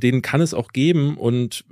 den 0.00 0.22
kann 0.22 0.40
es 0.40 0.54
auch 0.54 0.68
geben 0.72 1.16
und 1.16 1.64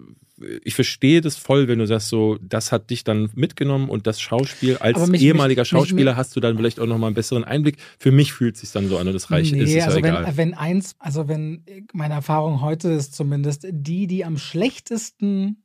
ich 0.64 0.74
verstehe 0.74 1.20
das 1.20 1.36
voll, 1.36 1.66
wenn 1.68 1.78
du 1.78 1.86
sagst, 1.86 2.08
so, 2.08 2.36
das 2.42 2.70
hat 2.70 2.90
dich 2.90 3.04
dann 3.04 3.30
mitgenommen 3.34 3.88
und 3.88 4.06
das 4.06 4.20
Schauspiel, 4.20 4.76
als 4.76 5.06
mich, 5.08 5.22
ehemaliger 5.22 5.62
mich, 5.62 5.68
Schauspieler 5.68 6.12
mich, 6.12 6.18
hast 6.18 6.36
du 6.36 6.40
dann 6.40 6.56
vielleicht 6.56 6.78
auch 6.78 6.86
nochmal 6.86 7.08
einen 7.08 7.14
besseren 7.14 7.44
Einblick. 7.44 7.78
Für 7.98 8.12
mich 8.12 8.32
fühlt 8.32 8.56
es 8.56 8.60
sich 8.60 8.72
dann 8.72 8.88
so 8.88 8.98
an 8.98 9.06
und 9.06 9.14
das 9.14 9.30
reicht, 9.30 9.52
nee, 9.52 9.62
ist 9.62 9.74
es 9.74 9.84
also 9.84 9.98
ja 9.98 10.04
wenn, 10.04 10.14
egal. 10.14 10.36
wenn 10.36 10.54
eins, 10.54 10.94
also 10.98 11.28
wenn 11.28 11.64
meine 11.92 12.14
Erfahrung 12.14 12.60
heute 12.60 12.90
ist 12.90 13.14
zumindest, 13.14 13.66
die, 13.70 14.06
die 14.06 14.24
am 14.24 14.36
schlechtesten 14.36 15.62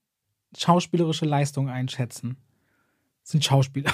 schauspielerische 0.57 1.25
Leistung 1.25 1.69
einschätzen, 1.69 2.37
sind 3.23 3.43
Schauspieler. 3.43 3.93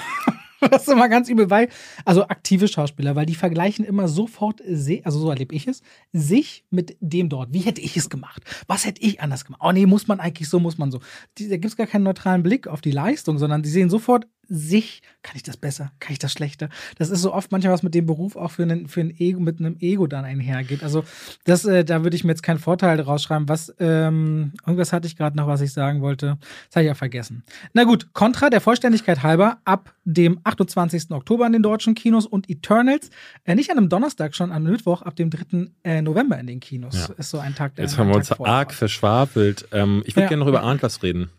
das 0.70 0.82
ist 0.82 0.88
immer 0.88 1.08
ganz 1.08 1.28
übel, 1.28 1.50
weil, 1.50 1.68
also 2.04 2.24
aktive 2.24 2.68
Schauspieler, 2.68 3.16
weil 3.16 3.26
die 3.26 3.34
vergleichen 3.34 3.84
immer 3.84 4.08
sofort, 4.08 4.60
also 4.60 5.18
so 5.18 5.30
erlebe 5.30 5.54
ich 5.54 5.66
es, 5.66 5.82
sich 6.12 6.64
mit 6.70 6.96
dem 7.00 7.28
dort. 7.28 7.52
Wie 7.52 7.60
hätte 7.60 7.80
ich 7.80 7.96
es 7.96 8.10
gemacht? 8.10 8.42
Was 8.66 8.84
hätte 8.84 9.02
ich 9.02 9.20
anders 9.20 9.44
gemacht? 9.44 9.62
Oh 9.64 9.72
nee, 9.72 9.86
muss 9.86 10.08
man 10.08 10.20
eigentlich 10.20 10.48
so, 10.48 10.60
muss 10.60 10.78
man 10.78 10.90
so. 10.90 11.00
da 11.38 11.56
gibt 11.56 11.66
es 11.66 11.76
gar 11.76 11.86
keinen 11.86 12.04
neutralen 12.04 12.42
Blick 12.42 12.66
auf 12.66 12.80
die 12.80 12.90
Leistung, 12.90 13.38
sondern 13.38 13.62
die 13.62 13.68
sehen 13.68 13.90
sofort 13.90 14.26
sich, 14.48 15.02
kann 15.22 15.36
ich 15.36 15.42
das 15.42 15.56
besser, 15.56 15.92
kann 16.00 16.12
ich 16.12 16.18
das 16.18 16.32
schlechter? 16.32 16.68
Das 16.96 17.10
ist 17.10 17.20
so 17.20 17.32
oft 17.32 17.52
manchmal 17.52 17.72
was 17.72 17.82
mit 17.82 17.94
dem 17.94 18.06
Beruf 18.06 18.34
auch 18.36 18.50
für, 18.50 18.62
einen, 18.62 18.88
für 18.88 19.00
ein 19.00 19.14
Ego, 19.18 19.40
mit 19.40 19.60
einem 19.60 19.76
Ego 19.78 20.06
dann 20.06 20.24
einhergeht. 20.24 20.82
Also 20.82 21.04
das, 21.44 21.64
äh, 21.64 21.84
da 21.84 22.02
würde 22.02 22.16
ich 22.16 22.24
mir 22.24 22.32
jetzt 22.32 22.42
keinen 22.42 22.58
Vorteil 22.58 23.00
rausschreiben. 23.00 23.48
Was, 23.48 23.74
ähm, 23.78 24.52
irgendwas 24.66 24.92
hatte 24.92 25.06
ich 25.06 25.16
gerade 25.16 25.36
noch, 25.36 25.46
was 25.46 25.60
ich 25.60 25.72
sagen 25.72 26.00
wollte. 26.00 26.38
Das 26.68 26.76
habe 26.76 26.84
ich 26.84 26.88
ja 26.88 26.94
vergessen. 26.94 27.44
Na 27.74 27.84
gut, 27.84 28.12
Contra, 28.14 28.48
der 28.50 28.60
Vollständigkeit 28.60 29.22
halber, 29.22 29.58
ab 29.64 29.94
dem 30.04 30.40
28. 30.44 31.10
Oktober 31.10 31.46
in 31.46 31.52
den 31.52 31.62
deutschen 31.62 31.94
Kinos 31.94 32.26
und 32.26 32.48
Eternals, 32.48 33.10
äh, 33.44 33.54
nicht 33.54 33.70
an 33.70 33.76
einem 33.76 33.88
Donnerstag, 33.88 34.34
schon 34.34 34.50
am 34.50 34.62
Mittwoch, 34.62 35.02
ab 35.02 35.16
dem 35.16 35.30
3. 35.30 35.68
Äh, 35.84 36.02
November 36.02 36.38
in 36.38 36.46
den 36.46 36.60
Kinos. 36.60 37.08
Ja. 37.08 37.14
Ist 37.16 37.30
so 37.30 37.38
ein 37.38 37.54
Tag, 37.54 37.74
der 37.74 37.84
Jetzt 37.84 37.98
haben 37.98 38.08
wir 38.08 38.16
uns 38.16 38.32
arg 38.32 38.72
verschwafelt. 38.72 39.68
Ähm, 39.72 40.02
ich 40.06 40.16
würde 40.16 40.22
ja. 40.22 40.28
gerne 40.28 40.40
noch 40.40 40.48
über 40.48 40.62
Antlers 40.62 41.02
reden. 41.02 41.30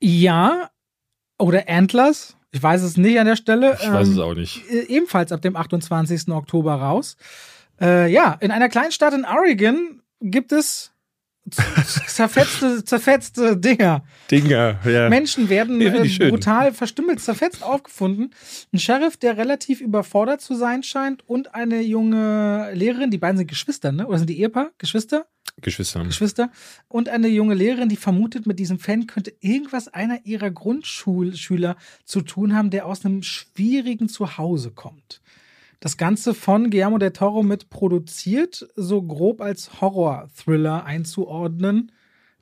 Ja, 0.00 0.70
oder 1.38 1.68
Antlers. 1.68 2.37
Ich 2.50 2.62
weiß 2.62 2.82
es 2.82 2.96
nicht 2.96 3.18
an 3.18 3.26
der 3.26 3.36
Stelle. 3.36 3.76
Ich 3.80 3.92
weiß 3.92 4.08
es 4.08 4.18
auch 4.18 4.34
nicht. 4.34 4.68
Äh, 4.70 4.86
ebenfalls 4.88 5.32
ab 5.32 5.42
dem 5.42 5.56
28. 5.56 6.28
Oktober 6.28 6.74
raus. 6.74 7.16
Äh, 7.80 8.10
ja, 8.10 8.36
in 8.40 8.50
einer 8.50 8.68
kleinen 8.68 8.92
Stadt 8.92 9.14
in 9.14 9.24
Oregon 9.24 10.02
gibt 10.20 10.52
es 10.52 10.92
zerfetzte, 12.06 12.84
zerfetzte 12.84 13.56
Dinger. 13.56 14.04
Dinger, 14.30 14.78
ja. 14.84 15.08
Menschen 15.08 15.48
werden 15.48 15.80
Ja, 15.80 15.94
äh, 15.94 16.28
brutal 16.30 16.72
verstümmelt, 16.72 17.20
zerfetzt 17.20 17.62
aufgefunden. 17.62 18.34
Ein 18.72 18.78
Sheriff, 18.78 19.16
der 19.16 19.36
relativ 19.36 19.80
überfordert 19.80 20.40
zu 20.40 20.54
sein 20.54 20.82
scheint 20.82 21.28
und 21.28 21.54
eine 21.54 21.80
junge 21.80 22.70
Lehrerin, 22.74 23.10
die 23.10 23.18
beiden 23.18 23.38
sind 23.38 23.48
Geschwister, 23.48 23.92
ne? 23.92 24.06
Oder 24.06 24.18
sind 24.18 24.30
die 24.30 24.38
Ehepaar? 24.38 24.70
Geschwister? 24.78 25.26
Geschwister. 25.60 26.04
Geschwister. 26.04 26.50
Und 26.88 27.08
eine 27.08 27.28
junge 27.28 27.54
Lehrerin, 27.54 27.88
die 27.88 27.96
vermutet, 27.96 28.46
mit 28.46 28.58
diesem 28.58 28.78
Fan 28.78 29.06
könnte 29.06 29.32
irgendwas 29.40 29.88
einer 29.88 30.24
ihrer 30.24 30.50
Grundschulschüler 30.50 31.76
zu 32.04 32.22
tun 32.22 32.54
haben, 32.54 32.70
der 32.70 32.86
aus 32.86 33.04
einem 33.04 33.22
schwierigen 33.22 34.08
Zuhause 34.08 34.70
kommt. 34.70 35.20
Das 35.80 35.96
Ganze 35.96 36.34
von 36.34 36.70
Guillermo 36.70 36.98
del 36.98 37.12
Toro 37.12 37.42
mit 37.42 37.70
produziert, 37.70 38.66
so 38.74 39.00
grob 39.02 39.40
als 39.40 39.80
Horror-Thriller 39.80 40.84
einzuordnen. 40.84 41.92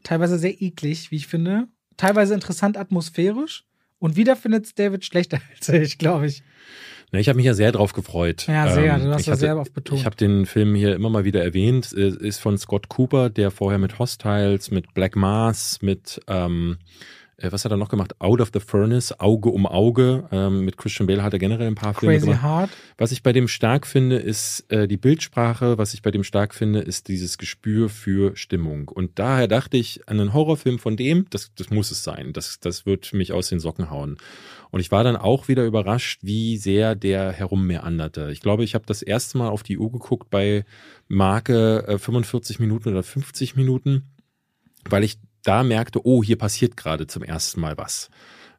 Teilweise 0.02 0.38
sehr 0.38 0.62
eklig, 0.62 1.10
wie 1.10 1.16
ich 1.16 1.26
finde. 1.26 1.68
Teilweise 1.96 2.34
interessant 2.34 2.76
atmosphärisch. 2.78 3.64
Und 3.98 4.16
wieder 4.16 4.36
findet 4.36 4.66
es 4.66 4.74
David 4.74 5.04
schlechter 5.04 5.40
als 5.54 5.68
ich, 5.68 5.98
glaube 5.98 6.26
ich. 6.26 6.42
Na, 7.12 7.18
ich 7.20 7.28
habe 7.28 7.36
mich 7.36 7.46
ja 7.46 7.54
sehr 7.54 7.72
drauf 7.72 7.92
gefreut. 7.92 8.46
Ja, 8.48 8.72
sehr. 8.72 8.94
Ähm, 8.94 9.04
du 9.04 9.12
hast 9.12 9.20
ich 9.20 9.26
ja 9.26 9.32
hatte- 9.32 9.40
sehr 9.40 9.56
oft 9.58 9.72
betont. 9.72 10.00
Ich 10.00 10.06
habe 10.06 10.16
den 10.16 10.44
Film 10.46 10.74
hier 10.74 10.94
immer 10.94 11.10
mal 11.10 11.24
wieder 11.24 11.42
erwähnt. 11.42 11.92
Ist 11.92 12.40
von 12.40 12.58
Scott 12.58 12.88
Cooper, 12.88 13.30
der 13.30 13.50
vorher 13.50 13.78
mit 13.78 13.98
Hostiles, 13.98 14.70
mit 14.70 14.92
Black 14.94 15.14
Mass, 15.14 15.78
mit 15.82 16.20
ähm, 16.26 16.78
äh, 17.38 17.52
was 17.52 17.64
hat 17.64 17.70
er 17.70 17.76
noch 17.76 17.88
gemacht? 17.88 18.20
Out 18.20 18.40
of 18.40 18.50
the 18.52 18.60
Furnace, 18.60 19.18
Auge 19.20 19.50
um 19.50 19.66
Auge. 19.66 20.26
Ähm, 20.32 20.64
mit 20.64 20.76
Christian 20.76 21.06
Bale 21.06 21.22
hat 21.22 21.32
er 21.32 21.38
generell 21.38 21.66
ein 21.66 21.74
paar 21.74 21.94
Filme 21.94 22.14
Crazy 22.14 22.26
gemacht. 22.26 22.42
Hard. 22.42 22.70
Was 22.96 23.12
ich 23.12 23.22
bei 23.22 23.32
dem 23.32 23.46
stark 23.48 23.86
finde, 23.86 24.16
ist 24.16 24.64
äh, 24.70 24.88
die 24.88 24.96
Bildsprache. 24.96 25.76
Was 25.76 25.92
ich 25.92 26.02
bei 26.02 26.10
dem 26.10 26.24
stark 26.24 26.54
finde, 26.54 26.80
ist 26.80 27.08
dieses 27.08 27.36
Gespür 27.36 27.88
für 27.88 28.36
Stimmung. 28.36 28.88
Und 28.88 29.18
daher 29.18 29.48
dachte 29.48 29.76
ich, 29.76 30.08
an 30.08 30.18
einen 30.18 30.32
Horrorfilm 30.32 30.78
von 30.78 30.96
dem, 30.96 31.26
das, 31.30 31.52
das 31.54 31.70
muss 31.70 31.90
es 31.90 32.02
sein. 32.02 32.32
Das, 32.32 32.58
das 32.60 32.86
wird 32.86 33.12
mich 33.12 33.32
aus 33.32 33.48
den 33.48 33.60
Socken 33.60 33.90
hauen. 33.90 34.16
Und 34.70 34.80
ich 34.80 34.90
war 34.90 35.04
dann 35.04 35.16
auch 35.16 35.48
wieder 35.48 35.64
überrascht, 35.64 36.20
wie 36.22 36.56
sehr 36.56 36.94
der 36.94 37.32
herummeanderte. 37.32 38.30
Ich 38.32 38.40
glaube, 38.40 38.64
ich 38.64 38.74
habe 38.74 38.84
das 38.86 39.02
erste 39.02 39.38
Mal 39.38 39.48
auf 39.48 39.62
die 39.62 39.78
Uhr 39.78 39.92
geguckt 39.92 40.30
bei 40.30 40.64
Marke 41.08 41.86
äh, 41.86 41.98
45 41.98 42.60
Minuten 42.60 42.88
oder 42.88 43.02
50 43.02 43.56
Minuten, 43.56 44.04
weil 44.88 45.04
ich 45.04 45.18
da 45.46 45.62
merkte, 45.62 46.04
oh, 46.04 46.22
hier 46.22 46.36
passiert 46.36 46.76
gerade 46.76 47.06
zum 47.06 47.22
ersten 47.22 47.60
Mal 47.60 47.76
was. 47.76 48.10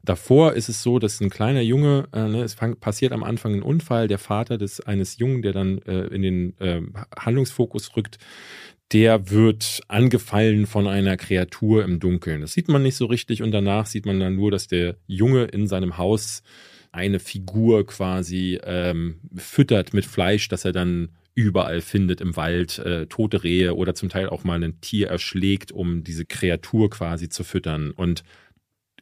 Davor 0.04 0.54
ist 0.54 0.70
es 0.70 0.84
so, 0.84 1.00
dass 1.00 1.20
ein 1.20 1.30
kleiner 1.30 1.62
Junge, 1.62 2.08
äh, 2.14 2.28
ne, 2.28 2.44
es 2.44 2.54
fang, 2.54 2.78
passiert 2.78 3.12
am 3.12 3.24
Anfang 3.24 3.56
ein 3.56 3.62
Unfall, 3.62 4.08
der 4.08 4.20
Vater 4.20 4.58
des 4.58 4.80
eines 4.80 5.18
Jungen, 5.18 5.42
der 5.42 5.52
dann 5.52 5.80
äh, 5.80 6.06
in 6.08 6.22
den 6.22 6.58
äh, 6.60 6.82
Handlungsfokus 7.18 7.96
rückt, 7.98 8.18
der 8.94 9.30
wird 9.30 9.82
angefallen 9.90 10.66
von 10.66 10.88
einer 10.88 11.18
Kreatur 11.18 11.84
im 11.84 12.00
Dunkeln. 12.00 12.40
Das 12.40 12.54
sieht 12.54 12.70
man 12.70 12.84
nicht 12.84 12.96
so 12.96 13.06
richtig 13.08 13.44
und 13.44 13.52
danach 13.52 13.86
sieht 13.86 14.06
man 14.06 14.20
dann 14.20 14.36
nur, 14.36 14.50
dass 14.50 14.68
der 14.68 14.96
Junge 15.08 15.44
in 15.46 15.68
seinem 15.68 15.98
Haus 15.98 16.42
eine 16.94 17.20
Figur 17.20 17.86
quasi 17.86 18.60
ähm, 18.64 19.20
füttert 19.36 19.94
mit 19.94 20.06
Fleisch, 20.06 20.48
das 20.48 20.64
er 20.64 20.72
dann 20.72 21.10
überall 21.38 21.82
findet 21.82 22.20
im 22.20 22.36
Wald, 22.36 22.80
äh, 22.80 23.06
tote 23.06 23.44
Rehe 23.44 23.76
oder 23.76 23.94
zum 23.94 24.10
Teil 24.10 24.28
auch 24.28 24.44
mal 24.44 24.64
ein 24.64 24.82
Tier 24.82 25.08
erschlägt, 25.10 25.72
um 25.72 26.04
diese 26.04 26.26
Kreatur 26.26 26.90
quasi 26.90 27.30
zu 27.30 27.44
füttern. 27.44 27.92
Und 27.92 28.24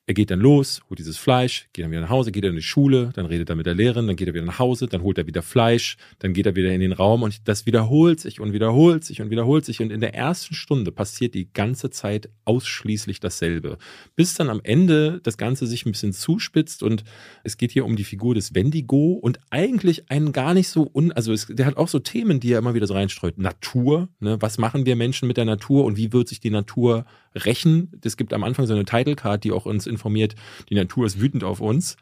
er 0.07 0.13
geht 0.13 0.29
dann 0.29 0.39
los, 0.39 0.81
holt 0.87 0.99
dieses 0.99 1.17
Fleisch, 1.17 1.67
geht 1.73 1.83
dann 1.83 1.91
wieder 1.91 2.01
nach 2.01 2.09
Hause, 2.09 2.31
geht 2.31 2.45
in 2.45 2.55
die 2.55 2.61
Schule, 2.61 3.09
dann 3.15 3.25
redet 3.25 3.49
er 3.49 3.55
mit 3.55 3.65
der 3.65 3.73
Lehrerin, 3.73 4.05
dann 4.05 4.15
geht 4.15 4.27
er 4.27 4.35
wieder 4.35 4.45
nach 4.45 4.59
Hause, 4.59 4.85
dann 4.85 5.01
holt 5.01 5.17
er 5.17 5.25
wieder 5.25 5.41
Fleisch, 5.41 5.97
dann 6.19 6.33
geht 6.33 6.45
er 6.45 6.55
wieder 6.55 6.71
in 6.71 6.79
den 6.79 6.91
Raum 6.91 7.23
und 7.23 7.47
das 7.47 7.65
wiederholt 7.65 8.19
sich 8.19 8.39
und 8.39 8.53
wiederholt 8.53 9.03
sich 9.03 9.21
und 9.21 9.31
wiederholt 9.31 9.65
sich. 9.65 9.81
Und 9.81 9.91
in 9.91 10.01
der 10.01 10.13
ersten 10.13 10.53
Stunde 10.53 10.91
passiert 10.91 11.33
die 11.33 11.51
ganze 11.51 11.89
Zeit 11.89 12.29
ausschließlich 12.45 13.19
dasselbe. 13.19 13.79
Bis 14.15 14.35
dann 14.35 14.49
am 14.49 14.61
Ende 14.63 15.21
das 15.23 15.37
Ganze 15.37 15.65
sich 15.65 15.87
ein 15.87 15.91
bisschen 15.91 16.13
zuspitzt 16.13 16.83
und 16.83 17.03
es 17.43 17.57
geht 17.57 17.71
hier 17.71 17.85
um 17.85 17.95
die 17.95 18.03
Figur 18.03 18.35
des 18.35 18.53
Wendigo 18.53 19.13
und 19.13 19.39
eigentlich 19.49 20.11
einen 20.11 20.33
gar 20.33 20.53
nicht 20.53 20.69
so 20.69 20.87
un, 20.93 21.13
also 21.13 21.33
es, 21.33 21.47
der 21.47 21.65
hat 21.65 21.77
auch 21.77 21.87
so 21.87 21.97
Themen, 21.97 22.39
die 22.39 22.51
er 22.51 22.59
immer 22.59 22.75
wieder 22.75 22.85
so 22.85 22.93
reinstreut. 22.93 23.39
Natur, 23.39 24.09
ne? 24.19 24.37
was 24.39 24.59
machen 24.59 24.85
wir 24.85 24.95
Menschen 24.95 25.27
mit 25.27 25.37
der 25.37 25.45
Natur 25.45 25.83
und 25.83 25.97
wie 25.97 26.13
wird 26.13 26.27
sich 26.27 26.39
die 26.39 26.51
Natur 26.51 27.05
rächen? 27.35 27.91
Es 28.03 28.17
gibt 28.17 28.33
am 28.33 28.43
Anfang 28.43 28.65
so 28.65 28.73
eine 28.73 28.85
Title 28.85 29.15
Card, 29.15 29.43
die 29.43 29.51
auch 29.51 29.65
uns 29.65 29.87
informiert, 29.87 30.35
die 30.69 30.75
Natur 30.75 31.05
ist 31.05 31.19
wütend 31.19 31.43
auf 31.43 31.59
uns. 31.59 31.97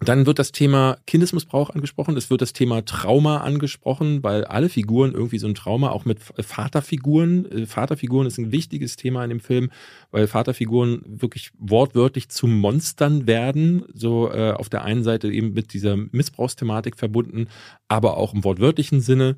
Dann 0.00 0.26
wird 0.26 0.38
das 0.38 0.52
Thema 0.52 0.98
Kindesmissbrauch 1.06 1.70
angesprochen, 1.70 2.16
es 2.16 2.30
wird 2.30 2.40
das 2.40 2.52
Thema 2.52 2.84
Trauma 2.84 3.38
angesprochen, 3.38 4.22
weil 4.22 4.44
alle 4.44 4.68
Figuren 4.68 5.12
irgendwie 5.12 5.38
so 5.38 5.48
ein 5.48 5.56
Trauma, 5.56 5.90
auch 5.90 6.04
mit 6.04 6.20
Vaterfiguren. 6.20 7.50
Äh, 7.50 7.66
Vaterfiguren 7.66 8.26
ist 8.26 8.38
ein 8.38 8.52
wichtiges 8.52 8.94
Thema 8.94 9.24
in 9.24 9.30
dem 9.30 9.40
Film, 9.40 9.70
weil 10.12 10.28
Vaterfiguren 10.28 11.02
wirklich 11.04 11.50
wortwörtlich 11.58 12.28
zu 12.28 12.46
Monstern 12.46 13.26
werden, 13.26 13.84
so 13.92 14.30
äh, 14.30 14.52
auf 14.52 14.68
der 14.68 14.84
einen 14.84 15.02
Seite 15.02 15.32
eben 15.32 15.52
mit 15.52 15.72
dieser 15.72 15.96
Missbrauchsthematik 15.96 16.96
verbunden, 16.96 17.48
aber 17.88 18.16
auch 18.16 18.34
im 18.34 18.44
wortwörtlichen 18.44 19.00
Sinne. 19.00 19.36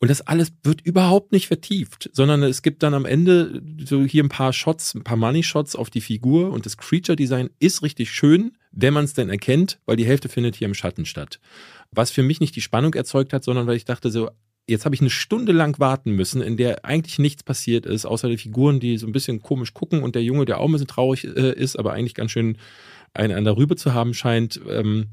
Und 0.00 0.08
das 0.08 0.20
alles 0.20 0.52
wird 0.62 0.80
überhaupt 0.82 1.32
nicht 1.32 1.48
vertieft, 1.48 2.08
sondern 2.12 2.44
es 2.44 2.62
gibt 2.62 2.84
dann 2.84 2.94
am 2.94 3.04
Ende 3.04 3.60
so 3.84 4.04
hier 4.04 4.22
ein 4.22 4.28
paar 4.28 4.52
Shots, 4.52 4.94
ein 4.94 5.02
paar 5.02 5.16
Money-Shots 5.16 5.74
auf 5.74 5.90
die 5.90 6.00
Figur 6.00 6.52
und 6.52 6.66
das 6.66 6.76
Creature-Design 6.76 7.50
ist 7.58 7.82
richtig 7.82 8.12
schön, 8.12 8.52
wenn 8.70 8.94
man 8.94 9.04
es 9.04 9.14
denn 9.14 9.28
erkennt, 9.28 9.80
weil 9.86 9.96
die 9.96 10.06
Hälfte 10.06 10.28
findet 10.28 10.54
hier 10.54 10.68
im 10.68 10.74
Schatten 10.74 11.04
statt. 11.04 11.40
Was 11.90 12.12
für 12.12 12.22
mich 12.22 12.38
nicht 12.38 12.54
die 12.54 12.60
Spannung 12.60 12.94
erzeugt 12.94 13.32
hat, 13.32 13.42
sondern 13.42 13.66
weil 13.66 13.76
ich 13.76 13.86
dachte 13.86 14.10
so, 14.10 14.30
jetzt 14.68 14.84
habe 14.84 14.94
ich 14.94 15.00
eine 15.00 15.10
Stunde 15.10 15.52
lang 15.52 15.80
warten 15.80 16.12
müssen, 16.12 16.42
in 16.42 16.56
der 16.56 16.84
eigentlich 16.84 17.18
nichts 17.18 17.42
passiert 17.42 17.84
ist, 17.84 18.04
außer 18.04 18.28
die 18.28 18.36
Figuren, 18.36 18.78
die 18.78 18.98
so 18.98 19.06
ein 19.06 19.12
bisschen 19.12 19.42
komisch 19.42 19.74
gucken 19.74 20.02
und 20.02 20.14
der 20.14 20.22
Junge, 20.22 20.44
der 20.44 20.60
auch 20.60 20.66
ein 20.66 20.72
bisschen 20.72 20.86
traurig 20.86 21.24
äh, 21.24 21.54
ist, 21.54 21.76
aber 21.76 21.92
eigentlich 21.92 22.14
ganz 22.14 22.30
schön 22.30 22.58
einen 23.14 23.36
an 23.36 23.44
der 23.44 23.56
Rübe 23.56 23.74
zu 23.74 23.94
haben 23.94 24.14
scheint. 24.14 24.60
Ähm, 24.68 25.06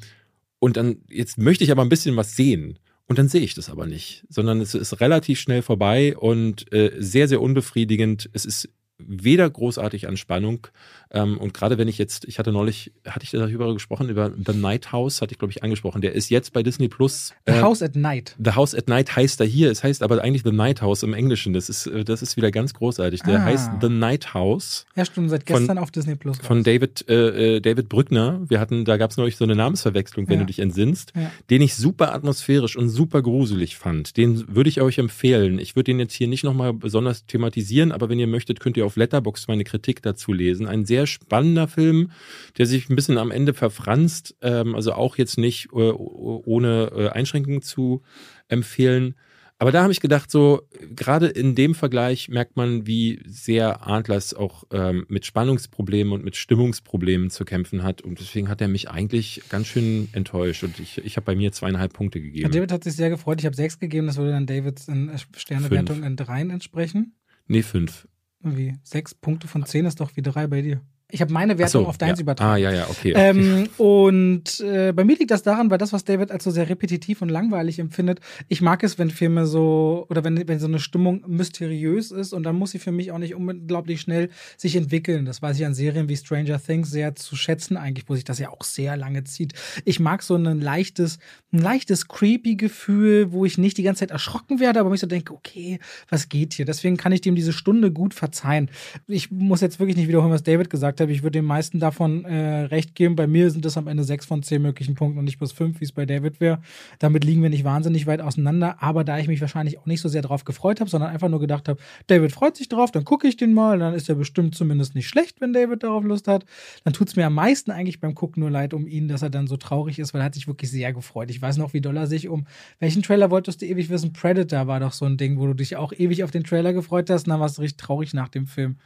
und 0.59 0.77
dann, 0.77 0.97
jetzt 1.09 1.38
möchte 1.38 1.63
ich 1.63 1.71
aber 1.71 1.81
ein 1.81 1.89
bisschen 1.89 2.15
was 2.15 2.36
sehen. 2.36 2.77
Und 3.07 3.19
dann 3.19 3.27
sehe 3.27 3.41
ich 3.41 3.53
das 3.53 3.69
aber 3.69 3.85
nicht, 3.85 4.25
sondern 4.29 4.61
es 4.61 4.73
ist 4.73 4.99
relativ 4.99 5.39
schnell 5.39 5.61
vorbei 5.61 6.17
und 6.17 6.71
äh, 6.73 6.91
sehr, 6.97 7.27
sehr 7.27 7.41
unbefriedigend. 7.41 8.29
Es 8.33 8.45
ist 8.45 8.69
weder 8.97 9.49
großartig 9.49 10.07
an 10.07 10.15
Spannung 10.17 10.67
ähm, 11.11 11.37
und 11.37 11.53
gerade 11.53 11.77
wenn 11.77 11.87
ich 11.89 11.97
jetzt, 11.97 12.25
ich 12.25 12.39
hatte 12.39 12.51
neulich, 12.51 12.91
hatte 13.05 13.23
ich 13.23 13.31
darüber 13.31 13.73
gesprochen, 13.73 14.09
über 14.09 14.31
The 14.31 14.53
Night 14.53 14.91
House, 14.93 15.21
hatte 15.21 15.33
ich 15.33 15.37
glaube 15.39 15.51
ich 15.51 15.63
angesprochen, 15.63 16.01
der 16.01 16.13
ist 16.13 16.29
jetzt 16.29 16.53
bei 16.53 16.63
Disney 16.63 16.87
Plus. 16.87 17.33
The 17.45 17.53
äh, 17.53 17.61
House 17.61 17.81
at 17.81 17.95
Night. 17.95 18.35
The 18.43 18.51
House 18.51 18.73
at 18.73 18.87
Night 18.87 19.15
heißt 19.15 19.39
er 19.41 19.45
hier, 19.47 19.69
es 19.69 19.83
heißt 19.83 20.01
aber 20.01 20.21
eigentlich 20.23 20.43
The 20.43 20.51
Night 20.51 20.81
House 20.81 21.03
im 21.03 21.13
Englischen, 21.13 21.53
das 21.53 21.67
ist, 21.69 21.87
äh, 21.87 22.03
das 22.05 22.21
ist 22.21 22.37
wieder 22.37 22.51
ganz 22.51 22.73
großartig. 22.73 23.21
Der 23.23 23.39
Ah. 23.41 23.43
heißt 23.43 23.69
The 23.81 23.89
Night 23.89 24.33
House 24.33 24.85
Ja, 24.95 25.03
stimmt, 25.05 25.29
seit 25.29 25.47
Von- 25.47 25.57
gestern 25.59 25.77
auf 25.77 25.91
Disney 25.91 26.15
Plus. 26.15 26.37
von. 26.39 26.63
David, 26.63 27.07
äh, 27.09 27.57
äh, 27.57 27.61
David 27.61 27.89
Brückner. 27.89 28.41
Wir 28.47 28.59
hatten, 28.61 28.85
da 28.85 28.95
gab 28.97 29.11
es 29.11 29.17
neulich 29.17 29.35
so 29.35 29.43
eine 29.43 29.55
Namensverwechslung, 29.55 30.27
wenn 30.29 30.35
Ja. 30.35 30.39
du 30.41 30.45
dich 30.47 30.59
entsinnst, 30.59 31.11
Ja. 31.15 31.31
den 31.49 31.61
ich 31.61 31.75
super 31.75 32.13
atmosphärisch 32.13 32.77
und 32.77 32.87
super 32.89 33.21
gruselig 33.21 33.75
fand. 33.77 34.15
Den 34.17 34.55
würde 34.55 34.69
ich 34.69 34.79
euch 34.81 34.97
empfehlen. 34.97 35.59
Ich 35.59 35.75
würde 35.75 35.85
den 35.91 35.99
jetzt 35.99 36.13
hier 36.13 36.27
nicht 36.29 36.43
nochmal 36.45 36.73
besonders 36.73 37.25
thematisieren, 37.25 37.91
aber 37.91 38.09
wenn 38.09 38.19
ihr 38.19 38.27
möchtet, 38.27 38.59
könnt 38.61 38.77
ihr 38.77 38.84
auf 38.86 38.95
Letterboxd 38.95 39.47
meine 39.47 39.63
Kritik 39.63 40.01
dazu 40.01 40.33
lesen. 40.33 40.67
Ein 40.67 40.86
sehr 40.86 41.07
spannender 41.07 41.67
Film, 41.67 42.11
der 42.57 42.65
sich 42.65 42.89
ein 42.89 42.95
bisschen 42.95 43.17
am 43.17 43.31
Ende 43.31 43.53
verfranst, 43.53 44.36
ähm, 44.41 44.75
also 44.75 44.93
auch 44.93 45.17
jetzt 45.17 45.38
nicht 45.38 45.67
äh, 45.73 45.91
ohne 45.91 46.91
äh, 46.95 47.09
Einschränkungen 47.09 47.61
zu 47.61 48.01
empfehlen. 48.47 49.15
Aber 49.57 49.71
da 49.71 49.83
habe 49.83 49.93
ich 49.93 50.01
gedacht, 50.01 50.29
so 50.29 50.67
gerade 50.93 51.27
in 51.27 51.55
dem 51.55 51.75
Vergleich 51.75 52.27
merkt 52.27 52.57
man, 52.57 52.88
wie 52.88 53.21
sehr 53.25 53.88
Adlers 53.88 54.33
auch 54.33 54.65
ähm, 54.71 55.05
mit 55.07 55.25
Spannungsproblemen 55.25 56.11
und 56.11 56.25
mit 56.25 56.36
Stimmungsproblemen 56.36 57.29
zu 57.29 57.45
kämpfen 57.45 57.81
hat. 57.81 58.01
Und 58.01 58.19
deswegen 58.19 58.49
hat 58.49 58.59
er 58.59 58.67
mich 58.67 58.89
eigentlich 58.89 59.43
ganz 59.47 59.67
schön 59.67 60.09
enttäuscht. 60.11 60.63
Und 60.63 60.79
ich, 60.79 60.97
ich 60.97 61.15
habe 61.15 61.25
bei 61.25 61.36
mir 61.36 61.53
zweieinhalb 61.53 61.93
Punkte 61.93 62.19
gegeben. 62.19 62.51
David 62.51 62.71
hat 62.73 62.83
sich 62.83 62.95
sehr 62.95 63.09
gefreut. 63.09 63.39
Ich 63.39 63.45
habe 63.45 63.55
sechs 63.55 63.79
gegeben. 63.79 64.07
Das 64.07 64.17
würde 64.17 64.31
dann 64.31 64.45
Davids 64.45 64.89
in 64.89 65.07
äh, 65.07 65.17
Sternewertung 65.38 66.03
in 66.03 66.17
dreien 66.17 66.49
entsprechen. 66.49 67.15
Nee, 67.47 67.63
fünf. 67.63 68.09
Wie? 68.47 68.77
Sechs 68.83 69.15
Punkte 69.15 69.47
von 69.47 69.65
zehn 69.65 69.85
ist 69.85 69.99
doch 69.99 70.15
wie 70.15 70.21
drei 70.21 70.45
bei 70.45 70.61
dir. 70.61 70.79
Ich 71.11 71.21
habe 71.21 71.31
meine 71.31 71.59
Wertung 71.59 71.83
so, 71.83 71.87
auf 71.87 71.99
deins 71.99 72.17
ja. 72.17 72.23
übertragen. 72.23 72.51
Ah, 72.51 72.57
ja, 72.57 72.71
ja, 72.71 72.87
okay. 72.89 73.13
Ähm, 73.15 73.69
und 73.77 74.59
äh, 74.61 74.91
bei 74.91 75.03
mir 75.03 75.15
liegt 75.15 75.29
das 75.29 75.43
daran, 75.43 75.69
weil 75.69 75.77
das, 75.77 75.93
was 75.93 76.03
David 76.03 76.31
als 76.31 76.43
so 76.43 76.49
sehr 76.49 76.67
repetitiv 76.67 77.21
und 77.21 77.29
langweilig 77.29 77.77
empfindet, 77.77 78.21
ich 78.47 78.61
mag 78.61 78.83
es, 78.83 78.97
wenn 78.97 79.11
Filme 79.11 79.45
so, 79.45 80.07
oder 80.09 80.23
wenn, 80.23 80.47
wenn 80.47 80.57
so 80.59 80.65
eine 80.65 80.79
Stimmung 80.79 81.23
mysteriös 81.27 82.09
ist 82.09 82.33
und 82.33 82.41
dann 82.41 82.55
muss 82.55 82.71
sie 82.71 82.79
für 82.79 82.91
mich 82.91 83.11
auch 83.11 83.19
nicht 83.19 83.35
unglaublich 83.35 84.01
schnell 84.01 84.29
sich 84.57 84.75
entwickeln. 84.75 85.25
Das 85.25 85.43
weiß 85.43 85.59
ich 85.59 85.65
an 85.65 85.75
Serien 85.75 86.09
wie 86.09 86.17
Stranger 86.17 86.59
Things 86.59 86.89
sehr 86.89 87.13
zu 87.15 87.35
schätzen, 87.35 87.77
eigentlich, 87.77 88.09
wo 88.09 88.15
sich 88.15 88.23
das 88.23 88.39
ja 88.39 88.49
auch 88.49 88.63
sehr 88.63 88.97
lange 88.97 89.23
zieht. 89.25 89.53
Ich 89.85 89.99
mag 89.99 90.23
so 90.23 90.35
ein 90.35 90.59
leichtes, 90.59 91.19
ein 91.53 91.59
leichtes 91.59 92.07
creepy 92.07 92.55
Gefühl, 92.55 93.31
wo 93.31 93.45
ich 93.45 93.59
nicht 93.59 93.77
die 93.77 93.83
ganze 93.83 93.99
Zeit 93.99 94.11
erschrocken 94.11 94.59
werde, 94.59 94.79
aber 94.79 94.89
mich 94.89 95.01
so 95.01 95.07
denke, 95.07 95.33
okay, 95.33 95.77
was 96.09 96.29
geht 96.29 96.53
hier? 96.53 96.65
Deswegen 96.65 96.97
kann 96.97 97.11
ich 97.11 97.21
dem 97.21 97.35
diese 97.35 97.53
Stunde 97.53 97.91
gut 97.91 98.15
verzeihen. 98.15 98.71
Ich 99.07 99.29
muss 99.29 99.61
jetzt 99.61 99.79
wirklich 99.79 99.97
nicht 99.97 100.07
wiederholen, 100.07 100.33
was 100.33 100.41
David 100.41 100.71
gesagt 100.71 100.94
gesagt 100.95 101.01
habe, 101.01 101.11
ich 101.11 101.23
würde 101.23 101.39
den 101.39 101.45
meisten 101.45 101.79
davon 101.79 102.25
äh, 102.25 102.61
recht 102.65 102.95
geben. 102.95 103.15
Bei 103.15 103.27
mir 103.27 103.51
sind 103.51 103.65
das 103.65 103.77
am 103.77 103.87
Ende 103.87 104.03
sechs 104.03 104.25
von 104.25 104.43
zehn 104.43 104.61
möglichen 104.61 104.95
Punkten 104.95 105.19
und 105.19 105.25
nicht 105.25 105.37
plus 105.37 105.51
fünf, 105.51 105.81
wie 105.81 105.85
es 105.85 105.91
bei 105.91 106.05
David 106.05 106.39
wäre. 106.39 106.59
Damit 106.99 107.23
liegen 107.25 107.41
wir 107.41 107.49
nicht 107.49 107.63
wahnsinnig 107.63 108.07
weit 108.07 108.21
auseinander. 108.21 108.77
Aber 108.79 109.03
da 109.03 109.19
ich 109.19 109.27
mich 109.27 109.41
wahrscheinlich 109.41 109.77
auch 109.77 109.85
nicht 109.85 110.01
so 110.01 110.07
sehr 110.07 110.21
drauf 110.21 110.45
gefreut 110.45 110.79
habe, 110.79 110.89
sondern 110.89 111.09
einfach 111.09 111.27
nur 111.27 111.39
gedacht 111.39 111.67
habe, 111.67 111.79
David 112.07 112.31
freut 112.31 112.55
sich 112.55 112.69
drauf, 112.69 112.91
dann 112.91 113.03
gucke 113.03 113.27
ich 113.27 113.35
den 113.35 113.53
mal. 113.53 113.79
Dann 113.79 113.93
ist 113.93 114.07
er 114.07 114.15
bestimmt 114.15 114.55
zumindest 114.55 114.95
nicht 114.95 115.07
schlecht, 115.07 115.41
wenn 115.41 115.53
David 115.53 115.83
darauf 115.83 116.03
Lust 116.03 116.27
hat. 116.27 116.45
Dann 116.83 116.93
tut 116.93 117.09
es 117.09 117.15
mir 117.15 117.25
am 117.25 117.33
meisten 117.33 117.71
eigentlich 117.71 117.99
beim 117.99 118.15
Gucken 118.15 118.41
nur 118.41 118.51
leid 118.51 118.73
um 118.73 118.87
ihn, 118.87 119.07
dass 119.07 119.21
er 119.21 119.29
dann 119.29 119.47
so 119.47 119.57
traurig 119.57 119.99
ist, 119.99 120.13
weil 120.13 120.21
er 120.21 120.25
hat 120.25 120.35
sich 120.35 120.47
wirklich 120.47 120.71
sehr 120.71 120.93
gefreut. 120.93 121.29
Ich 121.29 121.41
weiß 121.41 121.57
noch, 121.57 121.73
wie 121.73 121.81
doll 121.81 121.97
er 121.97 122.07
sich 122.07 122.29
um 122.29 122.45
welchen 122.79 123.01
Trailer 123.01 123.31
wolltest 123.31 123.61
du 123.61 123.65
ewig 123.65 123.89
wissen? 123.89 124.13
Predator 124.13 124.67
war 124.67 124.79
doch 124.79 124.93
so 124.93 125.05
ein 125.05 125.17
Ding, 125.17 125.39
wo 125.39 125.47
du 125.47 125.53
dich 125.53 125.75
auch 125.75 125.91
ewig 125.91 126.23
auf 126.23 126.31
den 126.31 126.43
Trailer 126.43 126.73
gefreut 126.73 127.09
hast 127.09 127.27
und 127.27 127.31
dann 127.31 127.39
warst 127.39 127.57
du 127.57 127.61
richtig 127.61 127.77
traurig 127.77 128.13
nach 128.13 128.29
dem 128.29 128.47
Film. 128.47 128.77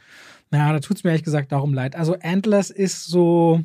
Ja, 0.52 0.72
da 0.72 0.80
tut 0.80 0.96
es 0.96 1.04
mir 1.04 1.10
ehrlich 1.10 1.24
gesagt 1.24 1.52
darum 1.52 1.74
leid. 1.74 1.94
Also 1.94 2.16
Antlers 2.22 2.70
ist 2.70 3.06
so, 3.06 3.62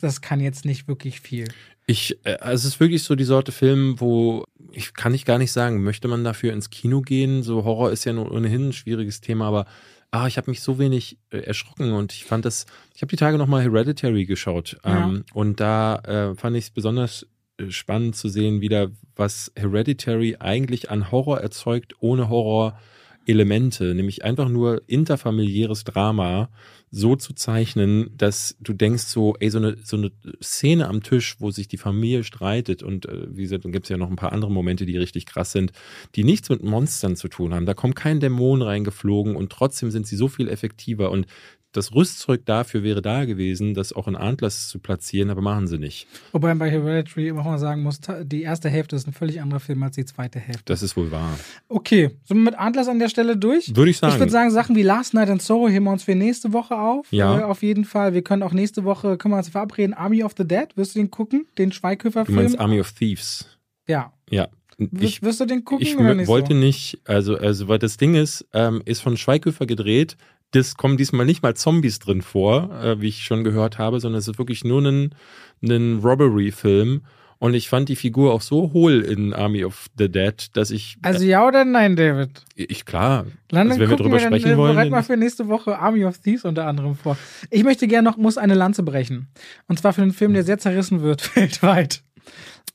das 0.00 0.20
kann 0.20 0.40
jetzt 0.40 0.64
nicht 0.64 0.86
wirklich 0.86 1.20
viel. 1.20 1.48
Ich, 1.86 2.18
äh, 2.24 2.34
also 2.34 2.68
es 2.68 2.74
ist 2.74 2.80
wirklich 2.80 3.02
so 3.02 3.14
die 3.16 3.24
Sorte 3.24 3.52
Film, 3.52 4.00
wo 4.00 4.44
ich 4.72 4.94
kann 4.94 5.14
ich 5.14 5.24
gar 5.24 5.38
nicht 5.38 5.52
sagen, 5.52 5.82
möchte 5.82 6.08
man 6.08 6.24
dafür 6.24 6.52
ins 6.52 6.70
Kino 6.70 7.00
gehen? 7.00 7.42
So 7.42 7.64
Horror 7.64 7.90
ist 7.90 8.04
ja 8.04 8.12
nur 8.12 8.30
ohnehin 8.30 8.68
ein 8.68 8.72
schwieriges 8.72 9.20
Thema, 9.20 9.46
aber 9.46 9.66
ah, 10.12 10.26
ich 10.26 10.36
habe 10.36 10.50
mich 10.50 10.60
so 10.60 10.78
wenig 10.78 11.18
äh, 11.30 11.38
erschrocken 11.38 11.92
und 11.92 12.12
ich 12.12 12.24
fand 12.24 12.44
das, 12.44 12.66
ich 12.94 13.02
habe 13.02 13.10
die 13.10 13.16
Tage 13.16 13.38
nochmal 13.38 13.62
Hereditary 13.62 14.26
geschaut 14.26 14.78
ja. 14.84 15.04
ähm, 15.04 15.24
und 15.32 15.60
da 15.60 15.96
äh, 15.96 16.34
fand 16.36 16.56
ich 16.56 16.66
es 16.66 16.70
besonders 16.70 17.26
äh, 17.58 17.70
spannend 17.70 18.14
zu 18.14 18.28
sehen, 18.28 18.60
wieder 18.60 18.90
was 19.16 19.52
Hereditary 19.56 20.36
eigentlich 20.38 20.90
an 20.90 21.10
Horror 21.10 21.40
erzeugt, 21.40 21.94
ohne 22.00 22.28
Horror 22.28 22.78
Elemente, 23.26 23.94
nämlich 23.94 24.24
einfach 24.24 24.48
nur 24.48 24.82
interfamiliäres 24.86 25.84
Drama 25.84 26.50
so 26.90 27.16
zu 27.16 27.32
zeichnen, 27.32 28.10
dass 28.16 28.56
du 28.60 28.74
denkst 28.74 29.04
so, 29.04 29.34
ey, 29.40 29.48
so 29.48 29.58
eine, 29.58 29.76
so 29.82 29.96
eine 29.96 30.12
Szene 30.42 30.88
am 30.88 31.02
Tisch, 31.02 31.36
wo 31.38 31.50
sich 31.50 31.66
die 31.66 31.78
Familie 31.78 32.22
streitet 32.22 32.82
und 32.82 33.06
äh, 33.06 33.34
wie 33.34 33.42
gesagt, 33.42 33.64
dann 33.64 33.72
gibt 33.72 33.86
es 33.86 33.90
ja 33.90 33.96
noch 33.96 34.10
ein 34.10 34.16
paar 34.16 34.32
andere 34.32 34.50
Momente, 34.50 34.84
die 34.84 34.98
richtig 34.98 35.24
krass 35.24 35.52
sind, 35.52 35.72
die 36.14 36.24
nichts 36.24 36.50
mit 36.50 36.62
Monstern 36.62 37.16
zu 37.16 37.28
tun 37.28 37.54
haben. 37.54 37.64
Da 37.64 37.74
kommt 37.74 37.96
kein 37.96 38.20
Dämon 38.20 38.60
reingeflogen 38.60 39.36
und 39.36 39.50
trotzdem 39.50 39.90
sind 39.90 40.06
sie 40.06 40.16
so 40.16 40.28
viel 40.28 40.48
effektiver 40.48 41.10
und 41.10 41.26
das 41.72 41.94
Rüstzeug 41.94 42.44
dafür 42.44 42.82
wäre 42.82 43.02
da 43.02 43.24
gewesen, 43.24 43.74
das 43.74 43.92
auch 43.92 44.06
in 44.06 44.14
Antlers 44.14 44.68
zu 44.68 44.78
platzieren, 44.78 45.30
aber 45.30 45.40
machen 45.40 45.66
sie 45.66 45.78
nicht. 45.78 46.06
Wobei 46.32 46.48
man 46.48 46.58
bei 46.58 46.70
Hereditary 46.70 47.28
immer 47.28 47.42
mal 47.42 47.58
sagen 47.58 47.82
muss, 47.82 48.00
die 48.22 48.42
erste 48.42 48.68
Hälfte 48.68 48.94
ist 48.96 49.06
ein 49.06 49.12
völlig 49.12 49.40
anderer 49.40 49.60
Film 49.60 49.82
als 49.82 49.96
die 49.96 50.04
zweite 50.04 50.38
Hälfte. 50.38 50.64
Das 50.66 50.82
ist 50.82 50.96
wohl 50.96 51.10
wahr. 51.10 51.38
Okay, 51.68 52.10
sind 52.24 52.38
wir 52.38 52.44
mit 52.44 52.58
Antlers 52.58 52.88
an 52.88 52.98
der 52.98 53.08
Stelle 53.08 53.36
durch? 53.36 53.74
Würde 53.74 53.90
ich 53.90 53.98
sagen. 53.98 54.12
Ich 54.12 54.18
würde 54.18 54.32
sagen, 54.32 54.50
Sachen 54.50 54.76
wie 54.76 54.82
Last 54.82 55.14
Night 55.14 55.28
in 55.28 55.40
Soho 55.40 55.68
heben 55.68 55.84
wir 55.86 55.92
uns 55.92 56.04
für 56.04 56.14
nächste 56.14 56.52
Woche 56.52 56.76
auf. 56.78 57.06
Ja. 57.10 57.40
Äh, 57.40 57.42
auf 57.44 57.62
jeden 57.62 57.84
Fall. 57.84 58.12
Wir 58.12 58.22
können 58.22 58.42
auch 58.42 58.52
nächste 58.52 58.84
Woche, 58.84 59.16
können 59.16 59.32
wir 59.32 59.38
uns 59.38 59.48
verabreden, 59.48 59.94
Army 59.94 60.22
of 60.22 60.34
the 60.36 60.46
Dead. 60.46 60.68
Wirst 60.76 60.94
du 60.94 61.00
den 61.00 61.10
gucken? 61.10 61.46
Den 61.58 61.72
Schweighöfer-Film? 61.72 62.26
Du 62.26 62.42
meinst 62.42 62.60
Army 62.60 62.80
of 62.80 62.92
Thieves? 62.92 63.46
Ja. 63.86 64.12
Ja. 64.30 64.48
Ich, 65.00 65.22
wirst 65.22 65.40
du 65.40 65.46
den 65.46 65.64
gucken? 65.64 65.86
Ich 65.86 65.96
oder 65.96 66.14
nicht 66.14 66.26
wollte 66.26 66.54
so? 66.54 66.58
nicht, 66.58 67.00
also, 67.04 67.36
also, 67.36 67.68
weil 67.68 67.78
das 67.78 67.96
Ding 67.96 68.14
ist, 68.14 68.46
ähm, 68.52 68.82
ist 68.84 69.00
von 69.00 69.16
Schweighöfer 69.16 69.66
gedreht, 69.66 70.16
das 70.52 70.76
kommen 70.76 70.96
diesmal 70.96 71.26
nicht 71.26 71.42
mal 71.42 71.54
Zombies 71.54 71.98
drin 71.98 72.22
vor, 72.22 72.70
äh, 72.82 73.00
wie 73.00 73.08
ich 73.08 73.24
schon 73.24 73.44
gehört 73.44 73.78
habe, 73.78 74.00
sondern 74.00 74.18
es 74.20 74.28
ist 74.28 74.38
wirklich 74.38 74.64
nur 74.64 74.82
ein, 74.82 75.14
ein 75.62 76.00
Robbery-Film. 76.02 77.02
Und 77.38 77.54
ich 77.54 77.68
fand 77.68 77.88
die 77.88 77.96
Figur 77.96 78.32
auch 78.32 78.40
so 78.40 78.72
hohl 78.72 79.00
in 79.00 79.32
Army 79.32 79.64
of 79.64 79.86
the 79.98 80.08
Dead, 80.08 80.34
dass 80.52 80.70
ich. 80.70 80.96
Also 81.02 81.24
ja 81.24 81.44
oder 81.44 81.64
nein, 81.64 81.96
David? 81.96 82.30
Ich, 82.54 82.84
klar. 82.84 83.26
Dann 83.48 83.68
also, 83.68 83.80
wenn 83.80 83.90
wir 83.90 83.96
drüber 83.96 84.12
wir 84.12 84.20
sprechen 84.20 84.50
dann, 84.50 84.58
wollen. 84.58 84.76
Bereit 84.76 84.90
mal 84.90 85.02
für 85.02 85.16
nächste 85.16 85.48
Woche 85.48 85.76
Army 85.76 86.04
of 86.04 86.18
Thieves 86.18 86.44
unter 86.44 86.68
anderem 86.68 86.94
vor. 86.94 87.18
Ich 87.50 87.64
möchte 87.64 87.88
gerne 87.88 88.08
noch, 88.08 88.16
muss 88.16 88.38
eine 88.38 88.54
Lanze 88.54 88.84
brechen. 88.84 89.26
Und 89.66 89.80
zwar 89.80 89.92
für 89.92 90.02
einen 90.02 90.12
Film, 90.12 90.34
der 90.34 90.44
sehr 90.44 90.58
zerrissen 90.58 91.02
wird, 91.02 91.34
weltweit. 91.36 92.04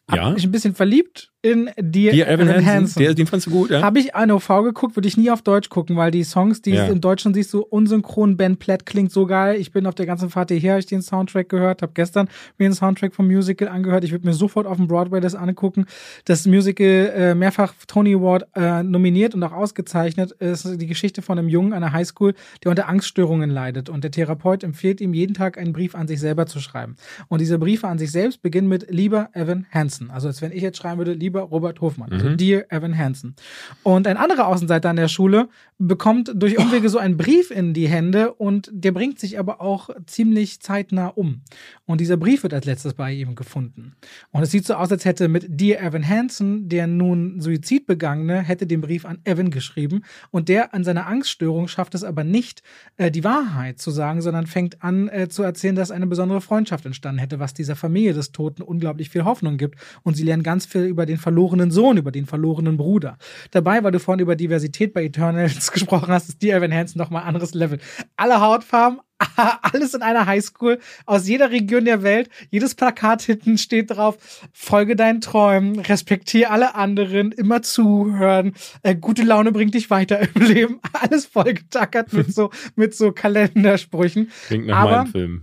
Hab 0.10 0.18
Ja. 0.18 0.30
mich 0.30 0.46
ein 0.46 0.52
bisschen 0.52 0.74
verliebt 0.74 1.32
in 1.42 1.70
Dear, 1.78 2.14
Dear 2.14 2.28
Evan 2.30 2.48
Evan 2.50 2.66
Hansen, 2.66 3.00
der, 3.02 3.14
den 3.14 3.28
fandst 3.28 3.48
du 3.48 3.52
gut, 3.52 3.70
ja? 3.70 3.82
Habe 3.82 4.00
ich 4.00 4.16
eine 4.16 4.36
OV 4.36 4.48
geguckt, 4.64 4.96
würde 4.96 5.08
ich 5.08 5.18
nie 5.18 5.30
auf 5.30 5.42
Deutsch 5.42 5.68
gucken, 5.70 5.96
weil 5.98 6.12
die 6.12 6.24
Songs, 6.24 6.62
die 6.62 6.72
Ja. 6.72 6.88
im 6.88 7.00
Deutschen 7.02 7.34
siehst 7.34 7.54
du 7.54 7.60
unsynchron, 7.62 8.38
Ben 8.38 8.56
Platt 8.58 8.86
klingt 8.86 9.12
so 9.12 9.26
geil. 9.26 9.60
Ich 9.60 9.72
bin 9.74 9.86
auf 9.86 9.96
der 9.96 10.06
ganzen 10.06 10.30
Fahrt 10.30 10.50
hierher, 10.50 10.72
habe 10.74 10.80
ich 10.80 10.86
den 10.88 11.02
Soundtrack 11.02 11.50
gehört, 11.50 11.82
habe 11.82 11.92
gestern 11.94 12.28
mir 12.58 12.70
den 12.70 12.74
Soundtrack 12.74 13.14
vom 13.14 13.28
Musical 13.28 13.68
angehört. 13.68 14.04
Ich 14.06 14.12
würde 14.14 14.26
mir 14.26 14.34
sofort 14.34 14.66
auf 14.66 14.78
dem 14.78 14.88
Broadway 14.88 15.20
das 15.20 15.36
angucken. 15.36 15.86
Das 16.26 16.46
Musical 16.48 17.12
äh, 17.16 17.36
mehrfach 17.36 17.74
Tony 17.88 18.16
Award 18.16 18.48
äh, 18.56 18.84
nominiert 18.84 19.36
und 19.36 19.44
auch 19.44 19.52
ausgezeichnet 19.54 20.32
ist 20.34 20.80
die 20.82 20.88
Geschichte 20.88 21.22
von 21.22 21.38
einem 21.38 21.50
Jungen 21.50 21.74
an 21.74 21.82
der 21.82 21.92
Highschool, 21.92 22.34
der 22.64 22.70
unter 22.72 22.88
Angststörungen 22.90 23.50
leidet 23.50 23.90
und 23.90 24.04
der 24.04 24.12
Therapeut 24.12 24.64
empfiehlt 24.64 25.02
ihm 25.02 25.14
jeden 25.14 25.34
Tag 25.34 25.58
einen 25.58 25.74
Brief 25.74 25.96
an 25.96 26.08
sich 26.08 26.20
selber 26.22 26.46
zu 26.46 26.60
schreiben. 26.62 26.96
Und 27.28 27.42
diese 27.42 27.60
Briefe 27.60 27.88
an 27.88 28.00
sich 28.00 28.12
selbst 28.12 28.42
beginnen 28.42 28.68
mit 28.70 28.88
lieber 28.90 29.30
Evan 29.34 29.66
Hansen. 29.72 29.77
Also 30.12 30.28
als 30.28 30.42
wenn 30.42 30.52
ich 30.52 30.62
jetzt 30.62 30.78
schreiben 30.78 30.98
würde, 30.98 31.14
lieber 31.14 31.42
Robert 31.42 31.82
Hofmann. 31.82 32.12
Also 32.12 32.30
Mhm. 32.30 32.38
Dear 32.38 32.66
Evan 32.70 32.98
Hansen. 32.98 33.36
Und 33.84 34.08
ein 34.08 34.18
anderer 34.18 34.48
Außenseiter 34.48 34.90
an 34.90 34.96
der 34.96 35.08
Schule 35.08 35.50
bekommt 35.78 36.32
durch 36.36 36.58
Umwege 36.58 36.90
so 36.90 36.98
einen 36.98 37.18
Brief 37.18 37.52
in 37.52 37.74
die 37.74 37.88
Hände 37.88 38.34
und 38.34 38.70
der 38.74 38.92
bringt 38.92 39.20
sich 39.20 39.38
aber 39.38 39.62
auch 39.62 39.90
ziemlich 40.06 40.60
zeitnah 40.62 41.08
um. 41.08 41.42
Und 41.86 42.02
dieser 42.02 42.18
Brief 42.18 42.44
wird 42.44 42.54
als 42.54 42.66
letztes 42.66 42.94
bei 42.96 43.14
ihm 43.14 43.36
gefunden. 43.36 43.96
Und 44.32 44.44
es 44.44 44.52
sieht 44.52 44.66
so 44.66 44.74
aus, 44.74 44.92
als 44.92 45.06
hätte 45.06 45.28
mit 45.28 45.46
Dear 45.50 45.84
Evan 45.84 46.08
Hansen, 46.08 46.70
der 46.70 46.88
nun 46.88 47.40
Suizid 47.40 47.86
begangene, 47.86 48.42
hätte 48.42 48.66
den 48.66 48.82
Brief 48.82 49.06
an 49.06 49.20
Evan 49.24 49.52
geschrieben. 49.52 50.04
Und 50.32 50.50
der 50.50 50.74
an 50.74 50.84
seiner 50.84 51.08
Angststörung 51.08 51.68
schafft 51.68 51.94
es 51.96 52.04
aber 52.04 52.24
nicht, 52.24 52.64
äh, 52.98 53.12
die 53.12 53.24
Wahrheit 53.24 53.80
zu 53.80 53.92
sagen, 53.92 54.22
sondern 54.22 54.48
fängt 54.48 54.82
an 54.84 55.10
äh, 55.10 55.30
zu 55.30 55.44
erzählen, 55.44 55.76
dass 55.76 55.92
eine 55.92 56.08
besondere 56.08 56.42
Freundschaft 56.42 56.86
entstanden 56.86 57.20
hätte, 57.20 57.40
was 57.40 57.54
dieser 57.54 57.76
Familie 57.76 58.14
des 58.14 58.32
Toten 58.32 58.62
unglaublich 58.62 59.10
viel 59.10 59.26
Hoffnung 59.26 59.58
gibt. 59.58 59.67
Und 60.04 60.16
sie 60.16 60.24
lernen 60.24 60.44
ganz 60.44 60.66
viel 60.66 60.84
über 60.86 61.06
den 61.06 61.18
verlorenen 61.18 61.72
Sohn, 61.72 61.98
über 61.98 62.12
den 62.12 62.26
verlorenen 62.26 62.78
Bruder. 62.78 63.18
Dabei, 63.52 63.84
weil 63.84 63.92
du 63.92 64.00
vorhin 64.00 64.22
über 64.22 64.36
Diversität 64.36 64.94
bei 64.94 65.04
Eternals 65.06 65.72
gesprochen 65.74 66.10
hast, 66.10 66.30
ist 66.30 66.42
Dear 66.42 66.58
Evan 66.58 66.74
Hansen 66.74 66.98
nochmal 67.00 67.24
ein 67.24 67.30
anderes 67.30 67.54
Level. 67.54 67.80
Alle 68.16 68.40
Hautfarben, 68.42 69.00
alles 69.64 69.94
in 69.96 70.02
einer 70.04 70.28
Highschool, 70.28 70.80
aus 71.08 71.28
jeder 71.28 71.50
Region 71.50 71.86
der 71.86 72.04
Welt. 72.04 72.30
Jedes 72.52 72.76
Plakat 72.76 73.24
hinten 73.24 73.58
steht 73.58 73.90
drauf, 73.92 74.18
folge 74.54 74.96
deinen 74.96 75.22
Träumen, 75.22 75.80
respektiere 75.80 76.52
alle 76.52 76.76
anderen, 76.76 77.32
immer 77.32 77.64
zuhören, 77.64 78.54
äh, 78.84 78.96
gute 78.96 79.24
Laune 79.24 79.52
bringt 79.52 79.74
dich 79.74 79.90
weiter 79.90 80.20
im 80.36 80.42
Leben. 80.42 80.80
Alles 80.94 81.26
vollgetackert 81.26 82.14
mit 82.14 82.34
so, 82.34 82.52
mit 82.76 82.96
so 82.96 83.12
Kalendersprüchen. 83.12 84.30
Klingt 84.48 84.68
nach 84.68 84.78
Aber- 84.78 84.98
meinem 84.98 85.08
Film. 85.08 85.42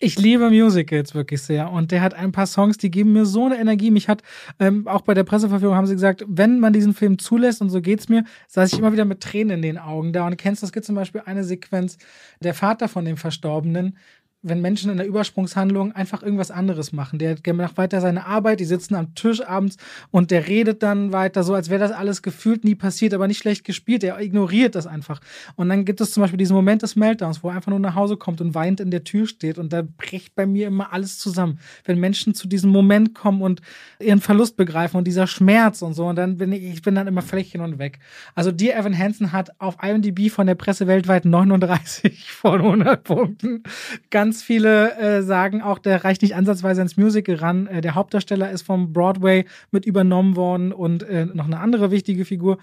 Ich 0.00 0.16
liebe 0.16 0.48
Musicals 0.48 1.14
wirklich 1.14 1.42
sehr 1.42 1.72
und 1.72 1.90
der 1.90 2.02
hat 2.02 2.14
ein 2.14 2.30
paar 2.30 2.46
Songs, 2.46 2.78
die 2.78 2.90
geben 2.90 3.12
mir 3.12 3.26
so 3.26 3.46
eine 3.46 3.58
Energie. 3.58 3.90
Mich 3.90 4.08
hat 4.08 4.22
ähm, 4.60 4.86
auch 4.86 5.00
bei 5.00 5.12
der 5.12 5.24
Presseverführung 5.24 5.74
haben 5.74 5.88
sie 5.88 5.94
gesagt, 5.94 6.24
wenn 6.28 6.60
man 6.60 6.72
diesen 6.72 6.94
Film 6.94 7.18
zulässt 7.18 7.60
und 7.60 7.70
so 7.70 7.80
geht's 7.80 8.08
mir, 8.08 8.22
saß 8.46 8.72
ich 8.72 8.78
immer 8.78 8.92
wieder 8.92 9.04
mit 9.04 9.20
Tränen 9.20 9.56
in 9.56 9.62
den 9.62 9.78
Augen 9.78 10.12
da. 10.12 10.24
Und 10.26 10.36
kennst 10.36 10.62
du, 10.62 10.66
es 10.66 10.72
gibt 10.72 10.86
zum 10.86 10.94
Beispiel 10.94 11.22
eine 11.24 11.42
Sequenz, 11.42 11.98
der 12.40 12.54
Vater 12.54 12.88
von 12.88 13.04
dem 13.04 13.16
Verstorbenen 13.16 13.96
wenn 14.42 14.60
Menschen 14.60 14.90
in 14.90 14.98
der 14.98 15.06
Übersprungshandlung 15.06 15.92
einfach 15.92 16.22
irgendwas 16.22 16.52
anderes 16.52 16.92
machen. 16.92 17.18
Der, 17.18 17.36
macht 17.54 17.76
weiter 17.76 18.00
seine 18.00 18.26
Arbeit, 18.26 18.60
die 18.60 18.64
sitzen 18.64 18.94
am 18.94 19.14
Tisch 19.16 19.44
abends 19.44 19.76
und 20.10 20.30
der 20.30 20.46
redet 20.46 20.82
dann 20.84 21.12
weiter, 21.12 21.42
so 21.42 21.54
als 21.54 21.70
wäre 21.70 21.80
das 21.80 21.90
alles 21.90 22.22
gefühlt 22.22 22.64
nie 22.64 22.76
passiert, 22.76 23.14
aber 23.14 23.26
nicht 23.26 23.38
schlecht 23.38 23.64
gespielt. 23.64 24.02
Der 24.04 24.20
ignoriert 24.20 24.76
das 24.76 24.86
einfach. 24.86 25.20
Und 25.56 25.68
dann 25.68 25.84
gibt 25.84 26.00
es 26.00 26.12
zum 26.12 26.20
Beispiel 26.20 26.38
diesen 26.38 26.54
Moment 26.54 26.82
des 26.82 26.94
Meltdowns, 26.94 27.42
wo 27.42 27.48
er 27.48 27.56
einfach 27.56 27.70
nur 27.70 27.80
nach 27.80 27.96
Hause 27.96 28.16
kommt 28.16 28.40
und 28.40 28.54
weint 28.54 28.78
in 28.78 28.92
der 28.92 29.02
Tür 29.02 29.26
steht. 29.26 29.58
Und 29.58 29.72
da 29.72 29.82
bricht 29.82 30.36
bei 30.36 30.46
mir 30.46 30.68
immer 30.68 30.92
alles 30.92 31.18
zusammen. 31.18 31.58
Wenn 31.84 31.98
Menschen 31.98 32.34
zu 32.34 32.46
diesem 32.46 32.70
Moment 32.70 33.14
kommen 33.14 33.42
und 33.42 33.60
ihren 33.98 34.20
Verlust 34.20 34.56
begreifen 34.56 34.98
und 34.98 35.04
dieser 35.04 35.26
Schmerz 35.26 35.82
und 35.82 35.94
so, 35.94 36.06
und 36.06 36.16
dann 36.16 36.36
bin 36.36 36.52
ich, 36.52 36.62
ich 36.62 36.82
bin 36.82 36.94
dann 36.94 37.08
immer 37.08 37.22
völlig 37.22 37.50
hin 37.50 37.60
und 37.60 37.80
weg. 37.80 37.98
Also 38.36 38.52
Dear 38.52 38.78
Evan 38.78 38.96
Hansen 38.96 39.32
hat 39.32 39.50
auf 39.58 39.76
IMDb 39.82 40.30
von 40.30 40.46
der 40.46 40.54
Presse 40.54 40.86
weltweit 40.86 41.24
39 41.24 42.30
von 42.30 42.60
100 42.60 43.02
Punkten. 43.02 43.64
Ganz 44.10 44.27
ganz 44.28 44.42
viele 44.42 44.94
äh, 44.98 45.22
sagen 45.22 45.62
auch, 45.62 45.78
der 45.78 46.04
reicht 46.04 46.20
nicht 46.20 46.34
ansatzweise 46.34 46.82
ins 46.82 46.98
Musical 46.98 47.36
ran. 47.36 47.66
Äh, 47.66 47.80
der 47.80 47.94
Hauptdarsteller 47.94 48.50
ist 48.50 48.60
vom 48.60 48.92
Broadway 48.92 49.46
mit 49.70 49.86
übernommen 49.86 50.36
worden 50.36 50.70
und 50.70 51.02
äh, 51.02 51.24
noch 51.24 51.46
eine 51.46 51.60
andere 51.60 51.90
wichtige 51.90 52.26
Figur. 52.26 52.58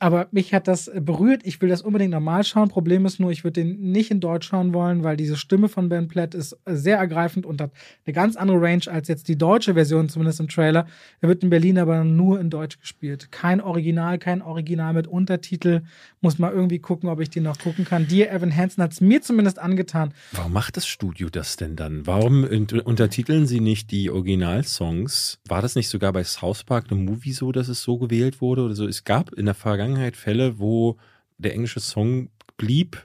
Aber 0.00 0.26
mich 0.32 0.52
hat 0.52 0.66
das 0.66 0.90
berührt. 0.92 1.42
Ich 1.44 1.62
will 1.62 1.68
das 1.68 1.82
unbedingt 1.82 2.10
normal 2.10 2.42
schauen. 2.42 2.68
Problem 2.68 3.06
ist 3.06 3.20
nur, 3.20 3.30
ich 3.30 3.44
würde 3.44 3.62
den 3.62 3.92
nicht 3.92 4.10
in 4.10 4.18
Deutsch 4.18 4.48
schauen 4.48 4.74
wollen, 4.74 5.04
weil 5.04 5.16
diese 5.16 5.36
Stimme 5.36 5.68
von 5.68 5.88
Ben 5.88 6.08
Platt 6.08 6.34
ist 6.34 6.58
sehr 6.66 6.98
ergreifend 6.98 7.46
und 7.46 7.60
hat 7.60 7.70
eine 8.04 8.12
ganz 8.12 8.34
andere 8.34 8.60
Range 8.60 8.82
als 8.88 9.06
jetzt 9.06 9.28
die 9.28 9.38
deutsche 9.38 9.74
Version, 9.74 10.08
zumindest 10.08 10.40
im 10.40 10.48
Trailer. 10.48 10.86
Er 11.20 11.28
wird 11.28 11.44
in 11.44 11.50
Berlin 11.50 11.78
aber 11.78 12.02
nur 12.02 12.40
in 12.40 12.50
Deutsch 12.50 12.80
gespielt. 12.80 13.30
Kein 13.30 13.60
Original, 13.60 14.18
kein 14.18 14.42
Original 14.42 14.94
mit 14.94 15.06
Untertitel. 15.06 15.82
Muss 16.20 16.40
mal 16.40 16.52
irgendwie 16.52 16.80
gucken, 16.80 17.08
ob 17.08 17.20
ich 17.20 17.30
den 17.30 17.44
noch 17.44 17.58
gucken 17.58 17.84
kann. 17.84 18.08
Dir, 18.08 18.32
Evan 18.32 18.54
Hansen, 18.54 18.82
hat 18.82 18.92
es 18.92 19.00
mir 19.00 19.22
zumindest 19.22 19.60
angetan. 19.60 20.12
Warum 20.32 20.52
macht 20.52 20.76
das 20.76 20.88
Studio 20.88 21.03
das 21.12 21.56
denn 21.56 21.76
dann? 21.76 22.06
Warum 22.06 22.44
untertiteln 22.44 23.46
sie 23.46 23.60
nicht 23.60 23.90
die 23.90 24.10
Originalsongs? 24.10 25.38
War 25.46 25.62
das 25.62 25.74
nicht 25.74 25.88
sogar 25.88 26.12
bei 26.12 26.24
South 26.24 26.64
Park, 26.64 26.90
einem 26.90 27.04
Movie 27.04 27.32
so, 27.32 27.52
dass 27.52 27.68
es 27.68 27.82
so 27.82 27.98
gewählt 27.98 28.40
wurde 28.40 28.62
oder 28.62 28.74
so? 28.74 28.86
Es 28.86 29.04
gab 29.04 29.32
in 29.32 29.46
der 29.46 29.54
Vergangenheit 29.54 30.16
Fälle, 30.16 30.58
wo 30.58 30.96
der 31.38 31.54
englische 31.54 31.80
Song 31.80 32.30
blieb 32.56 33.04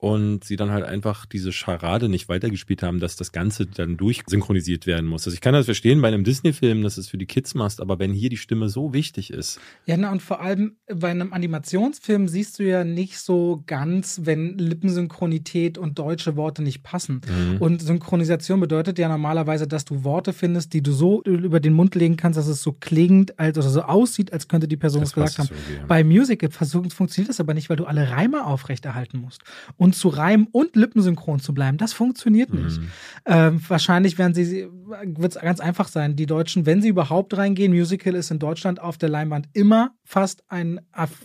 und 0.00 0.44
sie 0.44 0.56
dann 0.56 0.70
halt 0.70 0.84
einfach 0.84 1.26
diese 1.26 1.52
Scharade 1.52 2.08
nicht 2.08 2.30
weitergespielt 2.30 2.82
haben, 2.82 3.00
dass 3.00 3.16
das 3.16 3.32
Ganze 3.32 3.66
dann 3.66 3.98
durchsynchronisiert 3.98 4.86
werden 4.86 5.06
muss. 5.06 5.26
Also 5.26 5.34
ich 5.34 5.42
kann 5.42 5.52
das 5.52 5.66
verstehen 5.66 6.00
bei 6.00 6.08
einem 6.08 6.24
Disney-Film, 6.24 6.82
dass 6.82 6.96
es 6.96 7.08
für 7.08 7.18
die 7.18 7.26
Kids 7.26 7.54
machst, 7.54 7.82
aber 7.82 7.98
wenn 7.98 8.14
hier 8.14 8.30
die 8.30 8.38
Stimme 8.38 8.70
so 8.70 8.94
wichtig 8.94 9.30
ist. 9.30 9.60
Ja, 9.84 9.98
na, 9.98 10.10
und 10.10 10.22
vor 10.22 10.40
allem 10.40 10.76
bei 10.86 11.10
einem 11.10 11.34
Animationsfilm 11.34 12.28
siehst 12.28 12.58
du 12.58 12.62
ja 12.62 12.82
nicht 12.82 13.18
so 13.18 13.62
ganz, 13.66 14.22
wenn 14.24 14.56
Lippensynchronität 14.56 15.76
und 15.76 15.98
deutsche 15.98 16.34
Worte 16.34 16.62
nicht 16.62 16.82
passen. 16.82 17.20
Mhm. 17.28 17.58
Und 17.58 17.82
Synchronisation 17.82 18.58
bedeutet 18.58 18.98
ja 18.98 19.08
normalerweise, 19.08 19.68
dass 19.68 19.84
du 19.84 20.02
Worte 20.02 20.32
findest, 20.32 20.72
die 20.72 20.82
du 20.82 20.92
so 20.92 21.22
über 21.24 21.60
den 21.60 21.74
Mund 21.74 21.94
legen 21.94 22.16
kannst, 22.16 22.38
dass 22.38 22.46
es 22.46 22.62
so 22.62 22.72
klingt, 22.72 23.38
also 23.38 23.60
so 23.60 23.82
aussieht, 23.82 24.32
als 24.32 24.48
könnte 24.48 24.66
die 24.66 24.78
Person 24.78 25.02
es 25.02 25.12
gesagt 25.12 25.38
haben. 25.38 25.48
So, 25.48 25.54
ja. 25.54 25.84
Bei 25.86 26.04
Musical 26.04 26.48
funktioniert 26.50 27.28
das 27.28 27.38
aber 27.38 27.52
nicht, 27.52 27.68
weil 27.68 27.76
du 27.76 27.84
alle 27.84 28.10
Reime 28.10 28.46
aufrechterhalten 28.46 29.20
musst. 29.20 29.42
Und 29.76 29.89
und 29.90 29.94
zu 29.94 30.08
reimen 30.08 30.46
und 30.52 30.76
lippensynchron 30.76 31.40
zu 31.40 31.52
bleiben. 31.52 31.76
Das 31.76 31.92
funktioniert 31.92 32.54
nicht. 32.54 32.80
Mhm. 32.80 32.88
Ähm, 33.26 33.60
wahrscheinlich 33.66 34.18
werden 34.18 34.34
sie, 34.34 34.68
wird 35.04 35.34
es 35.34 35.40
ganz 35.40 35.58
einfach 35.58 35.88
sein. 35.88 36.14
Die 36.14 36.26
Deutschen, 36.26 36.64
wenn 36.64 36.80
sie 36.80 36.88
überhaupt 36.88 37.36
reingehen, 37.36 37.72
Musical 37.72 38.14
ist 38.14 38.30
in 38.30 38.38
Deutschland 38.38 38.80
auf 38.80 38.98
der 38.98 39.08
Leinwand 39.08 39.48
immer 39.52 39.90
fast 40.04 40.44
ein, 40.48 40.80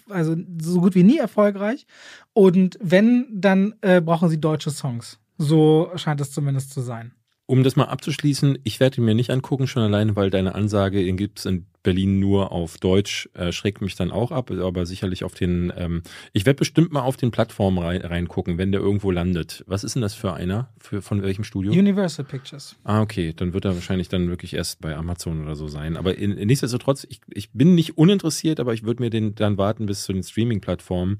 also 0.09 0.35
so 0.59 0.81
gut 0.81 0.95
wie 0.95 1.03
nie 1.03 1.17
erfolgreich. 1.17 1.85
Und 2.33 2.79
wenn, 2.81 3.27
dann 3.31 3.75
äh, 3.81 4.01
brauchen 4.01 4.29
sie 4.29 4.41
deutsche 4.41 4.71
Songs. 4.71 5.19
So 5.37 5.91
scheint 5.95 6.21
es 6.21 6.31
zumindest 6.31 6.71
zu 6.73 6.81
sein. 6.81 7.11
Um 7.45 7.63
das 7.63 7.75
mal 7.75 7.85
abzuschließen, 7.85 8.57
ich 8.63 8.79
werde 8.79 8.97
ihn 8.97 9.05
mir 9.05 9.13
nicht 9.13 9.29
angucken, 9.29 9.67
schon 9.67 9.83
alleine, 9.83 10.15
weil 10.15 10.31
deine 10.31 10.55
Ansage, 10.55 11.01
ihn 11.01 11.17
gibt 11.17 11.37
es 11.37 11.45
in 11.45 11.67
Berlin 11.85 12.19
nur 12.19 12.51
auf 12.51 12.77
Deutsch, 12.79 13.29
äh, 13.35 13.51
schreckt 13.51 13.79
mich 13.79 13.95
dann 13.95 14.11
auch 14.11 14.31
ab, 14.31 14.51
aber 14.51 14.85
sicherlich 14.85 15.23
auf 15.23 15.35
den, 15.35 15.71
ähm, 15.77 16.01
ich 16.33 16.45
werde 16.45 16.57
bestimmt 16.57 16.91
mal 16.91 17.03
auf 17.03 17.15
den 17.15 17.29
Plattformen 17.29 17.77
rein, 17.77 18.01
reingucken, 18.01 18.57
wenn 18.57 18.71
der 18.71 18.81
irgendwo 18.81 19.11
landet. 19.11 19.63
Was 19.67 19.83
ist 19.83 19.93
denn 19.93 20.01
das 20.01 20.15
für 20.15 20.33
einer? 20.33 20.69
Für, 20.79 21.01
von 21.01 21.21
welchem 21.21 21.43
Studio? 21.43 21.71
Universal 21.71 22.25
Pictures. 22.25 22.75
Ah, 22.83 23.01
okay, 23.01 23.33
dann 23.35 23.53
wird 23.53 23.65
er 23.65 23.75
wahrscheinlich 23.75 24.09
dann 24.09 24.29
wirklich 24.29 24.55
erst 24.55 24.81
bei 24.81 24.95
Amazon 24.95 25.43
oder 25.43 25.55
so 25.55 25.67
sein. 25.67 25.95
Aber 25.95 26.17
in, 26.17 26.35
in 26.35 26.47
nichtsdestotrotz, 26.47 27.05
ich, 27.07 27.21
ich 27.31 27.51
bin 27.51 27.75
nicht 27.75 27.99
uninteressiert, 27.99 28.59
aber 28.59 28.73
ich 28.73 28.83
würde 28.83 29.03
mir 29.03 29.11
den 29.11 29.35
dann 29.35 29.57
warten 29.59 29.85
bis 29.85 30.03
zu 30.03 30.13
den 30.13 30.23
Streaming-Plattformen. 30.23 31.19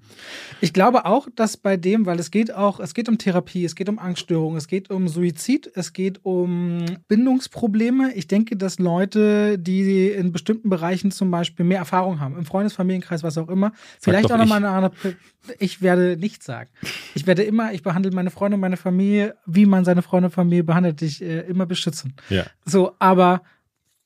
Ich 0.62 0.74
glaube 0.74 1.06
auch, 1.06 1.28
dass 1.36 1.58
bei 1.58 1.78
dem, 1.78 2.08
weil 2.08 2.20
es 2.20 2.32
geht 2.32 2.52
auch, 2.52 2.80
es 2.80 2.96
geht 2.96 3.08
um 3.08 3.20
Therapie, 3.20 3.66
es 3.66 3.76
geht 3.76 3.88
um 3.88 4.00
Angststörungen, 4.00 4.58
es 4.58 4.68
geht 4.68 4.90
um 4.90 5.08
Suizid, 5.08 5.70
es 5.76 5.94
geht 5.94 6.26
um 6.26 6.86
Bindungsprobleme. 7.08 8.16
Ich 8.16 8.28
denke, 8.28 8.58
dass 8.58 8.80
Leute, 8.80 9.60
die 9.60 10.08
in 10.10 10.32
bestimmten 10.32 10.55
bestimmten 10.56 10.70
Bereichen 10.70 11.12
zum 11.12 11.32
Beispiel 11.32 11.66
mehr 11.66 11.80
Erfahrung 11.80 12.20
haben, 12.20 12.38
im 12.38 12.46
Freundesfamilienkreis, 12.46 13.24
was 13.24 13.38
auch 13.38 13.50
immer. 13.50 13.74
Vielleicht 14.00 14.32
auch 14.32 14.38
nochmal 14.38 14.58
eine 14.58 14.70
andere. 14.70 15.16
Ich 15.60 15.82
werde 15.82 16.18
nichts 16.18 16.46
sagen. 16.46 16.70
Ich 17.14 17.28
werde 17.28 17.44
immer, 17.44 17.74
ich 17.74 17.84
behandle 17.84 18.12
meine 18.12 18.32
Freunde 18.32 18.56
und 18.56 18.62
meine 18.62 18.78
Familie, 18.78 19.36
wie 19.46 19.66
man 19.66 19.86
seine 19.86 20.02
Freunde 20.02 20.28
und 20.28 20.34
Familie 20.34 20.64
behandelt, 20.64 21.02
dich 21.02 21.22
äh, 21.22 21.42
immer 21.42 21.66
beschützen. 21.66 22.14
Ja. 22.30 22.46
So, 22.66 22.94
aber 23.00 23.42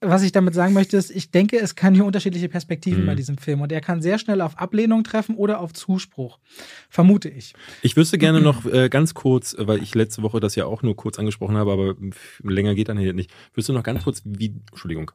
was 0.01 0.23
ich 0.23 0.31
damit 0.31 0.53
sagen 0.53 0.73
möchte, 0.73 0.95
ist, 0.95 1.11
ich 1.11 1.29
denke, 1.29 1.59
es 1.59 1.75
kann 1.75 1.93
hier 1.93 2.05
unterschiedliche 2.05 2.47
Perspektiven 2.47 3.01
mhm. 3.01 3.07
bei 3.07 3.15
diesem 3.15 3.37
Film 3.37 3.59
und 3.59 3.71
er 3.71 3.81
kann 3.81 4.01
sehr 4.01 4.17
schnell 4.17 4.39
auf 4.39 4.57
Ablehnung 4.57 5.03
treffen 5.03 5.35
oder 5.35 5.59
auf 5.59 5.73
Zuspruch. 5.73 6.39
Vermute 6.89 7.27
ich. 7.27 7.53
Ich 7.81 7.97
wüsste 7.97 8.17
gerne 8.17 8.39
noch 8.39 8.65
äh, 8.65 8.87
ganz 8.87 9.13
kurz, 9.13 9.55
weil 9.59 9.83
ich 9.83 9.93
letzte 9.95 10.23
Woche 10.23 10.39
das 10.39 10.55
ja 10.55 10.65
auch 10.65 10.83
nur 10.83 10.95
kurz 10.95 11.19
angesprochen 11.19 11.57
habe, 11.57 11.73
aber 11.73 11.95
länger 12.41 12.75
geht 12.75 12.87
dann 12.87 12.97
hier 12.97 13.13
nicht. 13.13 13.29
Wüsste 13.53 13.73
noch 13.73 13.83
ganz 13.83 14.05
kurz, 14.05 14.21
wie, 14.23 14.55
Entschuldigung, 14.71 15.11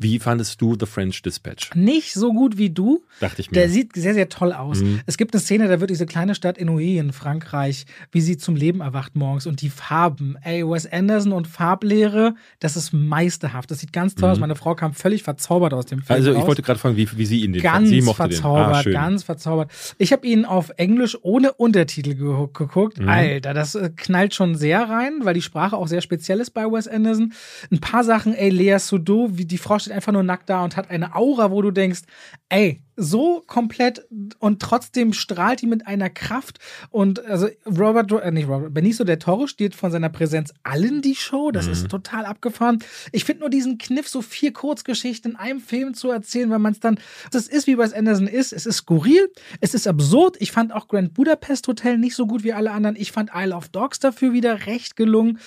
wie 0.00 0.18
fandest 0.18 0.60
du 0.60 0.76
The 0.78 0.86
French 0.86 1.22
Dispatch? 1.22 1.74
Nicht 1.74 2.14
so 2.14 2.32
gut 2.32 2.58
wie 2.58 2.70
du. 2.70 3.04
Dachte 3.20 3.40
ich 3.40 3.50
mir. 3.50 3.54
Der 3.54 3.68
sieht 3.68 3.94
sehr, 3.94 4.14
sehr 4.14 4.28
toll 4.28 4.52
aus. 4.52 4.80
Mhm. 4.80 5.00
Es 5.06 5.16
gibt 5.16 5.34
eine 5.34 5.40
Szene, 5.40 5.68
da 5.68 5.80
wird 5.80 5.90
diese 5.90 6.06
kleine 6.06 6.34
Stadt 6.34 6.58
Inouye 6.58 6.98
in 6.98 7.12
Frankreich, 7.12 7.86
wie 8.10 8.20
sie 8.20 8.36
zum 8.36 8.56
Leben 8.56 8.80
erwacht 8.80 9.16
morgens 9.16 9.46
und 9.46 9.60
die 9.60 9.70
Farben. 9.70 10.36
Ey, 10.42 10.66
Wes 10.66 10.90
Anderson 10.90 11.32
und 11.32 11.46
Farblehre, 11.46 12.34
das 12.60 12.76
ist 12.76 12.92
meisterhaft. 12.92 13.70
Das 13.70 13.80
sieht 13.80 13.92
ganz 13.92 14.14
toll 14.14 14.28
mhm. 14.28 14.32
aus. 14.32 14.40
Meine 14.40 14.56
Frau 14.56 14.74
kam 14.74 14.94
völlig 14.94 15.22
verzaubert 15.22 15.74
aus 15.74 15.86
dem 15.86 16.02
Film. 16.02 16.16
Also, 16.16 16.30
ich 16.32 16.38
raus. 16.38 16.46
wollte 16.46 16.62
gerade 16.62 16.78
fragen, 16.78 16.96
wie, 16.96 17.08
wie 17.16 17.26
sie 17.26 17.42
ihn 17.42 17.52
den 17.52 17.62
Ganz 17.62 17.88
sie 17.88 18.02
verzaubert, 18.02 18.86
ah, 18.86 18.90
ganz 18.90 19.22
verzaubert. 19.22 19.70
Ich 19.98 20.12
habe 20.12 20.26
ihn 20.26 20.44
auf 20.44 20.70
Englisch 20.76 21.18
ohne 21.22 21.52
Untertitel 21.52 22.14
ge 22.14 22.32
geguckt. 22.52 22.98
Mhm. 22.98 23.08
Alter, 23.08 23.54
das 23.54 23.74
äh, 23.74 23.90
knallt 23.94 24.34
schon 24.34 24.54
sehr 24.54 24.88
rein, 24.88 25.20
weil 25.22 25.34
die 25.34 25.42
Sprache 25.42 25.76
auch 25.76 25.88
sehr 25.88 26.00
speziell 26.00 26.40
ist 26.40 26.50
bei 26.50 26.64
Wes 26.64 26.88
Anderson. 26.88 27.32
Ein 27.70 27.80
paar 27.80 28.04
Sachen, 28.04 28.34
ey, 28.34 28.50
Lea 28.50 28.78
Sudou, 28.78 29.30
wie 29.32 29.44
die 29.44 29.58
Frau 29.58 29.78
steht 29.82 29.94
einfach 29.94 30.12
nur 30.12 30.22
nackt 30.22 30.48
da 30.48 30.64
und 30.64 30.76
hat 30.76 30.90
eine 30.90 31.14
Aura, 31.14 31.50
wo 31.50 31.62
du 31.62 31.70
denkst, 31.70 32.02
ey, 32.48 32.82
so 32.96 33.42
komplett 33.46 34.06
und 34.38 34.60
trotzdem 34.60 35.12
strahlt 35.12 35.62
die 35.62 35.66
mit 35.66 35.86
einer 35.86 36.10
Kraft 36.10 36.58
und 36.90 37.24
also 37.24 37.48
Robert, 37.66 38.12
äh, 38.12 38.30
nicht 38.30 38.48
Robert, 38.48 38.74
Benicio 38.74 39.04
del 39.04 39.18
Toro 39.18 39.46
steht 39.46 39.74
von 39.74 39.90
seiner 39.90 40.08
Präsenz 40.08 40.52
allen 40.62 41.02
die 41.02 41.14
Show, 41.14 41.50
das 41.50 41.66
mhm. 41.66 41.72
ist 41.72 41.88
total 41.88 42.26
abgefahren. 42.26 42.78
Ich 43.12 43.24
finde 43.24 43.40
nur 43.40 43.50
diesen 43.50 43.78
Kniff, 43.78 44.08
so 44.08 44.22
vier 44.22 44.52
Kurzgeschichten 44.52 45.32
in 45.32 45.36
einem 45.36 45.60
Film 45.60 45.94
zu 45.94 46.10
erzählen, 46.10 46.50
weil 46.50 46.58
man 46.58 46.72
es 46.72 46.80
dann, 46.80 46.98
das 47.30 47.48
ist 47.48 47.66
wie 47.66 47.76
bei 47.76 47.92
Anderson 47.92 48.26
ist, 48.26 48.52
es 48.52 48.66
ist 48.66 48.76
skurril, 48.78 49.30
es 49.60 49.74
ist 49.74 49.86
absurd. 49.86 50.36
Ich 50.40 50.52
fand 50.52 50.72
auch 50.72 50.88
Grand 50.88 51.14
Budapest 51.14 51.66
Hotel 51.68 51.98
nicht 51.98 52.14
so 52.14 52.26
gut 52.26 52.44
wie 52.44 52.52
alle 52.52 52.70
anderen. 52.70 52.96
Ich 52.96 53.12
fand 53.12 53.30
Isle 53.34 53.54
of 53.54 53.68
Dogs 53.68 53.98
dafür 53.98 54.32
wieder 54.32 54.66
recht 54.66 54.96
gelungen. 54.96 55.38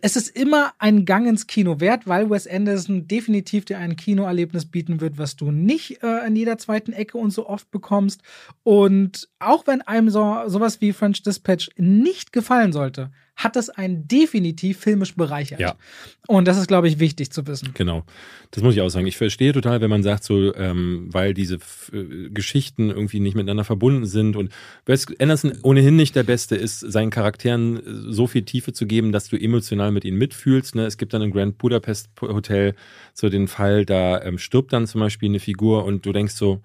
Es 0.00 0.16
ist 0.16 0.28
immer 0.28 0.72
ein 0.78 1.04
Gang 1.04 1.26
ins 1.26 1.46
Kino 1.46 1.80
wert, 1.80 2.06
weil 2.06 2.30
Wes 2.30 2.46
Anderson 2.46 3.06
definitiv 3.06 3.64
dir 3.64 3.78
ein 3.78 3.96
Kinoerlebnis 3.96 4.66
bieten 4.66 5.00
wird, 5.00 5.18
was 5.18 5.36
du 5.36 5.50
nicht 5.50 6.02
äh, 6.02 6.26
in 6.26 6.36
jeder 6.36 6.58
zweiten 6.58 6.91
Ecke 6.92 7.18
und 7.18 7.30
so 7.30 7.48
oft 7.48 7.70
bekommst. 7.70 8.22
Und 8.62 9.28
auch 9.38 9.66
wenn 9.66 9.82
einem 9.82 10.10
so 10.10 10.42
sowas 10.46 10.80
wie 10.80 10.92
French 10.92 11.22
Dispatch 11.22 11.70
nicht 11.76 12.32
gefallen 12.32 12.72
sollte, 12.72 13.10
hat 13.36 13.56
das 13.56 13.70
einen 13.70 14.06
definitiv 14.06 14.78
filmisch 14.78 15.14
bereichert. 15.14 15.58
Ja. 15.58 15.74
Und 16.28 16.46
das 16.46 16.58
ist, 16.58 16.68
glaube 16.68 16.88
ich, 16.88 16.98
wichtig 16.98 17.30
zu 17.30 17.46
wissen. 17.46 17.70
Genau. 17.74 18.04
Das 18.50 18.62
muss 18.62 18.74
ich 18.74 18.80
auch 18.80 18.88
sagen. 18.88 19.06
Ich 19.06 19.16
verstehe 19.16 19.52
total, 19.52 19.80
wenn 19.80 19.90
man 19.90 20.02
sagt, 20.02 20.24
so, 20.24 20.54
ähm, 20.54 21.08
weil 21.10 21.34
diese 21.34 21.58
äh, 21.92 22.28
Geschichten 22.28 22.90
irgendwie 22.90 23.20
nicht 23.20 23.34
miteinander 23.34 23.64
verbunden 23.64 24.04
sind 24.04 24.36
und 24.36 24.52
Wes 24.84 25.06
Anderson 25.18 25.54
ohnehin 25.62 25.96
nicht 25.96 26.14
der 26.14 26.22
Beste 26.22 26.54
ist, 26.56 26.80
seinen 26.80 27.10
Charakteren 27.10 27.78
äh, 27.78 28.12
so 28.12 28.26
viel 28.26 28.42
Tiefe 28.42 28.72
zu 28.72 28.86
geben, 28.86 29.12
dass 29.12 29.28
du 29.28 29.36
emotional 29.36 29.90
mit 29.90 30.04
ihnen 30.04 30.18
mitfühlst. 30.18 30.74
Ne? 30.74 30.84
Es 30.84 30.98
gibt 30.98 31.14
dann 31.14 31.22
im 31.22 31.32
Grand 31.32 31.58
Budapest 31.58 32.10
Hotel 32.20 32.74
so 33.14 33.28
den 33.28 33.48
Fall, 33.48 33.86
da 33.86 34.22
ähm, 34.22 34.38
stirbt 34.38 34.72
dann 34.72 34.86
zum 34.86 35.00
Beispiel 35.00 35.30
eine 35.30 35.40
Figur 35.40 35.84
und 35.84 36.04
du 36.06 36.12
denkst 36.12 36.34
so, 36.34 36.60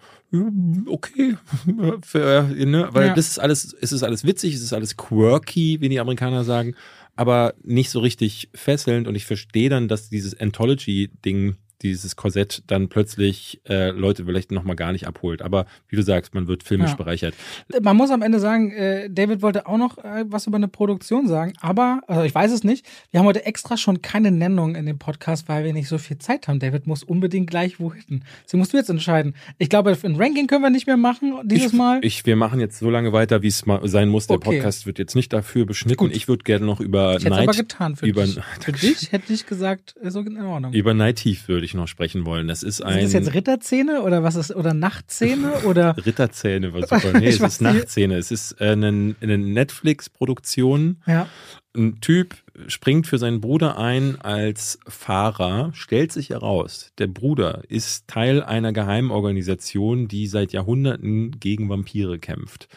okay, 0.88 1.38
Für, 2.04 2.44
ne? 2.44 2.90
weil 2.92 3.08
ja. 3.08 3.14
das 3.14 3.28
ist 3.28 3.40
alles, 3.40 3.76
es 3.80 3.92
ist 3.92 4.04
alles 4.04 4.26
witzig, 4.26 4.56
es 4.56 4.62
ist 4.62 4.74
alles 4.74 4.98
quirky, 4.98 5.80
wie 5.80 5.90
die 5.90 6.00
Amerikaner 6.00 6.44
sagen, 6.44 6.76
aber 7.16 7.54
nicht 7.64 7.90
so 7.90 8.00
richtig 8.00 8.50
fesselnd 8.54 9.08
und 9.08 9.16
ich 9.16 9.26
verstehe 9.26 9.70
dann, 9.70 9.88
dass 9.88 10.10
dieses 10.10 10.40
Anthology-Ding 10.40 11.56
dieses 11.82 12.16
Korsett 12.16 12.64
dann 12.68 12.90
plötzlich 12.90 13.62
äh, 13.70 13.90
Leute 13.92 14.26
vielleicht 14.26 14.52
nochmal 14.52 14.76
gar 14.76 14.92
nicht 14.92 15.08
abholt. 15.08 15.42
Aber 15.42 15.66
wie 15.90 15.96
du 15.96 16.02
sagst, 16.04 16.34
man 16.34 16.48
wird 16.48 16.64
filmisch 16.64 16.92
Ja. 16.92 16.96
bereichert. 16.96 17.36
Man 17.82 17.96
muss 17.98 18.10
am 18.12 18.22
Ende 18.22 18.40
sagen, 18.40 18.72
äh, 18.72 19.10
David 19.10 19.42
wollte 19.42 19.68
auch 19.68 19.78
noch 19.78 19.98
äh, 20.00 20.26
was 20.28 20.48
über 20.48 20.58
eine 20.58 20.68
Produktion 20.68 21.28
sagen, 21.28 21.54
aber, 21.62 22.02
also 22.08 22.24
ich 22.24 22.34
weiß 22.34 22.52
es 22.52 22.64
nicht, 22.64 22.86
wir 23.12 23.20
haben 23.20 23.28
heute 23.28 23.46
extra 23.46 23.78
schon 23.78 24.02
keine 24.02 24.32
Nennung 24.32 24.76
in 24.76 24.86
dem 24.86 24.98
Podcast, 24.98 25.48
weil 25.50 25.64
wir 25.66 25.74
nicht 25.74 25.88
so 25.88 25.98
viel 25.98 26.18
Zeit 26.18 26.48
haben. 26.48 26.60
David 26.60 26.88
muss 26.88 27.04
unbedingt 27.04 27.50
gleich 27.50 27.80
wohin. 27.80 28.24
Sie 28.46 28.58
musst 28.58 28.74
du 28.74 28.78
jetzt 28.78 28.90
entscheiden. 28.90 29.36
Ich 29.58 29.70
glaube, 29.70 29.96
ein 30.04 30.16
Ranking 30.16 30.48
können 30.48 30.64
wir 30.64 30.70
nicht 30.70 30.88
mehr 30.88 30.98
machen 30.98 31.34
dieses 31.44 31.74
ich, 31.74 31.78
Mal. 31.78 32.00
Ich, 32.04 32.26
wir 32.26 32.36
machen 32.36 32.60
jetzt 32.60 32.80
so 32.80 32.90
lange 32.90 33.14
weiter, 33.14 33.42
wie 33.44 33.48
es 33.48 33.66
mal 33.66 33.88
sein 33.88 34.10
muss. 34.10 34.28
Der 34.28 34.38
Okay. 34.38 34.58
Podcast 34.58 34.86
wird 34.86 35.00
jetzt 35.00 35.16
nicht 35.16 35.34
dafür 35.34 35.66
beschnitten. 35.66 35.98
Gut. 35.98 36.16
Ich 36.16 36.28
würde 36.28 36.44
gerne 36.44 36.66
noch 36.66 36.80
über 36.80 37.18
Ich 37.18 37.26
hätte 37.26 37.34
es 37.34 37.38
aber 37.38 37.46
Night, 37.48 37.58
getan 37.58 37.96
für 37.96 38.06
über, 38.06 38.24
dich. 38.24 38.40
Für 38.62 38.72
dich 38.72 39.12
hätte 39.12 39.34
ich 39.34 39.46
gesagt, 39.46 39.96
so 40.04 40.20
in 40.22 40.38
Ordnung. 40.42 40.74
über 40.74 40.94
Night 40.94 41.18
Thief 41.18 41.48
würde 41.48 41.66
ich 41.66 41.67
noch 41.74 41.88
sprechen 41.88 42.26
wollen. 42.26 42.48
Das 42.48 42.64
ist 42.64 42.78
Sind 42.78 42.88
ein 42.88 43.04
das 43.04 43.14
jetzt 43.14 43.34
Ritterzähne 43.34 44.02
oder 44.02 44.24
was 44.24 44.36
ist, 44.36 44.56
oder 44.56 44.74
Nachtzähne 44.74 45.64
oder? 45.66 45.96
Ritterzähne, 46.06 46.74
war 46.74 46.82
super. 46.88 47.20
Nee, 47.20 47.30
Ich 47.30 47.40
es 47.40 47.42
ist. 47.42 47.62
Nachtzähne. 47.62 48.18
Es 48.18 48.32
ist 48.32 48.60
äh, 48.60 48.72
eine, 48.72 49.16
eine 49.20 49.38
Netflix-Produktion. 49.38 50.98
Ja. 51.06 51.28
Ein 51.76 52.00
Typ 52.02 52.36
springt 52.68 53.08
für 53.08 53.18
seinen 53.18 53.40
Bruder 53.40 53.78
ein 53.78 54.20
als 54.20 54.80
Fahrer, 54.88 55.72
stellt 55.74 56.12
sich 56.12 56.32
heraus, 56.32 56.92
der 56.98 57.08
Bruder 57.08 57.62
ist 57.68 58.08
Teil 58.08 58.42
einer 58.42 58.74
Geheimorganisation, 58.74 60.08
die 60.08 60.28
seit 60.28 60.54
Jahrhunderten 60.54 61.40
gegen 61.40 61.70
Vampire 61.70 62.18
kämpft. 62.18 62.68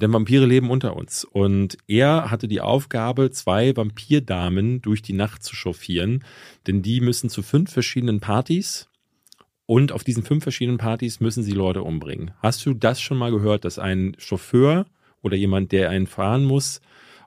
Denn 0.00 0.12
Vampire 0.12 0.46
leben 0.46 0.70
unter 0.70 0.96
uns. 0.96 1.24
Und 1.24 1.78
er 1.86 2.30
hatte 2.30 2.48
die 2.48 2.60
Aufgabe, 2.60 3.30
zwei 3.30 3.76
Vampirdamen 3.76 4.82
durch 4.82 5.02
die 5.02 5.12
Nacht 5.12 5.42
zu 5.42 5.54
chauffieren, 5.54 6.24
denn 6.66 6.82
die 6.82 7.00
müssen 7.00 7.30
zu 7.30 7.42
fünf 7.42 7.72
verschiedenen 7.72 8.20
Partys 8.20 8.88
und 9.66 9.92
auf 9.92 10.04
diesen 10.04 10.22
fünf 10.22 10.42
verschiedenen 10.42 10.78
Partys 10.78 11.20
müssen 11.20 11.42
sie 11.42 11.52
Leute 11.52 11.82
umbringen. 11.82 12.32
Hast 12.40 12.64
du 12.66 12.74
das 12.74 13.00
schon 13.00 13.16
mal 13.16 13.30
gehört, 13.30 13.64
dass 13.64 13.78
ein 13.78 14.14
Chauffeur 14.18 14.86
oder 15.22 15.36
jemand, 15.36 15.72
der 15.72 15.90
einen 15.90 16.06
fahren 16.06 16.44
muss, 16.44 16.80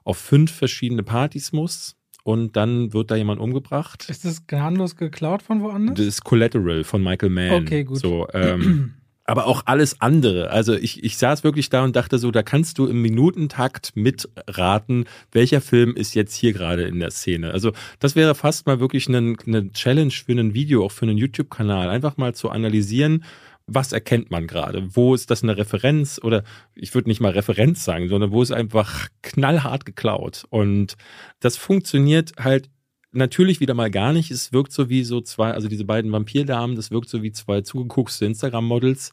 auf 0.04 0.18
fünf 0.18 0.52
verschiedene 0.52 1.02
Partys 1.02 1.52
muss 1.52 1.96
und 2.22 2.56
dann 2.56 2.92
wird 2.92 3.10
da 3.10 3.16
jemand 3.16 3.40
umgebracht? 3.40 4.08
Ist 4.08 4.24
das 4.24 4.46
gnadenlos 4.46 4.96
geklaut 4.96 5.42
von 5.42 5.62
woanders? 5.62 5.96
Das 5.96 6.06
ist 6.06 6.24
Collateral 6.24 6.84
von 6.84 7.02
Michael 7.02 7.30
Mann. 7.30 7.62
Okay, 7.62 7.84
gut. 7.84 7.98
So, 7.98 8.28
ähm, 8.32 8.94
aber 9.28 9.46
auch 9.46 9.62
alles 9.66 10.00
andere. 10.00 10.50
Also 10.50 10.72
ich, 10.72 11.04
ich 11.04 11.18
saß 11.18 11.44
wirklich 11.44 11.68
da 11.68 11.84
und 11.84 11.94
dachte 11.94 12.18
so, 12.18 12.30
da 12.30 12.42
kannst 12.42 12.78
du 12.78 12.86
im 12.86 13.02
Minutentakt 13.02 13.94
mitraten, 13.94 15.04
welcher 15.32 15.60
Film 15.60 15.94
ist 15.94 16.14
jetzt 16.14 16.34
hier 16.34 16.54
gerade 16.54 16.84
in 16.84 16.98
der 16.98 17.10
Szene. 17.10 17.50
Also 17.50 17.72
das 17.98 18.16
wäre 18.16 18.34
fast 18.34 18.66
mal 18.66 18.80
wirklich 18.80 19.06
eine, 19.06 19.36
eine 19.46 19.70
Challenge 19.72 20.10
für 20.10 20.32
ein 20.32 20.54
Video, 20.54 20.82
auch 20.82 20.92
für 20.92 21.04
einen 21.04 21.18
YouTube-Kanal, 21.18 21.90
einfach 21.90 22.16
mal 22.16 22.34
zu 22.34 22.48
analysieren, 22.48 23.22
was 23.66 23.92
erkennt 23.92 24.30
man 24.30 24.46
gerade? 24.46 24.96
Wo 24.96 25.14
ist 25.14 25.30
das 25.30 25.42
eine 25.42 25.58
Referenz? 25.58 26.18
Oder 26.24 26.42
ich 26.74 26.94
würde 26.94 27.10
nicht 27.10 27.20
mal 27.20 27.32
Referenz 27.32 27.84
sagen, 27.84 28.08
sondern 28.08 28.30
wo 28.30 28.42
ist 28.42 28.50
einfach 28.50 29.08
knallhart 29.20 29.84
geklaut? 29.84 30.46
Und 30.48 30.96
das 31.40 31.58
funktioniert 31.58 32.32
halt 32.38 32.70
natürlich 33.18 33.60
wieder 33.60 33.74
mal 33.74 33.90
gar 33.90 34.12
nicht. 34.12 34.30
Es 34.30 34.52
wirkt 34.52 34.72
so 34.72 34.88
wie 34.88 35.04
so 35.04 35.20
zwei, 35.20 35.52
also 35.52 35.68
diese 35.68 35.84
beiden 35.84 36.12
Vampirdamen, 36.12 36.76
das 36.76 36.90
wirkt 36.90 37.08
so 37.08 37.22
wie 37.22 37.32
zwei 37.32 37.60
zugeguckste 37.60 38.24
Instagram-Models, 38.26 39.12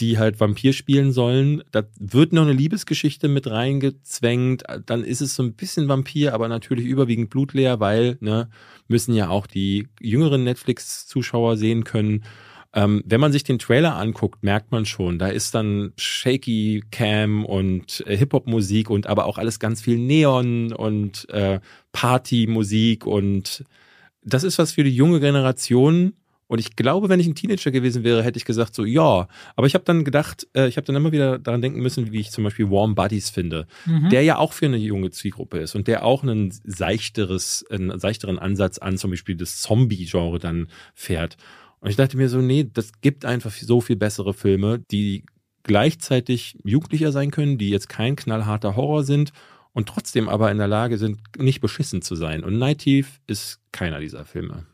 die 0.00 0.18
halt 0.18 0.38
Vampir 0.38 0.72
spielen 0.72 1.12
sollen. 1.12 1.62
Da 1.72 1.82
wird 1.98 2.32
noch 2.32 2.42
eine 2.42 2.52
Liebesgeschichte 2.52 3.28
mit 3.28 3.50
reingezwängt. 3.50 4.62
Dann 4.86 5.02
ist 5.02 5.20
es 5.20 5.34
so 5.34 5.42
ein 5.42 5.54
bisschen 5.54 5.88
Vampir, 5.88 6.34
aber 6.34 6.48
natürlich 6.48 6.86
überwiegend 6.86 7.30
blutleer, 7.30 7.80
weil, 7.80 8.16
ne, 8.20 8.48
müssen 8.86 9.14
ja 9.14 9.28
auch 9.28 9.46
die 9.46 9.88
jüngeren 10.00 10.44
Netflix-Zuschauer 10.44 11.56
sehen 11.56 11.84
können. 11.84 12.22
Ähm, 12.74 13.02
wenn 13.06 13.20
man 13.20 13.32
sich 13.32 13.44
den 13.44 13.58
Trailer 13.58 13.96
anguckt, 13.96 14.42
merkt 14.42 14.72
man 14.72 14.84
schon, 14.84 15.18
da 15.18 15.28
ist 15.28 15.54
dann 15.54 15.92
Shaky 15.96 16.84
Cam 16.90 17.44
und 17.46 18.04
äh, 18.06 18.16
Hip-Hop-Musik 18.16 18.90
und 18.90 19.06
aber 19.06 19.24
auch 19.24 19.38
alles 19.38 19.58
ganz 19.58 19.80
viel 19.80 19.96
Neon 19.98 20.72
und 20.74 21.28
äh, 21.30 21.60
Party-Musik 21.92 23.06
und 23.06 23.64
das 24.22 24.44
ist 24.44 24.58
was 24.58 24.72
für 24.72 24.84
die 24.84 24.94
junge 24.94 25.20
Generation. 25.20 26.12
Und 26.46 26.60
ich 26.60 26.76
glaube, 26.76 27.10
wenn 27.10 27.20
ich 27.20 27.26
ein 27.26 27.34
Teenager 27.34 27.70
gewesen 27.70 28.04
wäre, 28.04 28.22
hätte 28.22 28.38
ich 28.38 28.46
gesagt 28.46 28.74
so, 28.74 28.86
ja. 28.86 29.28
Aber 29.54 29.66
ich 29.66 29.74
habe 29.74 29.84
dann 29.84 30.02
gedacht, 30.02 30.46
äh, 30.54 30.66
ich 30.66 30.76
habe 30.78 30.86
dann 30.86 30.96
immer 30.96 31.12
wieder 31.12 31.38
daran 31.38 31.60
denken 31.60 31.80
müssen, 31.80 32.10
wie 32.10 32.20
ich 32.20 32.30
zum 32.30 32.42
Beispiel 32.44 32.70
Warm 32.70 32.94
Buddies 32.94 33.28
finde, 33.28 33.66
Mhm. 33.84 34.08
der 34.08 34.22
ja 34.22 34.38
auch 34.38 34.54
für 34.54 34.64
eine 34.66 34.78
junge 34.78 35.10
Zielgruppe 35.10 35.58
ist 35.58 35.74
und 35.74 35.88
der 35.88 36.04
auch 36.06 36.22
einen 36.22 36.50
seichteres, 36.64 37.66
einen 37.70 37.98
seichteren 37.98 38.38
Ansatz 38.38 38.78
an 38.78 38.96
zum 38.96 39.10
Beispiel 39.10 39.36
das 39.36 39.60
Zombie-Genre 39.60 40.38
dann 40.38 40.68
fährt. 40.94 41.36
Und 41.80 41.90
ich 41.90 41.96
dachte 41.96 42.16
mir 42.16 42.28
so, 42.28 42.38
nee, 42.38 42.68
das 42.72 43.00
gibt 43.00 43.24
einfach 43.24 43.52
so 43.52 43.80
viel 43.80 43.96
bessere 43.96 44.34
Filme, 44.34 44.80
die 44.90 45.24
gleichzeitig 45.62 46.56
jugendlicher 46.64 47.12
sein 47.12 47.30
können, 47.30 47.58
die 47.58 47.70
jetzt 47.70 47.88
kein 47.88 48.16
knallharter 48.16 48.74
Horror 48.74 49.04
sind 49.04 49.32
und 49.72 49.88
trotzdem 49.88 50.28
aber 50.28 50.50
in 50.50 50.58
der 50.58 50.66
Lage 50.66 50.98
sind, 50.98 51.20
nicht 51.38 51.60
beschissen 51.60 52.02
zu 52.02 52.16
sein. 52.16 52.42
Und 52.42 52.58
Night 52.58 52.78
Thief 52.78 53.20
ist 53.26 53.60
keiner 53.70 54.00
dieser 54.00 54.24
Filme. 54.24 54.66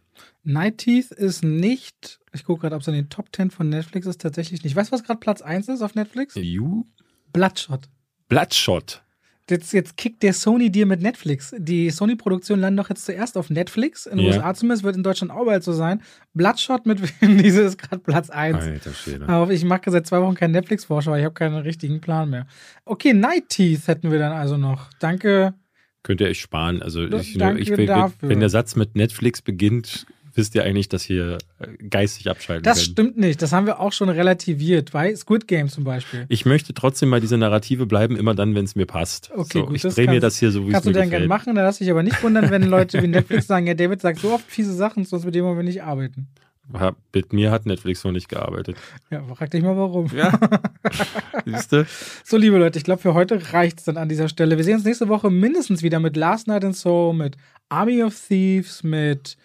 Night 0.44 0.78
Teeth 0.78 1.10
ist 1.10 1.42
nicht, 1.42 2.20
ich 2.32 2.44
gucke 2.44 2.62
gerade, 2.62 2.76
ob 2.76 2.82
es 2.82 2.88
in 2.88 2.94
den 2.94 3.08
Top 3.08 3.34
10 3.34 3.50
von 3.50 3.68
Netflix 3.68 4.06
ist, 4.06 4.20
tatsächlich 4.20 4.62
nicht. 4.62 4.76
Weißt 4.76 4.90
du, 4.90 4.94
was 4.94 5.02
gerade 5.02 5.18
Platz 5.18 5.42
1 5.42 5.68
ist 5.68 5.82
auf 5.82 5.94
Netflix? 5.94 6.34
You? 6.36 6.84
Bloodshot. 7.32 7.88
Bloodshot. 8.28 9.02
Jetzt, 9.50 9.74
jetzt 9.74 9.98
kickt 9.98 10.22
der 10.22 10.32
Sony 10.32 10.70
dir 10.70 10.86
mit 10.86 11.02
Netflix. 11.02 11.54
Die 11.58 11.90
Sony-Produktion 11.90 12.60
landet 12.60 12.84
doch 12.84 12.88
jetzt 12.88 13.04
zuerst 13.04 13.36
auf 13.36 13.50
Netflix. 13.50 14.06
In 14.06 14.16
den 14.16 14.26
Ja. 14.26 14.32
USA 14.36 14.54
zumindest, 14.54 14.84
wird 14.84 14.96
in 14.96 15.02
Deutschland 15.02 15.30
auch 15.30 15.44
bald 15.44 15.62
so 15.62 15.72
sein. 15.74 16.00
Bloodshot 16.32 16.86
mit 16.86 17.20
Vin 17.20 17.36
Diesel 17.42 17.66
ist 17.66 17.76
gerade 17.76 17.98
Platz 17.98 18.30
1. 18.30 18.56
Alter 18.56 18.92
Schwede. 18.94 19.28
Aber 19.28 19.52
ich 19.52 19.64
mache 19.64 19.90
seit 19.90 20.06
zwei 20.06 20.22
Wochen 20.22 20.34
keinen 20.34 20.52
Netflix-Vorschau, 20.52 21.10
weil 21.10 21.18
ich 21.20 21.24
habe 21.26 21.34
keinen 21.34 21.56
richtigen 21.56 22.00
Plan 22.00 22.30
mehr. 22.30 22.46
Okay, 22.86 23.12
Night 23.12 23.50
Teeth 23.50 23.86
hätten 23.86 24.10
wir 24.10 24.18
dann 24.18 24.32
also 24.32 24.56
noch. 24.56 24.88
Danke. 24.98 25.52
Könnt 26.02 26.22
ihr 26.22 26.28
euch 26.28 26.40
sparen. 26.40 26.80
Also 26.82 27.02
ich, 27.06 27.36
danke 27.36 27.60
ich, 27.60 27.70
wenn, 27.70 27.88
wenn 28.20 28.40
der 28.40 28.48
Satz 28.50 28.76
mit 28.76 28.94
Netflix 28.94 29.42
beginnt, 29.42 30.06
wisst 30.36 30.54
ihr 30.54 30.64
eigentlich, 30.64 30.88
dass 30.88 31.08
ihr 31.08 31.38
äh, 31.58 31.66
geistig 31.88 32.28
abschalten 32.30 32.62
Das 32.64 32.78
könnt. 32.78 32.86
stimmt 32.92 33.18
nicht. 33.18 33.40
Das 33.42 33.52
haben 33.52 33.66
wir 33.66 33.80
auch 33.80 33.92
schon 33.92 34.08
relativiert. 34.08 34.92
Bei 34.92 35.14
Squid 35.14 35.46
Game 35.48 35.68
zum 35.68 35.84
Beispiel. 35.84 36.26
Ich 36.28 36.44
möchte 36.46 36.74
trotzdem 36.74 37.08
mal 37.08 37.20
diese 37.20 37.36
Narrative 37.38 37.86
bleiben, 37.86 38.16
immer 38.16 38.34
dann, 38.34 38.54
wenn 38.54 38.64
es 38.64 38.74
mir 38.76 38.86
passt. 38.86 39.30
Okay, 39.34 39.58
so, 39.60 39.66
gut, 39.66 39.76
ich 39.76 39.82
drehe 39.82 40.06
mir 40.06 40.12
kannst- 40.20 40.22
das 40.24 40.38
hier 40.38 40.50
so, 40.50 40.62
wie 40.64 40.68
es 40.68 40.72
Kannst 40.72 40.88
du 40.88 40.92
dann 40.92 41.10
gerne 41.10 41.26
machen, 41.26 41.54
da 41.54 41.62
lass 41.62 41.78
dich 41.78 41.90
aber 41.90 42.02
nicht 42.02 42.22
wundern, 42.22 42.50
wenn 42.50 42.62
Leute 42.64 43.02
wie 43.02 43.06
Netflix 43.06 43.46
sagen, 43.46 43.66
ja, 43.66 43.74
David 43.74 44.00
sagt 44.00 44.18
so 44.20 44.32
oft 44.32 44.44
fiese 44.50 44.72
Sachen, 44.74 45.04
sonst 45.04 45.24
mit 45.24 45.34
dem 45.34 45.44
wollen 45.44 45.56
wir 45.56 45.64
nicht 45.64 45.82
arbeiten. 45.82 46.28
Mit 47.12 47.34
mir 47.34 47.50
hat 47.50 47.66
Netflix 47.66 48.02
noch 48.04 48.12
nicht 48.12 48.30
gearbeitet. 48.30 48.76
Ja, 49.10 49.22
frag 49.34 49.50
dich 49.50 49.62
mal 49.62 49.76
warum. 49.76 50.06
Ja. 50.16 50.32
Siehst 51.44 51.72
du? 51.72 51.86
So, 52.24 52.38
liebe 52.38 52.56
Leute, 52.56 52.78
ich 52.78 52.84
glaube, 52.84 53.02
für 53.02 53.12
heute 53.12 53.52
reicht 53.52 53.80
es 53.80 53.84
dann 53.84 53.98
an 53.98 54.08
dieser 54.08 54.28
Stelle. 54.30 54.56
Wir 54.56 54.64
sehen 54.64 54.76
uns 54.76 54.84
nächste 54.84 55.08
Woche 55.08 55.30
mindestens 55.30 55.82
wieder 55.82 56.00
mit 56.00 56.16
Last 56.16 56.46
Night 56.48 56.64
in 56.64 56.72
Soul, 56.72 57.12
mit 57.12 57.36
Army 57.68 58.02
of 58.02 58.14
Thieves, 58.28 58.82
mit 58.82 59.36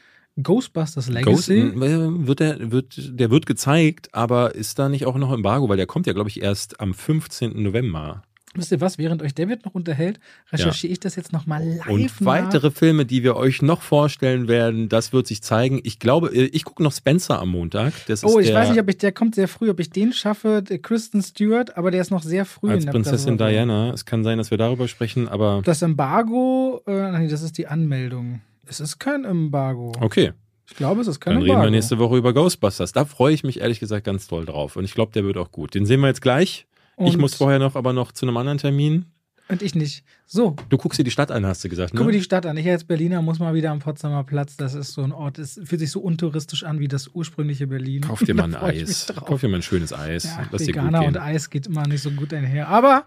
Ghostbusters 0.43 1.07
Ghost, 1.23 1.47
Legacy. 1.49 1.59
äh, 1.59 2.27
wird 2.27 2.39
der, 2.39 2.71
wird, 2.71 2.95
der 3.19 3.31
wird 3.31 3.45
gezeigt, 3.45 4.09
aber 4.13 4.55
ist 4.55 4.79
da 4.79 4.89
nicht 4.89 5.05
auch 5.05 5.15
noch 5.17 5.31
Embargo? 5.33 5.69
Weil 5.69 5.77
der 5.77 5.87
kommt 5.87 6.07
ja, 6.07 6.13
glaube 6.13 6.29
ich, 6.29 6.41
erst 6.41 6.79
am 6.79 6.93
15. 6.93 7.61
November. 7.61 8.23
Wisst 8.55 8.71
ihr 8.71 8.81
was, 8.81 8.97
während 8.97 9.21
euch 9.21 9.35
David 9.35 9.63
noch 9.63 9.75
unterhält, 9.75 10.19
recherchiere 10.51 10.91
ich 10.91 10.99
das 10.99 11.15
jetzt 11.15 11.31
nochmal 11.31 11.63
live 11.63 11.87
Und 11.87 12.01
nach. 12.01 12.25
weitere 12.25 12.71
Filme, 12.71 13.05
die 13.05 13.21
wir 13.21 13.35
euch 13.35 13.61
noch 13.61 13.83
vorstellen 13.83 14.47
werden, 14.47 14.89
das 14.89 15.13
wird 15.13 15.27
sich 15.27 15.43
zeigen. 15.43 15.79
Ich 15.83 15.99
glaube, 15.99 16.29
äh, 16.35 16.45
ich 16.45 16.63
gucke 16.63 16.81
noch 16.81 16.91
Spencer 16.91 17.39
am 17.39 17.49
Montag. 17.49 17.93
Das 18.07 18.23
Oh, 18.23 18.39
ist 18.39 18.47
ich 18.49 18.55
weiß 18.55 18.71
nicht, 18.71 18.79
ob 18.79 18.89
ich, 18.89 18.97
der 18.97 19.11
kommt 19.11 19.35
sehr 19.35 19.47
früh, 19.47 19.69
ob 19.69 19.79
ich 19.79 19.91
den 19.91 20.13
schaffe, 20.13 20.63
der 20.67 20.79
Kristen 20.79 21.21
Stewart, 21.21 21.77
aber 21.77 21.91
der 21.91 22.01
ist 22.01 22.09
noch 22.09 22.23
sehr 22.23 22.43
früh 22.43 22.71
als 22.71 22.79
in 22.79 22.85
der 22.87 22.91
Prinzessin. 22.93 23.37
Diana. 23.37 23.93
Es 23.93 24.05
kann 24.05 24.23
sein, 24.23 24.39
dass 24.39 24.49
wir 24.49 24.57
darüber 24.57 24.87
sprechen, 24.87 25.27
aber 25.27 25.61
Das 25.63 25.83
Embargo, 25.83 26.81
äh, 26.87 27.11
nee, 27.19 27.27
das 27.27 27.43
ist 27.43 27.55
die 27.59 27.67
Anmeldung. 27.67 28.41
Es 28.69 28.79
ist 28.79 28.99
kein 28.99 29.25
Embargo. 29.25 29.91
okay. 29.99 30.33
Ich 30.71 30.75
glaube, 30.75 31.01
es 31.01 31.07
ist 31.07 31.19
kein 31.19 31.33
Dann 31.33 31.41
reden 31.41 31.49
Embargo. 31.53 31.67
wir 31.67 31.71
nächste 31.71 31.97
Woche 31.97 32.15
über 32.17 32.31
Ghostbusters. 32.31 32.91
Da 32.91 33.03
freue 33.03 33.33
ich 33.33 33.43
mich 33.43 33.59
ehrlich 33.59 33.79
gesagt 33.79 34.05
ganz 34.05 34.27
doll 34.27 34.45
drauf. 34.45 34.75
Und 34.75 34.85
ich 34.85 34.93
glaube, 34.93 35.11
der 35.13 35.23
wird 35.23 35.35
auch 35.37 35.51
gut. 35.51 35.73
Den 35.73 35.87
sehen 35.87 35.99
wir 36.01 36.07
jetzt 36.07 36.21
gleich. 36.21 36.67
ich 36.99 37.13
Und- 37.15 37.17
muss 37.21 37.33
vorher 37.33 37.57
noch, 37.57 37.75
aber 37.75 37.91
noch 37.91 38.11
zu 38.11 38.27
einem 38.27 38.37
anderen 38.37 38.59
Termin. 38.59 39.05
Und 39.47 39.63
ich 39.63 39.73
nicht. 39.73 40.03
So, 40.27 40.55
Du 40.69 40.77
guckst 40.77 40.99
dir 40.99 41.03
die 41.03 41.09
Stadt 41.09 41.31
an, 41.31 41.43
hast 41.43 41.63
du 41.63 41.69
gesagt, 41.69 41.91
ne? 41.95 41.97
guck 41.97 42.05
mir 42.05 42.13
die 42.13 42.21
Stadt 42.21 42.45
an. 42.45 42.55
Ich 42.55 42.69
als 42.69 42.83
Berliner 42.83 43.23
muss 43.23 43.39
mal 43.39 43.55
wieder 43.55 43.71
am 43.71 43.79
Potsdamer 43.79 44.23
Platz. 44.23 44.57
Das 44.57 44.75
ist 44.75 44.91
so 44.93 45.01
ein 45.01 45.11
Ort. 45.11 45.39
Es 45.39 45.59
fühlt 45.63 45.79
sich 45.81 45.89
so 45.89 46.01
untouristisch 46.01 46.63
an 46.63 46.79
wie 46.79 46.87
das 46.87 47.07
ursprüngliche 47.07 47.65
Berlin. 47.65 48.01
Kauf 48.01 48.19
dir 48.23 48.35
mal 48.35 48.43
ein 48.43 48.75
ich 48.75 48.83
Eis. 48.83 49.07
Kauf 49.25 49.41
dir 49.41 49.47
mal 49.47 49.55
ein 49.55 49.61
schönes 49.63 49.91
Eis. 49.91 50.25
Ja, 50.25 50.47
Lass 50.51 50.67
Veganer 50.67 51.03
und. 51.03 51.17
Eis 51.17 51.49
geht 51.49 51.65
immer 51.65 51.87
nicht 51.87 52.03
so 52.03 52.11
gut 52.11 52.31
einher. 52.31 52.67
Aber 52.67 53.05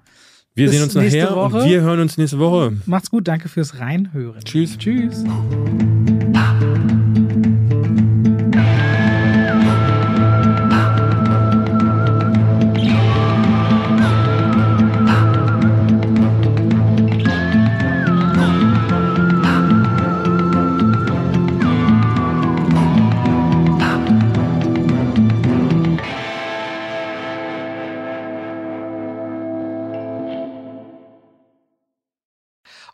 Wir 0.55 0.67
bis 0.67 0.75
sehen 0.75 0.83
uns 0.85 0.95
nachher 0.95 1.35
Woche. 1.35 1.57
und 1.63 1.69
wir 1.69 1.81
hören 1.81 2.01
uns 2.01 2.19
nächste 2.19 2.39
Woche. 2.39 2.77
macht's 2.87 3.11
gut. 3.11 3.27
Danke 3.27 3.49
fürs 3.49 3.79
Reinhören. 3.79 4.43
Tschüss. 4.45 4.77
Tschüss. 4.77 5.25